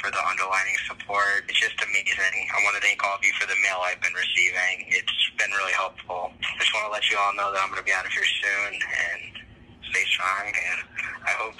[0.00, 1.46] for the underlining support.
[1.48, 2.34] It's just amazing.
[2.50, 4.90] I want to thank all of you for the mail I've been receiving.
[4.90, 6.32] It's been really helpful.
[6.42, 8.12] I just want to let you all know that I'm going to be out of
[8.12, 9.20] here soon and
[9.90, 10.46] stay strong.
[10.50, 10.78] And
[11.22, 11.58] I hope,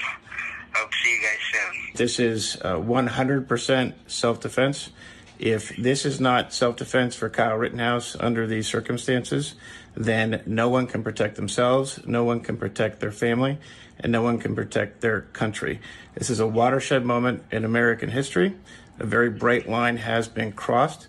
[0.74, 1.72] I hope see you guys soon.
[1.94, 4.90] This is uh, 100% self defense.
[5.38, 9.54] If this is not self defense for Kyle Rittenhouse under these circumstances,
[9.94, 13.58] then no one can protect themselves, no one can protect their family,
[14.00, 15.80] and no one can protect their country.
[16.14, 18.54] This is a watershed moment in American history.
[18.98, 21.08] A very bright line has been crossed.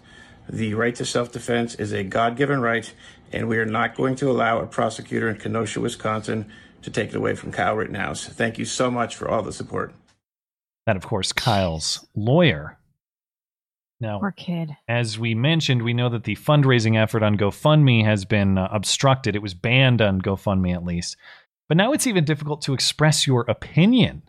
[0.49, 2.91] The right to self defense is a God given right,
[3.31, 6.49] and we are not going to allow a prosecutor in Kenosha, Wisconsin
[6.81, 8.26] to take it away from Kyle Rittenhouse.
[8.27, 9.93] Thank you so much for all the support.
[10.85, 12.77] That, of course, Kyle's lawyer.
[13.99, 14.69] Now, Poor kid.
[14.88, 19.35] as we mentioned, we know that the fundraising effort on GoFundMe has been uh, obstructed.
[19.35, 21.18] It was banned on GoFundMe, at least.
[21.68, 24.23] But now it's even difficult to express your opinion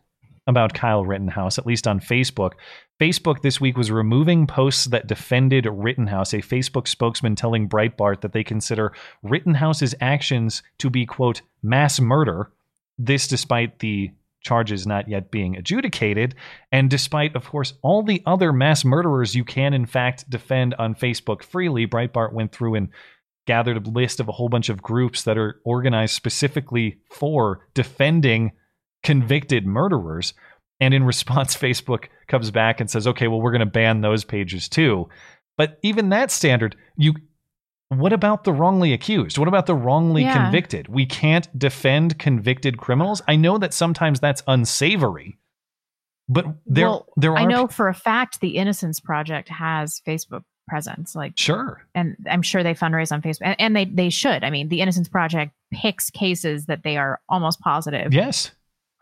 [0.46, 2.52] about Kyle Rittenhouse, at least on Facebook.
[2.98, 8.32] Facebook this week was removing posts that defended Rittenhouse, a Facebook spokesman telling Breitbart that
[8.32, 8.92] they consider
[9.22, 12.50] Rittenhouse's actions to be, quote, mass murder.
[12.98, 14.10] This despite the
[14.40, 16.34] charges not yet being adjudicated,
[16.72, 20.94] and despite, of course, all the other mass murderers you can, in fact, defend on
[20.94, 21.86] Facebook freely.
[21.86, 22.88] Breitbart went through and
[23.48, 28.52] gathered a list of a whole bunch of groups that are organized specifically for defending
[29.02, 30.34] convicted murderers.
[30.80, 34.22] And in response, Facebook comes back and says, okay, well, we're going to ban those
[34.22, 35.08] pages too.
[35.56, 37.14] But even that standard, you
[37.88, 39.38] what about the wrongly accused?
[39.38, 40.34] What about the wrongly Yeah.
[40.34, 40.88] convicted?
[40.88, 43.22] We can't defend convicted criminals.
[43.26, 45.38] I know that sometimes that's unsavory,
[46.28, 50.42] but there well, there are I know for a fact the Innocence Project has Facebook
[50.68, 51.16] presence.
[51.16, 51.82] Like sure.
[51.94, 54.44] and I'm sure they fundraise on Facebook, and, and they they should.
[54.44, 58.52] I mean, the Innocence Project picks cases that they are almost positive Yes.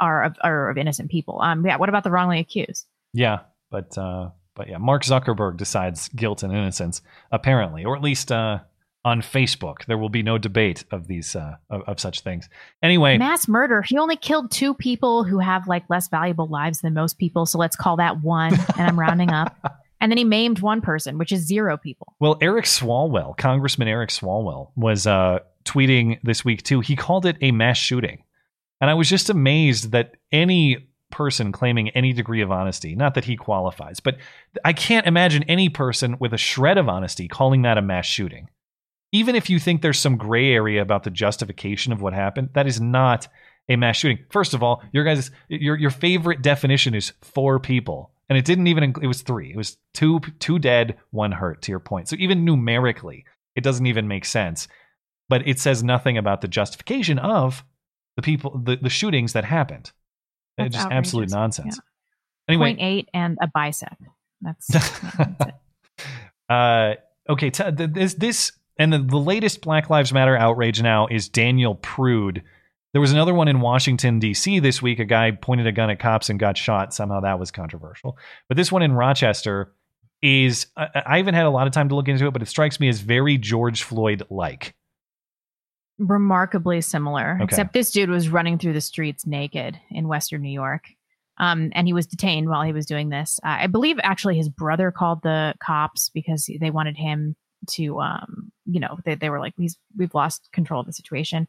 [0.01, 1.40] are of, are of innocent people.
[1.43, 1.76] Um, yeah.
[1.76, 2.86] What about the wrongly accused?
[3.12, 3.40] Yeah,
[3.70, 8.60] but uh, but yeah, Mark Zuckerberg decides guilt and innocence apparently, or at least uh,
[9.05, 12.48] on Facebook, there will be no debate of these uh, of, of such things.
[12.82, 13.82] Anyway, Mass murder.
[13.86, 17.47] He only killed two people who have like less valuable lives than most people.
[17.47, 18.52] So let's call that one.
[18.76, 19.56] And I'm rounding up.
[20.01, 22.14] And then he maimed one person, which is zero people.
[22.20, 26.81] well, Eric Swalwell, Congressman Eric Swalwell, was uh, tweeting this week too.
[26.81, 28.23] He called it a mass shooting,
[28.81, 33.24] and I was just amazed that any person claiming any degree of honesty, not that
[33.24, 34.18] he qualifies, but
[34.64, 38.48] I can't imagine any person with a shred of honesty calling that a mass shooting.
[39.12, 42.66] even if you think there's some gray area about the justification of what happened, that
[42.66, 43.28] is not
[43.68, 44.18] a mass shooting.
[44.31, 48.66] First of all, your guys, your your favorite definition is four people, and it didn't
[48.66, 48.94] even.
[49.03, 49.51] It was three.
[49.51, 51.62] It was two two dead, one hurt.
[51.62, 53.24] To your point, so even numerically,
[53.55, 54.69] it doesn't even make sense.
[55.28, 57.65] But it says nothing about the justification of
[58.16, 59.93] the people, the, the shootings that happened.
[60.57, 61.77] That's It's just absolute nonsense.
[61.77, 62.55] Yeah.
[62.55, 63.97] Anyway, Point eight and a bicep.
[64.40, 64.69] That's
[66.48, 66.94] uh,
[67.28, 71.77] okay, t- this this and the, the latest Black Lives Matter outrage now is Daniel
[71.77, 72.43] Prude.
[72.97, 74.59] There was another one in Washington D.C.
[74.60, 75.01] this week.
[75.01, 76.94] A guy pointed a gun at cops and got shot.
[76.94, 78.16] Somehow that was controversial.
[78.48, 79.74] But this one in Rochester
[80.23, 82.47] is I, I haven't had a lot of time to look into it, but it
[82.48, 84.74] strikes me as very George Floyd like.
[85.98, 87.44] remarkably similar, Okay.
[87.44, 90.85] except this dude was running through the streets naked in Western New York.
[91.36, 93.39] Um, and he was detained while he was doing this.
[93.44, 97.36] Uh, I believe actually his brother called the cops because they wanted him
[97.73, 101.47] to, um, you know, they, they were like, we've lost control of the situation.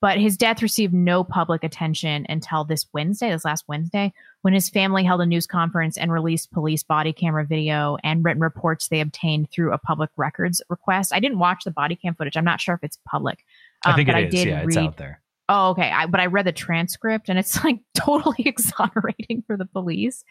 [0.00, 4.12] But his death received no public attention until this Wednesday, this last Wednesday,
[4.42, 8.42] when his family held a news conference and released police body camera video and written
[8.42, 11.12] reports they obtained through a public records request.
[11.14, 12.36] I didn't watch the body cam footage.
[12.36, 13.44] I'm not sure if it's public.
[13.84, 14.34] I Um, think but it I is.
[14.34, 15.20] did Yeah, it's read- out there.
[15.50, 15.90] Oh, okay.
[15.90, 20.24] I, but I read the transcript and it's like totally exonerating for the police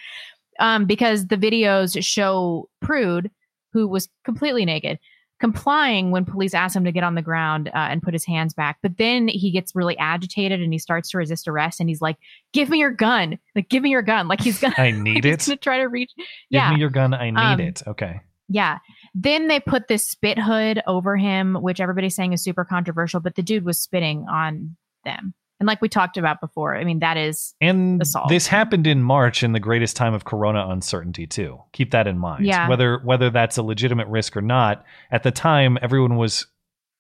[0.60, 3.30] um, because the videos show Prude,
[3.74, 4.98] who was completely naked,
[5.40, 8.54] complying when police ask him to get on the ground uh, and put his hands
[8.54, 8.78] back.
[8.82, 12.18] But then he gets really agitated and he starts to resist arrest and he's like,
[12.54, 13.40] "Give me your gun!
[13.56, 14.28] Like, give me your gun!
[14.28, 15.46] Like he's gonna, I need it.
[15.46, 17.14] gonna try to reach." Give yeah, me your gun.
[17.14, 17.82] I need Um, it.
[17.88, 18.22] Okay.
[18.48, 18.80] yeah.
[19.16, 23.36] Then they put this spit hood over him, which everybody's saying is super controversial, but
[23.36, 25.34] the dude was spitting on them.
[25.60, 28.30] And like we talked about before, I mean, that is And assault.
[28.30, 31.60] this happened in March in the greatest time of corona uncertainty too.
[31.74, 32.46] Keep that in mind.
[32.46, 32.70] Yeah.
[32.70, 36.48] Whether whether that's a legitimate risk or not, at the time everyone was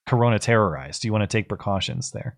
[0.07, 1.01] corona terrorized.
[1.01, 2.35] Do You want to take precautions there.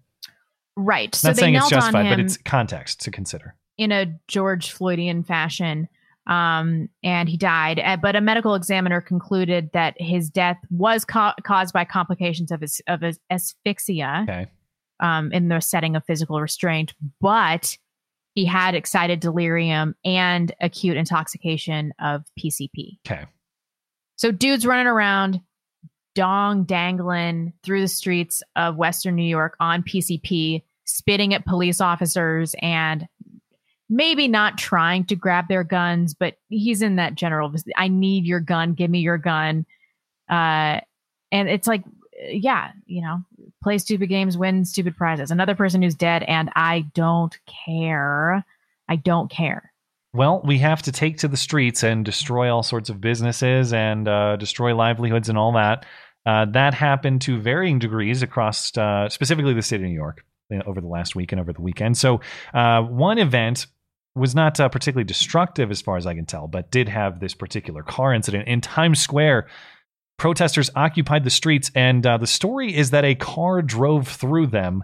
[0.76, 1.14] right.
[1.16, 3.56] So Not saying it's justified, but it's context to consider.
[3.78, 5.88] in a George Floydian fashion.
[6.28, 7.80] Um, and he died.
[7.80, 12.62] Uh, But a medical examiner concluded that his death was ca- caused by complications of
[12.62, 14.20] his of his asphyxia.
[14.30, 14.46] Okay.
[15.02, 17.78] Um, in the setting of physical restraint, but
[18.36, 22.98] he had excited delirium and acute intoxication of PCP.
[23.06, 23.26] Okay.
[24.16, 25.42] So dudes running around,
[26.16, 32.56] dong dangling through the streets of Western New York on PCP, spitting at police officers
[32.62, 33.08] and
[33.90, 38.40] maybe not trying to grab their guns, but he's in that general, I need your
[38.40, 39.66] gun, give me your gun.
[40.30, 40.80] Uh,
[41.32, 41.84] and it's like,
[42.30, 43.20] yeah, you know,
[43.62, 45.32] play stupid games, win stupid prizes.
[45.32, 48.46] Another person who's dead, and I don't care.
[48.88, 49.72] I don't care.
[50.14, 54.08] Well, we have to take to the streets and destroy all sorts of businesses and
[54.08, 55.86] uh, destroy livelihoods and all that.
[56.26, 60.24] Uh, that happened to varying degrees across, uh, specifically the state of New York,
[60.66, 61.98] over the last week and over the weekend.
[61.98, 62.20] So,
[62.54, 63.68] uh, one event
[64.16, 67.34] was not uh, particularly destructive, as far as I can tell, but did have this
[67.34, 69.48] particular car incident in Times Square.
[70.22, 74.84] Protesters occupied the streets, and uh, the story is that a car drove through them.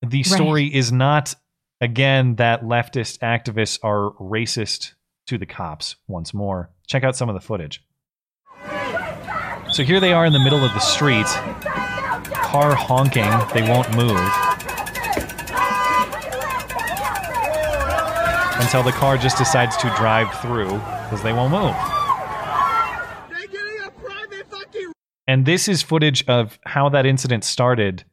[0.00, 0.26] The Right.
[0.26, 1.34] story is not,
[1.80, 4.92] again, that leftist activists are racist
[5.26, 6.70] to the cops once more.
[6.86, 7.82] Check out some of the footage.
[9.72, 11.26] So here they are in the middle of the street,
[12.32, 14.20] car honking, they won't move.
[18.62, 21.74] Until the car just decides to drive through because they won't move.
[25.26, 28.04] And this is footage of how that incident started.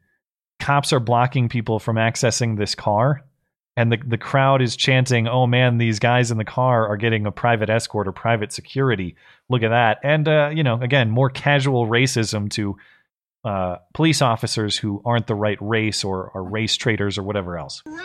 [0.58, 3.22] Cops are blocking people from accessing this car.
[3.76, 7.26] And the, the crowd is chanting, oh man, these guys in the car are getting
[7.26, 9.16] a private escort or private security.
[9.48, 9.98] Look at that.
[10.02, 12.76] And, uh, you know, again, more casual racism to
[13.44, 17.82] uh, police officers who aren't the right race or are race traitors or whatever else.
[17.84, 17.98] They're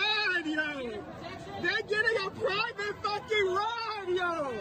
[1.83, 4.53] getting a private fucking ride, yo!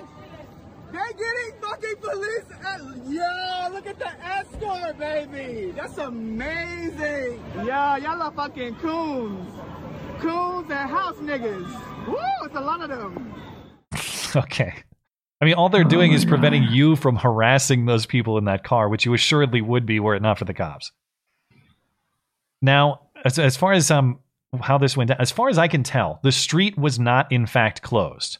[0.93, 2.44] They're getting fucking police.
[2.64, 3.45] At, yo,
[3.87, 5.73] look at the escort, baby.
[5.73, 7.43] That's amazing.
[7.65, 9.53] Yeah, y'all are fucking coons.
[10.19, 12.07] Coons and house niggas.
[12.07, 13.35] Woo, it's a lot of them.
[14.35, 14.75] Okay.
[15.41, 18.89] I mean, all they're doing is preventing you from harassing those people in that car,
[18.91, 20.93] which you assuredly would be were it not for the cops.
[22.61, 24.19] Now, as, as far as um
[24.61, 27.47] how this went down, as far as I can tell, the street was not in
[27.47, 28.39] fact closed.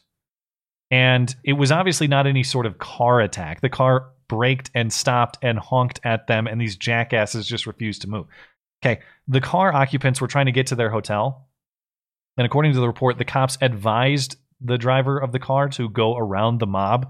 [0.91, 3.61] And it was obviously not any sort of car attack.
[3.61, 8.09] The car braked and stopped and honked at them, and these jackasses just refused to
[8.09, 8.27] move.
[8.83, 11.47] Okay, the car occupants were trying to get to their hotel.
[12.37, 16.15] And according to the report, the cops advised the driver of the car to go
[16.15, 17.09] around the mob.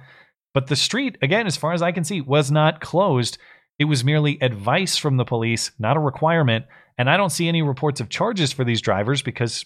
[0.53, 3.37] But the street, again, as far as I can see, was not closed.
[3.77, 6.65] It was merely advice from the police, not a requirement.
[6.97, 9.65] And I don't see any reports of charges for these drivers because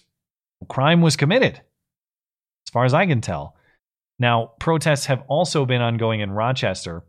[0.68, 3.56] crime was committed, as far as I can tell.
[4.18, 7.04] Now, protests have also been ongoing in Rochester.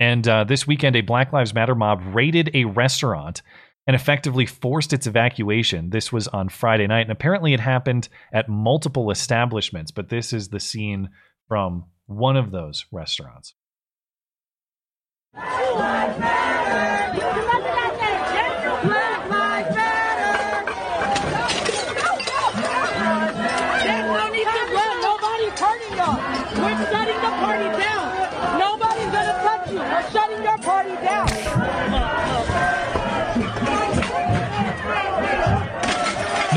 [0.00, 3.42] And uh, this weekend, a Black Lives Matter mob raided a restaurant
[3.86, 5.90] and effectively forced its evacuation.
[5.90, 10.48] This was on Friday night, and apparently it happened at multiple establishments, but this is
[10.48, 11.10] the scene
[11.48, 13.54] from one of those restaurants.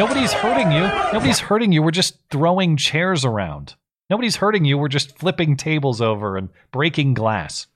[0.04, 0.82] Nobody's hurting you.
[1.14, 1.82] Nobody's hurting you.
[1.82, 3.76] We're just throwing chairs around.
[4.10, 4.78] Nobody's hurting you.
[4.78, 7.68] We're just flipping tables over and breaking glass.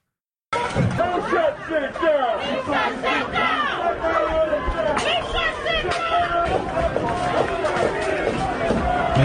[0.51, 0.61] And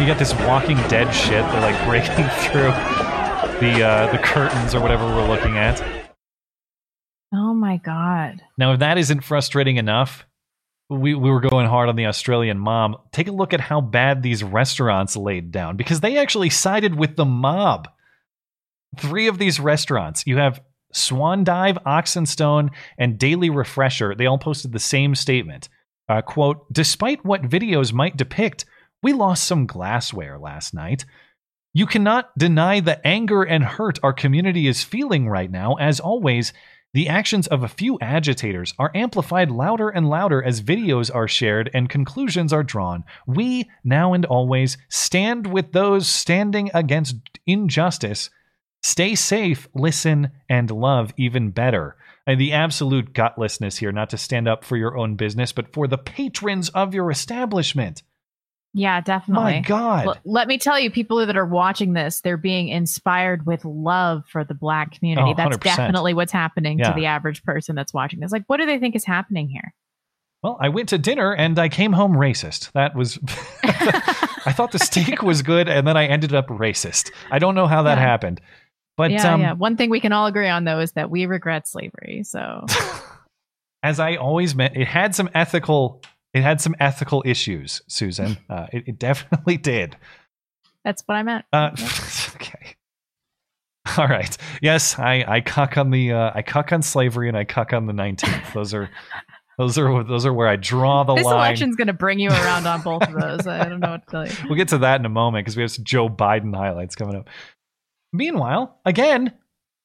[0.01, 1.45] you got this Walking Dead shit.
[1.51, 2.70] They're like breaking through
[3.59, 5.83] the uh, the curtains or whatever we're looking at.
[7.35, 8.43] Oh my god.
[8.57, 10.24] Now, if that isn't frustrating enough,
[10.93, 12.97] we, we were going hard on the Australian mom.
[13.12, 17.16] Take a look at how bad these restaurants laid down because they actually sided with
[17.16, 17.89] the mob.
[18.98, 20.60] Three of these restaurants, you have
[20.93, 24.14] Swan Dive, Ox and Stone, and Daily Refresher.
[24.14, 25.69] They all posted the same statement.
[26.09, 28.66] Uh, quote, despite what videos might depict,
[29.02, 31.05] we lost some glassware last night.
[31.73, 35.77] You cannot deny the anger and hurt our community is feeling right now.
[35.77, 36.52] As always,
[36.94, 41.70] the actions of a few agitators are amplified louder and louder as videos are shared
[41.73, 43.05] and conclusions are drawn.
[43.27, 47.16] We, now and always, stand with those standing against
[47.47, 48.28] injustice.
[48.82, 51.97] Stay safe, listen, and love even better.
[52.27, 55.89] And the absolute gutlessness here, not to stand up for your own business, but for
[55.89, 58.02] the patrons of your establishment.
[58.74, 59.53] Yeah, definitely.
[59.53, 60.07] My God.
[60.07, 64.23] L- let me tell you, people that are watching this, they're being inspired with love
[64.28, 65.32] for the black community.
[65.32, 66.89] Oh, that's definitely what's happening Yeah.
[66.90, 68.32] to the average person that's watching this.
[68.32, 69.74] Like, what do they think is happening here?
[70.43, 72.73] Well, I went to dinner and I came home racist.
[72.73, 73.19] That was.
[73.62, 77.11] I thought the steak was good and then I ended up racist.
[77.31, 78.03] I don't know how that Yeah.
[78.05, 78.40] happened.
[78.97, 79.53] But yeah, um, yeah.
[79.53, 82.23] One thing we can all agree on, though, is that we regret slavery.
[82.24, 82.66] So,
[83.82, 86.03] as I always meant, it had some ethical.
[86.34, 88.38] It had some ethical issues, Susan.
[88.48, 89.96] Uh, it, it definitely did.
[90.84, 91.44] that's what I meant.
[91.52, 91.70] Uh,
[92.34, 92.76] okay.
[93.96, 94.36] All right.
[94.60, 97.86] Yes, I I cuck on the uh, I cuck on slavery and I cuck on
[97.86, 98.52] the nineteenth.
[98.54, 98.90] Those are
[99.59, 101.16] those are those are where I draw the line.
[101.16, 101.36] this line.
[101.36, 103.46] election's going to bring you around on both of those.
[103.46, 104.34] I don't know what to tell you.
[104.48, 107.16] We'll get to that in a moment because we have some Joe Biden highlights coming
[107.16, 107.28] up.
[108.12, 109.32] Meanwhile, again,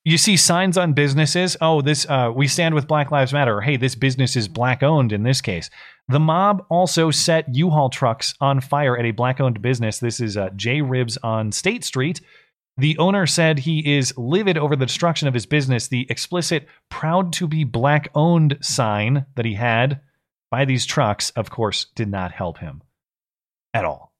[0.04, 1.58] you see signs on businesses.
[1.60, 3.58] Oh, this uh, we stand with Black Lives Matter.
[3.58, 5.12] Or, hey, this business is black owned.
[5.12, 5.70] In this case,
[6.08, 10.00] the mob also set U-Haul trucks on fire at a black owned business.
[10.00, 12.22] This is uh, J Ribs on State Street.
[12.78, 15.88] The owner said he is livid over the destruction of his business.
[15.88, 20.02] The explicit "proud to be black owned" sign that he had
[20.52, 22.82] by these trucks, of course, did not help him
[23.74, 24.14] at all.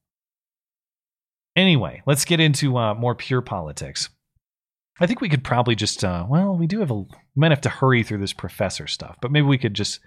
[1.56, 4.10] Anyway, let's get into uh, more pure politics.
[5.00, 7.06] I think we could probably just, uh, well, we do have a, we
[7.36, 10.00] might have to hurry through this professor stuff, but maybe we could just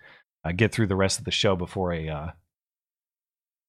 [0.44, 2.28] uh, get through the rest of the show before a uh,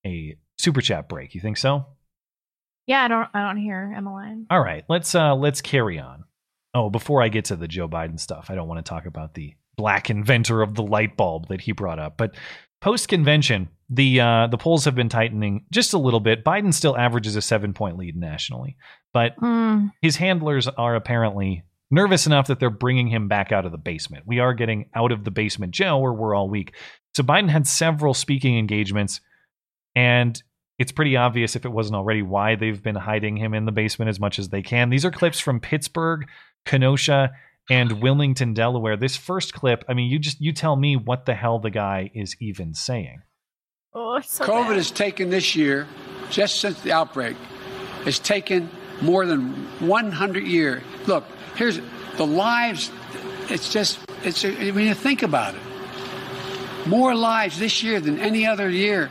[0.07, 1.35] a super chat break.
[1.35, 1.87] You think so?
[2.87, 3.29] Yeah, I don't.
[3.35, 4.47] I don't hear Emmeline.
[4.51, 6.25] All right, let's uh, let's carry on.
[6.75, 9.35] Oh, before I get to the Joe Biden stuff, I don't want to talk about
[9.35, 12.17] the black inventor of the light bulb that he brought up.
[12.17, 12.35] But
[12.81, 16.45] post convention, the uh, the polls have been tightening just a little bit.
[16.45, 18.77] Biden still averages a seven point lead nationally,
[19.13, 19.87] but Hmm.
[20.01, 21.63] his handlers are apparently
[21.93, 24.25] nervous enough that they're bringing him back out of the basement.
[24.27, 26.75] We are getting out of the basement jail where we're all weak.
[27.15, 29.21] So Biden had several speaking engagements,
[29.95, 30.43] and
[30.79, 34.09] it's pretty obvious if it wasn't already why they've been hiding him in the basement
[34.09, 34.89] as much as they can.
[34.89, 36.27] These are clips from Pittsburgh,
[36.65, 37.33] Kenosha,
[37.71, 38.97] and Wilmington, Delaware.
[38.97, 42.11] This first clip, I mean, you just you tell me what the hell the guy
[42.15, 43.21] is even saying.
[43.95, 44.77] Oh, it's so COVID bad.
[44.77, 45.87] has taken this year,
[46.31, 47.37] just since the outbreak,
[48.05, 48.71] has taken
[49.03, 49.53] more than
[49.87, 50.83] 100 years.
[51.07, 51.25] Look,
[51.57, 51.81] here's
[52.17, 52.91] the lives.
[53.49, 55.61] It's just, it's when you think about it,
[56.87, 59.11] more lives this year than any other year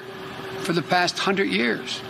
[0.62, 2.02] for the past hundred years.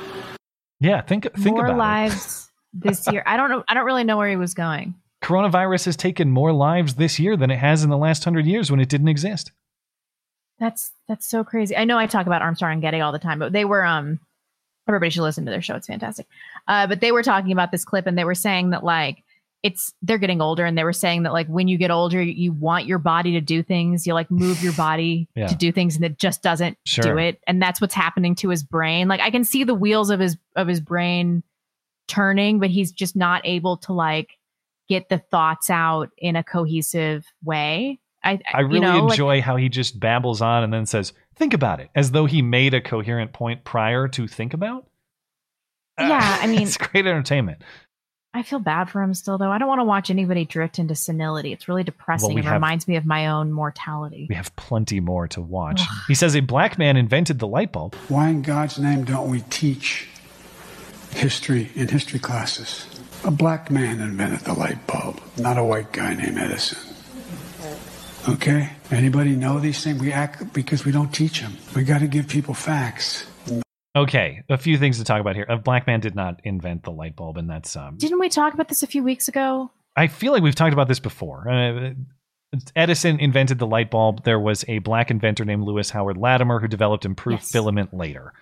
[0.80, 1.78] Yeah, think think More about it.
[1.78, 3.24] lives this year.
[3.26, 3.64] I don't know.
[3.68, 4.96] I don't really know where he was going.
[5.24, 8.72] Coronavirus has taken more lives this year than it has in the last hundred years
[8.72, 9.52] when it didn't exist.
[10.60, 11.78] That's that's so crazy.
[11.78, 14.20] I know I talk about Armstrong and Getty all the time, but they were um
[14.88, 15.76] everybody should listen to their show.
[15.76, 16.28] It's fantastic.
[16.68, 19.24] Uh, but they were talking about this clip and they were saying that like
[19.64, 22.52] it's they're getting older and they were saying that like when you get older you,
[22.52, 25.48] want your body to do things you like move your body Yeah.
[25.48, 27.04] to do things and it just doesn't Sure.
[27.04, 30.10] do it and that's what's happening to his brain like i can see the wheels
[30.10, 31.44] of his of his brain
[32.08, 34.32] turning but he's just not able to like
[34.90, 39.42] get the thoughts out in a cohesive way i I really you know, like- enjoy
[39.42, 42.74] how he just babbles on and then says, "Think about it," as though he made
[42.74, 44.88] a coherent point prior to think about.
[46.00, 47.62] yeah i mean it's great entertainment.
[48.34, 49.52] I feel bad for him still, though.
[49.52, 51.52] I don't want to watch anybody drift into senility.
[51.52, 52.30] It's really depressing.
[52.30, 54.26] Well, we it have- reminds me of my own mortality.
[54.30, 55.82] We have plenty more to watch.
[56.08, 57.96] he says a black man invented the light bulb.
[58.08, 60.08] Why in God's name don't we teach
[61.14, 62.88] history in history classes?
[63.26, 66.80] A black man invented the light bulb, not a white guy named Edison.
[68.30, 68.70] Okay?
[68.92, 70.00] Anybody know these things?
[70.00, 71.58] We act because we don't teach them.
[71.76, 73.26] We got to give people facts.
[73.96, 75.46] Okay, a few things to talk about here.
[75.50, 78.54] A black man did not invent the light bulb, and that's um, Didn't we talk
[78.54, 79.70] about this a few weeks ago?
[79.98, 81.50] I feel like we've talked about this before.
[81.50, 81.92] Uh,
[82.76, 84.24] Edison invented the light bulb.
[84.24, 88.34] There was a black inventor named Lewis Howard Latimer who developed improved filament later.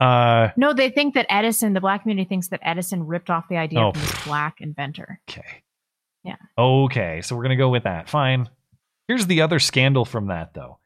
[0.00, 3.56] Uh, No, they think that Edison, the black community thinks that Edison ripped off the
[3.58, 5.20] idea Oh, from this black inventor.
[5.28, 5.62] Okay.
[6.24, 6.36] Yeah.
[6.56, 8.08] Okay, so we're gonna go with that.
[8.08, 8.48] Fine.
[9.08, 10.78] Here's the other scandal from that, though.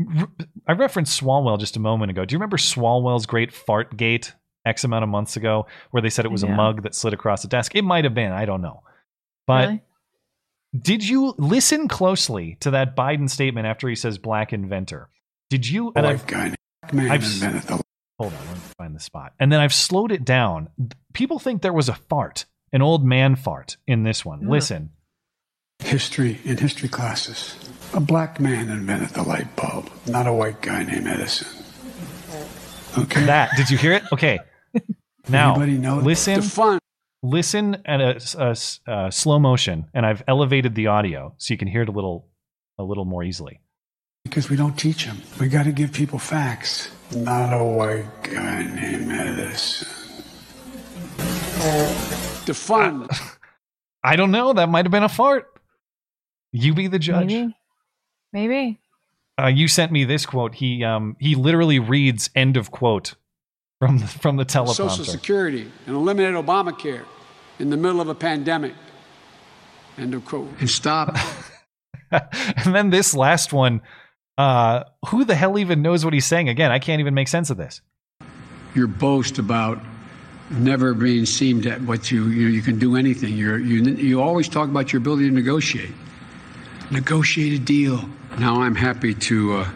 [0.00, 0.28] R-
[0.66, 2.24] I referenced Swalwell just a moment ago.
[2.24, 4.32] Do you remember Swalwell's great fart gate
[4.64, 7.42] X amount of months ago, where they said it was a mug that slid across
[7.42, 7.74] the desk?
[7.74, 8.32] It might have been.
[8.32, 8.82] I don't know.
[9.46, 9.82] But Really?
[10.80, 15.08] did you listen closely to that Biden statement after he says black inventor?
[15.50, 15.92] Did you?
[15.96, 16.54] And I've, guy
[16.92, 17.82] man I've invented the
[18.18, 19.32] hold on, let me find the spot.
[19.40, 20.68] And then I've slowed it down.
[21.12, 24.40] People think there was a fart, an old man fart in this one.
[24.44, 24.50] Ugh.
[24.50, 24.90] Listen.
[25.82, 27.56] history in history classes.
[27.94, 31.48] A black man invented the light bulb, not a white guy named Edison.
[32.98, 33.24] Okay.
[33.24, 34.02] That did you hear it?
[34.12, 34.38] Okay.
[35.30, 36.36] Now Anybody know listen.
[36.36, 36.78] the fun?
[37.22, 41.58] Listen at a, a s- a slow motion, and I've elevated the audio so you
[41.58, 42.26] can hear it a little,
[42.78, 43.60] a little more easily.
[44.24, 45.18] Because we don't teach them.
[45.38, 46.88] We got to give people facts.
[47.14, 49.88] Not a white guy named Edison.
[52.46, 53.08] The fun.
[54.04, 54.54] I don't know.
[54.54, 55.46] That might have been a fart.
[56.52, 57.26] You be the judge.
[57.26, 57.54] Maybe.
[58.32, 58.78] Maybe.
[59.40, 60.54] Uh, you sent me this quote.
[60.56, 63.14] He um he literally reads end of quote
[63.80, 64.90] from the, from the teleprompter.
[64.90, 65.04] Social.
[65.04, 67.04] Security and eliminate Obamacare
[67.58, 68.74] in the middle of a pandemic.
[69.96, 70.48] End of quote.
[70.60, 71.16] And stop.
[72.10, 73.80] and then this last one.
[74.36, 76.48] Uh, who the hell even knows what he's saying?
[76.48, 77.80] Again, I can't even make sense of this.
[78.74, 79.80] your boast about
[80.50, 83.36] never being seemed at what you you know you can do anything.
[83.36, 85.90] You're, you you always talk about your ability to negotiate,
[86.90, 88.08] negotiate a deal.
[88.38, 89.70] Now I'm happy to uh,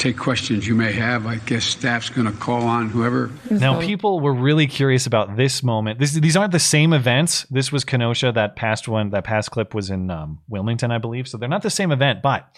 [0.00, 1.26] take questions you may have.
[1.26, 3.30] I guess staff's going to call on whoever.
[3.50, 5.98] Now, people were really curious about this moment.
[5.98, 7.46] This, these aren't the same events.
[7.50, 8.32] This was Kenosha.
[8.32, 11.28] That past one, that past clip was in um, Wilmington, I believe.
[11.28, 12.22] So they're not the same event.
[12.22, 12.48] But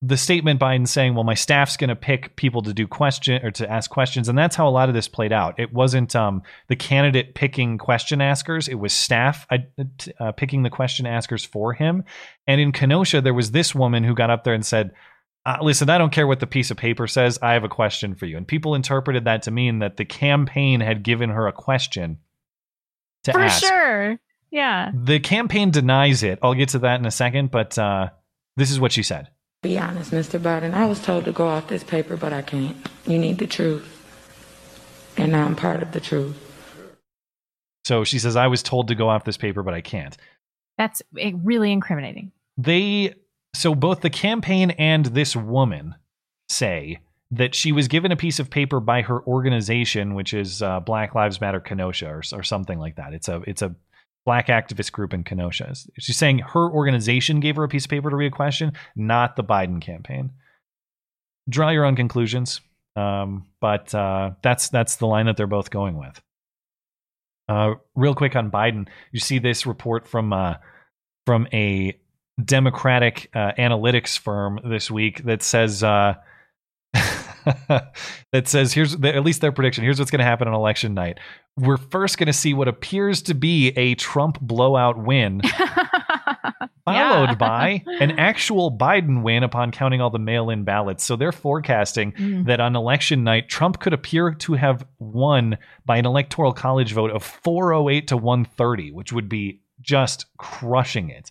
[0.00, 3.50] the statement Biden saying, "Well, my staff's going to pick people to do question or
[3.52, 5.58] to ask questions," and that's how a lot of this played out.
[5.58, 9.58] It wasn't um, the candidate picking question askers; it was staff uh,
[10.20, 12.04] uh, picking the question askers for him.
[12.46, 14.92] And in Kenosha, there was this woman who got up there and said.
[15.46, 17.38] Uh, listen, I don't care what the piece of paper says.
[17.40, 18.36] I have a question for you.
[18.36, 22.18] And people interpreted that to mean that the campaign had given her a question
[23.24, 23.62] to For ask.
[23.62, 24.20] For sure.
[24.50, 24.90] Yeah.
[24.92, 26.38] The campaign denies it.
[26.42, 28.10] I'll get to that in a second, but uh,
[28.56, 29.28] this is what she said.
[29.62, 30.38] Be honest, Mr.
[30.38, 30.72] Biden.
[30.72, 32.76] I was told to go off this paper, but I can't.
[33.06, 33.94] You need the truth.
[35.16, 36.36] And now I'm part of the truth.
[37.84, 40.16] So she says, I was told to go off this paper, but I can't.
[40.76, 42.30] That's eh, really incriminating.
[42.56, 43.14] they
[43.54, 45.96] so both the campaign and this woman
[46.48, 50.80] say that she was given a piece of paper by her organization, which is uh,
[50.80, 53.12] Black Lives Matter Kenosha or, or something like that.
[53.12, 53.74] It's a it's a
[54.28, 55.74] black activist group in Kenosha.
[55.98, 59.36] She's saying her organization gave her a piece of paper to read a question, not
[59.36, 60.32] the Biden campaign.
[61.48, 62.60] Draw your own conclusions,
[62.94, 66.20] um, but uh, that's that's the line that they're both going with.
[67.48, 70.56] Uh, real quick on Biden, you see this report from uh,
[71.24, 71.98] from a
[72.44, 76.16] Democratic uh, analytics firm this week that says uh,
[78.32, 79.84] that says here's the, at least their prediction.
[79.84, 81.18] Here's what's going to happen on election night.
[81.56, 85.40] We're first going to see what appears to be a Trump blowout win,
[86.84, 91.04] followed by an actual Biden win upon counting all the mail-in ballots.
[91.04, 92.46] So they're forecasting Mm.
[92.46, 97.10] that on election night, Trump could appear to have won by an electoral college vote
[97.10, 101.30] of 408 to 130, which would be just crushing it.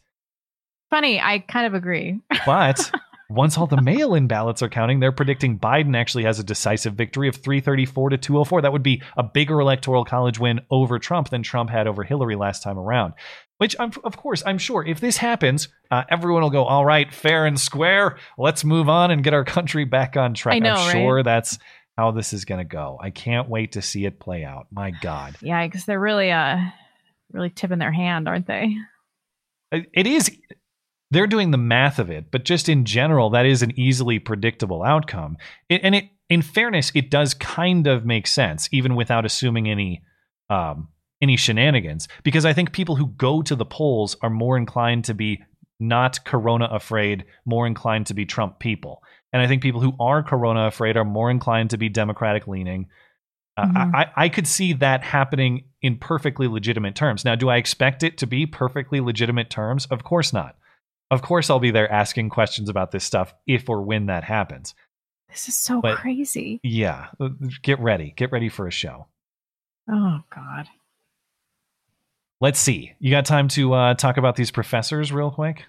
[0.90, 2.20] Funny, I kind of agree.
[2.46, 2.92] But
[3.30, 6.94] once all the mail in ballots are counting, they're predicting Biden actually has a decisive
[6.94, 8.62] victory of 334 to 204.
[8.62, 12.36] That would be a bigger electoral college win over Trump than Trump had over Hillary
[12.36, 13.14] last time around.
[13.58, 17.12] Which, I'm, of course, I'm sure if this happens, uh, everyone will go, all right,
[17.12, 18.18] fair and square.
[18.38, 20.56] Let's move on and get our country back on track.
[20.56, 20.92] I know, I'm right?
[20.92, 21.58] sure that's
[21.98, 23.00] how this is going to go.
[23.02, 24.68] I can't wait to see it play out.
[24.72, 25.36] My God.
[25.42, 26.58] yeah, because they're really uh
[27.34, 28.76] really tipping their hand, aren't they?
[29.72, 30.32] It is
[31.12, 34.84] they're doing the math of it but just in general that is an easily predictable
[34.84, 35.38] outcome
[35.70, 40.02] it, and it in fairness it does kind of make sense even without assuming any
[40.50, 40.88] um
[41.22, 45.14] any shenanigans because i think people who go to the polls are more inclined to
[45.14, 45.42] be
[45.80, 49.02] not corona afraid more inclined to be trump people
[49.32, 52.88] and i think people who are corona afraid are more inclined to be democratic leaning
[53.58, 53.96] uh, Mhm.
[53.96, 57.26] I, I could see that happening in perfectly legitimate terms.
[57.26, 59.88] Now, do I expect it to be perfectly legitimate terms?
[59.88, 60.56] Of course not.
[61.10, 64.76] Of course, I'll be there asking questions about this stuff if or when that happens.
[65.30, 66.60] This is so But- crazy.
[66.64, 67.30] Yeah, uh,
[67.62, 68.14] get ready.
[68.16, 69.08] Get ready for a show.
[69.90, 70.68] Oh God.
[72.40, 72.94] Let's see.
[73.00, 75.66] You got time to uh, talk about these professors real quick?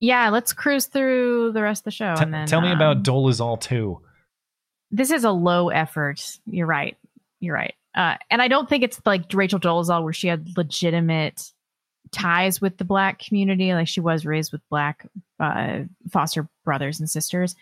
[0.00, 2.76] Yeah, let's cruise through the rest of the show T- and then tell me um,
[2.76, 4.00] about Dolezal 2.
[4.90, 6.38] this is a low effort.
[6.46, 6.96] You're right.
[7.40, 7.74] You're right.
[7.94, 11.52] Uh, and I don't think it's like Rachel Dolezal where she had legitimate
[12.16, 13.72] ties with the black community.
[13.74, 15.06] Like she was raised with black
[15.38, 15.80] uh,
[16.10, 17.54] foster brothers and sisters.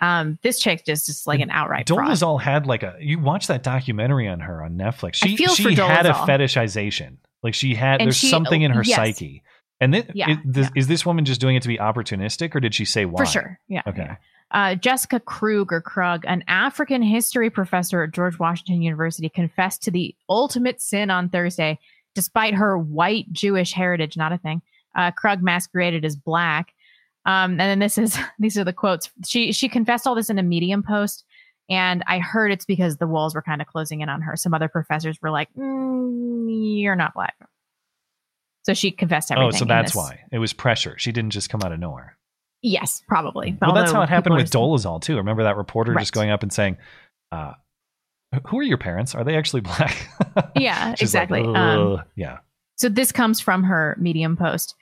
[0.00, 1.86] Um, this chick just just like an outright.
[1.86, 2.96] Dolezal had like a.
[3.00, 5.14] You watch that documentary on her on Netflix.
[5.14, 7.16] She she had a fetishization.
[7.42, 8.00] Like she had.
[8.00, 8.96] And there's she- something in her yes.
[8.96, 9.42] psyche.
[9.80, 12.60] And then, Yeah, is, this, is this woman just doing it to be opportunistic, or
[12.60, 13.24] did she say why?
[13.24, 13.58] For sure.
[13.66, 13.82] Yeah.
[13.84, 14.16] Okay.
[14.52, 19.90] Uh, Jessica Krug or Krug, an African history professor at George Washington University, confessed to
[19.90, 21.80] the ultimate sin on Thursday,
[22.14, 24.16] despite her white Jewish heritage.
[24.16, 24.62] Not a thing.
[24.94, 26.74] Uh, Krug masqueraded as black.
[27.24, 29.10] Um, and then this is these are the quotes.
[29.26, 31.24] She she confessed all this in a Medium post,
[31.68, 34.36] and I heard it's because the walls were kind of closing in on her.
[34.36, 37.34] Some other professors were like, mm, "You're not black,"
[38.64, 39.54] so she confessed everything.
[39.54, 40.96] Oh, so that's why it was pressure.
[40.98, 42.16] She didn't just come out of nowhere.
[42.62, 43.56] Yes, probably.
[43.60, 45.16] Well, that's how it happened with Dolezal too.
[45.16, 46.76] Remember that reporter just going up and saying,
[47.32, 47.54] uh,
[48.46, 49.14] "Who are your parents?
[49.14, 50.08] Are they actually black?"
[50.56, 51.42] Yeah, She's like, exactly.
[51.44, 52.38] Um, yeah.
[52.76, 54.74] So this comes from her Medium post.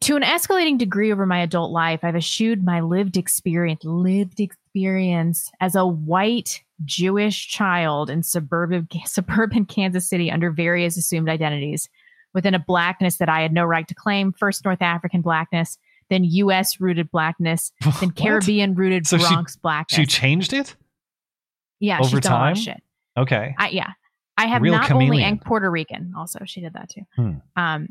[0.00, 5.50] To an escalating degree over my adult life, I've eschewed my lived experience, lived experience
[5.60, 11.88] as a white Jewish child in suburban suburban Kansas City under various assumed identities,
[12.32, 14.32] within a blackness that I had no right to claim.
[14.32, 15.78] First North African blackness,
[16.10, 16.80] then U.S.
[16.80, 19.96] rooted blackness, then Caribbean rooted So she- Bronx blackness.
[19.96, 20.74] She changed it
[21.80, 22.54] yeah, over she's done a time.
[22.54, 22.82] shit.
[23.16, 23.54] Okay.
[23.58, 23.92] I, yeah,
[24.36, 26.14] I have Real not only and Puerto Rican.
[26.16, 27.02] Also, she did that too.
[27.16, 27.32] Hmm.
[27.56, 27.88] Um,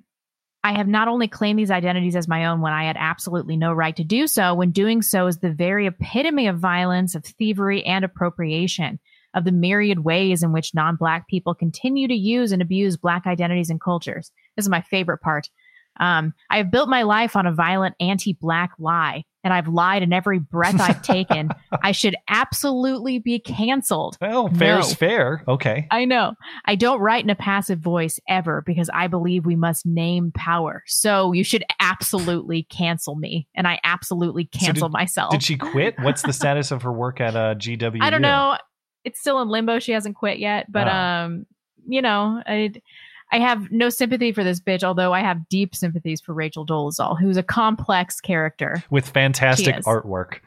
[0.66, 3.74] I have not only claimed these identities as my own when I had absolutely no
[3.74, 4.54] right to do so.
[4.54, 9.00] When doing so is the very epitome of violence, of thievery, and appropriation
[9.34, 13.70] of the myriad ways in which non-black people continue to use and abuse black identities
[13.70, 14.32] and cultures.
[14.56, 15.50] This is my favorite part.
[16.00, 20.14] Um, I have built my life on a violent anti-black lie, and I've lied in
[20.14, 21.49] every breath I've taken.
[21.82, 24.18] I should absolutely be canceled.
[24.22, 24.95] Well, fair's No.
[24.95, 25.44] fair.
[25.48, 25.88] Okay.
[25.91, 26.34] I know.
[26.65, 30.84] I don't write in a passive voice ever because I believe we must name power.
[30.88, 35.32] So you should absolutely cancel me, and I absolutely So cancel did- myself.
[35.32, 35.95] Did she quit?
[35.99, 38.02] What's the status of her work at uh, GW?
[38.02, 38.57] I don't know.
[39.03, 39.80] It's still in limbo.
[39.80, 41.24] She hasn't quit yet, but Ah.
[41.26, 41.45] um,
[41.88, 42.72] you know, I
[43.34, 44.84] I have no sympathy for this bitch.
[44.84, 48.84] Although I have deep sympathies for Rachel Dolezal, who's a complex character.
[48.91, 50.39] With fantastic artwork.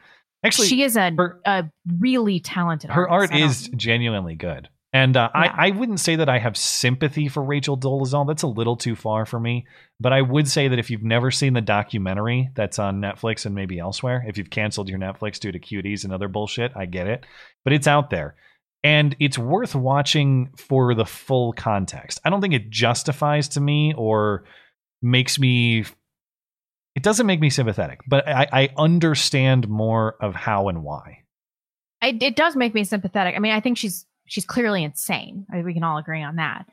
[0.43, 1.11] Actually, she is a,
[1.45, 1.69] a
[1.99, 2.89] really talented.
[2.89, 3.33] her artist.
[3.33, 7.43] art is genuinely good And uh, I, I wouldn't say that I have sympathy for
[7.43, 8.25] Rachel Dolezal.
[8.25, 9.65] That's a little too far for me.
[9.99, 13.53] But I would say that if you've never seen the documentary that's on Netflix and
[13.53, 17.07] maybe elsewhere, if you've canceled your Netflix due to cuties and other bullshit, I get
[17.07, 17.25] it.
[17.65, 18.35] But it's out there.
[18.83, 22.19] And it's worth watching for the full context.
[22.23, 24.45] I don't think it justifies to me or
[25.01, 25.85] makes me.
[26.95, 31.23] It doesn't make me sympathetic, but I, I understand more of how and why.
[32.01, 33.35] It does make me sympathetic.
[33.35, 35.45] I mean, I think she's she's clearly insane.
[35.51, 36.65] I we can all agree on that.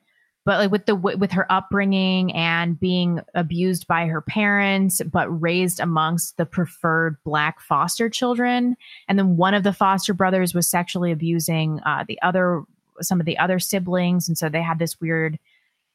[0.44, 5.80] But like with the with her upbringing and being abused by her parents, but raised
[5.80, 8.76] amongst the preferred black foster children,
[9.08, 12.62] and then one of the foster brothers was sexually abusing uh, the other
[13.00, 15.38] some of the other siblings, and so they had this weird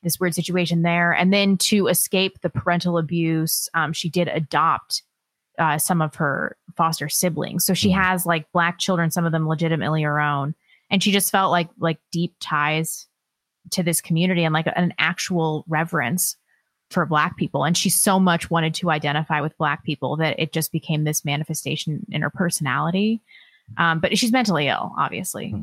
[0.01, 1.11] this weird situation there.
[1.11, 5.03] And then to escape the parental abuse, um, she did adopt
[5.59, 7.65] uh, some of her foster siblings.
[7.65, 10.55] So she has like black children, some of them legitimately her own,
[10.89, 13.05] and she just felt like like deep ties
[13.71, 16.37] to this community and like an actual reverence
[16.89, 17.63] for black people.
[17.63, 21.23] And she so much wanted to identify with black people that it just became this
[21.23, 23.21] manifestation in her personality.
[23.77, 25.53] Um, but she's mentally ill obviously.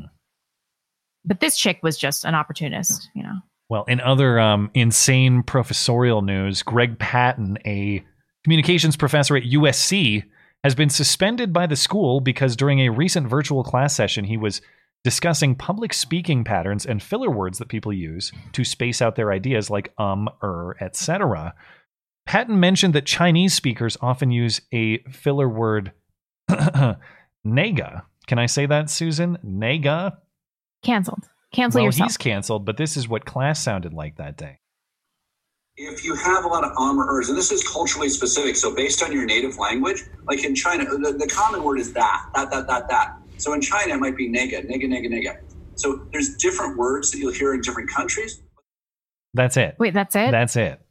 [1.25, 3.39] But this chick was just an opportunist you know?
[3.69, 8.03] Well, in other um, insane professorial news, Greg Patton, a
[8.45, 10.23] communications professor at USC,
[10.63, 14.61] has been suspended by the school because during a recent virtual class session, he was
[15.03, 19.69] discussing public speaking patterns and filler words that people use to space out their ideas
[19.69, 21.53] like um, er, etc.
[22.25, 25.93] Patton mentioned that Chinese speakers often use a filler word
[26.49, 28.03] nega.
[28.27, 29.37] Can I say that, Susan?
[29.45, 30.17] Nega?
[30.83, 34.59] canceled cancel well, yourself he's canceled, but this is what class sounded like that day.
[35.75, 38.73] if you have a lot of um or ers, and this is culturally specific, so
[38.73, 42.49] based on your native language, like in China, the, the common word is that, that,
[42.51, 43.17] that, that, that.
[43.37, 45.37] So in China, it might be nega, nega, nega, nega.
[45.75, 48.41] So there's different words that you'll hear in different countries.
[49.33, 49.75] That's it.
[49.79, 50.31] Wait, that's it?
[50.31, 50.81] That's it.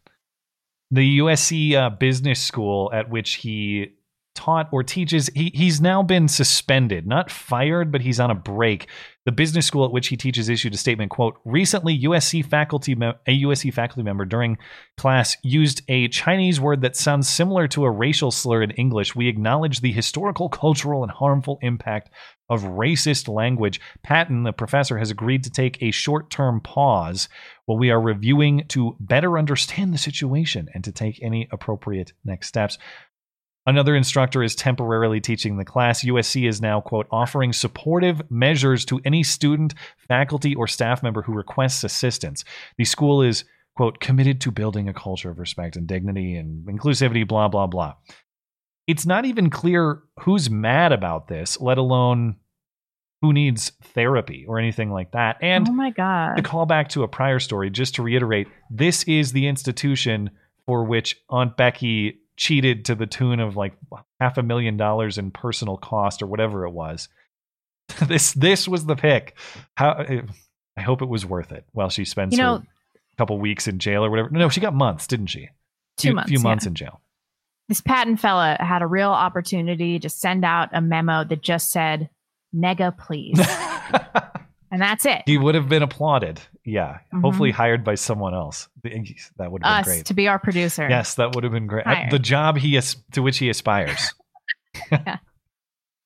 [0.90, 3.96] The USC uh, business school at which he
[4.36, 8.86] taught or teaches, he, he's now been suspended, not fired, but he's on a break.
[9.24, 13.14] The business school at which he teaches issued a statement, quote, recently USC faculty, me-
[13.26, 14.58] a USC faculty member during
[14.96, 19.16] class used a Chinese word that sounds similar to a racial slur in English.
[19.16, 22.10] We acknowledge the historical, cultural, and harmful impact
[22.48, 23.80] of racist language.
[24.02, 27.28] Patton, the professor, has agreed to take a short term pause
[27.66, 32.48] while we are reviewing to better understand the situation and to take any appropriate next
[32.48, 32.78] steps.
[33.68, 36.04] Another instructor is temporarily teaching the class.
[36.04, 39.74] USC is now, quote, offering supportive measures to any student,
[40.06, 42.44] faculty, or staff member who requests assistance.
[42.78, 43.44] The school is,
[43.76, 47.94] quote, committed to building a culture of respect and dignity and inclusivity, blah, blah, blah.
[48.86, 52.36] It's not even clear who's mad about this, let alone
[53.22, 55.38] who needs therapy or anything like that.
[55.40, 59.02] And oh my god to call back to a prior story, just to reiterate, this
[59.04, 60.30] is the institution
[60.66, 63.74] for which Aunt Becky cheated to the tune of like
[64.20, 67.08] half a million dollars in personal cost or whatever it was.
[68.06, 69.36] this this was the pick.
[69.76, 70.24] How
[70.76, 72.66] I hope it was worth it while she spends You know- her
[73.16, 74.30] couple weeks in jail or whatever.
[74.30, 75.48] No, she got months, didn't she?
[75.96, 76.68] Two few, months, few months yeah.
[76.68, 77.00] in jail.
[77.68, 82.08] This Patton fella had a real opportunity to send out a memo that just said
[82.54, 83.38] nega please
[84.70, 86.40] and that's it He would have been applauded.
[86.64, 86.98] Yeah.
[87.12, 87.22] Mhm.
[87.22, 88.68] Hopefully hired by someone else.
[88.82, 90.06] That would have been us great.
[90.06, 91.84] to be our producer Yes, that would have been great.
[92.10, 94.14] The job he is to which he aspires.
[94.90, 95.18] yeah.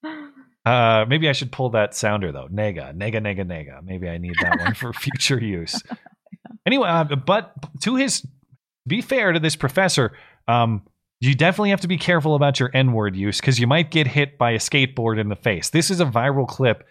[0.64, 2.48] uh, maybe I should pull that sounder though.
[2.48, 3.82] Nega, nega, nega, nega.
[3.84, 5.80] Maybe I need that one for future use.
[6.66, 8.26] Anyway, uh, but to his,
[8.86, 10.12] be fair to this professor,
[10.48, 10.82] um,
[11.20, 14.38] you definitely have to be careful about your N-word use because you might get hit
[14.38, 15.70] by a skateboard in the face.
[15.70, 16.86] This is a viral clip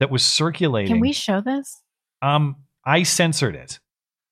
[0.00, 0.88] that was circulating.
[0.94, 1.82] can we show this
[2.22, 3.78] Um, I censored it.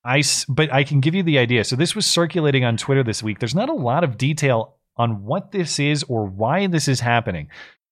[0.04, 1.64] I, but I can give you the idea.
[1.64, 3.38] So this was circulating on Twitter this week.
[3.38, 7.48] There's not a lot of detail on what this is or why this is happening.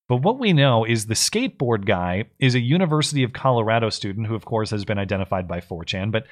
[0.09, 4.35] But what we know is the skateboard guy is a University of Colorado student who,
[4.35, 6.11] of course, has been identified by 4chan.
[6.11, 6.24] But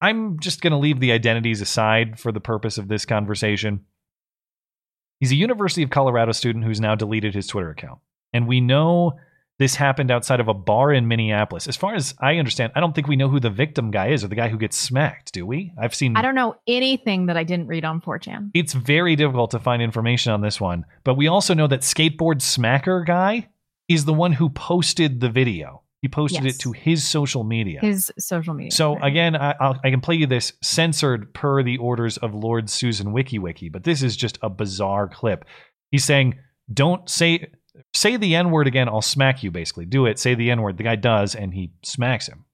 [0.00, 3.84] I'm just going to leave the identities aside for the purpose of this conversation.
[5.20, 7.98] He's a University of Colorado student who's now deleted his Twitter account.
[8.32, 9.18] And we know
[9.58, 11.66] this happened outside of a bar in Minneapolis.
[11.66, 14.22] As far as I understand, I don't think we know who the victim guy is
[14.22, 15.72] or the guy who gets smacked, do we?
[15.76, 19.50] I've seen i don't know anything that i didn't read on 4chan it's very difficult
[19.50, 23.48] to find information on this one, but we also know that skateboard smacker guy
[23.88, 25.82] is the one who posted the video.
[26.00, 26.54] He posted Yes.
[26.54, 27.80] it to his social media.
[27.80, 31.76] his social media So again, I, I'll, I can play you this censored per the
[31.78, 35.44] orders of Lord Susan WikiWiki, but this is just a bizarre clip.
[35.90, 36.38] He's saying,
[36.72, 37.50] "Don't say
[37.94, 38.88] say the N word again.
[38.88, 40.18] I'll smack you." Basically, do it.
[40.20, 40.76] Say the N word.
[40.76, 42.44] The guy does, and he smacks him.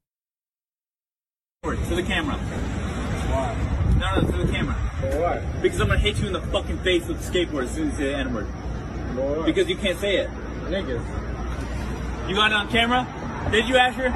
[1.64, 2.36] To the camera.
[2.36, 3.96] Why?
[3.98, 4.74] No, no, to the camera.
[4.74, 5.38] Why?
[5.60, 7.98] Because I'm gonna hit you in the fucking face with the skateboard as soon as
[7.98, 9.44] you say the N word.
[9.44, 10.30] Because you can't say it.
[10.64, 12.28] Niggas.
[12.28, 13.06] You got it on camera?
[13.50, 14.12] Did you, Asher?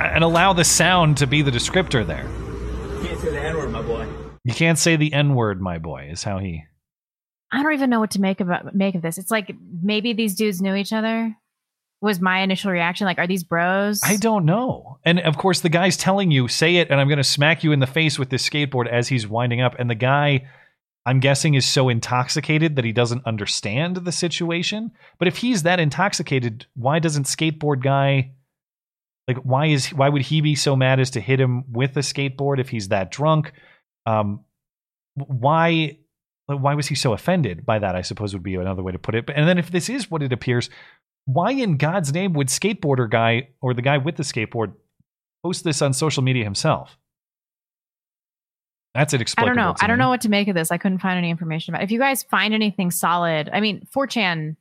[0.00, 2.28] And allow the sound to be the descriptor there.
[3.02, 4.08] You can't say the N word, my boy.
[4.44, 6.64] You can't say the N word, my boy, is how he.
[7.50, 9.18] I don't even know what to make about make of this.
[9.18, 11.34] It's like maybe these dudes knew each other.
[12.00, 14.00] Was my initial reaction like, are these bros?
[14.02, 14.98] I don't know.
[15.04, 17.70] And of course, the guy's telling you, say it, and I'm going to smack you
[17.70, 19.76] in the face with this skateboard as he's winding up.
[19.78, 20.48] And the guy,
[21.04, 24.92] I'm guessing, is so intoxicated that he doesn't understand the situation.
[25.18, 28.32] But if he's that intoxicated, why doesn't skateboard guy.
[29.28, 32.00] Like why is why would he be so mad as to hit him with a
[32.00, 33.52] skateboard if he's that drunk?
[34.06, 34.44] Um,
[35.14, 35.98] why
[36.46, 37.94] why was he so offended by that?
[37.94, 39.26] I suppose would be another way to put it.
[39.26, 40.70] But And then if this is what it appears,
[41.24, 44.74] why in God's name would skateboarder guy or the guy with the skateboard
[45.44, 46.98] post this on social media himself?
[48.94, 49.52] That's it exploring.
[49.52, 49.74] I don't know.
[49.80, 50.70] I don't know what to make of this.
[50.70, 51.82] I couldn't find any information about.
[51.82, 54.56] If you guys find anything solid, I mean, 4chan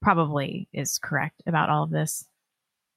[0.00, 2.24] probably is correct about all of this.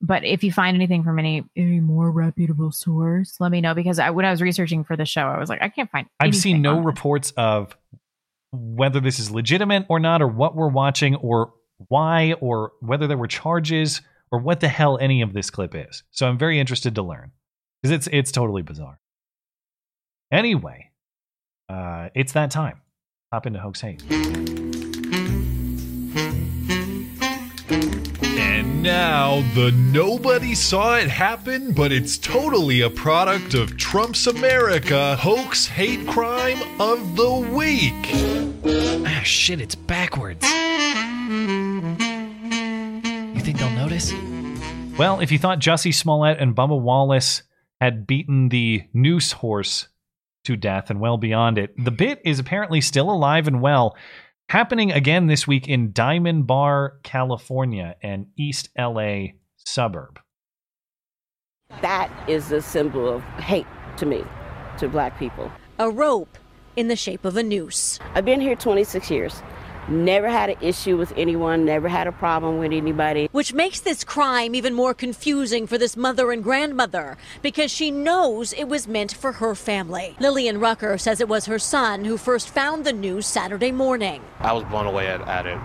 [0.02, 3.98] But if you find anything from any any more reputable source, let me know because
[3.98, 6.08] I, when I was researching for the show, I was like, I can't find.
[6.20, 6.84] I've seen no it.
[6.84, 7.76] reports of
[8.52, 11.54] whether this is legitimate or not, or what we're watching, or
[11.88, 14.02] why, or whether there were charges,
[14.32, 16.04] or what the hell any of this clip is.
[16.12, 17.32] So I'm very interested to learn
[17.82, 19.00] because it's it's totally bizarre.
[20.32, 20.92] Anyway,
[21.70, 22.82] uh, it's that time.
[23.32, 24.04] Hop into Hoax Hate.
[28.38, 35.16] And now the nobody saw it happen, but it's totally a product of Trump's America
[35.18, 37.94] hoax hate crime of the week.
[39.06, 40.48] Ah, shit, it's backwards.
[40.48, 40.56] You
[43.42, 44.12] think they'll notice?
[44.98, 47.44] Well, if you thought Jussie Smollett and Bubba Wallace
[47.82, 49.90] had beaten the noose horse
[50.46, 53.96] to death and well beyond it, the bit is apparently still alive and well,
[54.50, 59.28] happening again this week in Diamond Bar, California, an East LA
[59.58, 60.20] suburb.
[61.82, 63.68] That is a symbol of hate
[63.98, 64.24] to me,
[64.78, 65.52] to black people.
[65.80, 66.38] A rope
[66.76, 68.00] in the shape of a noose.
[68.14, 69.42] I've been here 26 years.
[69.88, 73.30] Never had an issue with anyone, never had a problem with anybody.
[73.32, 78.52] Which makes this crime even more confusing for this mother and grandmother because she knows
[78.54, 80.16] it was meant for her family.
[80.20, 84.24] Lillian Rucker says it was her son who first found the news Saturday morning.
[84.40, 85.60] I was blown away at, at it.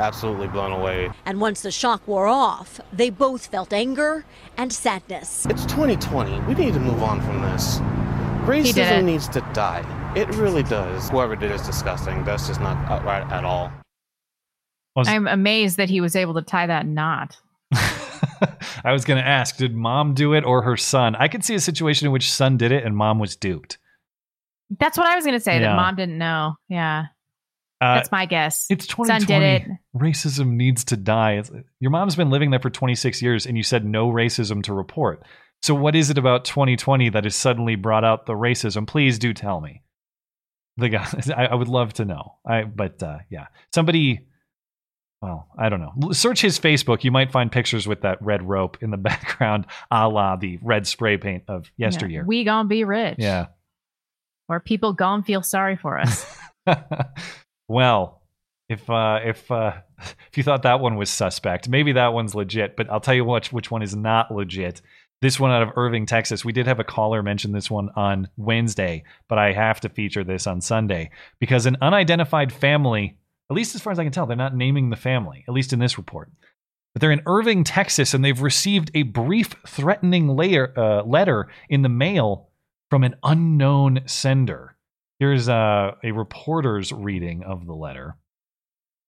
[0.00, 1.10] Absolutely blown away.
[1.24, 4.24] And once the shock wore off, they both felt anger
[4.56, 5.46] and sadness.
[5.48, 6.40] It's 2020.
[6.40, 7.78] We need to move on from this.
[7.78, 8.72] He.
[8.72, 10.03] Racism needs to die.
[10.16, 11.10] It really does.
[11.10, 12.24] Whoever did is disgusting.
[12.24, 13.72] That's just not right at all.
[14.96, 17.36] I'm amazed that he was able to tie that knot.
[18.84, 21.16] I was going to ask, did mom do it or her son?
[21.16, 23.78] I could see a situation in which son did it and mom was duped.
[24.78, 25.54] That's what I was going to say.
[25.54, 25.70] Yeah.
[25.70, 26.54] That mom didn't know.
[26.68, 27.06] Yeah,
[27.80, 28.66] Uh, that's my guess.
[28.70, 29.26] It's Son 2020.
[29.26, 29.78] did it.
[29.96, 31.32] Racism needs to die.
[31.38, 31.50] It's,
[31.80, 35.24] your mom's been living there for 26 years and you said no racism to report.
[35.62, 38.86] So what is it about 2020 that has suddenly brought out the racism?
[38.86, 39.82] Please do tell me.
[40.76, 41.06] The guy,
[41.36, 42.34] I, I would love to know.
[42.46, 44.26] I, but uh, yeah, somebody.
[45.22, 46.12] Well, I don't know.
[46.12, 47.02] Search his Facebook.
[47.02, 50.86] You might find pictures with that red rope in the background, a la the red
[50.86, 51.86] spray paint of Yeah.
[51.86, 52.24] yesteryear.
[52.26, 53.16] We gonna be rich.
[53.18, 53.46] Yeah.
[54.48, 56.26] Or people gonna feel sorry for us.
[57.68, 58.20] well,
[58.68, 62.76] if uh, if uh, if you thought that one was suspect, maybe that one's legit.
[62.76, 64.82] But I'll tell you which which one is not legit.
[65.22, 66.44] This one out of Irving, Texas.
[66.44, 70.24] We did have a caller mention this one on Wednesday, but I have to feature
[70.24, 71.10] this on Sunday
[71.40, 73.16] because an unidentified family,
[73.50, 75.72] at least as far as I can tell, they're not naming the family, at least
[75.72, 76.30] in this report.
[76.92, 81.82] But they're in Irving, Texas, and they've received a brief threatening layer, uh, letter in
[81.82, 82.50] the mail
[82.90, 84.76] from an unknown sender.
[85.18, 88.16] Here's uh, a reporter's reading of the letter.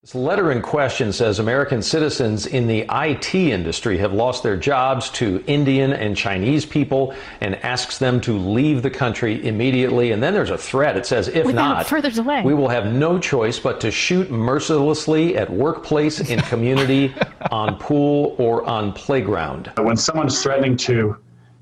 [0.06, 5.10] This letter in question says American citizens in the IT industry have lost their jobs
[5.10, 10.12] to Indian and Chinese people and asks them to leave the country immediately.
[10.12, 10.96] And then there's a threat.
[10.96, 12.42] It says, if Without not, further delay.
[12.44, 17.12] we will have no choice but to shoot mercilessly at workplace, in community,
[17.50, 19.72] on pool, or on playground.
[19.76, 21.18] When someone's threatening to, you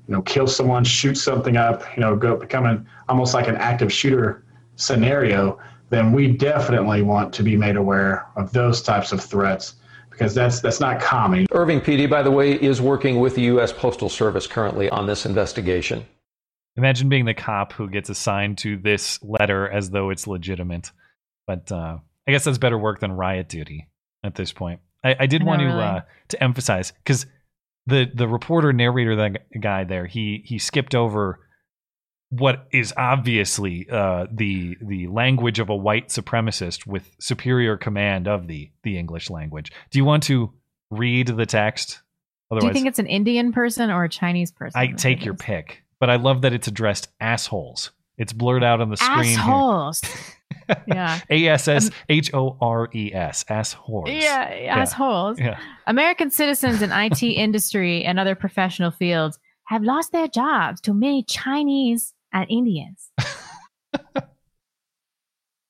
[0.07, 3.91] know, kill someone, shoot something up, you know, go become an, almost like an active
[3.91, 4.43] shooter
[4.75, 5.57] scenario,
[5.89, 9.75] then we definitely want to be made aware of those types of threats
[10.09, 11.45] because that's that's not common.
[11.51, 13.71] Irving PD, by the way, is working with the U.S.
[13.73, 16.05] Postal Service currently on this investigation.
[16.77, 20.91] Imagine being the cop who gets assigned to this letter as though it's legitimate.
[21.47, 23.87] But uh, I guess that's better work than riot duty
[24.23, 24.81] at this point.
[25.03, 25.81] I, I did I know, want to really.
[25.81, 27.25] uh, to emphasize because
[27.85, 31.39] the the reporter narrator that guy there he he skipped over
[32.29, 38.47] what is obviously uh, the the language of a white supremacist with superior command of
[38.47, 39.71] the the English language.
[39.91, 40.53] Do you want to
[40.89, 42.01] read the text?
[42.51, 44.79] Otherwise, Do you think it's an Indian person or a Chinese person?
[44.79, 47.91] I take your pick, but I love that it's addressed assholes.
[48.17, 49.37] It's blurred out on the screen.
[49.39, 50.01] assholes?
[50.87, 51.19] yeah.
[51.29, 53.45] A S S H O R E S.
[53.49, 54.09] Assholes.
[54.09, 55.39] Yeah, assholes.
[55.39, 55.59] Yeah.
[55.87, 61.23] American citizens in IT industry and other professional fields have lost their jobs to many
[61.23, 63.09] Chinese and Indians.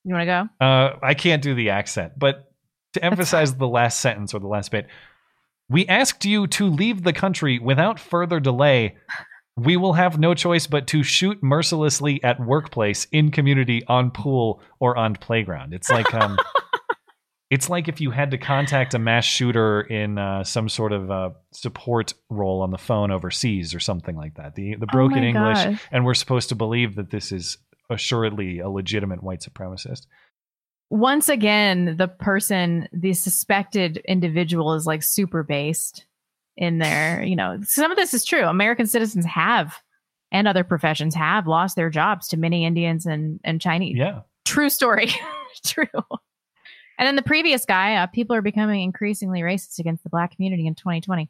[0.03, 0.49] you want to go?
[0.59, 2.51] Uh, I can't do the accent, but
[2.93, 4.87] to emphasize the last sentence or the last bit,
[5.69, 8.95] we asked you to leave the country without further delay.
[9.57, 14.61] We will have no choice but to shoot mercilessly at workplace, in community, on pool,
[14.79, 15.73] or on playground.
[15.73, 16.37] It's like um,
[17.49, 21.11] it's like if you had to contact a mass shooter in uh, some sort of
[21.11, 24.55] uh, support role on the phone overseas or something like that.
[24.55, 25.79] The the broken my English, God.
[25.91, 27.57] and we're supposed to believe that this is
[27.89, 30.07] assuredly a legitimate white supremacist.
[30.89, 36.05] Once again, the person, the suspected individual is like super based
[36.57, 38.45] in their, you know, some of this is true.
[38.45, 39.75] American citizens have
[40.31, 43.97] and other professions have lost their jobs to many Indians and, and Chinese.
[43.97, 44.21] Yeah.
[44.45, 45.09] True story.
[45.65, 45.85] true.
[46.97, 50.65] And then the previous guy, uh, people are becoming increasingly racist against the black community
[50.67, 51.29] in 2020.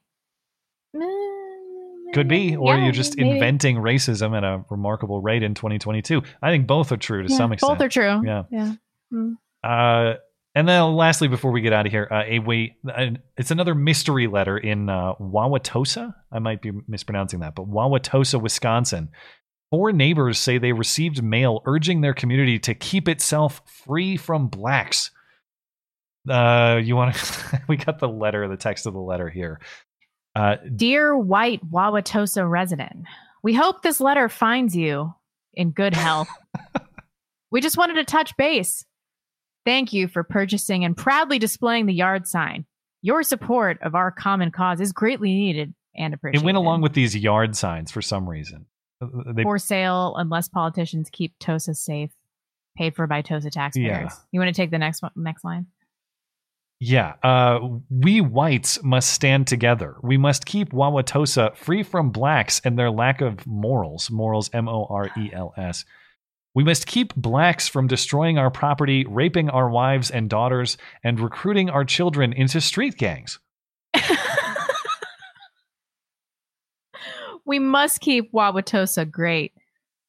[2.14, 3.32] Could be, or Yeah, you're just maybe.
[3.32, 6.22] inventing racism at a remarkable rate in 2022.
[6.42, 7.78] I think both are true to Yeah, some extent.
[7.78, 8.22] Both are true.
[8.26, 8.44] Yeah.
[8.50, 8.74] Yeah.
[9.12, 9.38] Mm.
[9.64, 10.14] Uh,
[10.54, 13.76] and then lastly, before we get out of here, uh, a way, uh, it's another
[13.76, 16.14] mystery letter in uh, Wauwatosa.
[16.32, 19.10] I might be mispronouncing that, but Wauwatosa, Wisconsin.
[19.72, 25.12] Four neighbors say they received mail urging their community to keep itself free from blacks.
[26.30, 27.62] Uh, you want to?
[27.68, 29.60] we got the letter, the text of the letter here.
[30.36, 33.06] Uh, Dear white Wauwatosa resident,
[33.44, 35.14] we hope this letter finds you
[35.54, 36.28] in good health.
[37.52, 38.86] we just wanted to touch base.
[39.66, 42.66] Thank you for purchasing and proudly displaying the yard sign.
[43.02, 46.44] Your support of our common cause is greatly needed and appreciated.
[46.44, 48.66] it went along with these yard signs for some reason.
[49.02, 52.12] Uh, They, For sale unless politicians keep TOSA safe,
[52.78, 53.88] paid for by TOSA taxpayers.
[53.88, 54.10] Yeah.
[54.32, 55.68] You want to take the next one, next line?
[56.80, 59.96] Yeah, uh, we whites must stand together.
[60.04, 64.12] We must keep Wauwatosa free from blacks and their lack of morals.
[64.12, 65.86] Morals, M O R E L S.
[66.54, 71.70] We must keep blacks from destroying our property, raping our wives and daughters, and recruiting
[71.70, 73.40] our children into street gangs.
[77.46, 79.54] We must keep Wauwatosa great.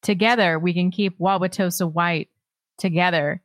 [0.03, 2.31] Together, we can keep Wauwatosa white.
[2.79, 3.43] Together,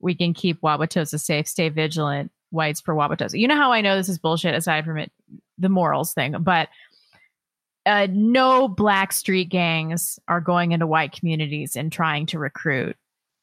[0.00, 1.48] we can keep Wauwatosa safe.
[1.48, 2.30] Stay vigilant.
[2.56, 3.38] Whites for Wauwatosa.
[3.38, 5.12] You know how I know this is bullshit aside from it,
[5.58, 6.68] the morals thing, but
[7.86, 12.96] uh, no black street gangs are going into white communities and trying to recruit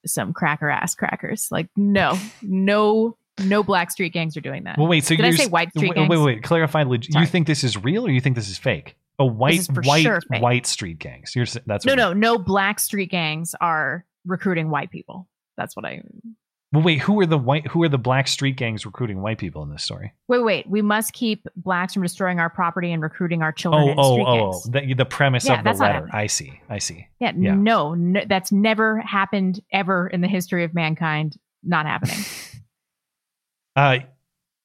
[0.06, 1.48] some cracker ass crackers.
[1.50, 4.78] Like, no, no, no black street gangs are doing that.
[4.78, 5.06] Well, wait.
[5.06, 6.10] So did I say white street wait, gangs?
[6.10, 6.44] Wait, wait.
[6.44, 6.84] Clarify.
[6.84, 8.98] leg- You think this is real, or you think this is fake?
[9.20, 11.36] A white, white, sure white street gangs.
[11.36, 15.28] You're that's No, no, no black street gangs are recruiting white people.
[15.56, 16.02] That's what I
[16.74, 17.00] Well, wait.
[17.02, 17.68] Who are the white?
[17.68, 20.12] Who are the black street gangs recruiting white people in this story?
[20.28, 20.40] wait.
[20.44, 24.26] Wait, we must keep blacks from destroying our property and recruiting our children Oh, oh,
[24.26, 24.64] oh, gangs.
[24.88, 26.10] the, the premise Yeah, of the letter.
[26.12, 26.60] I see.
[26.70, 27.08] I see.
[27.20, 27.54] Yeah, Yeah.
[27.54, 31.38] no, no, that's never happened ever in the history of mankind.
[31.64, 32.18] Not happening.
[33.76, 33.98] Uh,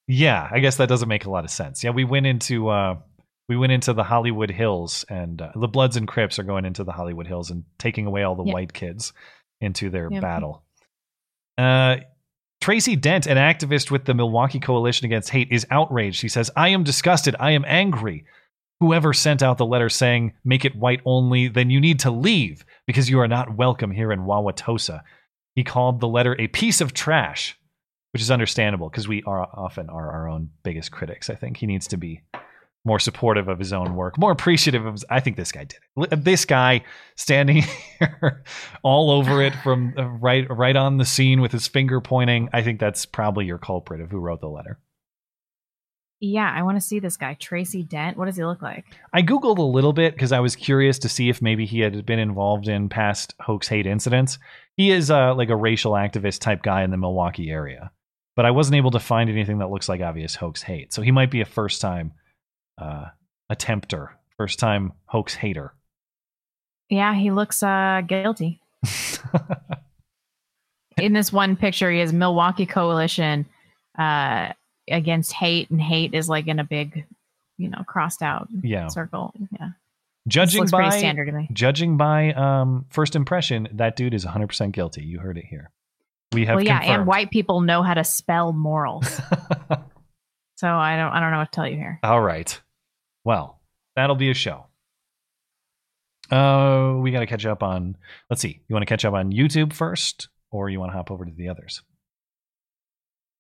[0.06, 0.48] yeah.
[0.51, 1.82] I guess that doesn't make a lot of sense.
[1.82, 2.97] Yeah, we went into uh,
[3.48, 6.85] we went into the Hollywood Hills, and uh, the Bloods and Crips are going into
[6.85, 9.14] the Hollywood Hills and taking away all the white kids
[9.62, 10.20] into their Yep.
[10.20, 10.62] battle.
[11.59, 11.97] Uh,
[12.60, 16.18] Tracy Dent, an activist with the Milwaukee Coalition Against Hate, is outraged.
[16.18, 17.36] She says, I am disgusted.
[17.39, 18.24] I am angry.
[18.80, 22.64] Whoever sent out the letter saying, make it white only, then you need to leave
[22.86, 25.02] because you are not welcome here in Wauwatosa.
[25.56, 27.59] He called the letter a piece of trash,
[28.12, 31.28] which is understandable because we are often are our own biggest critics.
[31.28, 32.22] I think he needs to be
[32.89, 34.94] more supportive of his own work, more appreciative of.
[34.94, 35.78] His, I think this guy did
[36.10, 36.24] it.
[36.24, 36.82] This guy
[37.15, 37.62] standing
[38.01, 38.43] here,
[38.82, 42.48] all over it from uh, right right on the scene with his finger pointing.
[42.52, 44.81] I think that's probably your culprit of who wrote the letter.
[46.20, 48.16] yeah, I want to see this guy, Tracy Dent.
[48.16, 48.85] What does he look like?
[49.12, 52.05] I googled a little bit because I was curious to see if maybe he had
[52.05, 54.39] been involved in past hoax hate incidents.
[54.77, 57.93] He is uh, like a racial activist type guy in the Milwaukee area,
[58.35, 60.93] but I wasn't able to find anything that looks like obvious hoax hate.
[60.93, 62.12] So he might be a first time
[62.78, 63.06] uh,
[63.50, 65.74] attempter, first time hoax hater.
[66.88, 68.60] Yeah, he looks uh guilty.
[70.98, 73.46] in this one picture, he has Milwaukee Coalition.
[73.98, 74.52] Uh,
[74.90, 77.05] against hate, and hate is like in a big,
[77.56, 78.88] you know, crossed out Yeah.
[78.88, 79.32] circle.
[79.59, 79.70] Yeah.
[80.26, 81.48] Judging by standard to me.
[81.52, 85.02] judging by um, first impression, that dude is 100 percent guilty.
[85.02, 85.70] You heard it here.
[86.32, 86.98] We have well, yeah, confirmed.
[87.00, 89.09] and white people know how to spell morals.
[90.56, 91.98] so I don't, I don't know what to tell you here.
[92.02, 92.60] All right.
[93.28, 93.60] Well,
[93.94, 94.64] that'll be a show.
[96.30, 97.94] Uh, we got to catch up on.
[98.30, 98.62] Let's see.
[98.66, 101.30] You want to catch up on YouTube first, or you want to hop over to
[101.30, 101.82] the others?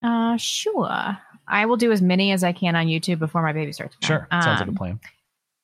[0.02, 1.16] Uh, sure.
[1.48, 3.96] I will do as many as I can on YouTube before my baby starts.
[4.02, 4.28] Sure.
[4.30, 5.00] Sounds like a Um, plan.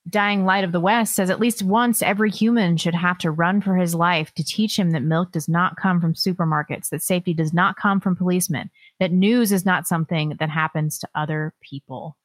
[0.09, 3.61] Dying Light of the West says at least once every human should have to run
[3.61, 7.35] for his life to teach him that milk does not come from supermarkets, that safety
[7.35, 12.17] does not come from policemen, that news is not something that happens to other people.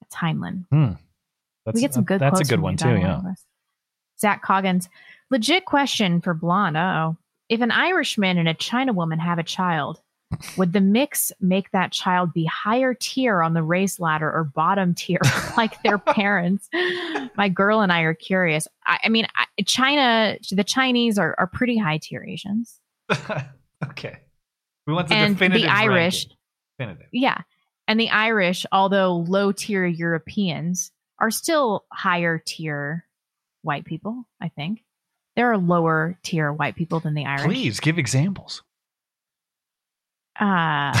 [0.00, 0.64] That's Heinlein.
[0.72, 0.92] Hmm.
[1.64, 2.88] That's, we get some good That's a good one too.
[2.88, 3.16] Yeah.
[3.16, 3.46] of the West.
[4.20, 4.88] Zach Coggins.
[5.30, 6.76] Legit question for Blonde.
[6.76, 7.16] Oh.
[7.48, 10.00] If an Irishman and a China woman have a child,
[10.56, 14.94] would the mix make that child be higher tier on the race ladder or bottom
[14.94, 15.20] tier
[15.56, 16.68] like their parents?
[17.36, 18.66] My girl and I are curious.
[18.86, 22.78] I, I mean, I, China, the Chinese are, are pretty high tier Asians.
[23.84, 24.16] Okay.
[24.86, 26.28] We want the And the Irish-
[26.78, 27.08] Definitive.
[27.12, 27.38] Yeah.
[27.88, 30.92] And the Irish, although low tier Europeans,
[31.22, 33.06] are still higher tier
[33.62, 34.84] white people, I think.
[35.36, 37.44] There are lower tier white people than the Irish.
[37.44, 38.62] Please give examples.
[40.38, 40.44] Uh,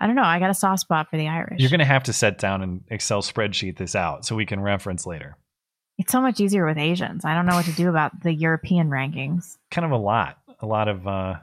[0.00, 0.22] I don't know.
[0.22, 1.60] I got a soft spot for the Irish.
[1.60, 4.60] You're going to have to set down an Excel spreadsheet this out so we can
[4.60, 5.36] reference later.
[5.98, 7.24] It's so much easier with Asians.
[7.24, 9.58] I don't know what to do about the European rankings.
[9.70, 10.38] Kind of a lot.
[10.60, 11.34] A lot of, uh,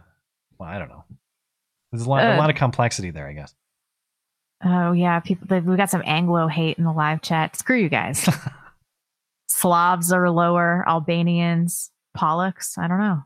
[0.57, 1.03] well, I don't know.
[1.91, 3.53] There's a lot, a lot of complexity there, I guess.
[4.65, 5.47] Oh yeah, people.
[5.47, 7.55] they- We got some Anglo hate in the live chat.
[7.55, 8.27] Screw you guys.
[9.47, 10.83] Slavs are lower.
[10.87, 12.77] Albanians, Pollux.
[12.77, 13.23] I don't know.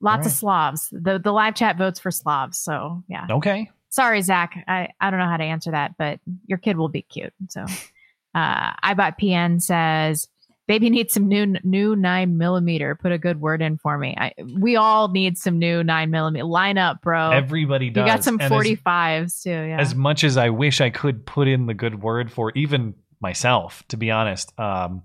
[0.00, 0.88] Lots of Slavs.
[0.92, 2.58] The the live chat votes for Slavs.
[2.58, 3.26] So yeah.
[3.30, 3.70] Okay.
[3.90, 4.62] Sorry, Zach.
[4.66, 7.32] I, I don't know how to answer that, but your kid will be cute.
[7.48, 7.60] So,
[8.34, 10.28] uh, I bought PN says,
[10.66, 12.94] "Baby needs some new new nine millimeter.
[12.94, 14.14] Put a good word in for me.
[14.18, 16.44] I, we all need some new nine millimeter.
[16.44, 17.30] Line up, bro.
[17.30, 18.06] Everybody does.
[18.06, 19.50] You got some forty fives too.
[19.50, 19.80] Yeah.
[19.80, 23.82] As much as I wish I could put in the good word for even myself,
[23.88, 25.02] to be honest, um,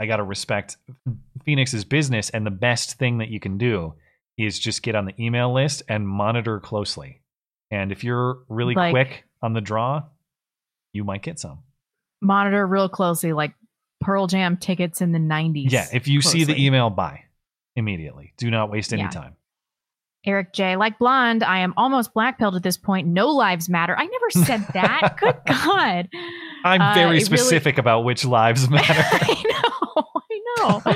[0.00, 0.76] I got to respect
[1.44, 2.30] Fenix's business.
[2.30, 3.94] And the best thing that you can do
[4.38, 7.20] is just get on the email list and monitor closely.
[7.70, 10.02] And if you're really Like- quick on the draw,
[10.92, 11.60] you might get some.
[12.20, 13.54] Monitor real closely, like
[14.02, 15.72] Pearl Jam tickets in the nineties.
[15.72, 15.86] Yeah.
[15.92, 17.22] If you see the email, buy
[17.76, 18.34] immediately.
[18.36, 19.08] Do not waste any Yeah.
[19.10, 19.36] time.
[20.24, 20.76] Eric J.
[20.76, 23.08] Like blonde, I am almost black pilled at this point.
[23.08, 23.96] No lives matter.
[23.98, 25.16] I never said that.
[25.20, 26.08] Good God.
[26.64, 29.02] I'm Uh, very really- specific about which lives matter.
[29.04, 29.42] I
[29.96, 30.04] know.
[30.14, 30.94] I know.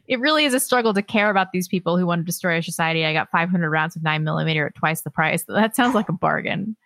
[0.08, 2.62] it really is a struggle to care about these people who want to destroy our
[2.62, 3.04] society.
[3.06, 5.44] I got 500 rounds of nine millimeter at twice the price.
[5.44, 6.76] That sounds like a bargain.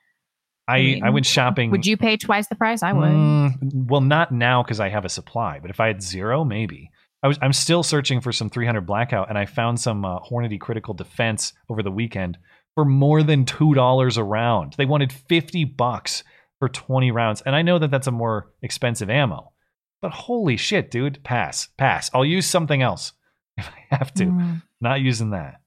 [0.70, 1.70] I, mean, I went shopping.
[1.70, 2.82] Would you pay twice the price?
[2.82, 3.08] I would.
[3.08, 6.90] Mm, well, not now because I have a supply, but if I had zero, maybe.
[7.22, 7.38] I was.
[7.42, 11.52] I'm still searching for some 300 blackout, and I found some uh, Hornady Critical Defense
[11.68, 12.38] over the weekend
[12.74, 14.74] for more than two dollars a round.
[14.78, 16.24] They wanted 50 bucks
[16.58, 19.52] for 20 rounds, and I know that that's a more expensive ammo,
[20.00, 21.22] but holy shit, dude!
[21.24, 22.10] Pass, pass.
[22.14, 23.12] I'll use something else
[23.56, 24.24] if I have to.
[24.24, 24.62] Mm.
[24.80, 25.60] Not using that.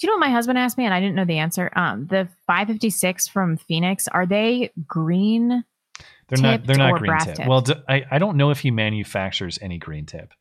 [0.00, 1.70] Do you know what my husband asked me and I didn't know the answer?
[1.76, 5.62] Um, the 556 from Fenix, are they green?
[6.28, 6.66] They're not.
[6.66, 7.36] They're not green tip.
[7.36, 7.48] tipped?
[7.48, 10.32] Well, I don't know if he manufactures any green tip,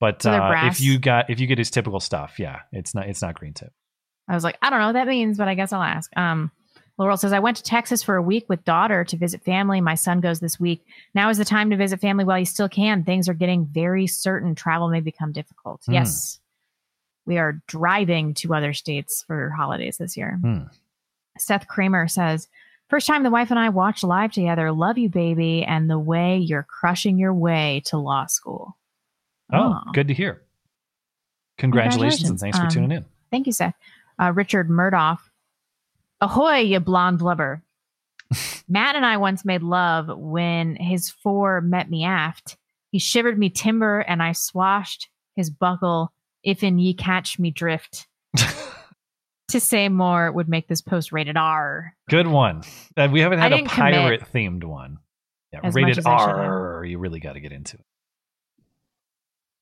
[0.00, 3.08] but So uh, if you got if you get his typical stuff, yeah, it's not
[3.08, 3.72] it's not green tip.
[4.28, 6.14] I was like, I don't know what that means, but I guess I'll ask.
[6.16, 6.50] Um,
[6.98, 9.80] Laurel says, I went to Texas for a week with daughter to visit family.
[9.80, 10.84] My son goes this week.
[11.14, 13.04] Now is the time to visit family while you still can.
[13.04, 14.54] Things are getting very certain.
[14.54, 15.80] Travel may become difficult.
[15.86, 15.94] Hmm.
[15.94, 16.39] Yes.
[17.26, 20.38] We are driving to other states for holidays this year.
[20.42, 20.62] Hmm.
[21.38, 22.48] Seth Kramer says,
[22.88, 24.72] First time the wife and I watched live together.
[24.72, 28.76] Love you, baby, and the way you're crushing your way to law school.
[29.52, 30.42] Oh, good to hear.
[31.58, 32.40] Congratulations, and Congratulations.
[32.40, 33.04] thanks for Um, tuning in.
[33.30, 33.74] Thank you, Seth.
[34.20, 35.18] Uh, Richard Murdoff.
[36.20, 37.62] Ahoy, you blonde blubber.
[38.68, 42.56] Matt and I once made love when his four met me aft.
[42.90, 46.12] He shivered me timber and I swashed his buckle
[46.42, 48.06] if in ye catch me drift.
[49.48, 51.94] to say more would make this post rated R.
[52.08, 52.62] Good one.
[52.96, 54.98] Uh, we haven't had a pirate themed one.
[55.52, 56.06] Yeah, rated.
[56.06, 56.84] R.
[56.84, 57.84] You really got to get into it.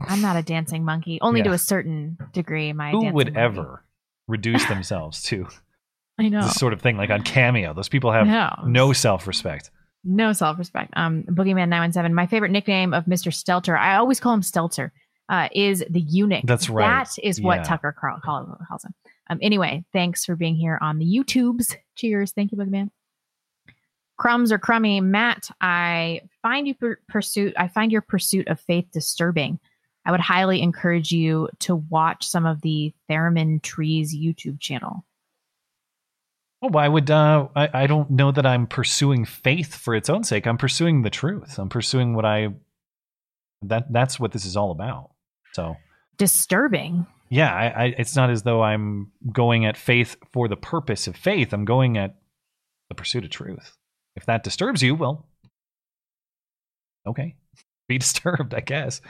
[0.00, 2.72] I'm not a dancing monkey, only to a certain degree.
[2.72, 3.40] My Who would monkey.
[3.40, 3.84] ever
[4.28, 5.46] reduce themselves to
[6.18, 6.42] I know.
[6.42, 6.96] this sort of thing?
[6.96, 8.50] Like on Cameo, those people have No.
[8.66, 9.70] no self respect.
[10.04, 10.92] No self respect.
[10.96, 12.14] Um, Boogeyman nine one seven.
[12.14, 13.76] My favorite nickname of Mister Stelter.
[13.76, 14.90] I always call him Stelter.
[15.28, 16.42] Uh, is the eunuch.
[16.44, 17.04] That's right.
[17.04, 17.62] That is what Yeah.
[17.64, 18.94] Tucker Carl call, calls him.
[19.28, 21.76] Um, anyway, thanks for being here on the YouTubes.
[21.96, 22.32] Cheers.
[22.32, 22.90] Thank you, Bugman.
[24.16, 25.50] Crumbs or crummy, Matt.
[25.60, 27.52] I find you per- pursuit.
[27.56, 29.60] I find your pursuit of faith disturbing.
[30.04, 35.04] I would highly encourage you to watch some of the Theremin Trees YouTube channel.
[36.62, 37.68] Oh, why would uh, I?
[37.82, 40.46] I don't know that I'm pursuing faith for its own sake.
[40.46, 41.58] I'm pursuing the truth.
[41.58, 42.48] I'm pursuing what I.
[43.62, 45.10] That that's what this is all about.
[45.58, 45.76] So
[46.18, 47.04] Disturbing.
[47.30, 51.16] yeah, I, I it's not as though I'm going at faith for the purpose of
[51.16, 51.52] faith.
[51.52, 52.14] I'm going at
[52.88, 53.76] the pursuit of truth.
[54.14, 55.26] If that disturbs you, well,
[57.08, 57.34] okay,
[57.88, 59.00] be disturbed, I guess.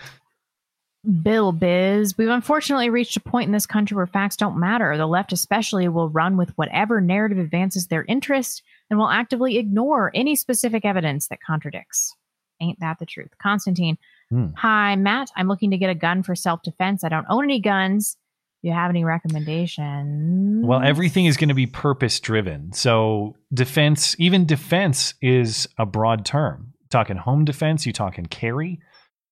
[1.22, 4.96] Bill Biz, we've unfortunately reached a point in this country where facts don't matter.
[4.96, 10.10] The left, especially, will run with whatever narrative advances their interest and will actively ignore
[10.14, 12.16] any specific evidence that contradicts.
[12.60, 13.32] Ain't that the truth?
[13.40, 13.98] Constantine,
[14.30, 14.48] Hmm.
[14.56, 15.30] hi, Matt.
[15.36, 17.02] I'm looking to get a gun for self defense.
[17.05, 18.16] I don't own any guns.
[18.62, 20.66] Do you have any recommendations?
[20.66, 22.72] Well, everything is going to be purpose driven.
[22.72, 26.72] So defense, even defense, is a broad term.
[26.90, 28.80] Talking home defense, you talking carry.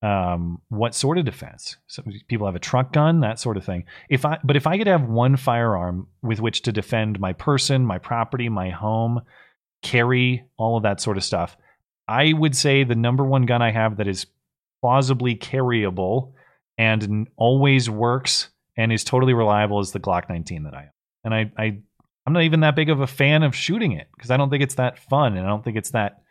[0.01, 1.75] Um, what sort of defense?
[1.87, 3.83] So people have a truck gun, that sort of thing.
[4.09, 7.85] If I, but if I could have one firearm with which to defend my person,
[7.85, 9.21] my property, my home,
[9.81, 11.57] carry all of that sort of stuff,
[12.07, 14.27] I would say the number one gun I have that is
[14.87, 16.31] plausibly carryable
[16.77, 18.47] and always works
[18.77, 20.89] and is totally reliable is the Glock 19 that I own.
[21.25, 21.77] And I, I
[22.25, 24.63] I'm not even that big of a fan of shooting it because I don't think
[24.63, 26.21] it's that fun and I don't think it's that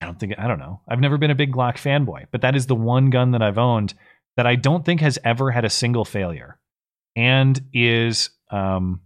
[0.00, 0.80] I don't think I don't know.
[0.88, 3.58] I've never been a big Glock fanboy, but that is the one gun that I've
[3.58, 3.92] owned
[4.38, 6.58] that I don't think has ever had a single failure
[7.14, 9.02] and is um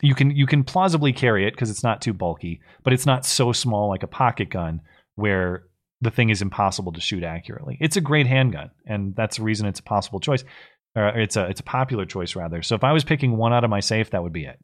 [0.00, 3.24] you can you can plausibly carry it because it's not too bulky, but it's not
[3.24, 4.80] so small like a pocket gun
[5.14, 5.69] where
[6.00, 7.76] the thing is impossible to shoot accurately.
[7.80, 10.44] It's a great handgun, and that's the reason it's a possible choice.
[10.96, 12.62] Or it's a it's a popular choice rather.
[12.62, 14.58] So if I was picking one out of my safe, that would be it.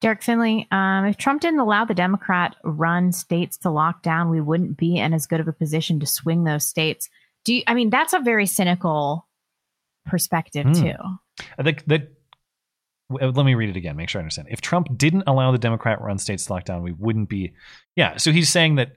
[0.00, 4.40] Derek Finley, um, if Trump didn't allow the Democrat run states to lock down, we
[4.40, 7.08] wouldn't be in as good of a position to swing those states.
[7.44, 9.26] Do you, I mean, that's a very cynical
[10.06, 10.72] perspective, Hmm.
[10.72, 10.94] too.
[11.58, 12.12] I think that.
[13.10, 13.96] Let me read it again.
[13.96, 14.48] Make sure I understand.
[14.50, 17.54] If Trump didn't allow the Democrat-run states to lock down, we wouldn't be.
[17.96, 18.18] Yeah.
[18.18, 18.96] So he's saying that,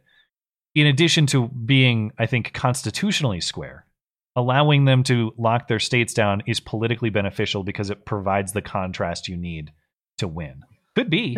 [0.75, 3.85] in addition to being, I think, constitutionally square,
[4.35, 9.27] allowing them to lock their states down is politically beneficial because it provides the contrast
[9.27, 9.71] you need
[10.17, 10.63] to win.
[10.95, 11.35] Could be.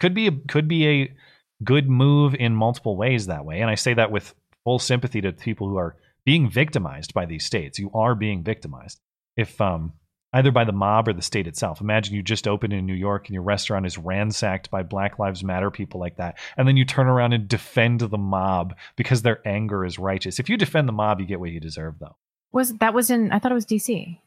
[0.00, 0.28] Could be.
[0.28, 1.14] A, could be a
[1.62, 3.60] good move in multiple ways that way.
[3.60, 4.34] And I say that with
[4.64, 7.78] full sympathy to people who are being victimized by these states.
[7.78, 9.00] You are being victimized.
[9.36, 9.94] If um
[10.32, 11.80] either by the mob or the state itself.
[11.80, 15.42] Imagine you just open in New York and your restaurant is ransacked by Black Lives
[15.42, 16.38] Matter people like that.
[16.56, 20.38] And then you turn around and defend the mob because their anger is righteous.
[20.38, 22.16] If you defend the mob, you get what you deserve though.
[22.52, 23.32] Was that was in?
[23.32, 24.18] I thought it was DC.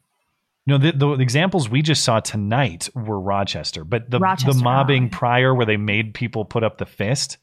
[0.66, 5.10] No, the, the examples we just saw tonight were Rochester, but the Rochester, the mobbing
[5.10, 7.36] prior where they made people put up the fist,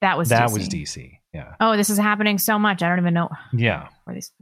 [0.00, 0.52] That was that DC.
[0.52, 1.18] was DC.
[1.32, 1.54] Yeah.
[1.60, 2.82] Oh, this is happening so much.
[2.82, 3.88] I don't even know Yeah.
[4.04, 4.32] where these.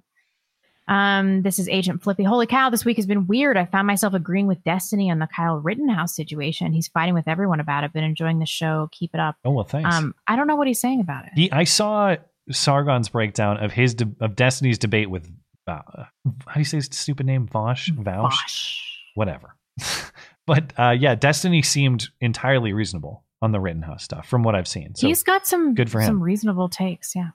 [0.88, 2.24] Um, this is Agent Flippy.
[2.24, 3.56] Holy cow, this week has been weird.
[3.56, 6.72] I found myself agreeing with Destiny on the Kyle Rittenhouse situation.
[6.72, 7.92] He's fighting with everyone about it.
[7.92, 8.88] Been enjoying the show.
[8.92, 9.36] Keep it up.
[9.44, 9.94] Oh well, thanks.
[9.94, 11.52] Um, I don't know what he's saying about it.
[11.52, 12.16] I saw
[12.50, 15.30] Sargon's breakdown of his de- of Destiny's debate with
[15.66, 17.46] uh, how do you say his stupid name?
[17.46, 18.76] Vosh, Vaush,
[19.14, 19.54] whatever.
[20.46, 24.94] but uh, yeah, Destiny seemed entirely reasonable on the Rittenhouse stuff from what I've seen.
[24.94, 26.06] So He's got some good for him.
[26.06, 27.14] some reasonable takes.
[27.14, 27.30] Yeah.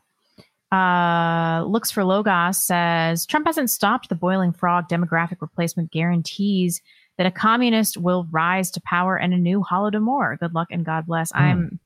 [0.72, 6.82] Uh, looks for Logos says Trump hasn't stopped the boiling frog demographic replacement guarantees
[7.18, 10.38] that a communist will rise to power and a new Holodomor.
[10.38, 11.32] Good luck and God bless.
[11.32, 11.38] Hmm.
[11.38, 11.80] I'm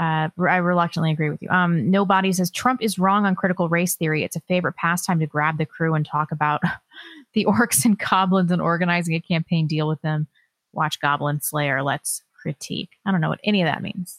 [0.00, 1.48] uh, I reluctantly agree with you.
[1.48, 4.22] Um, nobody says Trump is wrong on critical race theory.
[4.22, 6.62] It's a favorite pastime to grab the crew and talk about
[7.34, 10.28] the orcs and goblins and organizing a campaign deal with them.
[10.72, 11.82] Watch Goblin Slayer.
[11.82, 12.90] Let's critique.
[13.04, 14.18] I don't know what any of that means.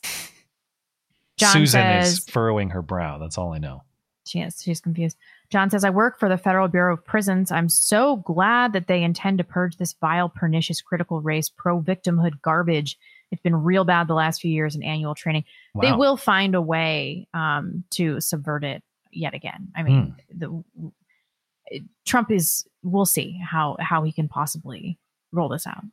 [1.38, 3.17] John Susan says is furrowing her brow.
[3.17, 3.84] That's all I know.
[4.30, 5.18] She is, she's confused.
[5.49, 7.51] John says, I work for the Federal Bureau of Prisons.
[7.51, 12.41] I'm so glad that they intend to purge this vile, pernicious, critical race, pro victimhood
[12.41, 12.97] garbage.
[13.31, 15.43] It's been real bad the last few years in annual training.
[15.81, 19.69] They will find a way um, to subvert it yet again.
[19.76, 20.38] I mean, Hmm.
[20.39, 20.91] the
[22.06, 22.65] Trump is.
[22.81, 24.97] We'll see how how he can possibly
[25.31, 25.84] roll this out.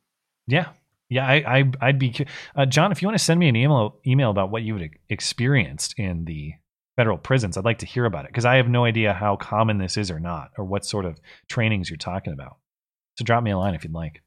[0.47, 0.69] Yeah.
[1.09, 2.91] Yeah, I, I I'd be uh, John.
[2.91, 6.53] If you want to send me an email email about what you've experienced in the
[6.97, 9.77] federal prisons, I'd like to hear about it because I have no idea how common
[9.77, 11.17] this is or not, or what sort of
[11.47, 12.57] trainings you're talking about.
[13.17, 14.21] So drop me a line if you'd like.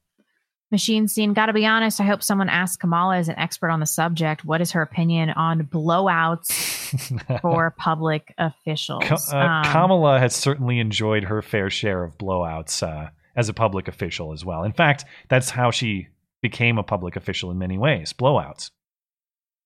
[0.71, 1.99] Machine Scene, gotta be honest.
[1.99, 4.45] I hope someone asks Kamala as an expert on the subject.
[4.45, 9.03] What is her opinion on blowouts for public officials?
[9.03, 13.53] Ka- uh, Um, Kamala has certainly enjoyed her fair share of blowouts uh, as a
[13.53, 14.63] public official as well.
[14.63, 16.07] In fact, that's how she
[16.41, 18.13] became a public official in many ways.
[18.13, 18.71] Blowouts.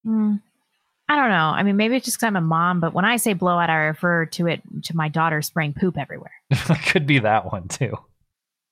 [0.06, 0.42] Mm,
[1.08, 1.36] I don't know.
[1.56, 3.76] I mean, maybe it's just because I'm a mom, but when I say blowout, I
[3.76, 6.32] refer to it to my daughter spraying poop everywhere.
[6.88, 7.96] Could be that one too.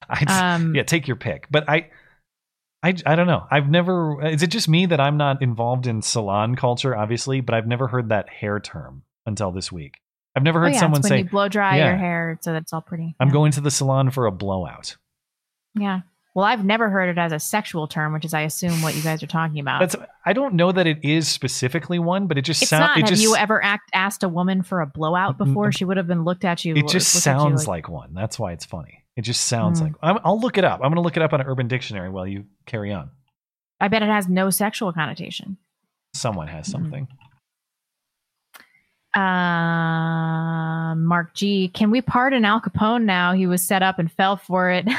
[0.10, 1.48] I'd, Um, yeah, take your pick.
[1.52, 1.90] But I,
[2.82, 3.46] I, I don't know.
[3.52, 4.26] I've never.
[4.26, 6.96] Is it just me that I'm not involved in salon culture?
[6.96, 10.00] Obviously, but I've never heard that hair term until this week.
[10.36, 11.90] I've never Oh, heard yeah, someone say, you blow dry Yeah.
[11.90, 13.16] your hair so that's all pretty.
[13.20, 14.98] "I'm going to the salon for a blowout."
[15.76, 16.02] Yeah.
[16.36, 19.04] Well, I've never heard it as a sexual term, which is, I assume, what you
[19.04, 19.82] guys are talking about.
[19.82, 19.96] That's.
[20.26, 23.00] I don't know that it is specifically one, but it just sounds.
[23.00, 23.22] Have just.
[23.22, 25.72] you ever act, asked a woman for a blowout before?
[25.72, 26.76] She would have been looked at you.
[26.76, 28.16] it just sounds like, one.
[28.16, 29.04] That's why it's funny.
[29.16, 29.86] It just sounds Hmm.
[29.86, 29.94] like.
[30.02, 30.80] I'm, I'll look it up.
[30.80, 33.12] I'm going to look it up on an Urban Dictionary while you carry on.
[33.80, 35.58] I bet it has no sexual connotation.
[36.16, 37.08] Someone has something.
[39.16, 41.68] Uh, Mark G.
[41.68, 43.34] Can we pardon Al Capone now?
[43.34, 44.88] He was set up and fell for it.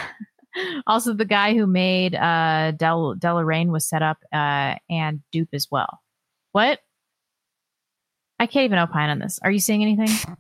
[0.87, 5.69] also, the guy who made uh, Del DeLorean was set up uh, and dupe as
[5.71, 6.01] well.
[6.53, 6.81] What?
[8.39, 9.39] I can't even opine on this.
[9.43, 10.09] Are you seeing anything?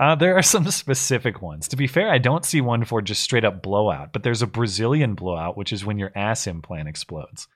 [0.00, 1.68] Uh, there are some specific ones.
[1.68, 4.46] To be fair, I don't see one for just straight up blowout, but there's a
[4.46, 7.48] Brazilian blowout, which is when your ass implant explodes.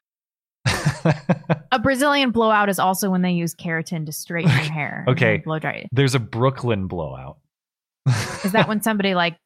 [0.66, 5.04] a Brazilian blowout is also when they use keratin to straighten your hair.
[5.08, 5.38] Okay.
[5.38, 5.86] blow dry.
[5.92, 7.38] There's a Brooklyn blowout.
[8.44, 9.38] Is that when somebody like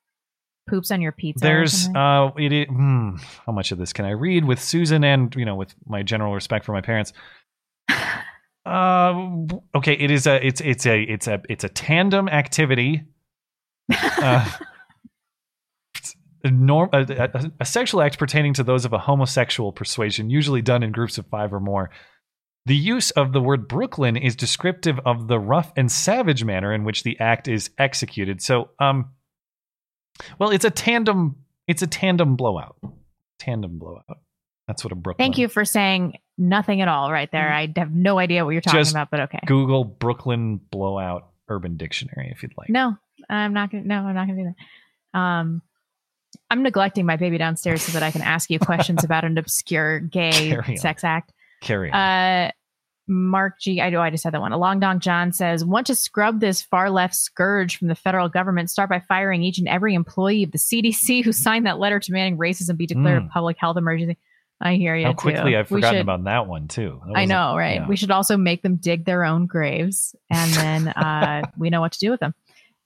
[0.66, 1.42] poops on your pizza?
[1.42, 5.34] There's uh, it, it hmm, how much of this can I read with Susan and
[5.34, 7.12] you know with my general respect for my parents.
[8.66, 13.04] Uh, okay, it is a it's it's a it's a it's a tandem activity.
[13.96, 14.50] Uh,
[16.44, 20.62] a, norm, a, a, a sexual act pertaining to those of a homosexual persuasion, usually
[20.62, 21.90] done in groups of five or more.
[22.66, 26.82] The use of the word Brooklyn is descriptive of the rough and savage manner in
[26.82, 28.42] which the act is executed.
[28.42, 29.10] So, um,
[30.38, 31.36] well, it's a tandem.
[31.66, 32.76] It's a tandem blowout.
[33.38, 34.18] Tandem blowout.
[34.66, 35.24] That's what a Brooklyn.
[35.24, 37.52] Thank you for saying nothing at all right there.
[37.52, 39.40] I have no idea what you're talking Just about, but okay.
[39.46, 42.68] Google Brooklyn blowout Urban Dictionary if you'd like.
[42.68, 42.96] No,
[43.28, 43.84] I'm not gonna.
[43.84, 44.54] No, I'm not gonna do
[45.12, 45.18] that.
[45.18, 45.62] Um,
[46.50, 50.00] I'm neglecting my baby downstairs so that I can ask you questions about an obscure
[50.00, 50.76] gay Carry on.
[50.76, 51.32] sex act.
[51.62, 51.98] Carry on.
[51.98, 52.50] Uh,
[53.08, 53.80] Mark G.
[53.80, 54.52] I know I just had that one.
[54.52, 58.28] A long dong John says, "Want to scrub this far left scourge from the federal
[58.28, 58.70] government?
[58.70, 62.38] Start by firing each and every employee of the CDC who signed that letter demanding
[62.38, 63.26] racism be declared Mm.
[63.26, 64.16] a public health emergency."
[64.58, 65.04] I hear you.
[65.04, 65.16] How too.
[65.16, 67.02] quickly I've forgotten should- about that one too.
[67.06, 67.74] That I know, right?
[67.82, 67.86] yeah.
[67.86, 71.92] We should also make them dig their own graves, and then uh, we know what
[71.92, 72.34] to do with them.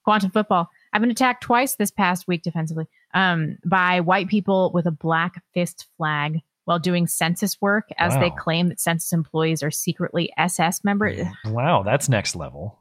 [0.04, 0.68] Quantum football.
[0.92, 5.40] I've been attacked twice this past week defensively um, by white people with a black
[5.54, 6.40] fist flag
[6.70, 11.26] while doing census work, as they claim that census employees are secretly SS members.
[11.46, 12.78] Wow, that's next level.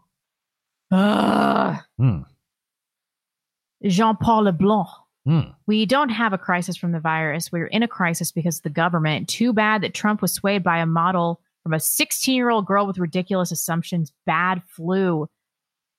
[0.91, 1.75] Ugh.
[1.97, 2.19] Hmm.
[3.83, 4.87] Jean Paul Leblanc.
[5.25, 5.39] Hmm.
[5.65, 7.51] We don't have a crisis from the virus.
[7.51, 9.27] We're in a crisis because of the government.
[9.27, 12.85] Too bad that Trump was swayed by a model from a 16 year old girl
[12.85, 14.13] with ridiculous assumptions.
[14.27, 15.27] Bad flu.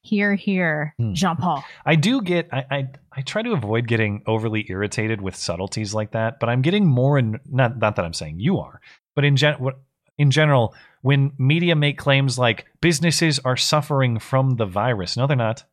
[0.03, 1.13] Here, here, Hmm.
[1.13, 1.63] Jean Paul.
[1.85, 6.13] I do get I, I I try to avoid getting overly irritated with subtleties like
[6.13, 8.81] that, but I'm getting more and not not that I'm saying you are,
[9.15, 9.79] but in gen what-
[10.19, 15.37] in general, when media make claims like businesses are suffering from the virus, no, they're
[15.37, 15.65] not.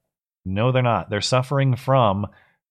[0.46, 1.10] No, they're not.
[1.10, 2.28] They're suffering from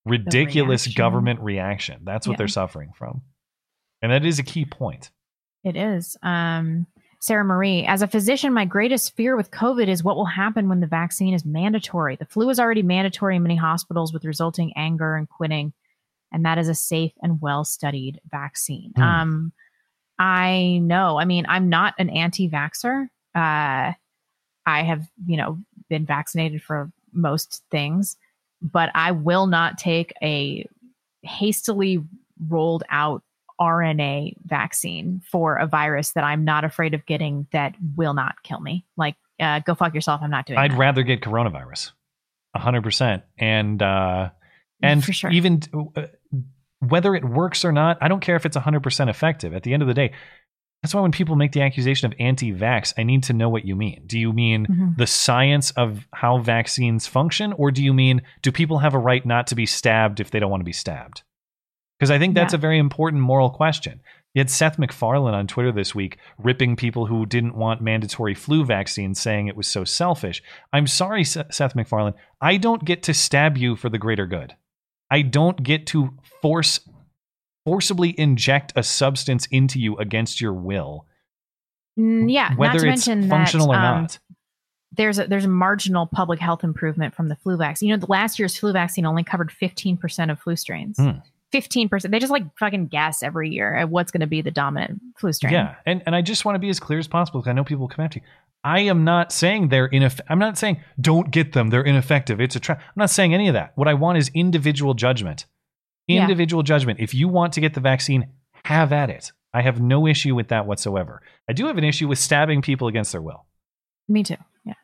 [0.06, 0.98] ridiculous reaction.
[0.98, 2.00] government reaction.
[2.04, 2.38] That's what Yeah.
[2.38, 3.22] they're suffering from,
[4.02, 5.10] and that is a key point.
[5.64, 6.16] It is.
[6.22, 6.86] Um,
[7.26, 10.78] Sarah Marie, as a physician, my greatest fear with COVID is what will happen when
[10.78, 12.14] the vaccine is mandatory.
[12.14, 15.72] The flu is already mandatory in many hospitals with resulting anger and quitting,
[16.30, 18.92] and that is a safe and well studied vaccine.
[18.94, 19.02] Hmm.
[19.02, 19.52] Um,
[20.20, 21.18] I know.
[21.18, 23.08] I mean, I'm not an anti vaxxer.
[23.34, 23.92] Uh,
[24.64, 25.58] I have, you know,
[25.88, 28.16] been vaccinated for most things,
[28.62, 30.64] but I will not take a
[31.22, 32.04] hastily
[32.48, 33.24] rolled out
[33.60, 38.60] RNA vaccine for a virus that I'm not afraid of getting that will not kill
[38.60, 38.84] me.
[38.96, 40.20] Like, uh, go fuck yourself.
[40.22, 40.62] I'm not doing it.
[40.62, 40.78] I'd that.
[40.78, 41.92] rather get coronavirus,
[42.54, 44.30] hundred percent, and uh,
[44.82, 45.30] and For sure.
[45.30, 45.60] even
[45.96, 46.06] uh,
[46.80, 49.54] whether it works or not, I don't care if it's hundred percent effective.
[49.54, 50.12] At the end of the day,
[50.82, 53.74] that's why when people make the accusation of anti-vax, I need to know what you
[53.74, 54.02] mean.
[54.06, 54.96] Do you mean Mhm.
[54.96, 59.24] the science of how vaccines function, or do you mean do people have a right
[59.24, 61.22] not to be stabbed if they don't want to be stabbed?
[61.98, 62.58] Because I think that's Yeah.
[62.58, 64.00] a very important moral question.
[64.34, 68.64] You had Seth MacFarlane on Twitter this week ripping people who didn't want mandatory flu
[68.66, 70.42] vaccines, saying it was so selfish.
[70.74, 72.12] I'm sorry, Se- Seth MacFarlane.
[72.40, 74.54] I don't get to stab you for the greater good.
[75.10, 76.80] I don't get to force
[77.64, 81.06] forcibly inject a substance into you against your will,
[81.98, 84.18] Mm, yeah, not to it's mention functional that, or um, not.
[84.92, 87.88] there's a there's a marginal public health improvement from the flu vaccine.
[87.88, 90.98] You know, the last year's flu vaccine only covered 15% of flu strains.
[90.98, 91.10] Hmm.
[91.52, 92.10] 15%.
[92.10, 95.32] They just like fucking guess every year at what's going to be the dominant flu
[95.32, 95.52] strain.
[95.52, 97.64] Yeah, and and I just want to be as clear as possible because I know
[97.64, 98.24] people will come after you.
[98.64, 100.26] I am not saying they're ineffective.
[100.28, 101.70] I'm not saying don't get them.
[101.70, 102.40] They're ineffective.
[102.40, 102.80] It's a trap.
[102.80, 103.72] I'm not saying any of that.
[103.76, 105.46] What I want is individual judgment.
[106.08, 106.22] Yeah.
[106.22, 107.00] Individual judgment.
[107.00, 108.28] If you want to get the vaccine,
[108.64, 109.32] have at it.
[109.54, 111.22] I have no issue with that whatsoever.
[111.48, 113.46] I do have an issue with stabbing people against their will.
[114.08, 114.36] Me too.
[114.64, 114.74] Yeah.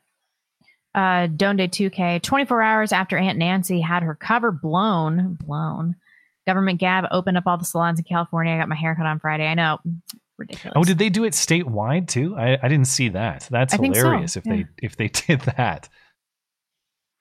[0.95, 5.97] Uh, Donde 2K, 24 hours after Aunt Nancy had her cover blown, blown.
[6.47, 8.55] Government Gab opened up all the salons in California.
[8.55, 9.47] I got my haircut on Friday.
[9.47, 9.79] I know.
[10.39, 10.73] Ridiculous.
[10.77, 12.35] Oh, did they do it statewide too?
[12.37, 13.47] I, I didn't see that.
[13.51, 14.57] That's I think so, hilarious if yeah.
[14.57, 15.89] they if they did that.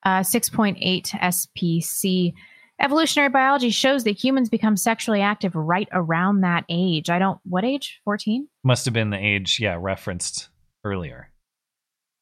[0.04, 2.34] Uh, 6.8 SPC.
[2.80, 7.12] Evolutionary biology shows that humans become sexually active right around that age.
[7.12, 8.02] I don't, what age?
[8.06, 8.48] 14?
[8.64, 10.50] Must have been the age, yeah, referenced
[10.84, 11.30] earlier.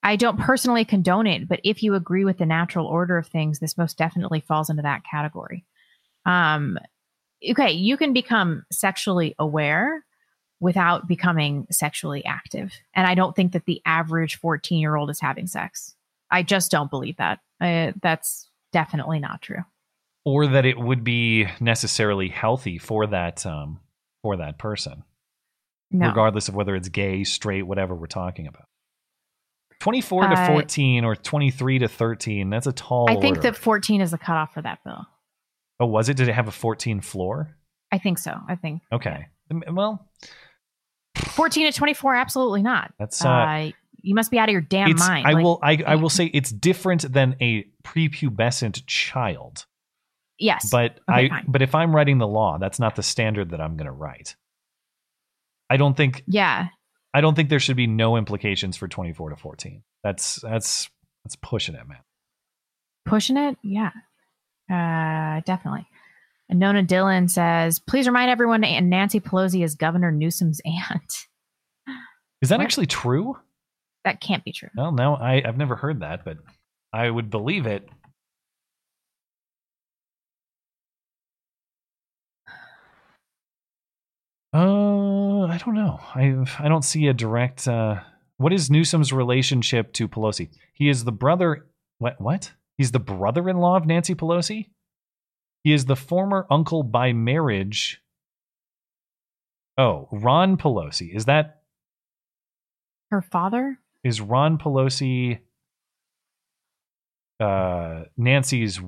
[0.04, 3.60] I don't personally condone it, but if you agree with the natural order of things,
[3.60, 5.66] this most definitely falls into that category.
[6.30, 6.78] Um,
[7.52, 10.06] okay, you can become sexually aware
[10.60, 12.74] without becoming sexually active.
[12.94, 15.96] And I don't think that the average 14 year old is having sex.
[16.30, 17.40] I just don't believe that.
[17.60, 19.64] Uh, that's definitely not true.
[20.26, 23.80] Or that it would be necessarily healthy for that um
[24.22, 25.04] for that person.
[25.92, 26.08] No.
[26.10, 28.66] Regardless of whether it's gay, straight, whatever we're talking about.
[29.80, 33.52] 24 to Uh, 14 or 23 to 13, that's a tall I think order.
[33.52, 35.08] that 14 is the cutoff for that bill.
[35.80, 36.18] Oh, was it?
[36.18, 37.56] Did it have a 14 floor?
[37.92, 38.36] I think so.
[38.48, 39.28] I think Okay.
[39.50, 40.08] Um, Well,
[41.18, 42.94] 14 to 24, absolutely not.
[43.00, 45.28] That's, uh, you must be out of your damn mind.
[45.28, 49.66] I Like, will I, I will say it's different than a prepubescent child.
[50.38, 50.70] Yes.
[50.72, 51.46] But Okay, I fine.
[51.48, 54.36] but if I'm writing the law, that's not the standard that I'm going to write.
[55.70, 56.68] I don't think Yeah.
[57.14, 59.84] I don't think there should be no implications for 24 to 14.
[60.04, 60.90] That's that's
[61.26, 61.98] that's pushing it, man.
[63.06, 63.58] Pushing it?
[63.64, 63.92] Yeah.
[64.70, 65.88] Uh, definitely.
[66.50, 71.28] And Nona Dillon says, please remind everyone that Nancy Pelosi is Governor Newsom's aunt.
[72.42, 72.64] Is that What?
[72.66, 73.38] actually true?
[74.06, 74.70] That can't be true.
[74.76, 76.38] Well, no, I I've never heard that, but
[76.94, 77.88] I would believe it.
[84.54, 86.00] Uh, I don't know.
[86.16, 87.68] I I don't see a direct.
[87.68, 88.00] Uh,
[88.38, 90.50] what is Newsom's relationship to Pelosi?
[90.74, 91.68] He is the brother.
[92.00, 92.20] What?
[92.20, 92.52] What?
[92.80, 94.68] He's the brother-in-law of Nancy Pelosi.
[95.66, 98.02] He is the former uncle by marriage.
[99.78, 101.14] Oh, Ron Pelosi.
[101.14, 101.62] Is that
[103.12, 103.80] Her father?
[104.02, 105.40] is Ron Pelosi
[107.42, 108.80] uh Nancy's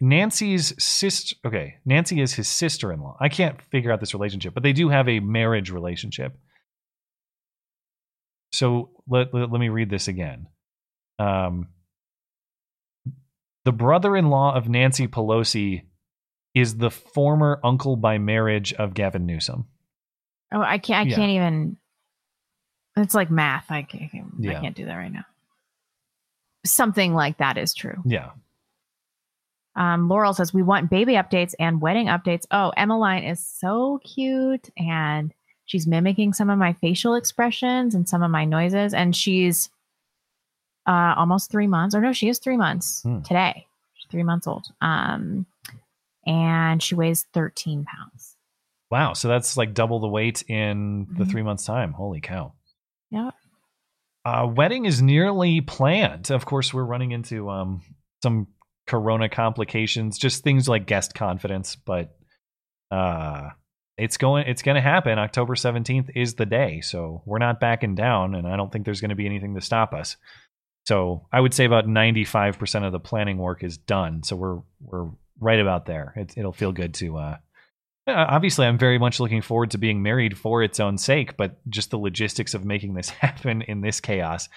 [0.00, 4.72] Nancy's sister okay Nancy is his sister-in-law I can't figure out this relationship but they
[4.72, 6.38] do have a marriage relationship
[8.52, 10.46] so let, let, let me read this again
[11.18, 11.68] um
[13.68, 15.82] the brother-in-law of Nancy Pelosi
[16.54, 19.66] is the former uncle by marriage of Gavin Newsom
[20.50, 21.06] Oh, I can't.
[21.06, 21.16] I Yeah.
[21.16, 21.76] can't even.
[22.96, 23.70] It's like math.
[23.70, 24.10] I can't.
[24.14, 24.60] I Yeah.
[24.62, 25.26] can't do that right now.
[26.64, 28.02] Something like that is true.
[28.06, 28.30] yeah
[29.76, 32.46] Um, Laurel says we want baby updates and wedding updates.
[32.50, 35.34] Oh, Emmeline is so cute, and
[35.66, 39.68] she's mimicking some of my facial expressions and some of my noises, and she's
[40.88, 41.94] uh, almost three months.
[41.94, 43.20] Or no, she is three months Hmm.
[43.22, 43.66] today.
[43.94, 44.66] She's three months old.
[44.80, 45.46] Um,
[46.26, 48.34] and she weighs thirteen pounds.
[48.90, 51.30] wow so that's like double the weight in the Mhm.
[51.30, 52.52] 3 months time holy cow
[53.10, 53.30] Yeah.
[54.24, 56.30] Uh, wedding is nearly planned.
[56.30, 57.80] Of course, we're running into um,
[58.22, 58.46] some
[58.86, 62.14] corona complications, just things like guest confidence, but
[62.90, 63.50] uh,
[63.96, 65.18] it's going it's going to happen.
[65.18, 69.00] October 17th is the day, so we're not backing down and I don't think there's
[69.00, 70.16] going to be anything to stop us.
[70.88, 74.22] So, I would say about 95% of the planning work is done.
[74.22, 76.14] So, we're we're right about there.
[76.16, 77.36] It, it'll feel good to uh
[78.06, 81.90] obviously, I'm very much looking forward to being married for its own sake, but just
[81.90, 84.48] the logistics of making this happen in this chaos,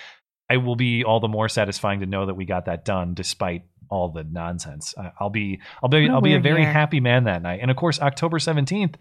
[0.49, 3.63] I will be all the more satisfying to know that we got that done, despite
[3.89, 4.93] all the nonsense.
[5.19, 6.71] I'll be, I'll be, a I'll be a very year.
[6.71, 7.59] happy man that night.
[7.61, 8.95] And of course, October 17th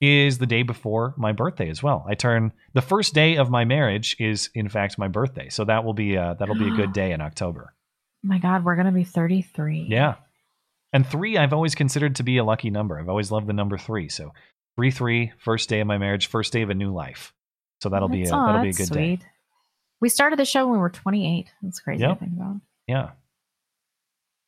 [0.00, 2.04] is the day before my birthday as well.
[2.08, 5.84] I turn the first day of my marriage is in fact my birthday, so that
[5.84, 7.72] will be, uh, that'll be a good day in October.
[8.24, 9.86] Oh my God, we're gonna be thirty-three.
[9.88, 10.16] Yeah.
[10.92, 12.98] And three, I've always considered to be a lucky number.
[12.98, 14.08] I've always loved the number three.
[14.08, 14.32] So
[14.76, 17.32] three, three, first day of my marriage, first day of a new life.
[17.82, 19.18] So that'll be a, That's- that'll be a that's good day.
[20.00, 21.50] We started the show when we were twenty-eight.
[21.62, 22.18] That's crazy Yep.
[22.18, 22.56] to think about.
[22.86, 23.10] Yeah.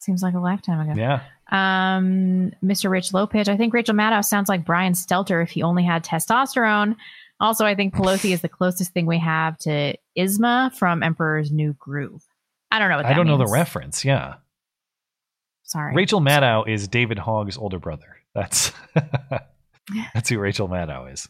[0.00, 0.98] Seems like a lifetime ago.
[1.00, 1.22] Yeah.
[1.50, 2.90] Um, Mr.
[2.90, 3.48] Rich Lopez.
[3.48, 6.96] I think Rachel Maddow sounds like Brian Stelter if he only had testosterone.
[7.40, 11.72] Also, I think Pelosi is the closest thing we have to Yzma from Emperor's New
[11.74, 12.24] Groove.
[12.70, 14.04] I don't know what that I don't know the reference.
[14.04, 14.34] Yeah.
[15.62, 15.94] Sorry.
[15.94, 18.16] Rachel Maddow is David Hogg's older brother.
[18.34, 18.72] That's
[20.14, 21.28] that's who Rachel Maddow is.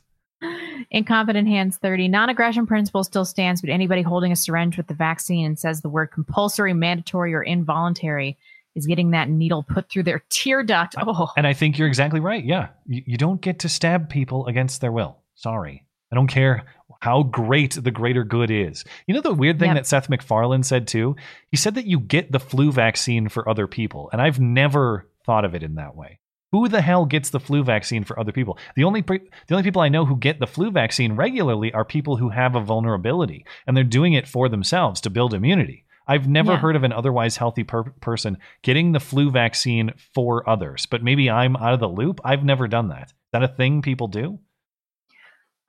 [0.91, 2.09] Incompetent Hands 30.
[2.09, 5.81] Non aggression principle still stands, but anybody holding a syringe with the vaccine and says
[5.81, 8.39] the word compulsory, mandatory, or involuntary
[8.75, 10.95] is getting that needle put through their tear duct.
[10.99, 12.45] Oh, And I think you're exactly right.
[12.45, 12.69] Yeah.
[12.87, 15.19] You, you don't get to stab people against their will.
[15.35, 15.85] Sorry.
[16.13, 16.65] I don't care
[17.01, 18.85] how great the greater good is.
[19.07, 19.77] You know the weird thing Yep.
[19.77, 21.17] that Seth MacFarlane said too?
[21.51, 24.09] He said that you get the flu vaccine for other people.
[24.13, 26.19] And I've never thought of it in that way.
[26.53, 28.59] Who the hell gets the flu vaccine for other people?
[28.75, 31.85] The only pre- the only people I know who get the flu vaccine regularly are
[31.85, 35.85] people who have a vulnerability and they're doing it for themselves to build immunity.
[36.09, 36.59] I've never Yeah.
[36.59, 41.31] heard of an otherwise healthy per- person getting the flu vaccine for others, but maybe
[41.31, 42.21] I'm out of the loop.
[42.25, 43.09] I've never done that.
[43.11, 44.39] Is that a thing people do?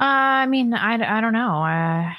[0.02, 1.62] Uh, I mean, I, I don't know.
[1.64, 2.14] Uh,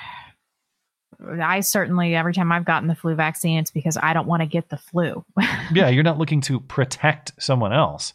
[1.42, 4.47] I certainly, every time I've gotten the flu vaccine, it's because I don't want to
[4.47, 5.24] get the flu.
[5.73, 8.12] yeah, you're not looking to protect someone else.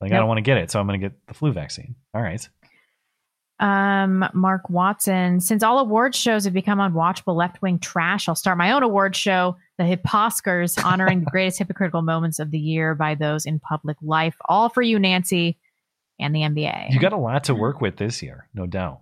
[0.00, 1.96] Like, I don't want to get it, so I'm going to get the flu vaccine.
[2.14, 2.46] All right.
[3.60, 8.56] Um, Mark Watson, since all award shows have become unwatchable left wing trash, I'll start
[8.56, 13.16] my own award show, the Hipposcars, honoring the greatest hypocritical moments of the year by
[13.16, 14.36] those in public life.
[14.48, 15.58] All for you, Nancy,
[16.20, 16.92] and the NBA.
[16.92, 19.00] You got a lot to work with this year, no doubt.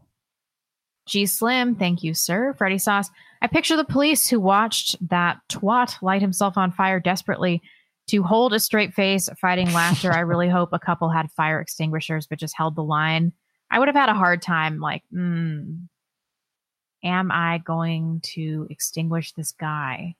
[1.06, 2.54] G Slim, thank you, sir.
[2.54, 3.10] Freddie Sauce.
[3.40, 7.62] I picture the police who watched that twat light himself on fire desperately
[8.08, 10.12] to hold a straight face, fighting laughter.
[10.12, 13.32] I really hope a couple had fire extinguishers, but just held the line.
[13.76, 15.74] I would have had a hard time, like, hmm,
[17.04, 20.14] am I going to extinguish this guy?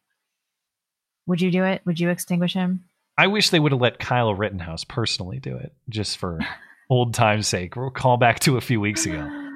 [1.27, 1.81] Would you do it?
[1.87, 2.85] Would you extinguish him?
[3.17, 6.39] I wish they would have let Kyle Rittenhouse personally do it, just for
[6.91, 7.77] old time's sake.
[7.77, 9.27] We'll call back to a few weeks ago.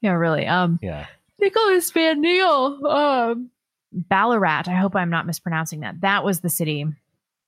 [0.00, 0.46] Yeah, really.
[0.46, 1.06] Um, Yeah.
[1.40, 3.50] Nicholas Van Neal, um,
[3.92, 4.64] Ballarat.
[4.68, 6.00] I hope I'm not mispronouncing that.
[6.02, 6.86] That was the city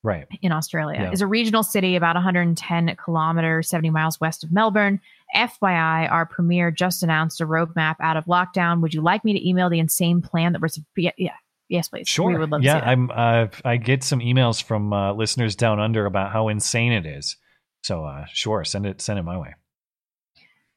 [0.02, 0.26] Right.
[0.42, 0.98] in Australia.
[1.00, 1.10] Yeah.
[1.12, 5.00] Is a regional city about 110 kilometers, 70 miles west of Melbourne.
[5.34, 8.80] FYI, our premier just announced a roadmap out of lockdown.
[8.82, 10.68] Would you like me to email the insane plan that we're?
[10.96, 11.34] Yeah, yeah,
[11.68, 12.08] yes, please.
[12.08, 12.30] Sure.
[12.30, 12.90] we would love yeah, to see that.
[12.90, 13.10] I'm.
[13.10, 17.36] Uh, I get some emails from uh, listeners down under about how insane it is.
[17.82, 19.00] So, uh, sure, send it.
[19.00, 19.54] Send it my way.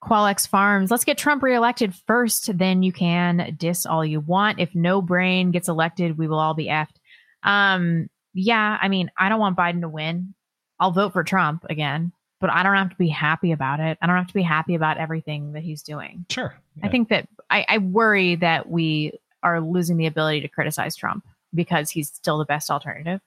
[0.04, 0.92] Qualex Farms.
[0.92, 4.60] Let's get Trump reelected first, then you can diss all you want.
[4.60, 6.96] If no brain gets elected, we will all be effed.
[7.42, 10.34] Um, yeah, I mean, I don't want Biden to win.
[10.80, 12.12] I'll vote for Trump again,
[12.44, 13.98] but I don't have to be happy about it.
[14.02, 16.26] I don't have to be happy about everything that he's doing.
[16.30, 16.54] Sure.
[16.84, 21.26] I think that I, I worry that we are losing the ability to criticize Trump
[21.56, 23.22] because he's still the best alternative.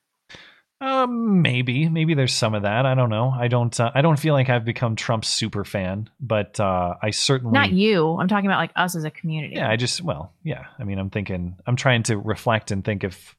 [0.83, 2.85] Um, maybe, maybe there's some of that.
[2.85, 3.31] I don't know.
[3.31, 3.81] I don't.
[3.81, 7.73] Uh, I don't feel like I've become Trump's super fan, but uh, I certainly Not
[7.73, 8.19] you.
[8.19, 9.55] I'm talking about like us as a community.
[9.55, 10.67] Yeah, I just well, yeah.
[10.78, 13.35] I mean, I'm thinking, I'm trying to reflect and think if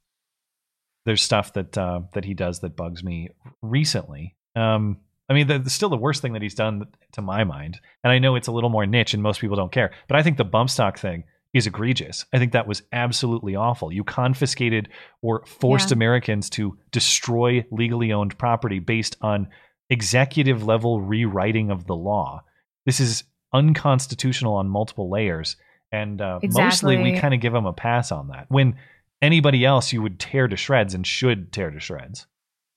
[1.05, 3.29] there's stuff that uh, that he does that bugs me
[3.61, 4.35] recently.
[4.55, 4.97] Um,
[5.29, 8.35] I mean, still the worst thing that he's done to my mind, and I know
[8.35, 10.69] it's a little more niche and most people don't care, but I think the bump
[10.69, 12.25] stock thing is egregious.
[12.33, 13.91] I think that was absolutely awful.
[13.91, 14.89] You confiscated
[15.21, 15.95] or forced Yeah.
[15.95, 19.47] Americans to destroy legally owned property based on
[19.89, 22.43] executive level rewriting of the law.
[22.85, 23.23] This is
[23.53, 25.55] unconstitutional on multiple layers.
[25.91, 28.45] And uh, mostly we kind of give them a pass on that.
[28.49, 28.75] When
[29.21, 32.27] anybody else you would tear to shreds and should tear to shreds.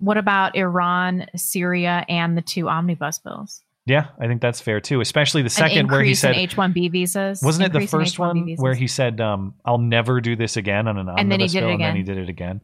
[0.00, 3.62] What about Iran, Syria, and the two omnibus bills?
[3.86, 5.00] Yeah, I think that's fair too.
[5.00, 7.42] Especially the second where he said, H-1B visas.
[7.42, 8.62] wasn't it the first H-1B visas.
[8.62, 11.46] where he said, um, "I'll never do this again" on an omnibus And then he
[11.48, 11.96] did it bill, and then again.
[11.96, 12.60] he did it again.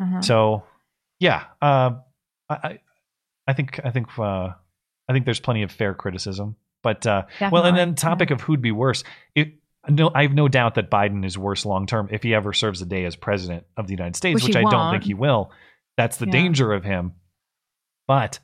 [0.00, 0.20] Uh-huh.
[0.22, 0.62] So,
[1.20, 1.92] yeah, uh,
[2.48, 2.78] I,
[3.46, 4.50] I- think I think uh,
[5.08, 8.62] I think there's plenty of fair criticism, but uh, well, and then topic of who'd
[8.62, 9.04] be worse.
[9.34, 9.54] It,
[9.88, 12.80] no, I have no doubt that Biden is worse long term if he ever serves
[12.80, 14.94] a day as president of the United States, Which which, I don't won't.
[14.94, 15.50] think he will.
[15.96, 16.32] That's the Yeah.
[16.32, 17.12] danger of him.
[18.06, 18.38] But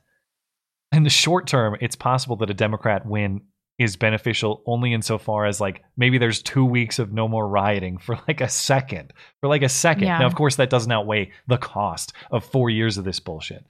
[0.92, 3.42] in the short term, it's possible that a Democrat win
[3.78, 8.18] is beneficial only insofar as like maybe there's two weeks of no more rioting for
[8.28, 9.12] like a second.
[9.40, 10.04] For like a second.
[10.04, 10.18] Yeah.
[10.18, 13.64] Now, of course, that doesn't outweigh the cost of four years of this bullshit.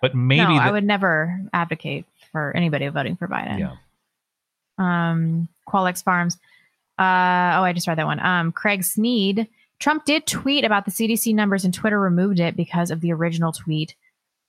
[0.00, 3.58] But maybe no, I would never advocate for anybody voting for Biden.
[3.58, 3.72] Yeah.
[4.78, 6.38] Um, Qualex Farms.
[6.98, 8.20] Uh, oh, I just read that one.
[8.20, 9.46] Um, Craig Sneed.
[9.80, 13.52] Trump did tweet about the CDC numbers, and Twitter removed it because of the original
[13.52, 13.94] tweet.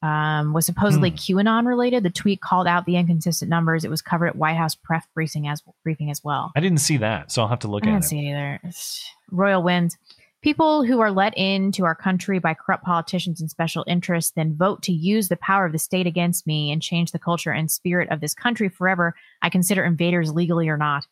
[0.03, 1.15] Um, was supposedly Hmm.
[1.15, 2.01] QAnon related.
[2.01, 3.85] The tweet called out the inconsistent numbers.
[3.85, 6.51] It was covered at White House press briefing as briefing as well.
[6.55, 7.91] I didn't see that, so I'll have to look I at it.
[7.91, 8.55] I didn't see it either.
[8.63, 9.97] It's- Royal winds.
[10.41, 14.81] People who are let into our country by corrupt politicians and special interests then vote
[14.81, 18.09] to use the power of the state against me and change the culture and spirit
[18.09, 19.13] of this country forever.
[19.43, 21.05] I consider invaders legally or not.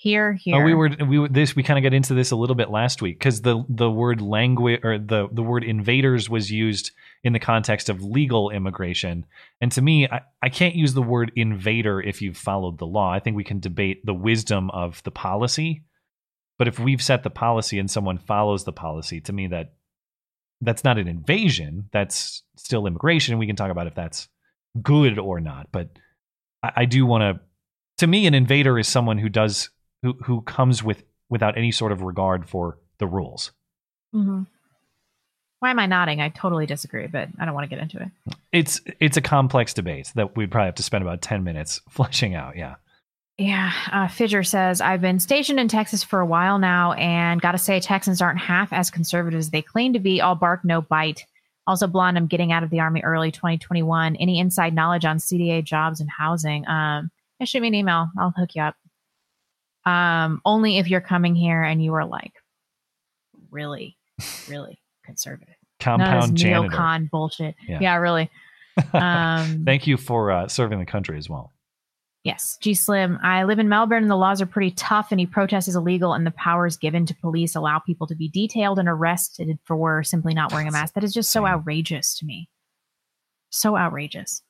[0.00, 0.62] Here, here.
[0.62, 2.70] Oh, we were we were- this we kind of got into this a little bit
[2.70, 6.92] last week because the the word language or the the word invaders was used
[7.24, 9.26] in the context of legal immigration,
[9.60, 13.12] and to me, I, I can't use the word invader if you've followed the law.
[13.12, 15.82] I think we can debate the wisdom of the policy,
[16.58, 19.74] but if we've set the policy and someone follows the policy, to me that
[20.60, 21.88] that's not an invasion.
[21.92, 23.38] That's still immigration.
[23.38, 24.28] We can talk about if that's
[24.80, 25.90] good or not, but
[26.62, 27.40] I, I do want to.
[27.98, 29.70] To me, an invader is someone who does
[30.02, 33.52] who who comes with without any sort of regard for the rules.
[34.12, 34.42] hmm
[35.60, 36.20] Why am I nodding?
[36.20, 38.08] I totally disagree, but I don't want to get into it.
[38.52, 42.34] It's it's a complex debate that we'd probably have to spend about ten minutes fleshing
[42.34, 42.56] out.
[42.56, 42.76] Yeah.
[43.40, 47.52] Yeah, uh, Fidger says I've been stationed in Texas for a while now, and got
[47.52, 50.20] to say Texans aren't half as conservative as they claim to be.
[50.20, 51.24] All bark, no bite.
[51.64, 52.16] Also, blonde.
[52.18, 54.16] I'm getting out of the army early, 2021.
[54.16, 56.66] Any inside knowledge on CDA jobs and housing?
[56.66, 57.12] Um,
[57.44, 58.10] shoot me an email.
[58.18, 58.74] I'll hook you up.
[59.84, 62.32] Um, only if you're coming here and you are like
[63.50, 63.96] really,
[64.48, 65.54] really conservative.
[65.80, 66.76] Compound janitor.
[66.76, 67.54] neocon bullshit.
[67.66, 67.78] Yeah.
[67.80, 68.30] Yeah, really.
[68.92, 71.52] Um, Thank you for uh, serving the country as well.
[72.22, 73.18] Yes, G Slim.
[73.22, 75.08] I live in Melbourne and the laws are pretty tough.
[75.10, 78.78] Any protest is illegal, and the powers given to police allow people to be detailed
[78.78, 80.94] and arrested for simply not wearing a mask.
[80.94, 82.48] That is just so outrageous to me.
[83.50, 84.42] So outrageous.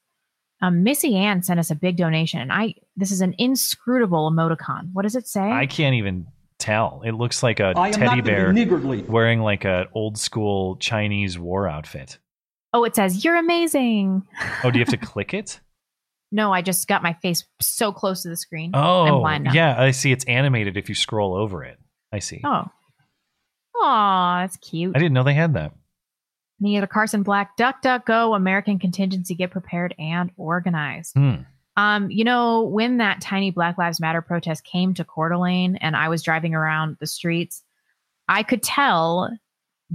[0.60, 4.90] Um, Missy Ann sent us a big donation, and I this is an inscrutable emoticon.
[4.92, 5.40] What does it say?
[5.50, 6.26] I can't even
[6.58, 7.02] tell.
[7.04, 9.02] It looks like a I teddy bear be niggardly.
[9.02, 12.18] wearing like a old school Chinese war outfit.
[12.74, 14.22] oh, it says you're amazing.
[14.64, 15.60] Oh, do you have to click it?
[16.32, 18.72] No, I just got my face so close to the screen.
[18.74, 19.52] I'm Oh, blind now.
[19.54, 19.80] yeah.
[19.80, 20.12] I see.
[20.12, 21.78] It's animated if you scroll over it.
[22.12, 22.40] I see.
[22.44, 22.64] Oh.
[23.80, 24.94] Aw, that's cute.
[24.94, 25.72] I didn't know they had that.
[26.60, 31.14] Neither Carson Black, Duck Duck Go, American contingency get prepared and organized.
[31.14, 31.34] Hmm.
[31.76, 35.94] Um, you know, when that tiny Black Lives Matter protest came to Coeur d'Alene and
[35.94, 37.62] I was driving around the streets,
[38.26, 39.30] I could tell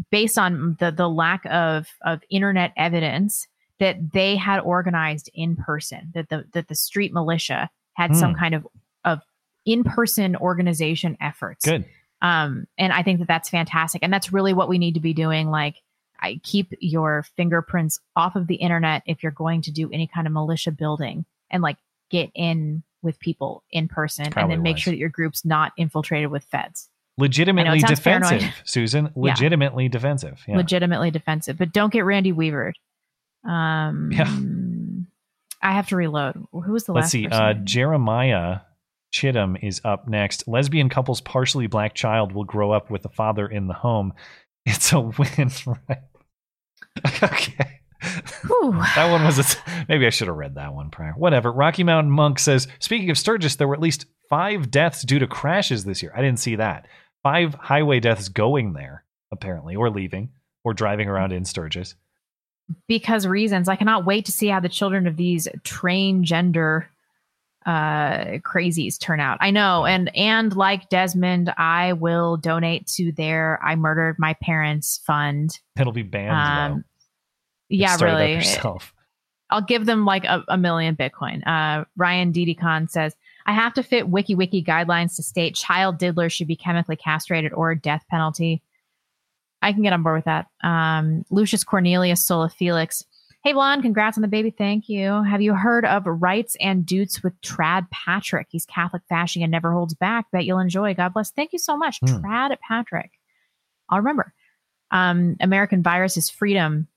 [0.10, 3.48] based on the the lack of of internet evidence
[3.80, 8.40] that they had organized in person, that the that the street militia had some Hmm.
[8.40, 8.68] kind of
[9.04, 9.20] of
[9.66, 11.66] in person organization efforts.
[11.66, 11.86] Good.
[12.22, 14.02] Um, and I think that that's fantastic.
[14.02, 15.50] And that's really what we need to be doing.
[15.50, 15.76] Like,
[16.20, 20.26] I keep your fingerprints off of the internet if you're going to do any kind
[20.28, 21.78] of militia building and like
[22.10, 24.82] get in with people in person and Probably then make wise.
[24.84, 26.90] sure that your group's not infiltrated with feds.
[27.18, 28.54] Legitimately defensive, paranoid.
[28.64, 29.06] Susan.
[29.06, 29.12] Yeah.
[29.16, 30.42] Legitimately defensive.
[30.48, 30.58] Yeah.
[30.58, 31.58] Legitimately defensive.
[31.58, 32.78] But don't get Randy Weavered.
[33.48, 34.40] Um, Yeah.
[35.62, 36.36] I have to reload.
[36.52, 37.04] Who was the last?
[37.04, 37.28] Let's see.
[37.28, 38.60] Uh, Jeremiah
[39.14, 40.48] Chittum is up next.
[40.48, 44.14] Lesbian couple's partially black child will grow up with a father in the home.
[44.66, 45.18] It's a win,
[45.90, 46.00] right?
[47.22, 47.80] okay.
[48.96, 51.12] that one was a, maybe I should have read that one prior.
[51.14, 51.52] Whatever.
[51.52, 55.28] Rocky Mountain Monk says, speaking of Sturgis, there were at least five deaths due to
[55.28, 56.14] crashes this year.
[56.16, 56.88] I didn't see that.
[57.24, 60.30] Five highway deaths going there, apparently, or leaving,
[60.64, 61.96] or driving around in Sturgis.
[62.88, 63.68] because reasons.
[63.68, 66.86] I cannot wait to see how the children of these transgender
[67.66, 69.38] uh crazies turn out.
[69.42, 75.00] I know and and like Desmond, I will donate to their I murdered my parents
[75.06, 75.60] fund.
[75.80, 76.74] It'll be banned.
[76.74, 76.86] Um,
[77.70, 78.34] yeah, Start it up really.
[78.34, 78.94] yourself.
[79.50, 81.46] I'll give them like a, a million Bitcoin.
[81.46, 86.30] Uh, Ryan Didicon says, I have to fit wiki wiki guidelines to state child diddler
[86.30, 88.62] should be chemically castrated or death penalty.
[89.62, 90.48] I can get on board with that.
[90.64, 93.06] Um, Lucius Cornelius Sulla Felix.
[93.44, 94.52] Hey, Blonde, congrats on the baby.
[94.52, 95.22] Thank you.
[95.24, 98.48] Have you heard of Rights and Dutes with Trad Patrick?
[98.50, 100.32] He's Catholic fashion and never holds back.
[100.32, 100.94] Bet you'll enjoy.
[100.94, 101.30] God bless.
[101.30, 102.26] Thank you so much, Hmm.
[102.26, 103.12] Trad Patrick.
[103.90, 104.34] I'll remember.
[104.92, 106.88] Um, American Virus is Freedom.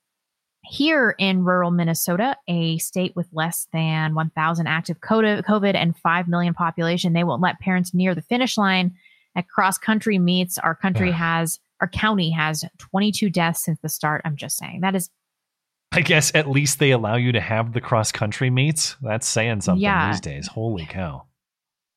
[0.62, 6.54] Here in rural Minnesota, a state with less than 1,000 active COVID and 5 million
[6.54, 8.94] population, they won't let parents near the finish line
[9.34, 10.58] at cross country meets.
[10.58, 14.22] Our country has, our county has 22 deaths since the start.
[14.24, 15.10] I'm just saying that is
[15.96, 18.96] I guess at least they allow you to have the cross country meets.
[19.02, 20.10] That's saying something Yeah.
[20.10, 20.46] these days.
[20.46, 21.24] Holy cow.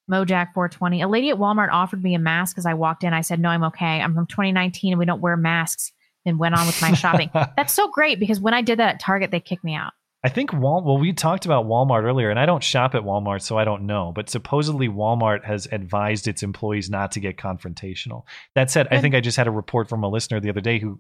[0.10, 1.02] Mojack 420.
[1.02, 3.14] A lady at Walmart offered me a mask as I walked in.
[3.14, 4.02] I said, No, I'm okay.
[4.02, 5.92] I'm from 2019 and we don't wear masks.
[6.26, 7.30] Then went on with my shopping.
[7.34, 9.94] That's so great because when I did that at Target, they kicked me out.
[10.22, 10.84] I think Wal.
[10.84, 13.84] Well, we talked about Walmart earlier, and I don't shop at Walmart, so I don't
[13.84, 14.12] know.
[14.14, 18.24] But supposedly, Walmart has advised its employees not to get confrontational.
[18.54, 20.78] That said, I think I just had a report from a listener the other day
[20.80, 21.00] who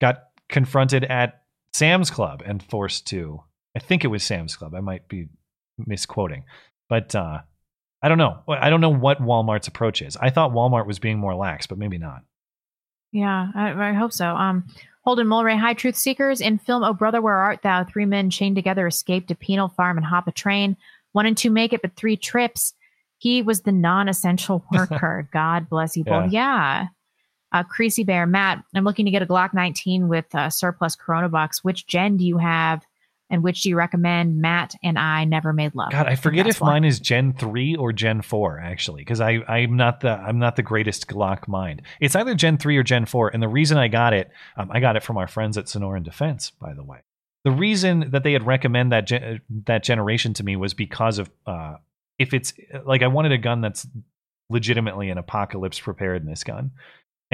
[0.00, 1.42] got confronted at
[1.74, 3.42] Sam's Club and forced to.
[3.76, 4.74] I think it was Sam's Club.
[4.74, 5.26] I might be
[5.76, 6.44] misquoting,
[6.88, 7.40] but uh,
[8.00, 8.38] I don't know.
[8.48, 10.16] I don't know what Walmart's approach is.
[10.16, 12.22] I thought Walmart was being more lax, but maybe not.
[13.10, 14.28] Yeah, I, I hope so.
[14.28, 14.64] Um,
[15.02, 16.40] Holden Mulray, High Truth Seekers.
[16.40, 17.84] In film Oh Brother, Where Art Thou?
[17.84, 20.76] Three men chained together escape to penal farm and hop a train.
[21.12, 22.72] One and two make it, but three trips.
[23.18, 25.28] He was the non-essential worker.
[25.32, 26.30] God bless you both.
[26.30, 26.86] Yeah.
[27.54, 31.28] Uh, Creasy Bear, Matt, I'm looking to get a Glock 19 with uh, surplus Corona
[31.28, 31.62] box.
[31.62, 32.84] Which gen do you have,
[33.30, 34.38] and which do you recommend?
[34.38, 35.92] Matt and I never made love.
[35.92, 36.70] God, I forget if why.
[36.70, 40.56] mine is Gen three or Gen four actually, because I I'm not the I'm not
[40.56, 41.82] the greatest Glock mind.
[42.00, 44.80] It's either Gen three or Gen four, and the reason I got it, um, I
[44.80, 47.02] got it from our friends at Sonoran Defense, by the way.
[47.44, 51.30] The reason that they had recommend that gen- that generation to me was because of
[51.46, 51.76] uh,
[52.18, 52.52] if it's
[52.84, 53.86] like I wanted a gun that's
[54.50, 56.72] legitimately an apocalypse preparedness gun,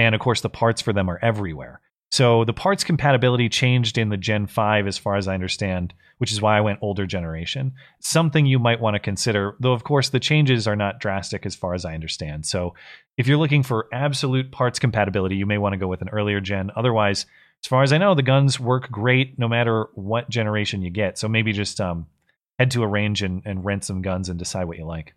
[0.07, 1.81] and of course the parts for them are everywhere.
[2.11, 6.33] So the parts compatibility changed in the Gen 5 as far as I understand, which
[6.33, 7.73] is why I went older generation.
[8.01, 11.55] Something you might want to consider, though of course the changes are not drastic as
[11.55, 12.47] far as I understand.
[12.47, 12.75] So
[13.17, 16.41] if you're looking for absolute parts compatibility, you may want to go with an earlier
[16.41, 16.73] gen.
[16.75, 17.27] Otherwise,
[17.63, 21.17] as far as I know, the guns work great no matter what generation you get.
[21.17, 22.07] So maybe just um,
[22.59, 25.15] head to a range and, and rent some guns and decide what you like.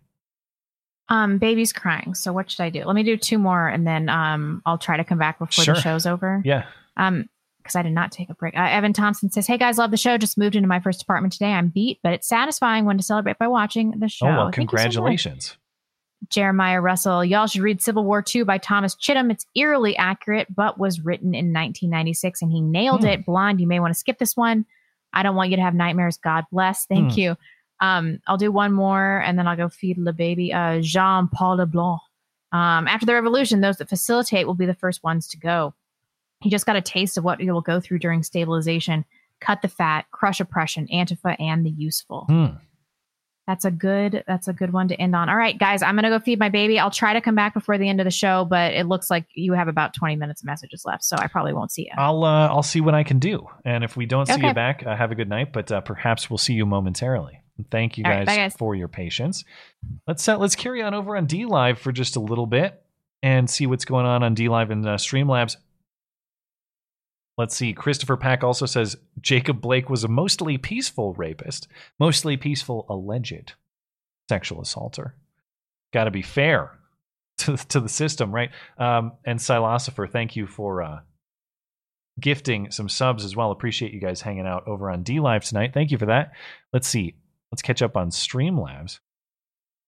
[1.10, 2.14] Um, baby's crying.
[2.14, 2.84] So what should I do?
[2.84, 5.74] Let me do two more, and then um, I'll try to come back before Sure.
[5.74, 6.40] the show's over.
[6.44, 6.64] Yeah.
[6.96, 8.54] Um, because I did not take a break.
[8.56, 10.18] Uh, Evan Thompson says, "Hey guys, love the show.
[10.18, 11.52] Just moved into my first apartment today.
[11.52, 14.26] I'm beat, but it's satisfying when to celebrate by watching the show.
[14.26, 15.56] oh, well, Thank you so congratulations.
[16.30, 19.30] Jeremiah Russell, y'all should read Civil War II by Thomas Chittum.
[19.30, 23.08] It's eerily accurate, but was written in 1996 and he nailed Hmm.
[23.08, 23.26] it.
[23.26, 24.64] Blonde, you may want to skip this one.
[25.12, 26.16] I don't want you to have nightmares.
[26.16, 26.86] God bless.
[26.86, 27.18] Thank Hmm.
[27.18, 27.36] you.
[27.84, 30.52] Um, I'll do one more and then I'll go feed the baby.
[30.52, 32.00] Uh, Jean Paul Leblanc.
[32.52, 35.74] Um, after the revolution, those that facilitate will be the first ones to go.
[36.40, 39.04] He just got a taste of what he will go through during stabilization.
[39.40, 42.26] Cut the fat, crush oppression, Antifa, and the useful.
[42.28, 42.46] Hmm.
[43.46, 45.28] That's a good that's a good one to end on.
[45.28, 46.78] All right, guys, I'm gonna go feed my baby.
[46.78, 49.26] I'll try to come back before the end of the show, but it looks like
[49.34, 51.90] you have about 20 minutes of messages left, so I probably won't see you.
[51.98, 54.48] I'll uh, I'll see what I can do, and if we don't see Okay.
[54.48, 55.52] you back, uh, have a good night.
[55.52, 57.42] But uh, perhaps we'll see you momentarily.
[57.70, 58.56] Thank you guys, right, guys.
[58.56, 59.44] for your patience.
[60.08, 62.82] Let's uh, let's carry on over on DLive for just a little bit
[63.22, 65.56] and see what's going on on DLive and uh, Streamlabs.
[67.38, 67.72] Let's see.
[67.72, 71.68] Christopher Pack also says Jacob Blake was a mostly peaceful rapist,
[71.98, 73.54] mostly peaceful alleged
[74.28, 75.14] sexual assaulter.
[75.92, 76.72] Got to be fair
[77.38, 78.50] to to the system, right?
[78.78, 81.00] Um, and Silosopher, thank you for uh,
[82.20, 83.50] gifting some subs as well.
[83.50, 85.72] Appreciate you guys hanging out over on DLive tonight.
[85.72, 86.32] Thank you for that.
[86.72, 87.14] Let's see.
[87.54, 88.98] Let's catch up on Streamlabs.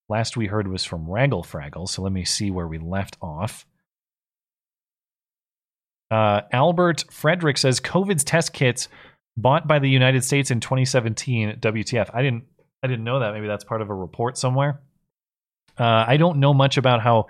[0.09, 3.67] Last we heard was from Raggle Fraggle, so let me see where we left off.
[6.09, 8.89] Uh, Albert Frederick says COVID's test kits
[9.37, 11.57] bought by the United States in 2017.
[11.59, 12.09] WTF?
[12.15, 12.45] I didn't.
[12.85, 13.35] I didn't know that.
[13.35, 14.81] Maybe that's part of a report somewhere.
[15.77, 17.27] Uh, I don't know much about how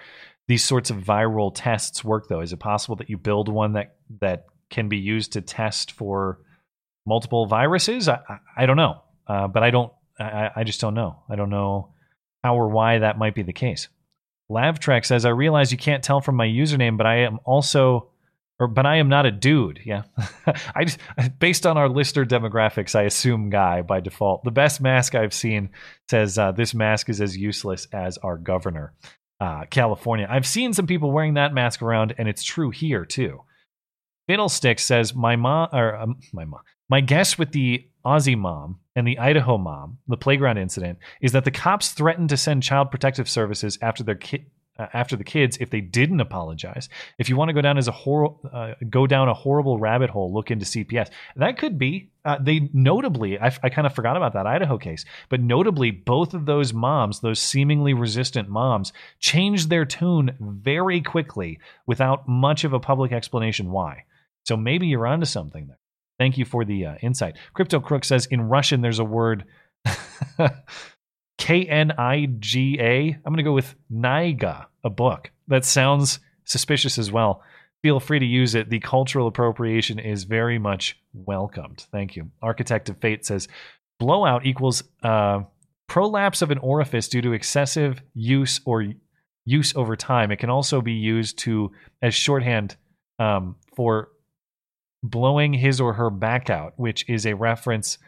[0.49, 2.43] these sorts of viral tests work, though.
[2.43, 6.41] Is it possible that you build one that that can be used to test for
[7.07, 8.07] multiple viruses?
[8.07, 9.91] I, I, I don't know, uh, but I don't.
[10.19, 11.23] I, I just don't know.
[11.29, 11.93] I don't know
[12.43, 13.89] how or why that might be the case.
[14.51, 18.11] Lavtrek says, "I realize you can't tell from my username, but I am also."
[18.59, 19.81] Or, but I am not a dude.
[19.85, 20.05] Yeah,
[20.75, 20.99] I just
[21.39, 24.45] based on our listener demographics, I assume guy by default.
[24.45, 25.71] The best mask I've seen
[26.09, 28.95] says uh, this mask is as useless as our governor,
[29.41, 30.27] uh, California.
[30.31, 33.43] I've seen some people wearing that mask around, and it's true here too.
[34.27, 36.61] Fiddlestick says my mom or um, my mom.
[36.89, 41.45] My guess with the Aussie mom and the Idaho mom, the playground incident, is that
[41.45, 44.47] the cops threatened to send child protective services after their kid.
[44.79, 47.89] Uh, after the kids, if they didn't apologize, if you want to go down as
[47.89, 51.09] a hor- uh, go down a horrible rabbit hole, look into CPS.
[51.35, 52.11] That could be.
[52.27, 56.35] Uh, they notably, I, I kind of forgot about that Idaho case, but notably, both
[56.35, 62.75] of those moms, those seemingly resistant moms, changed their tune very quickly without much of
[62.75, 64.05] a public explanation why.
[64.45, 65.79] So maybe you're onto something there.
[66.19, 67.37] Thank you for the uh, insight.
[67.53, 69.45] Crypto Crook says in Russian there's a word
[71.39, 73.09] K N I G A.
[73.09, 75.31] I'm going to go with Naiga, a book.
[75.49, 77.43] That sounds suspicious as well.
[77.83, 78.71] Feel free to use it.
[78.71, 81.87] The cultural appropriation is very much welcomed.
[81.93, 82.31] Thank you.
[82.43, 83.49] Architect of Fate says
[83.99, 85.41] blowout equals uh,
[85.87, 88.87] prolapse of an orifice due to excessive use or
[89.45, 90.33] use over time.
[90.33, 91.71] It can also be used to
[92.03, 92.77] as shorthand
[93.19, 94.09] um, for
[95.11, 97.99] blowing his or her back out, which is a reference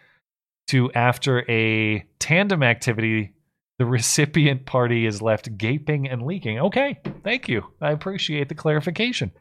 [0.69, 3.33] to after a tandem activity,
[3.79, 6.59] the recipient party is left gaping and leaking.
[6.59, 7.65] Okay, thank you.
[7.81, 9.33] I appreciate the clarification.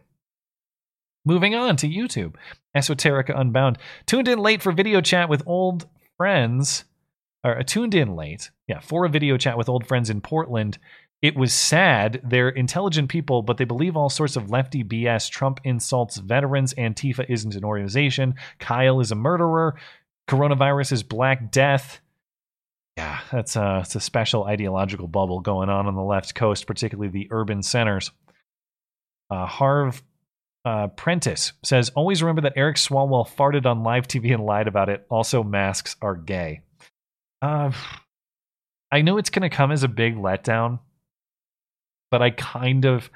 [1.26, 2.36] Moving on to YouTube.
[2.76, 3.78] Esoterica Unbound.
[4.06, 6.86] Tuned in late for video chat with old friends.
[7.44, 8.50] Or uh, tuned in late.
[8.68, 10.78] Yeah, for a video chat with old friends in Portland.
[11.22, 12.22] It was sad.
[12.24, 15.30] They're intelligent people, but they believe all sorts of lefty BS.
[15.30, 16.74] Trump insults veterans.
[16.76, 18.36] Antifa isn't an organization.
[18.60, 19.76] Kyle is a murderer.
[20.30, 22.00] Coronavirus is Black Death.
[22.98, 27.10] Yeah, that's a, it's a special ideological bubble going on on the left coast, particularly
[27.10, 28.12] the urban centers.
[29.30, 30.02] Uh, Harv
[30.66, 34.90] uh, Prentice says, always remember that Eric Swalwell farted on live TV and lied about
[34.90, 35.06] it.
[35.10, 36.62] Also, masks are gay.
[37.42, 37.72] Uh,
[38.92, 40.80] I know it's going to come as a big letdown,
[42.12, 43.10] but I kind of,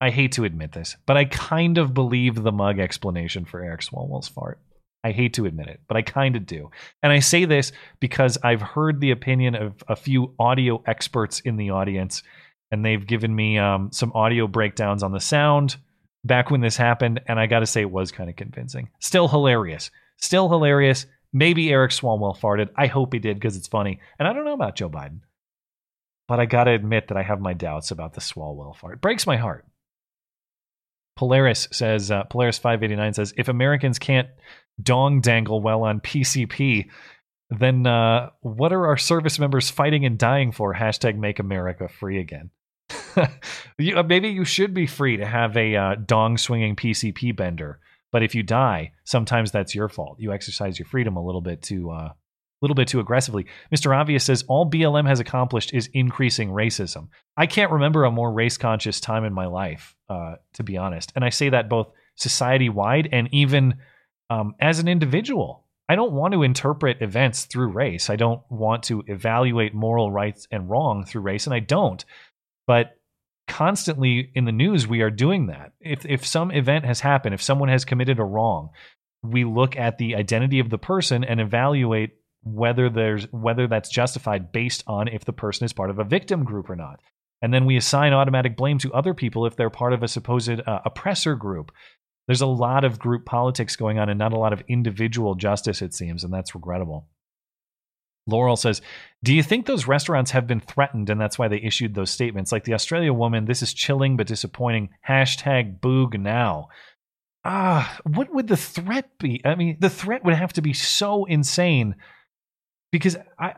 [0.00, 3.80] I hate to admit this, but I kind of believe the mug explanation for Eric
[3.80, 4.60] Swalwell's fart.
[5.04, 6.70] I hate to admit it, but I kind of do.
[7.02, 11.56] And I say this because I've heard the opinion of a few audio experts in
[11.56, 12.22] the audience,
[12.70, 15.76] and they've given me um, some audio breakdowns on the sound
[16.24, 18.90] back when this happened, and I got to say it was kind of convincing.
[18.98, 19.90] Still hilarious.
[20.18, 21.06] Still hilarious.
[21.32, 22.70] Maybe Eric Swalwell farted.
[22.76, 24.00] I hope he did because it's funny.
[24.18, 25.20] And I don't know about Joe Biden.
[26.28, 28.94] But I got to admit that I have my doubts about the Swalwell fart.
[28.94, 29.66] It breaks my heart.
[31.16, 34.28] Polaris says, uh, Polaris 589 says, if Americans can't
[34.80, 36.86] dong dangle well on PCP,
[37.50, 40.74] then uh, what are our service members fighting and dying for?
[40.74, 42.50] Hashtag make America free again.
[43.78, 47.80] you, uh, maybe you should be free to have a uh, dong swinging PCP bender,
[48.12, 50.20] but if you die, sometimes that's your fault.
[50.20, 52.10] You exercise your freedom a little bit too, uh,
[52.60, 53.46] little bit too aggressively.
[53.74, 53.96] Mr.
[53.96, 57.08] Obvious says all BLM has accomplished is increasing racism.
[57.36, 61.12] I can't remember a more race conscious time in my life, uh, to be honest,
[61.14, 63.78] and I say that both society wide and even
[64.30, 65.64] um, as an individual.
[65.88, 68.10] I don't want to interpret events through race.
[68.10, 72.04] I don't want to evaluate moral rights and wrong through race, and I don't.
[72.66, 72.98] But
[73.46, 75.72] constantly in the news, we are doing that.
[75.80, 78.68] If if some event has happened, if someone has committed a wrong,
[79.22, 84.52] we look at the identity of the person and evaluate whether there's whether that's justified
[84.52, 87.00] based on if the person is part of a victim group or not.
[87.40, 90.60] And then we assign automatic blame to other people if they're part of a supposed
[90.66, 91.70] uh, oppressor group.
[92.26, 95.80] There's a lot of group politics going on and not a lot of individual justice,
[95.80, 97.08] it seems, and that's regrettable.
[98.26, 98.82] Laurel says,
[99.24, 102.52] Do you think those restaurants have been threatened and that's why they issued those statements?
[102.52, 104.90] Like the Australia woman, this is chilling but disappointing.
[105.08, 106.68] Hashtag boog now.
[107.44, 109.40] Ah, what would the threat be?
[109.44, 111.94] I mean, the threat would have to be so insane
[112.92, 113.54] because I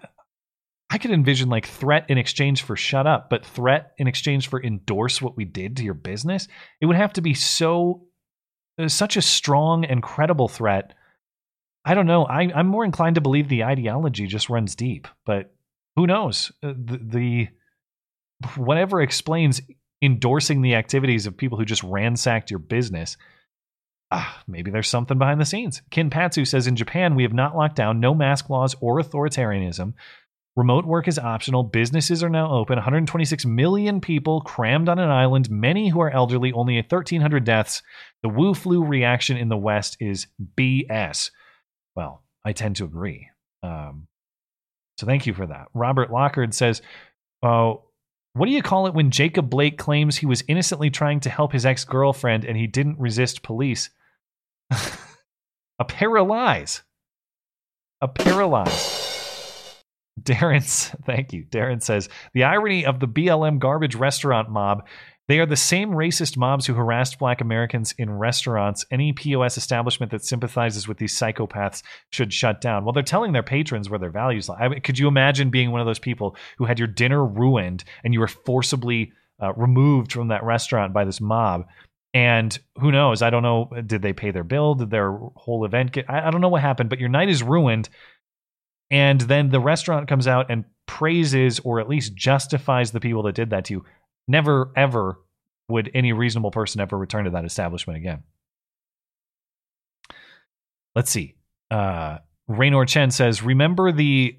[0.92, 4.62] I could envision like threat in exchange for shut up, but threat in exchange for
[4.62, 6.48] endorse what we did to your business.
[6.80, 8.06] It would have to be so
[8.78, 10.94] uh, such a strong and credible threat
[11.84, 12.24] I don't know.
[12.24, 15.54] I, I'm more inclined to believe the ideology just runs deep, but
[15.96, 16.52] who knows?
[16.62, 17.48] Uh, the, the
[18.56, 19.60] whatever explains
[20.02, 23.16] endorsing the activities of people who just ransacked your business.
[24.12, 25.82] Ah, maybe there's something behind the scenes.
[25.90, 29.94] Kin Patsu says in Japan, we have not locked down, no mask laws or authoritarianism.
[30.56, 31.62] Remote work is optional.
[31.62, 32.74] Businesses are now open.
[32.74, 37.82] 126 million people crammed on an island, many who are elderly, only 1,300 deaths.
[38.22, 41.30] The Wu flu reaction in the West is BS.
[41.94, 43.28] Well, I tend to agree.
[43.62, 44.08] Um,
[44.98, 45.68] so thank you for that.
[45.72, 46.82] Robert Lockard says,
[47.44, 47.84] Oh,
[48.32, 51.52] What do you call it when Jacob Blake claims he was innocently trying to help
[51.52, 53.88] his ex girlfriend and he didn't resist police?
[55.78, 56.82] A paralyze.
[58.00, 59.06] A paralyze.
[60.20, 60.62] Darren,
[61.04, 61.44] thank you.
[61.44, 64.82] Darren says the irony of the BLM garbage restaurant mob
[65.30, 68.84] they are the same racist mobs who harassed black Americans in restaurants.
[68.90, 72.84] Any POS establishment that sympathizes with these psychopaths should shut down.
[72.84, 74.58] Well, they're telling their patrons where their values lie.
[74.58, 77.84] I mean, could you imagine being one of those people who had your dinner ruined
[78.02, 81.64] and you were forcibly uh, removed from that restaurant by this mob?
[82.12, 83.22] And who knows?
[83.22, 83.70] I don't know.
[83.86, 84.74] Did they pay their bill?
[84.74, 86.10] Did their whole event get?
[86.10, 87.88] I, I don't know what happened, but your night is ruined.
[88.90, 93.36] And then the restaurant comes out and praises or at least justifies the people that
[93.36, 93.84] did that to you.
[94.26, 95.20] Never, ever
[95.68, 98.24] would any reasonable person ever return to that establishment again.
[100.94, 101.36] Let's see.
[101.70, 104.36] Uh, Raynor Chen says, "Remember the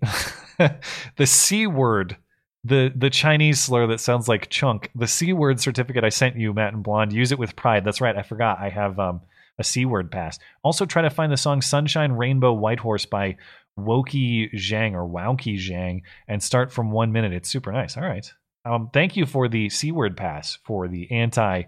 [1.16, 2.18] the c word,
[2.64, 4.90] the the Chinese slur that sounds like chunk.
[4.96, 7.14] The c word certificate I sent you, Matt and Blonde.
[7.14, 7.84] Use it with pride.
[7.84, 8.16] That's right.
[8.16, 8.60] I forgot.
[8.60, 9.22] I have um,
[9.58, 10.38] a c word pass.
[10.64, 13.38] Also, try to find the song "Sunshine Rainbow White Horse" by
[13.80, 17.34] Woki Zhang or Wauki Zhang, and start from one minute.
[17.34, 17.98] It's super nice.
[17.98, 18.32] All right.
[18.64, 21.64] Um, thank you for the C word pass for the anti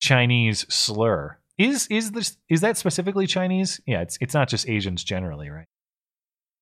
[0.00, 1.38] Chinese slur.
[1.58, 3.80] Is is this is that specifically Chinese?
[3.86, 5.66] Yeah, it's it's not just Asians generally, right?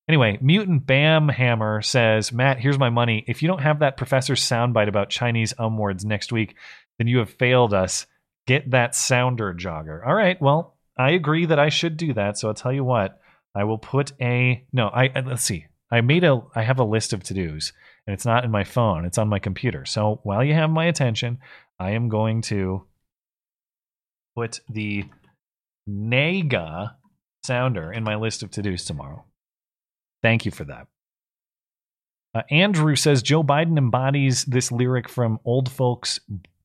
[0.08, 3.24] Anyway, Mutant Bam Hammer says, Matt, here's my money.
[3.26, 6.57] If you don't have that professor's soundbite about Chinese um words next week,
[6.99, 8.07] then you have failed us.
[8.47, 10.07] Get that sounder jogger.
[10.07, 12.39] All right, well, I agree that I should do that.
[12.39, 13.18] So I'll tell you what,
[13.55, 14.89] I will put a no.
[14.89, 15.66] I let's see.
[15.91, 17.73] I made a I have a list of to dos
[18.07, 19.84] and it's not in my phone, it's on my computer.
[19.84, 21.39] So while you have my attention,
[21.78, 22.84] I am going to
[24.36, 25.05] put the
[25.89, 26.94] Nega
[27.44, 29.24] sounder in my list of to dos tomorrow.
[30.25, 30.86] Thank you for that.
[32.35, 36.19] Uh, Andrew says Joe Biden embodies this lyric from Old Folks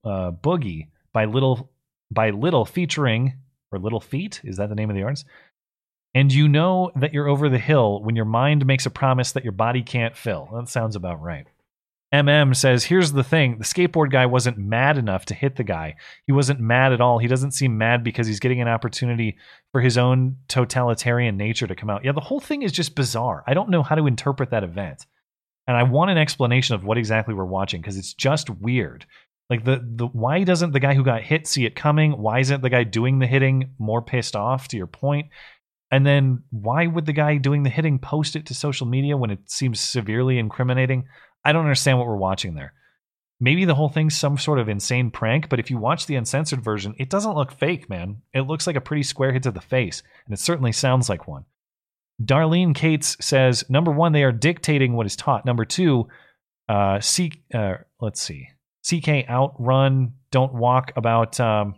[0.05, 1.69] uh, Boogie by Little
[2.09, 3.33] by Little featuring
[3.73, 4.39] or Little Feat.
[4.45, 5.25] Is that the name of the artist?
[6.15, 9.43] And you know that you're over the hill when your mind makes a promise that
[9.43, 10.47] your body can't fill.
[10.53, 11.45] That sounds about right.
[12.13, 15.95] MM says, Here's the thing the skateboard guy wasn't mad enough to hit the guy.
[16.25, 17.19] He wasn't mad at all.
[17.19, 19.37] He doesn't seem mad because he's getting an opportunity
[19.71, 22.03] for his own totalitarian nature to come out.
[22.03, 23.43] Yeah, the whole thing is just bizarre.
[23.45, 25.05] I don't know how to interpret that event.
[25.67, 29.05] And I want an explanation of what exactly we're watching because it's just weird.
[29.51, 32.13] Like the the why doesn't the guy who got hit see it coming?
[32.13, 35.27] Why isn't the guy doing the hitting more pissed off to your point?
[35.91, 39.31] And then why would the guy doing the hitting post it to social media when
[39.31, 41.05] it seems severely incriminating?
[41.43, 42.73] I don't understand what we're watching there.
[43.39, 46.61] Maybe the whole thing's some sort of insane prank, but if you watch the uncensored
[46.61, 48.21] version, it doesn't look fake, man.
[48.33, 51.27] It looks like a pretty square hit to the face, and it certainly sounds like
[51.27, 51.45] one.
[52.21, 55.45] Darlene Cates says number one, they are dictating what is taught.
[55.45, 56.09] Number two,
[56.67, 58.49] uh, C, uh, let's see,
[58.85, 61.75] CK outrun, don't walk about um,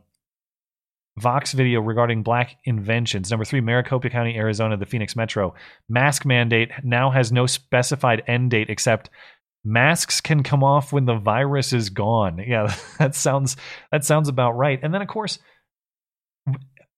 [1.17, 3.29] Vox video regarding black inventions.
[3.29, 5.53] Number three, Maricopa County, Arizona, the Phoenix Metro.
[5.89, 9.09] Mask mandate now has no specified end date except
[9.63, 12.39] masks can come off when the virus is gone.
[12.47, 13.55] Yeah, that sounds
[13.91, 14.79] that sounds about right.
[14.81, 15.39] And then of course,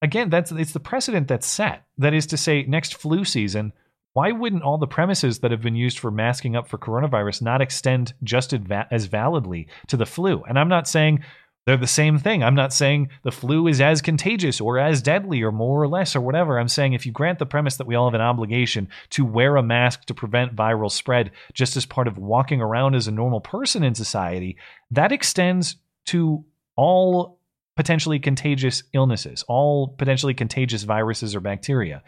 [0.02, 1.84] again, that's it's the precedent that's set.
[1.98, 3.74] That is to say, next flu season,
[4.14, 7.62] why wouldn't all the premises that have been used for masking up for coronavirus not
[7.62, 10.44] extend just as validly to the flu?
[10.48, 11.24] And I'm not saying
[11.66, 12.44] they're the same thing.
[12.44, 16.16] I'm not saying the flu is as contagious or as deadly or more or less
[16.16, 16.60] or whatever.
[16.60, 19.56] I'm saying if you grant the premise that we all have an obligation to wear
[19.56, 23.40] a mask to prevent viral spread just as part of walking around as a normal
[23.40, 24.58] person in society,
[24.92, 25.78] that extends
[26.08, 26.44] to
[26.76, 27.40] all
[27.78, 32.04] potentially contagious illnesses, all potentially contagious viruses or bacteria.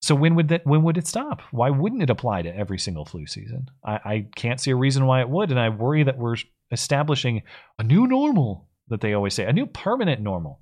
[0.00, 1.42] So when would that when would it stop?
[1.50, 3.68] Why wouldn't it apply to every single flu season?
[3.84, 6.36] I, I can't see a reason why it would, and I worry that we're
[6.70, 7.42] establishing
[7.78, 10.60] a new normal that they always say, a new permanent normal,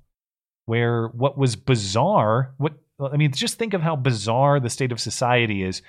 [0.65, 4.99] where what was bizarre, what I mean, just think of how bizarre the state of
[4.99, 5.81] society is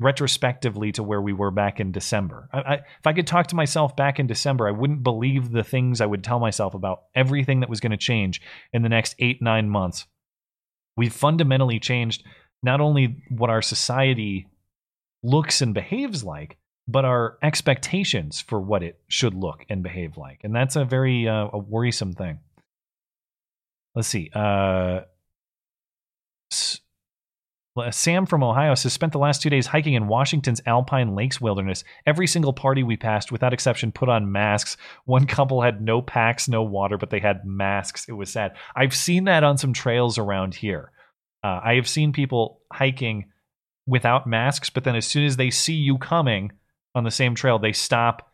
[0.00, 2.48] retrospectively to where we were back in December.
[2.52, 5.62] I, I, if I could talk to myself back in December, I wouldn't believe the
[5.62, 8.40] things I would tell myself about everything that was going to change
[8.72, 10.06] in the next eight, nine months.
[10.96, 12.24] We've fundamentally changed
[12.62, 14.48] not only what our society
[15.22, 16.56] looks and behaves like,
[16.86, 20.40] but our expectations for what it should look and behave like.
[20.44, 22.40] And that's a very uh, a worrisome thing.
[23.94, 24.30] Let's see.
[24.34, 25.02] Uh,
[27.90, 31.82] Sam from Ohio says spent the last two days hiking in Washington's Alpine Lakes wilderness.
[32.06, 34.76] Every single party we passed, without exception, put on masks.
[35.06, 38.08] One couple had no packs, no water, but they had masks.
[38.08, 38.54] It was sad.
[38.76, 40.92] I've seen that on some trails around here.
[41.42, 43.26] Uh, I have seen people hiking
[43.86, 46.52] without masks, but then as soon as they see you coming,
[46.94, 48.30] on the same trail, they stop,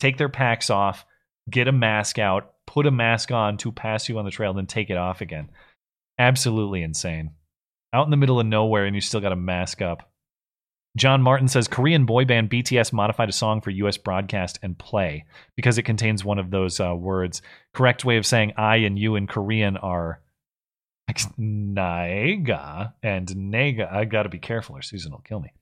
[0.00, 1.04] take their packs off,
[1.50, 4.66] get a mask out, put a mask on to pass you on the trail, then
[4.66, 5.50] take it off again.
[6.18, 7.30] Absolutely insane.
[7.92, 10.10] Out in the middle of nowhere, and you still got a mask up.
[10.96, 13.96] John Martin says Korean boy band BTS modified a song for U.S.
[13.96, 15.24] broadcast and play
[15.56, 17.42] because it contains one of those uh, words.
[17.72, 20.20] Correct way of saying I and you in Korean are
[21.10, 23.92] Naega and Nega.
[23.92, 25.52] I got to be careful or Susan will kill me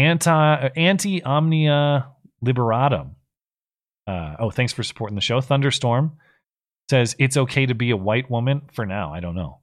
[0.00, 2.08] anti anti omnia
[2.44, 3.14] liberatum.
[4.06, 5.40] Uh, oh, thanks for supporting the show.
[5.40, 6.16] Thunderstorm
[6.88, 9.12] says it's okay to be a white woman for now.
[9.12, 9.60] I don't know.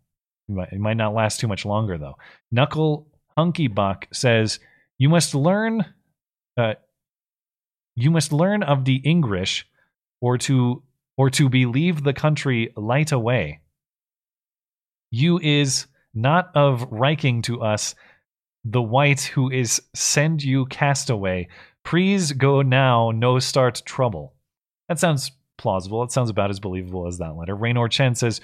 [0.47, 2.15] It might, it might not last too much longer though.
[2.51, 3.07] Knuckle
[3.37, 4.59] Hunky Buck says
[4.97, 5.85] you must learn.
[6.55, 6.75] Uh,
[7.95, 9.67] you must learn of the English,
[10.21, 10.83] or to
[11.17, 13.61] or to believe the country light away.
[15.09, 17.95] You is not of riking to us
[18.71, 21.47] the white who is send you castaway.
[21.83, 24.33] Please go now, no start trouble.
[24.89, 26.03] That sounds plausible.
[26.03, 27.55] It sounds about as believable as that letter.
[27.55, 28.41] Raynor Chen says,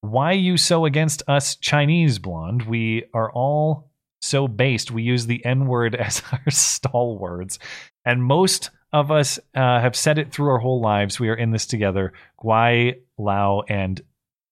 [0.00, 2.62] Why you so against us Chinese blonde?
[2.62, 3.90] We are all
[4.20, 4.90] so based.
[4.90, 7.58] We use the N word as our stalwarts.
[8.04, 11.20] And most of us uh, have said it through our whole lives.
[11.20, 12.12] We are in this together.
[12.42, 14.00] Guai, Lao, and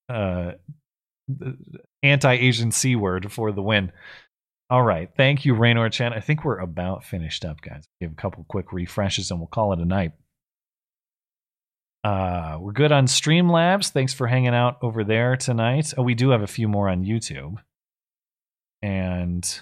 [0.08, 0.52] uh,
[2.02, 3.90] anti Asian C word for the win.
[4.70, 5.08] All right.
[5.16, 6.12] Thank you, Raynor Chan.
[6.12, 7.88] I think we're about finished up, guys.
[8.00, 10.12] Give a couple quick refreshes and we'll call it a night.
[12.04, 13.90] Uh, we're good on Streamlabs.
[13.90, 15.92] Thanks for hanging out over there tonight.
[15.96, 17.56] Oh, we do have a few more on YouTube.
[18.82, 19.60] And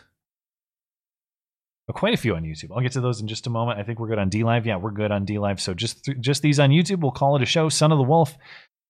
[1.89, 2.70] oh, quite a few on YouTube.
[2.75, 3.78] I'll get to those in just a moment.
[3.78, 4.65] I think we're good on DLive.
[4.65, 5.60] Yeah, we're good on DLive.
[5.60, 7.01] So just th- just these on YouTube.
[7.01, 7.68] We'll call it a show.
[7.68, 8.36] Son of the Wolf.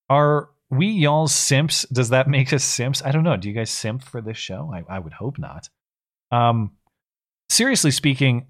[0.09, 1.83] Are we y'all simps?
[1.89, 3.01] Does that make us simps?
[3.03, 3.37] I don't know.
[3.37, 4.71] Do you guys simp for this show?
[4.73, 5.69] I, I would hope not.
[6.31, 6.71] Um,
[7.49, 8.47] seriously speaking,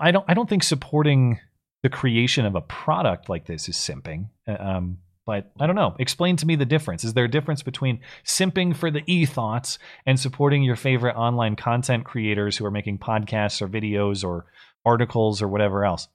[0.00, 1.40] I don't I don't think supporting
[1.82, 4.28] the creation of a product like this is simping.
[4.46, 5.94] Uh, Um, but I don't know.
[6.00, 7.04] Explain to me the difference.
[7.04, 11.54] Is there a difference between simping for the e thoughts and supporting your favorite online
[11.54, 14.46] content creators who are making podcasts or videos or
[14.84, 16.08] articles or whatever else?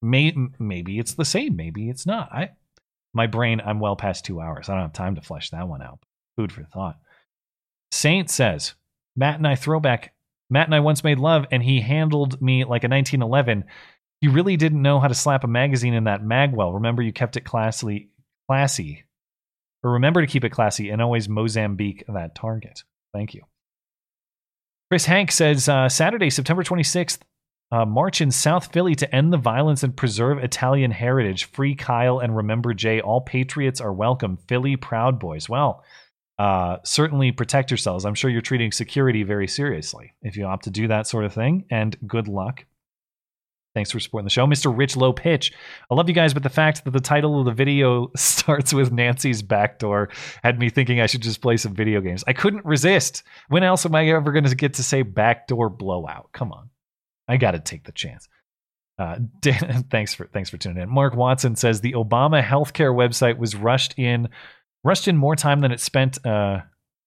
[0.00, 1.56] May, maybe it's the same.
[1.56, 2.32] Maybe it's not.
[2.32, 2.50] I
[3.12, 3.60] my brain.
[3.64, 4.68] I'm well past two hours.
[4.68, 5.98] I don't have time to flesh that one out.
[6.36, 6.98] Food for thought.
[7.92, 8.74] Saint says
[9.14, 10.13] Matt and I throwback.
[10.50, 13.64] Matt and I once made love, and he handled me like a 1911.
[14.20, 16.74] You really didn't know how to slap a magazine in that magwell.
[16.74, 18.10] Remember, you kept it classy,
[18.48, 19.04] classy,
[19.82, 22.84] or remember to keep it classy, and always Mozambique that target.
[23.12, 23.42] Thank you.
[24.90, 27.18] Chris Hank says uh, Saturday, September 26th,
[27.72, 31.46] uh, march in South Philly to end the violence and preserve Italian heritage.
[31.46, 33.00] Free Kyle and remember Jay.
[33.00, 34.38] All patriots are welcome.
[34.46, 35.48] Philly Proud Boys.
[35.48, 35.82] Well,
[36.38, 38.04] uh, certainly protect yourselves.
[38.04, 41.32] I'm sure you're treating security very seriously if you opt to do that sort of
[41.32, 41.64] thing.
[41.70, 42.64] And good luck.
[43.74, 44.46] Thanks for supporting the show.
[44.46, 44.76] Mr.
[44.76, 45.52] Rich Low Pitch.
[45.90, 48.92] I love you guys, but the fact that the title of the video starts with
[48.92, 50.10] Nancy's backdoor
[50.44, 52.22] had me thinking I should just play some video games.
[52.26, 53.24] I couldn't resist.
[53.48, 56.30] When else am I ever going to get to say backdoor blowout?
[56.32, 56.70] Come on.
[57.26, 58.28] I got to take the chance.
[58.96, 60.88] Uh, Dan, thanks for thanks for tuning in.
[60.88, 64.28] Mark Watson says the Obama healthcare website was rushed in
[64.84, 66.60] rushed in more time than it spent uh,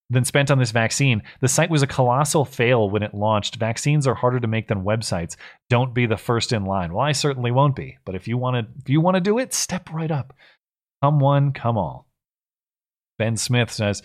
[0.09, 1.21] than spent on this vaccine.
[1.41, 3.57] The site was a colossal fail when it launched.
[3.57, 5.35] Vaccines are harder to make than websites.
[5.69, 6.93] Don't be the first in line.
[6.93, 7.97] Well, I certainly won't be.
[8.05, 10.33] But if you want to, if you want to do it, step right up.
[11.03, 12.07] Come one, come all.
[13.19, 14.01] Ben Smith says,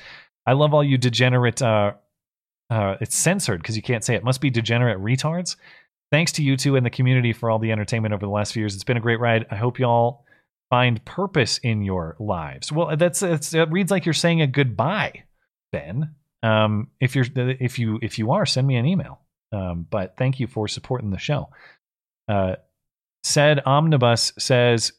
[0.47, 1.63] "I love all you degenerate.
[1.63, 1.93] Uh,
[2.71, 4.25] uh, it's censored because you can't say it.
[4.25, 5.57] Must be degenerate retards."
[6.11, 8.61] Thanks to you two and the community for all the entertainment over the last few
[8.61, 8.75] years.
[8.75, 9.47] It's been a great ride.
[9.51, 10.27] I hope y'all
[10.73, 12.73] find purpose in your lives.
[12.73, 15.25] Well, that's it's, it reads like you're saying a goodbye,
[15.71, 16.15] Ben.
[16.43, 19.21] Um, if you're if you if you are, send me an email.
[19.53, 21.51] Um, but thank you for supporting the show.
[22.27, 22.55] Uh,
[23.23, 24.93] said omnibus says,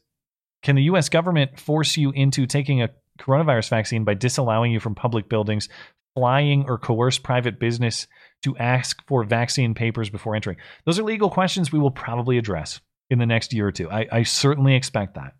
[0.62, 1.08] can the U.S.
[1.08, 5.68] government force you into taking a coronavirus vaccine by disallowing you from public buildings,
[6.14, 8.06] flying, or coerce private business
[8.44, 10.58] to ask for vaccine papers before entering?
[10.86, 12.80] Those are legal questions we will probably address
[13.10, 13.90] in the next year or two.
[13.90, 15.34] I, I certainly expect that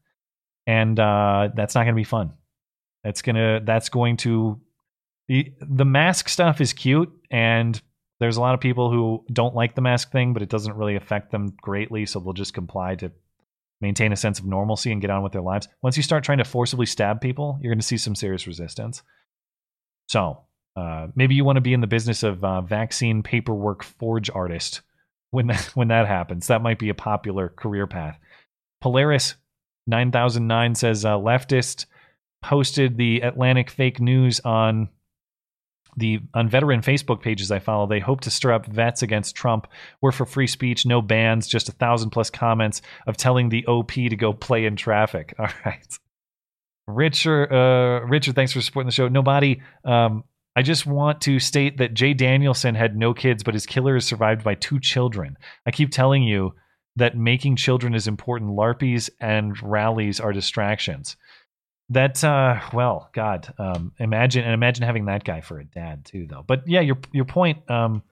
[0.67, 2.33] and uh, that's not going to be fun.
[3.02, 4.60] That's gonna that's going to
[5.28, 7.81] the, the mask stuff is cute, and
[8.20, 10.97] there's a lot of people who don't like the mask thing, but it doesn't really
[10.97, 13.12] affect them greatly, so they'll just comply to
[13.81, 15.68] maintain a sense of normalcy and get on with their lives.
[15.83, 19.02] Once you start trying to forcibly stab people, you're going to see some serious resistance.
[20.09, 20.41] So
[20.76, 24.81] uh, maybe you want to be in the business of uh, vaccine paperwork forge artist
[25.31, 26.47] when that when that happens.
[26.47, 28.18] That might be a popular career path.
[28.81, 29.34] Polaris
[29.86, 31.86] 9009 says uh, leftist
[32.42, 34.88] posted the Atlantic fake news on
[35.96, 37.86] the on veteran Facebook pages I follow.
[37.86, 39.66] They hope to stir up vets against Trump.
[40.00, 43.92] We're for free speech, no bans, just a thousand plus comments of telling the OP
[43.92, 45.34] to go play in traffic.
[45.38, 45.98] All right.
[46.86, 49.08] Richard, uh, Richard, thanks for supporting the show.
[49.08, 53.64] Nobody, um, I just want to state that Jay Danielson had no kids, but his
[53.64, 55.36] killer is survived by two children.
[55.66, 56.54] I keep telling you
[56.97, 58.52] that making children is important.
[58.52, 61.16] LARPies and rallies are distractions.
[61.90, 66.26] That uh well, God, um imagine and imagine having that guy for a dad too
[66.28, 66.44] though.
[66.47, 68.02] But yeah, your your point um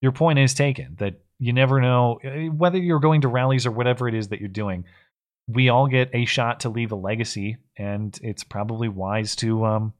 [0.00, 3.72] your point is taken that you never know eh, whether you're going to rallies or
[3.72, 4.84] whatever it is that you're doing.
[5.48, 9.92] We all get a shot to leave a legacy and it's probably wise to um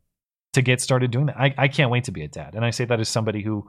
[0.52, 1.36] to get started doing that.
[1.39, 2.55] I I can't wait to be a dad.
[2.55, 3.68] And I say that as somebody who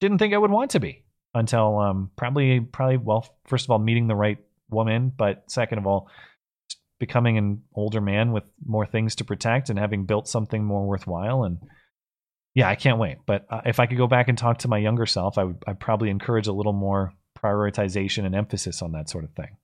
[0.00, 1.02] didn't think I would want to be
[1.34, 4.38] until um, probably probably well first of all meeting the right
[4.70, 6.08] woman but second of all
[6.98, 11.44] becoming an older man with more things to protect and having built something more worthwhile
[11.44, 11.58] and
[12.54, 14.78] yeah i can't wait but uh, if i could go back and talk to my
[14.78, 19.08] younger self i would i'd probably encourage a little more prioritization and emphasis on that
[19.08, 19.56] sort of thing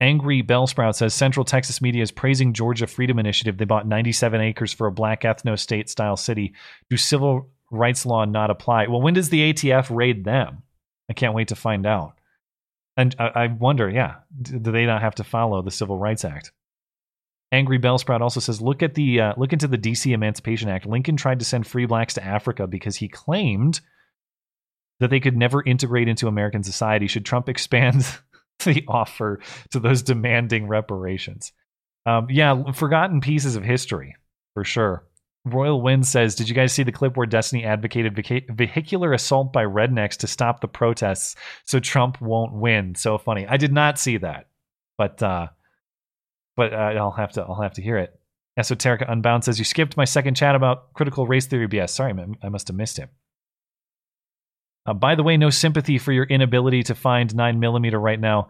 [0.00, 3.56] Angry Bellsprout says Central Texas media is praising Georgia Freedom Initiative.
[3.56, 6.54] They bought 97 acres for a black ethno state style city.
[6.90, 8.86] Do civil rights law not apply?
[8.86, 10.62] Well, when does the ATF raid them?
[11.10, 12.14] I can't wait to find out.
[12.96, 16.52] And I, I wonder, yeah, do they not have to follow the Civil Rights Act?
[17.50, 20.86] Angry Bellsprout also says, look at the uh, look into the DC Emancipation Act.
[20.86, 23.80] Lincoln tried to send free blacks to Africa because he claimed
[25.00, 27.06] that they could never integrate into American society.
[27.06, 28.06] Should Trump expand
[28.64, 31.52] the offer to those demanding reparations?
[32.06, 34.16] Um, yeah, forgotten pieces of history
[34.54, 35.04] for sure.
[35.44, 39.52] Royal Wind says, Did you guys see the clip where Destiny advocated vehic- vehicular assault
[39.52, 42.94] by rednecks to stop the protests so Trump won't win?
[42.94, 43.46] So funny.
[43.46, 44.48] I did not see that,
[44.96, 45.48] but uh,
[46.56, 48.18] but uh, I'll have to I'll have to hear it.
[48.58, 51.90] Esoterica Unbound says, You skipped my second chat about critical race theory BS.
[51.90, 53.08] Sorry, I must have missed it.
[54.84, 58.48] Uh, by the way, no sympathy for your inability to find 9mm right now.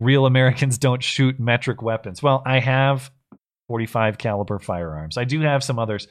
[0.00, 2.22] Real Americans don't shoot metric weapons.
[2.22, 3.10] Well, I have
[3.68, 5.16] 45 caliber firearms.
[5.16, 6.08] I do have some others.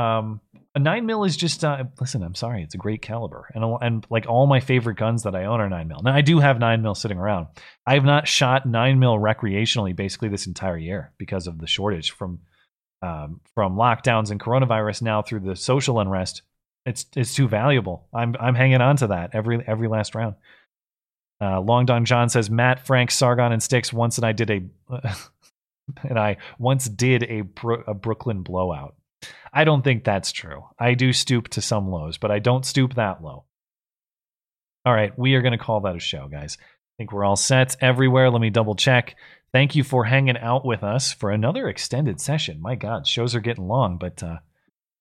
[0.00, 0.40] Um,
[0.74, 2.22] a 9 mil is just uh, listen.
[2.22, 5.44] I'm sorry, it's a great caliber, and and like all my favorite guns that I
[5.44, 6.00] own are 9 mil.
[6.02, 7.48] Now I do have 9 mil sitting around.
[7.86, 12.12] I have not shot 9 mil recreationally basically this entire year because of the shortage
[12.12, 12.40] from
[13.02, 16.42] um, from lockdowns and coronavirus now through the social unrest.
[16.86, 18.06] It's it's too valuable.
[18.14, 20.36] I'm I'm hanging on to that every every last round.
[21.42, 23.92] Uh, Long Don John says Matt, Frank, Sargon, and Styx.
[23.92, 24.62] Once and I did a,
[26.08, 28.94] and I once did a, Bro- a Brooklyn blowout.
[29.52, 30.64] I don't think that's true.
[30.78, 33.44] I do stoop to some lows, but I don't stoop that low.
[34.84, 36.56] All right, we are going to call that a show, guys.
[36.60, 36.64] I
[36.98, 38.30] think we're all set everywhere.
[38.30, 39.16] Let me double check.
[39.52, 42.62] Thank you for hanging out with us for another extended session.
[42.62, 44.38] My God, shows are getting long, but uh,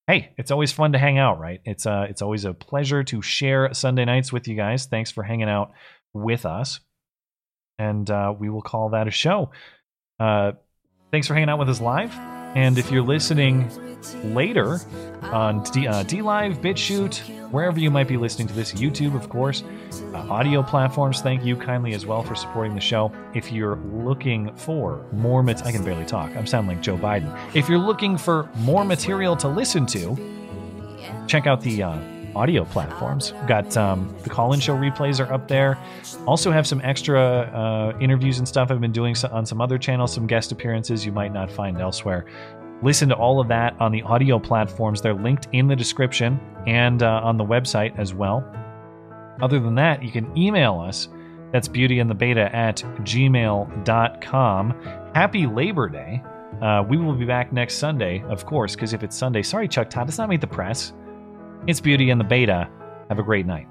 [0.08, 1.62] hey, it's always fun to hang out, right?
[1.66, 4.88] It's uh, it's always a pleasure to share Sunday nights with you guys.
[4.88, 5.72] Thanks for hanging out
[6.14, 6.80] with us,
[7.78, 9.52] and uh, we will call that a show.
[10.20, 10.54] Uh,
[11.12, 12.39] thanks for hanging out with us live.
[12.56, 13.70] And if you're listening
[14.34, 14.80] later
[15.24, 19.64] on D, uh, DLive, BitChute, wherever you might be listening to this, YouTube, of course,
[20.14, 23.12] uh, audio platforms, thank you kindly as well for supporting the show.
[23.34, 26.36] If you're looking for more, mat- I can barely talk.
[26.36, 27.38] I'm sounding like Joe Biden.
[27.54, 30.18] If you're looking for more material to listen to,
[31.28, 32.00] check out the uh,
[32.36, 33.34] audio platforms.
[33.34, 35.78] We've Got um, the call-in show replays are up there.
[36.26, 40.14] Also have some extra uh, interviews and stuff I've been doing on some other channels,
[40.14, 42.26] some guest appearances you might not find elsewhere.
[42.82, 45.02] Listen to all of that on the audio platforms.
[45.02, 48.46] They're linked in the description and uh, on the website as well.
[49.42, 51.10] Other than that, you can email us.
[51.52, 54.72] That's beautyandthebeta at gmail.com.
[55.16, 56.24] Happy Labor Day.
[56.62, 59.90] Uh, we will be back next Sunday, of course, because if it's Sunday, sorry, Chuck
[59.90, 60.94] Todd, it's not Meet the Press.
[61.68, 62.68] It's Beauty and the Beta.
[63.10, 63.69] Have a great night.